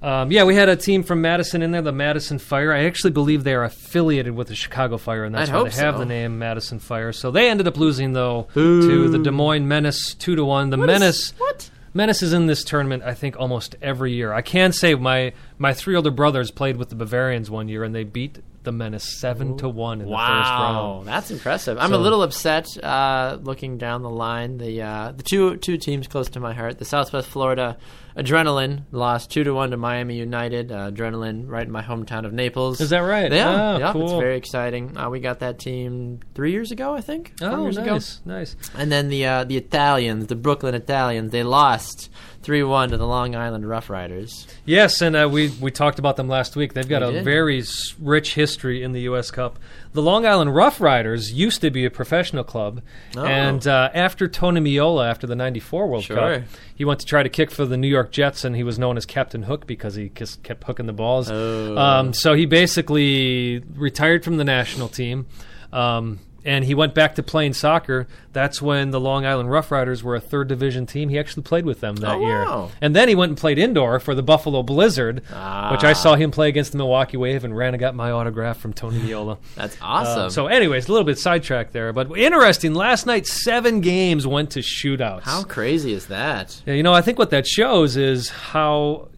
Um, 0.00 0.30
yeah, 0.30 0.44
we 0.44 0.54
had 0.54 0.68
a 0.68 0.76
team 0.76 1.02
from 1.02 1.20
Madison 1.22 1.60
in 1.60 1.72
there, 1.72 1.82
the 1.82 1.90
Madison 1.90 2.38
Fire. 2.38 2.72
I 2.72 2.84
actually 2.84 3.10
believe 3.10 3.42
they 3.42 3.54
are 3.54 3.64
affiliated 3.64 4.32
with 4.36 4.46
the 4.46 4.54
Chicago 4.54 4.96
Fire, 4.96 5.24
and 5.24 5.34
that's 5.34 5.50
I'd 5.50 5.56
why 5.56 5.68
they 5.68 5.74
have 5.76 5.94
so. 5.96 5.98
the 5.98 6.06
name 6.06 6.38
Madison 6.38 6.78
Fire. 6.78 7.12
So 7.12 7.32
they 7.32 7.50
ended 7.50 7.66
up 7.66 7.76
losing 7.76 8.12
though 8.12 8.46
to 8.54 9.08
the 9.08 9.18
Des 9.18 9.32
Moines 9.32 9.66
Menace 9.66 10.14
two 10.14 10.36
to 10.36 10.44
one. 10.44 10.70
The 10.70 10.76
What 10.78 10.88
is- 10.90 11.00
Menace 11.00 11.30
what? 11.38 11.70
Menace 11.94 12.22
is 12.22 12.32
in 12.32 12.46
this 12.46 12.62
tournament, 12.62 13.02
I 13.02 13.14
think, 13.14 13.36
almost 13.40 13.74
every 13.82 14.12
year. 14.12 14.32
I 14.32 14.42
can 14.42 14.72
say 14.72 14.94
my 14.94 15.32
my 15.58 15.72
three 15.74 15.96
older 15.96 16.12
brothers 16.12 16.52
played 16.52 16.76
with 16.76 16.90
the 16.90 16.94
Bavarians 16.94 17.50
one 17.50 17.68
year, 17.68 17.82
and 17.82 17.92
they 17.92 18.04
beat 18.04 18.38
the 18.64 18.72
Menace 18.72 19.18
seven 19.20 19.56
to 19.58 19.68
one 19.68 20.00
in 20.00 20.06
the 20.06 20.12
first 20.16 20.18
Wow, 20.20 20.94
round. 20.96 21.06
that's 21.08 21.30
impressive. 21.30 21.78
I'm 21.78 21.92
a 21.94 21.98
little 21.98 22.22
upset 22.22 22.66
uh, 22.82 23.38
looking 23.42 23.78
down 23.78 24.02
the 24.02 24.10
line. 24.10 24.58
The 24.58 24.82
uh, 24.82 25.12
the 25.16 25.22
two 25.22 25.56
two 25.56 25.76
teams 25.78 26.06
close 26.08 26.28
to 26.30 26.40
my 26.40 26.52
heart, 26.52 26.78
the 26.78 26.84
Southwest 26.84 27.28
Florida 27.28 27.76
Adrenaline 28.18 28.82
lost 28.90 29.30
two 29.30 29.44
to 29.44 29.54
one 29.54 29.70
to 29.70 29.76
Miami 29.76 30.16
United. 30.16 30.72
Uh, 30.72 30.90
Adrenaline, 30.90 31.44
right 31.48 31.64
in 31.64 31.72
my 31.72 31.82
hometown 31.82 32.26
of 32.26 32.32
Naples. 32.32 32.80
Is 32.80 32.90
that 32.90 32.98
right? 32.98 33.30
Yeah, 33.30 33.48
Ah, 33.48 33.78
yeah, 33.78 33.84
it's 33.90 33.92
cool. 33.92 34.18
very 34.20 34.36
exciting. 34.36 34.96
Uh, 34.96 35.08
we 35.08 35.20
got 35.20 35.38
that 35.38 35.58
team 35.60 36.18
three 36.34 36.50
years 36.50 36.72
ago, 36.72 36.94
I 36.94 37.00
think. 37.00 37.32
Oh, 37.40 37.62
years 37.62 37.76
ago. 37.76 37.92
nice, 37.94 38.20
nice. 38.24 38.56
And 38.76 38.90
then 38.90 39.08
the 39.08 39.24
uh, 39.24 39.44
the 39.44 39.56
Italians, 39.56 40.26
the 40.26 40.34
Brooklyn 40.36 40.74
Italians, 40.74 41.30
they 41.30 41.44
lost 41.44 42.10
three 42.42 42.62
one 42.64 42.90
to 42.90 42.96
the 42.96 43.06
Long 43.06 43.36
Island 43.36 43.68
Rough 43.68 43.88
Riders. 43.88 44.48
Yes, 44.64 45.00
and 45.00 45.14
uh, 45.14 45.28
we 45.30 45.50
we 45.60 45.70
talked 45.70 46.00
about 46.00 46.16
them 46.16 46.28
last 46.28 46.56
week. 46.56 46.74
They've 46.74 46.88
got 46.88 47.02
We 47.02 47.08
a 47.08 47.12
did. 47.12 47.24
very 47.24 47.62
rich 48.00 48.34
history 48.34 48.82
in 48.82 48.92
the 48.92 49.02
U.S. 49.02 49.30
Cup. 49.30 49.60
The 49.92 50.02
Long 50.02 50.26
Island 50.26 50.54
Rough 50.54 50.80
Riders 50.80 51.32
used 51.32 51.60
to 51.62 51.70
be 51.70 51.84
a 51.84 51.90
professional 51.90 52.44
club, 52.44 52.82
Oh. 53.16 53.24
and 53.24 53.66
uh, 53.66 53.90
after 53.94 54.28
Tony 54.28 54.60
Meola, 54.60 55.08
after 55.08 55.26
the 55.26 55.34
'94 55.34 55.86
World 55.88 56.04
Sure. 56.04 56.16
Cup, 56.16 56.42
he 56.74 56.84
went 56.84 57.00
to 57.00 57.06
try 57.06 57.22
to 57.22 57.28
kick 57.28 57.50
for 57.50 57.64
the 57.64 57.76
New 57.76 57.88
York 57.88 58.12
Jets, 58.12 58.44
and 58.44 58.54
he 58.54 58.62
was 58.62 58.78
known 58.78 58.96
as 58.96 59.06
Captain 59.06 59.44
Hook 59.44 59.66
because 59.66 59.94
he 59.94 60.10
just 60.10 60.42
kept 60.42 60.64
hooking 60.64 60.86
the 60.86 60.92
balls. 60.92 61.30
Oh. 61.30 61.76
Um, 61.76 62.12
so 62.12 62.34
he 62.34 62.46
basically 62.46 63.62
retired 63.74 64.24
from 64.24 64.36
the 64.36 64.44
national 64.44 64.88
team. 64.88 65.26
Um, 65.72 66.20
and 66.48 66.64
he 66.64 66.74
went 66.74 66.94
back 66.94 67.14
to 67.16 67.22
playing 67.22 67.52
soccer. 67.52 68.06
That's 68.32 68.62
when 68.62 68.90
the 68.90 68.98
Long 69.00 69.26
Island 69.26 69.50
Rough 69.50 69.70
Riders 69.70 70.02
were 70.02 70.14
a 70.14 70.20
third 70.20 70.48
division 70.48 70.86
team. 70.86 71.08
He 71.10 71.18
actually 71.18 71.42
played 71.42 71.64
with 71.66 71.80
them 71.80 71.96
that 71.96 72.14
Oh, 72.16 72.20
year. 72.20 72.44
wow. 72.44 72.70
And 72.80 72.96
then 72.96 73.08
he 73.08 73.14
went 73.14 73.30
and 73.30 73.38
played 73.38 73.58
indoor 73.58 74.00
for 74.00 74.14
the 74.14 74.22
Buffalo 74.22 74.62
Blizzard, 74.62 75.22
Ah. 75.32 75.70
which 75.72 75.84
I 75.84 75.92
saw 75.92 76.14
him 76.16 76.30
play 76.30 76.48
against 76.48 76.72
the 76.72 76.78
Milwaukee 76.78 77.16
Wave 77.16 77.44
and 77.44 77.56
ran 77.56 77.74
and 77.74 77.80
got 77.80 77.94
my 77.94 78.10
autograph 78.10 78.58
from 78.58 78.72
Tony 78.72 78.98
Meola. 78.98 79.36
That's 79.56 79.76
awesome. 79.82 80.22
Uh, 80.26 80.30
so, 80.30 80.46
anyways, 80.46 80.88
a 80.88 80.92
little 80.92 81.04
bit 81.06 81.18
sidetracked 81.18 81.72
there, 81.72 81.92
but 81.92 82.16
interesting. 82.18 82.74
Last 82.74 83.04
night, 83.06 83.26
seven 83.26 83.80
games 83.80 84.26
went 84.26 84.50
to 84.52 84.60
shootouts. 84.60 85.22
How 85.22 85.42
crazy 85.42 85.92
is 85.92 86.06
that? 86.06 86.62
Yeah, 86.66 86.74
you 86.74 86.82
know, 86.82 86.94
I 86.94 87.02
think 87.02 87.18
what 87.18 87.30
that 87.30 87.46
shows 87.46 87.96
is 87.96 88.30
how 88.30 89.08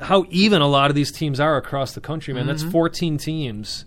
how 0.00 0.26
even 0.28 0.60
a 0.60 0.68
lot 0.68 0.90
of 0.90 0.94
these 0.94 1.10
teams 1.10 1.40
are 1.40 1.56
across 1.56 1.92
the 1.92 2.00
country. 2.00 2.34
Man, 2.34 2.42
Mm-hmm. 2.42 2.48
that's 2.50 2.62
14 2.62 3.16
teams 3.18 3.86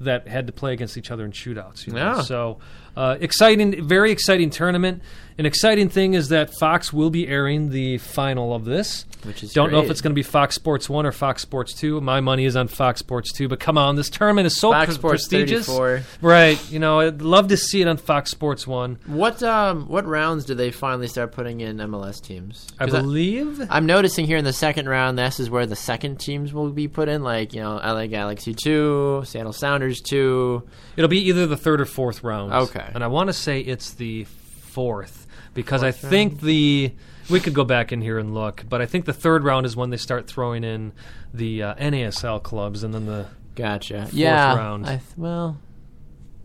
that 0.00 0.26
had 0.26 0.46
to 0.46 0.52
play 0.52 0.72
against 0.72 0.96
each 0.96 1.10
other 1.10 1.24
in 1.24 1.32
shootouts. 1.32 1.86
You 1.86 1.92
know? 1.92 2.16
Yeah. 2.16 2.22
So 2.22 2.58
uh, 2.96 3.16
exciting, 3.20 3.86
very 3.86 4.10
exciting 4.10 4.50
tournament. 4.50 5.02
An 5.38 5.46
exciting 5.46 5.88
thing 5.88 6.12
is 6.12 6.28
that 6.28 6.52
Fox 6.58 6.92
will 6.92 7.08
be 7.08 7.26
airing 7.26 7.70
the 7.70 7.96
final 7.96 8.54
of 8.54 8.66
this. 8.66 9.06
Which 9.22 9.42
is 9.42 9.52
Don't 9.52 9.72
know 9.72 9.80
if 9.82 9.90
it's 9.90 10.00
going 10.00 10.12
to 10.12 10.14
be 10.14 10.22
Fox 10.22 10.54
Sports 10.54 10.88
One 10.88 11.06
or 11.06 11.12
Fox 11.12 11.40
Sports 11.42 11.72
Two. 11.74 12.00
My 12.00 12.20
money 12.20 12.44
is 12.44 12.56
on 12.56 12.68
Fox 12.68 13.00
Sports 13.00 13.32
Two. 13.32 13.48
But 13.48 13.58
come 13.60 13.78
on, 13.78 13.96
this 13.96 14.10
tournament 14.10 14.46
is 14.46 14.58
so 14.58 14.70
Fox 14.70 14.86
pre- 14.86 14.94
Sports 14.96 15.28
prestigious. 15.28 15.66
34. 15.66 16.02
Right. 16.20 16.70
You 16.70 16.78
know, 16.78 17.00
I'd 17.00 17.22
love 17.22 17.48
to 17.48 17.56
see 17.56 17.80
it 17.80 17.88
on 17.88 17.96
Fox 17.96 18.30
Sports 18.30 18.66
One. 18.66 18.98
What 19.06 19.42
um 19.42 19.88
what 19.88 20.06
rounds 20.06 20.44
do 20.44 20.54
they 20.54 20.70
finally 20.70 21.06
start 21.06 21.32
putting 21.32 21.60
in 21.60 21.78
MLS 21.78 22.22
teams? 22.22 22.66
I 22.78 22.86
believe. 22.86 23.66
I'm 23.70 23.86
noticing 23.86 24.26
here 24.26 24.36
in 24.36 24.44
the 24.44 24.52
second 24.52 24.88
round, 24.88 25.18
this 25.18 25.40
is 25.40 25.48
where 25.48 25.66
the 25.66 25.76
second 25.76 26.18
teams 26.20 26.52
will 26.52 26.70
be 26.70 26.88
put 26.88 27.08
in, 27.08 27.22
like 27.22 27.54
you 27.54 27.62
know, 27.62 27.76
LA 27.76 28.06
Galaxy 28.06 28.54
two, 28.54 29.22
Seattle 29.24 29.52
Sounders 29.52 30.00
two. 30.00 30.62
It'll 30.96 31.08
be 31.08 31.28
either 31.28 31.46
the 31.46 31.56
third 31.56 31.80
or 31.80 31.86
fourth 31.86 32.22
round. 32.22 32.52
Okay. 32.52 32.89
And 32.94 33.02
I 33.04 33.06
want 33.08 33.28
to 33.28 33.32
say 33.32 33.60
it's 33.60 33.92
the 33.92 34.24
fourth 34.24 35.26
because 35.54 35.82
I 35.82 35.90
think 35.90 36.40
the 36.40 36.92
we 37.28 37.40
could 37.40 37.54
go 37.54 37.64
back 37.64 37.92
in 37.92 38.00
here 38.00 38.18
and 38.18 38.34
look, 38.34 38.64
but 38.68 38.80
I 38.80 38.86
think 38.86 39.04
the 39.04 39.12
third 39.12 39.44
round 39.44 39.64
is 39.66 39.76
when 39.76 39.90
they 39.90 39.96
start 39.96 40.26
throwing 40.26 40.64
in 40.64 40.92
the 41.32 41.62
uh, 41.62 41.74
NASL 41.76 42.42
clubs, 42.42 42.82
and 42.82 42.92
then 42.92 43.06
the 43.06 43.26
Gotcha. 43.54 44.08
yeah. 44.12 44.56
round. 44.56 44.86
I 44.86 44.96
th- 44.96 45.02
well, 45.16 45.56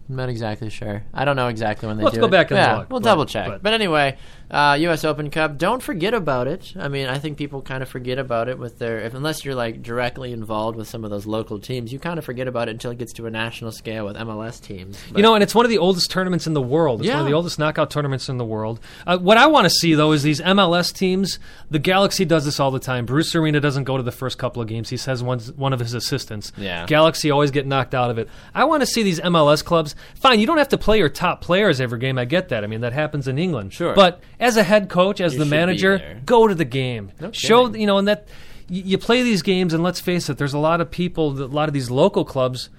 I'm 0.07 0.15
not 0.15 0.29
exactly 0.29 0.69
sure. 0.69 1.03
I 1.13 1.25
don't 1.25 1.35
know 1.35 1.47
exactly 1.47 1.87
when 1.87 1.97
they 1.97 2.03
Let's 2.03 2.13
do 2.15 2.19
go 2.21 2.27
it. 2.27 2.31
back 2.31 2.51
and 2.51 2.57
yeah, 2.59 2.77
look, 2.77 2.89
We'll 2.91 2.99
but- 2.99 3.05
double 3.09 3.25
check. 3.25 3.47
But, 3.47 3.63
but- 3.63 3.73
anyway, 3.73 4.17
uh, 4.51 4.77
U.S. 4.81 5.03
Open 5.03 5.29
Cup. 5.29 5.57
Don't 5.57 5.81
forget 5.81 6.13
about 6.13 6.47
it. 6.47 6.73
I 6.77 6.87
mean, 6.87 7.07
I 7.07 7.19
think 7.19 7.37
people 7.37 7.61
kind 7.61 7.81
of 7.81 7.89
forget 7.89 8.19
about 8.19 8.47
it 8.49 8.59
with 8.59 8.79
their 8.79 8.99
if 8.99 9.13
unless 9.13 9.43
you're 9.43 9.55
like 9.55 9.81
directly 9.81 10.31
involved 10.31 10.77
with 10.77 10.87
some 10.87 11.03
of 11.03 11.09
those 11.09 11.25
local 11.25 11.59
teams, 11.59 11.91
you 11.91 11.99
kind 11.99 12.19
of 12.19 12.25
forget 12.25 12.47
about 12.47 12.67
it 12.67 12.71
until 12.71 12.91
it 12.91 12.97
gets 12.97 13.13
to 13.13 13.25
a 13.25 13.31
national 13.31 13.71
scale 13.71 14.05
with 14.05 14.15
MLS 14.17 14.61
teams. 14.61 14.97
you 15.15 15.21
know, 15.21 15.33
and 15.33 15.43
it's 15.43 15.55
one 15.55 15.65
of 15.65 15.69
the 15.69 15.77
oldest 15.77 16.11
tournaments 16.11 16.47
in 16.47 16.53
the 16.53 16.61
world. 16.61 17.01
It's 17.01 17.09
one 17.09 17.19
of 17.19 17.25
the 17.25 17.33
oldest 17.33 17.59
knockout 17.59 17.89
tournaments 17.89 18.29
in 18.29 18.37
the 18.37 18.45
world. 18.45 18.79
Uh, 19.05 19.17
what 19.17 19.37
I 19.37 19.47
want 19.47 19.65
to 19.65 19.69
see 19.69 19.93
though 19.95 20.11
is 20.11 20.23
these 20.23 20.41
MLS 20.41 20.93
teams. 20.93 21.39
The 21.71 21.79
Galaxy 21.79 22.25
does 22.25 22.45
this 22.45 22.59
all 22.59 22.71
the 22.71 22.79
time. 22.79 23.05
Bruce 23.05 23.33
Arena 23.35 23.59
doesn't 23.59 23.85
go 23.85 23.97
to 23.97 24.03
the 24.03 24.11
first 24.11 24.37
couple 24.37 24.61
of 24.61 24.67
games. 24.67 24.89
He 24.89 24.97
says 24.97 25.23
one 25.23 25.39
one 25.55 25.73
of 25.73 25.79
his 25.79 25.93
assistants. 25.93 26.51
Yeah. 26.57 26.85
Galaxy 26.85 27.31
always 27.31 27.51
get 27.51 27.65
knocked 27.65 27.95
out 27.95 28.11
of 28.11 28.17
it. 28.17 28.29
I 28.53 28.65
want 28.65 28.81
to 28.81 28.87
see 28.87 29.03
these 29.03 29.19
MLS 29.21 29.63
clubs. 29.63 29.95
Fine, 30.15 30.39
you 30.39 30.47
don't 30.47 30.57
have 30.57 30.69
to 30.69 30.77
play 30.77 30.97
your 30.97 31.09
top 31.09 31.41
players 31.41 31.81
every 31.81 31.99
game. 31.99 32.17
I 32.17 32.25
get 32.25 32.49
that. 32.49 32.63
I 32.63 32.67
mean, 32.67 32.81
that 32.81 32.93
happens 32.93 33.27
in 33.27 33.37
England. 33.39 33.73
Sure. 33.73 33.95
But 33.95 34.21
as 34.45 34.57
a 34.57 34.63
head 34.63 34.89
coach, 34.89 35.19
as 35.21 35.33
You 35.33 35.39
the 35.39 35.45
manager, 35.45 36.21
go 36.25 36.47
to 36.47 36.55
the 36.55 36.65
game. 36.65 37.11
No 37.19 37.31
Show 37.31 37.65
kidding. 37.67 37.81
you 37.81 37.87
know, 37.87 37.97
and 37.97 38.07
that 38.07 38.27
y- 38.69 38.83
you 38.85 38.97
play 38.97 39.23
these 39.23 39.41
games, 39.41 39.73
and 39.73 39.83
let's 39.83 39.99
face 39.99 40.29
it, 40.29 40.37
there's 40.37 40.53
a 40.53 40.59
lot 40.59 40.81
of 40.81 40.89
people, 40.91 41.41
a 41.41 41.45
lot 41.47 41.67
of 41.69 41.73
these 41.73 41.89
local 41.91 42.23
clubs 42.25 42.69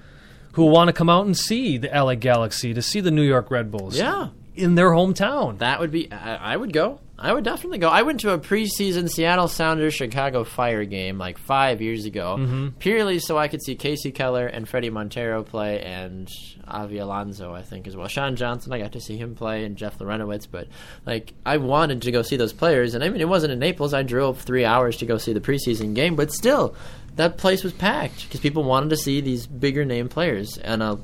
who 0.52 0.64
want 0.66 0.88
to 0.88 0.92
come 0.92 1.08
out 1.10 1.26
and 1.26 1.36
see 1.36 1.76
the 1.78 1.88
LA 1.88 2.14
Galaxy, 2.14 2.72
to 2.72 2.80
see 2.80 3.00
the 3.00 3.10
New 3.10 3.22
York 3.22 3.50
Red 3.50 3.70
Bulls. 3.70 3.98
Yeah. 3.98 4.28
In 4.54 4.74
their 4.74 4.90
hometown. 4.90 5.58
That 5.58 5.80
would 5.80 5.90
be. 5.90 6.10
I, 6.10 6.54
I 6.54 6.56
would 6.56 6.72
go. 6.72 6.98
I 7.18 7.32
would 7.32 7.44
definitely 7.44 7.78
go. 7.78 7.88
I 7.88 8.02
went 8.02 8.20
to 8.20 8.32
a 8.34 8.38
preseason 8.38 9.08
Seattle 9.08 9.48
Sounders 9.48 9.94
Chicago 9.94 10.44
Fire 10.44 10.84
game 10.84 11.16
like 11.16 11.38
five 11.38 11.80
years 11.80 12.04
ago, 12.04 12.36
Mm-hmm. 12.38 12.68
purely 12.78 13.18
so 13.20 13.38
I 13.38 13.48
could 13.48 13.62
see 13.62 13.74
Kasey 13.74 14.14
Keller 14.14 14.46
and 14.46 14.66
Fredy 14.66 14.92
Montero 14.92 15.42
play, 15.42 15.80
and 15.82 16.28
Avi 16.68 16.98
Alonso, 16.98 17.54
I 17.54 17.62
think 17.62 17.86
as 17.86 17.96
well. 17.96 18.06
Sean 18.08 18.36
Johnson, 18.36 18.72
I 18.74 18.78
got 18.78 18.92
to 18.92 19.00
see 19.00 19.16
him 19.16 19.34
play, 19.34 19.64
and 19.64 19.76
Jeff 19.76 19.98
Larentowicz. 19.98 20.46
But 20.50 20.68
like, 21.06 21.32
I 21.46 21.56
wanted 21.56 22.02
to 22.02 22.12
go 22.12 22.20
see 22.20 22.36
those 22.36 22.52
players, 22.52 22.94
and 22.94 23.02
I 23.02 23.08
mean, 23.08 23.20
it 23.22 23.28
wasn't 23.28 23.52
in 23.54 23.58
Naples. 23.60 23.94
I 23.94 24.02
drove 24.02 24.40
three 24.42 24.66
hours 24.66 24.98
to 24.98 25.06
go 25.06 25.16
see 25.16 25.32
the 25.32 25.40
preseason 25.40 25.94
game, 25.94 26.16
but 26.16 26.30
still, 26.32 26.74
that 27.14 27.38
place 27.38 27.64
was 27.64 27.72
packed 27.72 28.24
because 28.24 28.40
people 28.40 28.62
wanted 28.64 28.90
to 28.90 28.96
see 28.98 29.22
these 29.22 29.46
bigger 29.46 29.86
name 29.86 30.08
players 30.10 30.58
on 30.58 30.82
a 30.82 30.98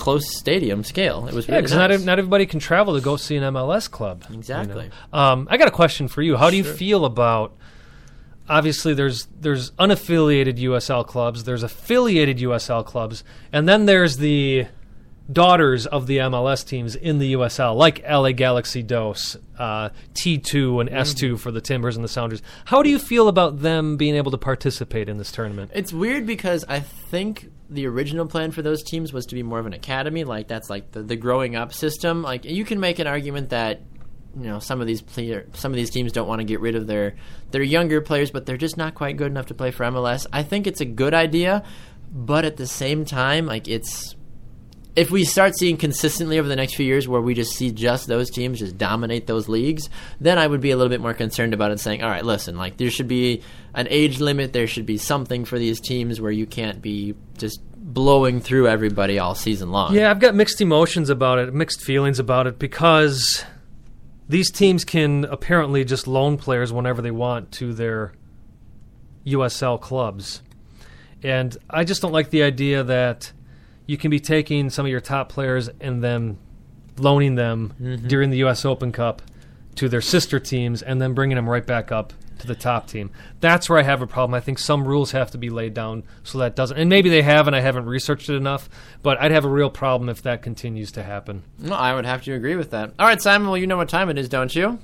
close 0.00 0.36
stadium 0.36 0.82
scale. 0.82 1.28
It 1.28 1.34
was 1.34 1.46
Yeah, 1.46 1.56
because 1.56 1.72
nice. 1.76 1.90
not, 2.00 2.04
not 2.06 2.18
everybody 2.18 2.46
can 2.46 2.58
travel 2.58 2.94
to 2.94 3.00
go 3.00 3.16
see 3.16 3.36
an 3.36 3.44
MLS 3.54 3.88
club. 3.90 4.24
you 4.28 4.34
know. 4.34 4.38
Exactly. 4.40 4.90
Um, 5.12 5.46
I 5.50 5.56
got 5.58 5.68
a 5.68 5.70
question 5.70 6.08
for 6.08 6.22
you. 6.22 6.36
How 6.36 6.50
do 6.50 6.56
you 6.56 6.64
feel 6.64 7.04
about? 7.04 7.52
Obviously, 8.48 8.94
there's 8.94 9.28
there's 9.40 9.70
unaffiliated 9.72 10.58
USL 10.58 11.06
clubs, 11.06 11.44
there's 11.44 11.62
affiliated 11.62 12.38
USL 12.38 12.84
clubs, 12.84 13.22
and 13.52 13.68
then 13.68 13.86
there's 13.86 14.16
the 14.16 14.66
daughters 15.32 15.86
of 15.86 16.06
the 16.06 16.18
MLS 16.18 16.66
teams 16.66 16.96
in 16.96 17.18
the 17.18 17.34
USL, 17.34 17.76
like 17.76 18.02
LA 18.08 18.32
Galaxy 18.32 18.82
Dos, 18.82 19.36
uh, 19.58 19.90
T2 20.14 20.80
and 20.80 20.90
S2 20.90 21.38
for 21.38 21.50
the 21.50 21.60
Timbers 21.60 21.96
and 21.96 22.04
the 22.04 22.08
Sounders. 22.08 22.42
How 22.64 22.82
do 22.82 22.90
you 22.90 22.98
feel 22.98 23.28
about 23.28 23.60
them 23.60 23.96
being 23.96 24.16
able 24.16 24.30
to 24.30 24.38
participate 24.38 25.08
in 25.08 25.18
this 25.18 25.30
tournament? 25.30 25.70
It's 25.74 25.92
weird 25.92 26.26
because 26.26 26.64
I 26.68 26.80
think 26.80 27.50
the 27.68 27.86
original 27.86 28.26
plan 28.26 28.50
for 28.50 28.62
those 28.62 28.82
teams 28.82 29.12
was 29.12 29.26
to 29.26 29.34
be 29.34 29.42
more 29.42 29.58
of 29.58 29.66
an 29.66 29.72
academy, 29.72 30.24
like 30.24 30.48
that's 30.48 30.68
like 30.68 30.90
the, 30.92 31.02
the 31.02 31.16
growing 31.16 31.54
up 31.54 31.72
system. 31.72 32.22
Like 32.22 32.44
you 32.44 32.64
can 32.64 32.80
make 32.80 32.98
an 32.98 33.06
argument 33.06 33.50
that 33.50 33.80
you 34.36 34.46
know 34.46 34.58
some 34.58 34.80
of 34.80 34.86
these 34.86 35.02
player, 35.02 35.46
some 35.52 35.72
of 35.72 35.76
these 35.76 35.90
teams 35.90 36.12
don't 36.12 36.26
want 36.26 36.40
to 36.40 36.44
get 36.44 36.60
rid 36.60 36.74
of 36.74 36.86
their 36.86 37.16
their 37.52 37.62
younger 37.62 38.00
players, 38.00 38.30
but 38.30 38.46
they're 38.46 38.56
just 38.56 38.76
not 38.76 38.94
quite 38.94 39.16
good 39.16 39.28
enough 39.28 39.46
to 39.46 39.54
play 39.54 39.70
for 39.70 39.84
MLS. 39.84 40.26
I 40.32 40.42
think 40.42 40.66
it's 40.66 40.80
a 40.80 40.84
good 40.84 41.14
idea, 41.14 41.62
but 42.12 42.44
at 42.44 42.56
the 42.56 42.66
same 42.66 43.04
time, 43.04 43.46
like 43.46 43.68
it's 43.68 44.16
if 44.96 45.10
we 45.10 45.24
start 45.24 45.56
seeing 45.56 45.76
consistently 45.76 46.38
over 46.38 46.48
the 46.48 46.56
next 46.56 46.74
few 46.74 46.84
years 46.84 47.06
where 47.06 47.20
we 47.20 47.34
just 47.34 47.52
see 47.52 47.70
just 47.70 48.06
those 48.06 48.30
teams 48.30 48.58
just 48.58 48.76
dominate 48.76 49.26
those 49.26 49.48
leagues, 49.48 49.88
then 50.20 50.38
I 50.38 50.46
would 50.46 50.60
be 50.60 50.70
a 50.70 50.76
little 50.76 50.90
bit 50.90 51.00
more 51.00 51.14
concerned 51.14 51.54
about 51.54 51.70
it 51.70 51.80
saying, 51.80 52.02
all 52.02 52.10
right, 52.10 52.24
listen, 52.24 52.56
like 52.56 52.76
there 52.76 52.90
should 52.90 53.08
be 53.08 53.42
an 53.74 53.86
age 53.90 54.20
limit, 54.20 54.52
there 54.52 54.66
should 54.66 54.86
be 54.86 54.98
something 54.98 55.44
for 55.44 55.58
these 55.58 55.80
teams 55.80 56.20
where 56.20 56.32
you 56.32 56.46
can't 56.46 56.82
be 56.82 57.14
just 57.38 57.60
blowing 57.76 58.40
through 58.40 58.68
everybody 58.68 59.18
all 59.18 59.34
season 59.34 59.70
long. 59.70 59.94
Yeah, 59.94 60.10
I've 60.10 60.20
got 60.20 60.34
mixed 60.34 60.60
emotions 60.60 61.08
about 61.08 61.38
it, 61.38 61.54
mixed 61.54 61.82
feelings 61.82 62.18
about 62.18 62.46
it 62.46 62.58
because 62.58 63.44
these 64.28 64.50
teams 64.50 64.84
can 64.84 65.24
apparently 65.24 65.84
just 65.84 66.06
loan 66.06 66.36
players 66.36 66.72
whenever 66.72 67.02
they 67.02 67.10
want 67.10 67.52
to 67.52 67.72
their 67.72 68.12
USL 69.26 69.80
clubs. 69.80 70.42
And 71.22 71.56
I 71.68 71.84
just 71.84 72.00
don't 72.00 72.12
like 72.12 72.30
the 72.30 72.42
idea 72.42 72.82
that 72.84 73.32
you 73.90 73.96
can 73.98 74.10
be 74.10 74.20
taking 74.20 74.70
some 74.70 74.86
of 74.86 74.90
your 74.92 75.00
top 75.00 75.28
players 75.28 75.68
and 75.80 76.02
then 76.04 76.38
loaning 76.96 77.34
them 77.34 77.74
Mm-hmm. 77.80 78.06
during 78.06 78.30
the 78.30 78.38
U.S. 78.38 78.64
Open 78.64 78.92
Cup 78.92 79.20
to 79.74 79.88
their 79.88 80.00
sister 80.00 80.38
teams 80.38 80.80
and 80.82 81.00
then 81.02 81.12
bringing 81.14 81.34
them 81.36 81.48
right 81.48 81.66
back 81.66 81.90
up 81.90 82.12
to 82.38 82.46
the 82.46 82.54
top 82.54 82.86
team. 82.86 83.10
That's 83.40 83.68
where 83.68 83.78
I 83.78 83.82
have 83.82 84.00
a 84.00 84.06
problem. 84.06 84.34
I 84.34 84.40
think 84.40 84.58
some 84.58 84.86
rules 84.86 85.10
have 85.12 85.30
to 85.32 85.38
be 85.38 85.50
laid 85.50 85.74
down 85.74 86.04
so 86.22 86.38
that 86.38 86.54
doesn't. 86.56 86.76
And 86.78 86.88
maybe 86.88 87.08
they 87.10 87.22
have, 87.22 87.46
and 87.46 87.54
I 87.56 87.60
haven't 87.60 87.86
researched 87.86 88.28
it 88.30 88.34
enough. 88.36 88.68
But 89.02 89.20
I'd 89.20 89.30
have 89.32 89.44
a 89.44 89.48
real 89.48 89.70
problem 89.70 90.08
if 90.08 90.22
that 90.22 90.40
continues 90.42 90.92
to 90.92 91.02
happen. 91.02 91.42
No, 91.58 91.74
I 91.74 91.94
would 91.94 92.06
have 92.06 92.22
to 92.24 92.32
agree 92.32 92.56
with 92.56 92.70
that. 92.70 92.92
All 92.98 93.06
right, 93.06 93.20
Simon, 93.20 93.48
well, 93.48 93.58
you 93.58 93.66
know 93.66 93.76
what 93.76 93.88
time 93.88 94.08
it 94.08 94.18
is, 94.18 94.28
don't 94.28 94.54
you? 94.54 94.78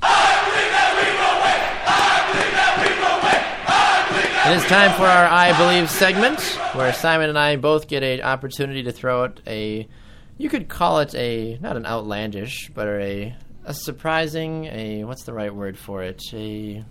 It 4.46 4.58
is 4.58 4.64
time 4.66 4.92
for 4.92 5.02
our 5.02 5.24
I 5.26 5.58
Believe 5.58 5.90
segment, 5.90 6.40
where 6.76 6.92
Simon 6.92 7.30
and 7.30 7.36
I 7.36 7.56
both 7.56 7.88
get 7.88 8.04
an 8.04 8.20
opportunity 8.20 8.84
to 8.84 8.92
throw 8.92 9.24
out 9.24 9.40
a, 9.44 9.88
you 10.38 10.48
could 10.48 10.68
call 10.68 11.00
it 11.00 11.16
a, 11.16 11.58
not 11.60 11.76
an 11.76 11.84
outlandish, 11.84 12.70
but 12.72 12.86
a, 12.86 13.34
a 13.64 13.74
surprising, 13.74 14.66
a, 14.66 15.02
what's 15.02 15.24
the 15.24 15.32
right 15.32 15.52
word 15.52 15.76
for 15.76 16.04
it? 16.04 16.22
A, 16.32 16.84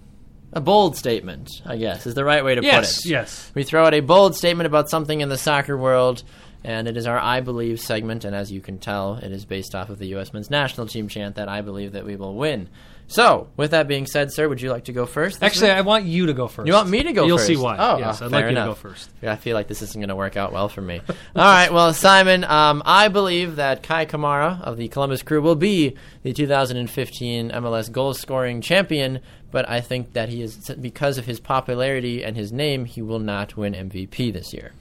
a 0.51 0.59
bold 0.59 0.97
statement, 0.97 1.49
I 1.65 1.77
guess, 1.77 2.05
is 2.05 2.13
the 2.13 2.25
right 2.25 2.43
way 2.43 2.55
to 2.55 2.61
put 2.61 2.67
it. 2.67 2.71
Yes, 2.73 3.05
yes. 3.05 3.51
We 3.55 3.63
throw 3.63 3.85
out 3.85 3.93
a 3.93 4.01
bold 4.01 4.35
statement 4.35 4.67
about 4.67 4.89
something 4.89 5.21
in 5.21 5.29
the 5.29 5.37
soccer 5.37 5.77
world, 5.77 6.23
and 6.65 6.89
it 6.89 6.97
is 6.97 7.07
our 7.07 7.17
I 7.17 7.39
Believe 7.39 7.79
segment. 7.79 8.25
And 8.25 8.35
as 8.35 8.51
you 8.51 8.59
can 8.59 8.79
tell, 8.79 9.15
it 9.15 9.31
is 9.31 9.45
based 9.45 9.75
off 9.75 9.89
of 9.89 9.97
the 9.97 10.07
U.S. 10.07 10.33
men's 10.33 10.49
national 10.49 10.87
team 10.87 11.07
chant 11.07 11.35
that 11.35 11.47
I 11.47 11.61
believe 11.61 11.93
that 11.93 12.05
we 12.05 12.17
will 12.17 12.35
win. 12.35 12.67
So, 13.07 13.49
with 13.55 13.71
that 13.71 13.87
being 13.87 14.07
said, 14.07 14.31
sir, 14.33 14.49
would 14.49 14.59
you 14.59 14.71
like 14.71 14.85
to 14.85 14.91
go 14.93 15.05
first? 15.05 15.43
Actually, 15.43 15.69
week? 15.69 15.77
I 15.77 15.81
want 15.81 16.05
you 16.05 16.25
to 16.25 16.33
go 16.33 16.47
first. 16.47 16.67
you 16.67 16.73
want 16.73 16.89
me 16.89 17.03
to 17.03 17.13
go 17.13 17.27
You'll 17.27 17.37
first? 17.37 17.47
see 17.47 17.55
why. 17.55 17.77
Oh, 17.77 17.97
yes, 17.99 18.19
I'd 18.21 18.31
fair 18.31 18.39
like 18.41 18.49
you 18.49 18.55
to 18.55 18.61
enough. 18.61 18.67
go 18.81 18.89
first. 18.89 19.09
Yeah, 19.21 19.31
I 19.31 19.35
feel 19.35 19.53
like 19.55 19.67
this 19.67 19.83
isn't 19.83 19.99
going 20.01 20.09
to 20.09 20.15
work 20.15 20.35
out 20.37 20.51
well 20.51 20.69
for 20.69 20.81
me. 20.81 21.01
All 21.07 21.15
right, 21.35 21.71
well, 21.71 21.93
Simon, 21.93 22.43
um, 22.45 22.81
I 22.83 23.09
believe 23.09 23.57
that 23.57 23.83
Kei 23.83 24.07
Kamara 24.07 24.59
of 24.61 24.77
the 24.77 24.87
Columbus 24.87 25.21
Crew 25.21 25.39
will 25.41 25.55
be 25.55 25.95
the 26.23 26.33
2015 26.33 27.51
MLS 27.51 27.91
goal 27.91 28.15
scoring 28.15 28.59
champion, 28.61 29.19
but 29.51 29.69
I 29.69 29.81
think 29.81 30.13
that 30.13 30.29
he 30.29 30.41
is, 30.41 30.71
because 30.81 31.19
of 31.19 31.25
his 31.27 31.39
popularity 31.39 32.23
and 32.23 32.35
his 32.35 32.51
name, 32.51 32.85
he 32.85 33.03
will 33.03 33.19
not 33.19 33.55
win 33.55 33.73
MVP 33.73 34.33
this 34.33 34.51
year. 34.51 34.71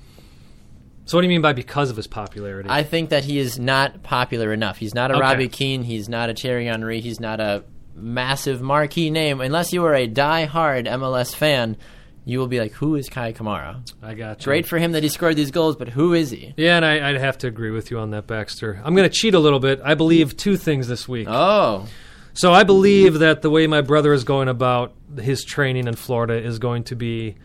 So, 1.06 1.18
what 1.18 1.20
do 1.20 1.26
you 1.26 1.28
mean 1.28 1.42
by 1.42 1.52
because 1.52 1.90
of 1.90 1.96
his 1.96 2.06
popularity? 2.06 2.70
I 2.70 2.82
think 2.82 3.10
that 3.10 3.24
he 3.24 3.38
is 3.38 3.58
not 3.58 4.02
popular 4.02 4.54
enough. 4.54 4.78
He's 4.78 4.94
not 4.94 5.10
a 5.10 5.14
Okay. 5.14 5.20
Robbie 5.20 5.48
Keane. 5.48 5.82
He's 5.82 6.08
not 6.08 6.30
a 6.30 6.34
Thierry 6.34 6.64
Henry. 6.64 7.00
He's 7.02 7.20
not 7.20 7.40
a 7.40 7.62
massive 7.94 8.60
marquee 8.60 9.10
name. 9.10 9.40
Unless 9.40 9.72
you 9.72 9.84
are 9.84 9.94
a 9.94 10.06
die-hard 10.06 10.86
MLS 10.86 11.34
fan, 11.34 11.76
you 12.24 12.38
will 12.38 12.46
be 12.46 12.58
like, 12.58 12.72
"Who 12.72 12.94
is 12.94 13.08
Kei 13.08 13.32
Kamara?" 13.32 13.80
I 14.02 14.14
got 14.14 14.40
you. 14.40 14.44
Great 14.44 14.66
for 14.66 14.78
him 14.78 14.92
that 14.92 15.02
he 15.02 15.08
scored 15.08 15.36
these 15.36 15.50
goals, 15.50 15.76
but 15.76 15.88
who 15.88 16.14
is 16.14 16.30
he? 16.30 16.54
Yeah, 16.56 16.76
and 16.76 16.84
I, 16.84 17.10
I'd 17.10 17.20
have 17.20 17.38
to 17.38 17.46
agree 17.46 17.70
with 17.70 17.90
you 17.90 17.98
on 17.98 18.10
that, 18.10 18.26
Baxter. 18.26 18.80
I'm 18.84 18.94
going 18.94 19.08
to 19.08 19.14
cheat 19.14 19.34
a 19.34 19.38
little 19.38 19.60
bit. 19.60 19.80
I 19.84 19.94
believe 19.94 20.36
two 20.36 20.56
things 20.56 20.88
this 20.88 21.06
week. 21.06 21.28
Oh, 21.28 21.86
So 22.32 22.52
I 22.52 22.64
believe 22.64 23.20
that 23.20 23.42
the 23.42 23.50
way 23.50 23.66
my 23.66 23.80
brother 23.80 24.12
is 24.12 24.24
going 24.24 24.48
about 24.48 24.94
his 25.20 25.44
training 25.44 25.86
in 25.86 25.94
Florida 25.94 26.34
is 26.34 26.58
going 26.58 26.84
to 26.84 26.96
be 26.96 27.36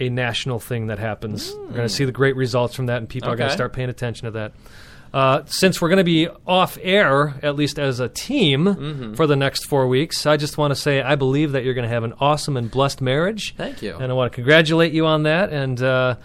a 0.00 0.08
national 0.08 0.58
thing 0.58 0.88
that 0.88 0.98
happens. 0.98 1.52
We're 1.52 1.58
going 1.58 1.74
to 1.74 1.82
hmm. 1.82 1.88
see 1.88 2.04
the 2.04 2.12
great 2.12 2.34
results 2.34 2.74
from 2.74 2.86
that, 2.86 2.98
and 2.98 3.08
people 3.08 3.30
are 3.30 3.36
going 3.36 3.50
to 3.50 3.54
start 3.54 3.72
paying 3.72 3.90
attention 3.90 4.24
to 4.26 4.32
that. 4.32 4.52
Uh, 5.12 5.42
since 5.44 5.80
we're 5.80 5.88
going 5.90 5.98
to 5.98 6.04
be 6.04 6.26
off 6.46 6.78
air, 6.80 7.34
at 7.42 7.54
least 7.54 7.78
as 7.78 8.00
a 8.00 8.08
team, 8.08 8.64
Mm-hmm. 8.64 9.14
for 9.14 9.26
the 9.26 9.36
next 9.36 9.66
four 9.66 9.86
weeks, 9.86 10.24
I 10.26 10.36
just 10.38 10.56
want 10.56 10.70
to 10.70 10.74
say 10.74 11.02
I 11.02 11.16
believe 11.16 11.52
that 11.52 11.64
you're 11.64 11.74
going 11.74 11.88
to 11.88 11.92
have 11.94 12.04
an 12.04 12.14
awesome 12.18 12.56
and 12.56 12.70
blessed 12.70 13.00
marriage. 13.02 13.54
Thank 13.56 13.82
you. 13.82 13.94
And 13.96 14.10
I 14.10 14.14
want 14.14 14.32
to 14.32 14.34
congratulate 14.34 14.92
you 14.94 15.04
on 15.06 15.24
that, 15.24 15.52
and 15.52 15.82
uh, 15.82 16.16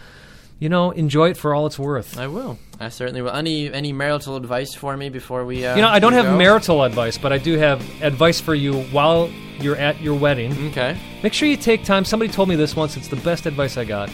you 0.59 0.69
know, 0.69 0.91
enjoy 0.91 1.31
it 1.31 1.37
for 1.37 1.53
all 1.53 1.65
it's 1.67 1.77
worth. 1.77 2.17
I 2.17 2.27
will. 2.27 2.57
I 2.79 2.89
certainly 2.89 3.21
will. 3.21 3.31
Any 3.31 3.71
any 3.73 3.91
marital 3.91 4.35
advice 4.37 4.73
for 4.73 4.95
me 4.95 5.09
before 5.09 5.43
we? 5.45 5.65
Uh, 5.65 5.75
You 5.75 5.81
know, 5.81 5.89
I 5.89 5.99
don't 5.99 6.13
have 6.13 6.25
go? 6.25 6.37
marital 6.37 6.83
advice, 6.83 7.17
but 7.17 7.33
I 7.33 7.37
do 7.39 7.57
have 7.57 7.81
advice 8.01 8.39
for 8.39 8.55
you 8.55 8.83
while 8.93 9.29
you're 9.59 9.75
at 9.75 9.99
your 9.99 10.15
wedding. 10.15 10.53
Okay. 10.69 10.97
Make 11.23 11.33
sure 11.33 11.47
you 11.49 11.57
take 11.57 11.83
time. 11.83 12.05
Somebody 12.05 12.31
told 12.31 12.47
me 12.49 12.55
this 12.55 12.75
once. 12.75 12.95
It's 12.95 13.07
the 13.09 13.15
best 13.17 13.45
advice 13.47 13.75
I 13.77 13.83
got. 13.85 14.09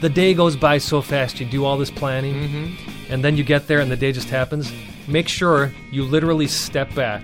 The 0.00 0.08
day 0.08 0.32
goes 0.32 0.56
by 0.56 0.78
so 0.78 1.02
fast. 1.02 1.40
You 1.40 1.46
do 1.46 1.64
all 1.64 1.76
this 1.76 1.90
planning, 1.90 2.34
Mm-hmm. 2.34 2.94
And 3.10 3.24
then 3.24 3.36
you 3.36 3.44
get 3.44 3.66
there, 3.66 3.80
and 3.80 3.90
the 3.90 3.96
day 3.96 4.12
just 4.12 4.28
happens. 4.30 4.72
Make 5.06 5.28
sure 5.28 5.72
you 5.90 6.04
literally 6.04 6.46
step 6.46 6.94
back 6.94 7.22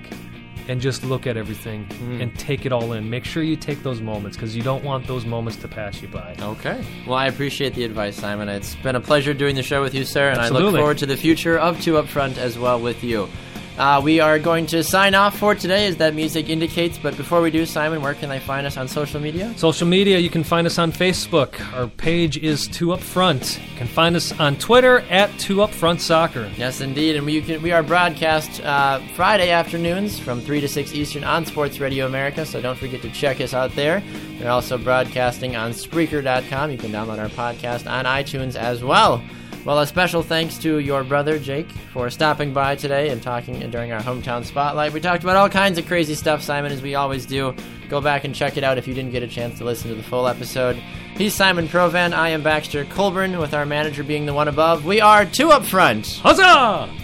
and 0.67 0.81
just 0.81 1.05
look 1.05 1.27
at 1.27 1.37
everything 1.37 1.85
Mm. 2.01 2.23
and 2.23 2.39
take 2.39 2.65
it 2.65 2.73
all 2.73 2.95
in. 2.95 3.11
Make 3.11 3.27
sure 3.27 3.43
you 3.43 3.55
take 3.55 3.83
those 3.83 4.01
moments 4.01 4.35
because 4.39 4.57
you 4.57 4.63
don't 4.63 4.83
want 4.83 5.07
those 5.07 5.27
moments 5.27 5.59
to 5.59 5.69
pass 5.69 6.01
you 6.01 6.09
by. 6.09 6.35
Okay. 6.41 6.83
Well, 7.07 7.17
I 7.19 7.27
appreciate 7.27 7.75
the 7.75 7.85
advice, 7.85 8.17
Simon. 8.17 8.49
It's 8.49 8.75
been 8.77 8.97
a 8.97 9.01
pleasure 9.01 9.35
doing 9.35 9.57
the 9.57 9.63
show 9.63 9.83
with 9.83 9.95
you, 9.95 10.05
sir, 10.05 10.31
and 10.31 10.41
I 10.41 10.49
look 10.49 10.75
forward 10.75 10.97
to 10.99 11.07
the 11.07 11.19
future 11.19 11.59
of 11.59 11.83
Two 11.83 11.99
Up 11.99 12.09
Front 12.09 12.39
as 12.39 12.59
well 12.59 12.81
with 12.81 13.05
you. 13.05 13.29
Uh, 13.79 14.01
we 14.03 14.21
are 14.21 14.39
going 14.39 14.67
to 14.67 14.85
sign 14.85 15.15
off 15.15 15.37
for 15.37 15.55
today, 15.55 15.87
as 15.87 15.97
that 15.97 16.15
music 16.15 16.49
indicates. 16.49 16.97
But 16.97 17.17
before 17.17 17.41
we 17.41 17.51
do, 17.51 17.67
Simon, 17.67 18.03
where 18.03 18.15
can 18.15 18.29
they 18.29 18.39
find 18.39 18.67
us 18.67 18.77
on 18.77 18.87
social 18.87 19.21
media? 19.21 19.53
Social 19.57 19.87
media, 19.89 20.19
you 20.19 20.31
can 20.31 20.45
find 20.45 20.65
us 20.67 20.79
on 20.79 20.93
Facebook. 20.93 21.61
Our 21.75 21.89
page 21.89 22.37
is 22.39 22.69
Two 22.69 22.93
Up 22.93 23.01
Front. 23.01 23.61
You 23.73 23.77
can 23.77 23.89
find 23.89 24.15
us 24.15 24.39
on 24.39 24.57
Twitter 24.57 25.01
at 25.11 25.37
Two 25.41 25.61
Up 25.61 25.71
Front 25.71 26.01
Soccer. 26.01 26.49
Yes, 26.57 26.81
indeed, 26.81 27.17
and 27.17 27.27
we 27.27 27.43
can, 27.43 27.61
we 27.63 27.73
are 27.73 27.83
broadcast 27.83 28.61
uh, 28.63 29.01
Friday 29.17 29.51
afternoons 29.51 30.21
from 30.21 30.41
three 30.41 30.61
to 30.61 30.69
six 30.69 30.95
Eastern 30.95 31.25
on 31.25 31.45
Sports 31.45 31.81
Radio 31.81 32.07
America. 32.07 32.47
So 32.47 32.63
don't 32.63 32.79
forget 32.79 33.03
to 33.03 33.11
check 33.11 33.41
us 33.41 33.55
out 33.55 33.75
there. 33.75 34.05
We're 34.41 34.51
also 34.51 34.79
broadcasting 34.79 35.57
on 35.57 35.73
Spreaker.com. 35.73 36.71
You 36.71 36.79
can 36.79 36.93
download 36.93 37.19
our 37.19 37.29
podcast 37.29 37.91
on 37.91 38.05
iTunes 38.05 38.55
as 38.55 38.85
well. 38.85 39.21
Well, 39.65 39.79
a 39.79 39.87
special 39.87 40.23
thanks 40.23 40.59
to 40.59 40.79
your 40.79 41.05
brother 41.05 41.39
Jake 41.39 41.71
for 41.93 42.11
stopping 42.11 42.53
by 42.53 42.77
today 42.77 43.09
and 43.09 43.23
talking 43.23 43.59
during 43.71 43.93
our 43.93 44.01
hometown 44.01 44.45
spotlight. 44.45 44.93
We 44.93 45.01
talked 45.01 45.23
about 45.23 45.37
all 45.37 45.49
kinds 45.49 45.79
of 45.79 45.87
crazy 45.87 46.15
stuff, 46.15 46.43
Simon, 46.43 46.71
as 46.71 46.83
we 46.83 46.97
always 46.97 47.25
do. 47.25 47.55
Go 47.89 48.03
back 48.03 48.25
and 48.25 48.35
check 48.35 48.59
it 48.59 48.65
out 48.65 48.77
if 48.77 48.87
you 48.87 48.93
didn't 48.93 49.13
get 49.13 49.23
a 49.23 49.27
chance 49.27 49.57
to 49.59 49.65
listen 49.65 49.89
to 49.89 49.95
the 49.95 50.03
full 50.03 50.29
episode. 50.29 50.77
He's 51.17 51.33
Simon 51.33 51.67
Provan. 51.67 52.13
I 52.13 52.29
am 52.31 52.43
Baxter 52.43 52.85
Colburn, 52.85 53.39
with 53.39 53.55
our 53.55 53.65
manager 53.65 54.05
being 54.05 54.27
the 54.27 54.35
one 54.35 54.49
above. 54.49 54.85
We 54.85 55.01
are 55.01 55.25
two 55.25 55.51
up 55.51 55.65
front. 55.65 56.21
Huzzah! 56.23 57.04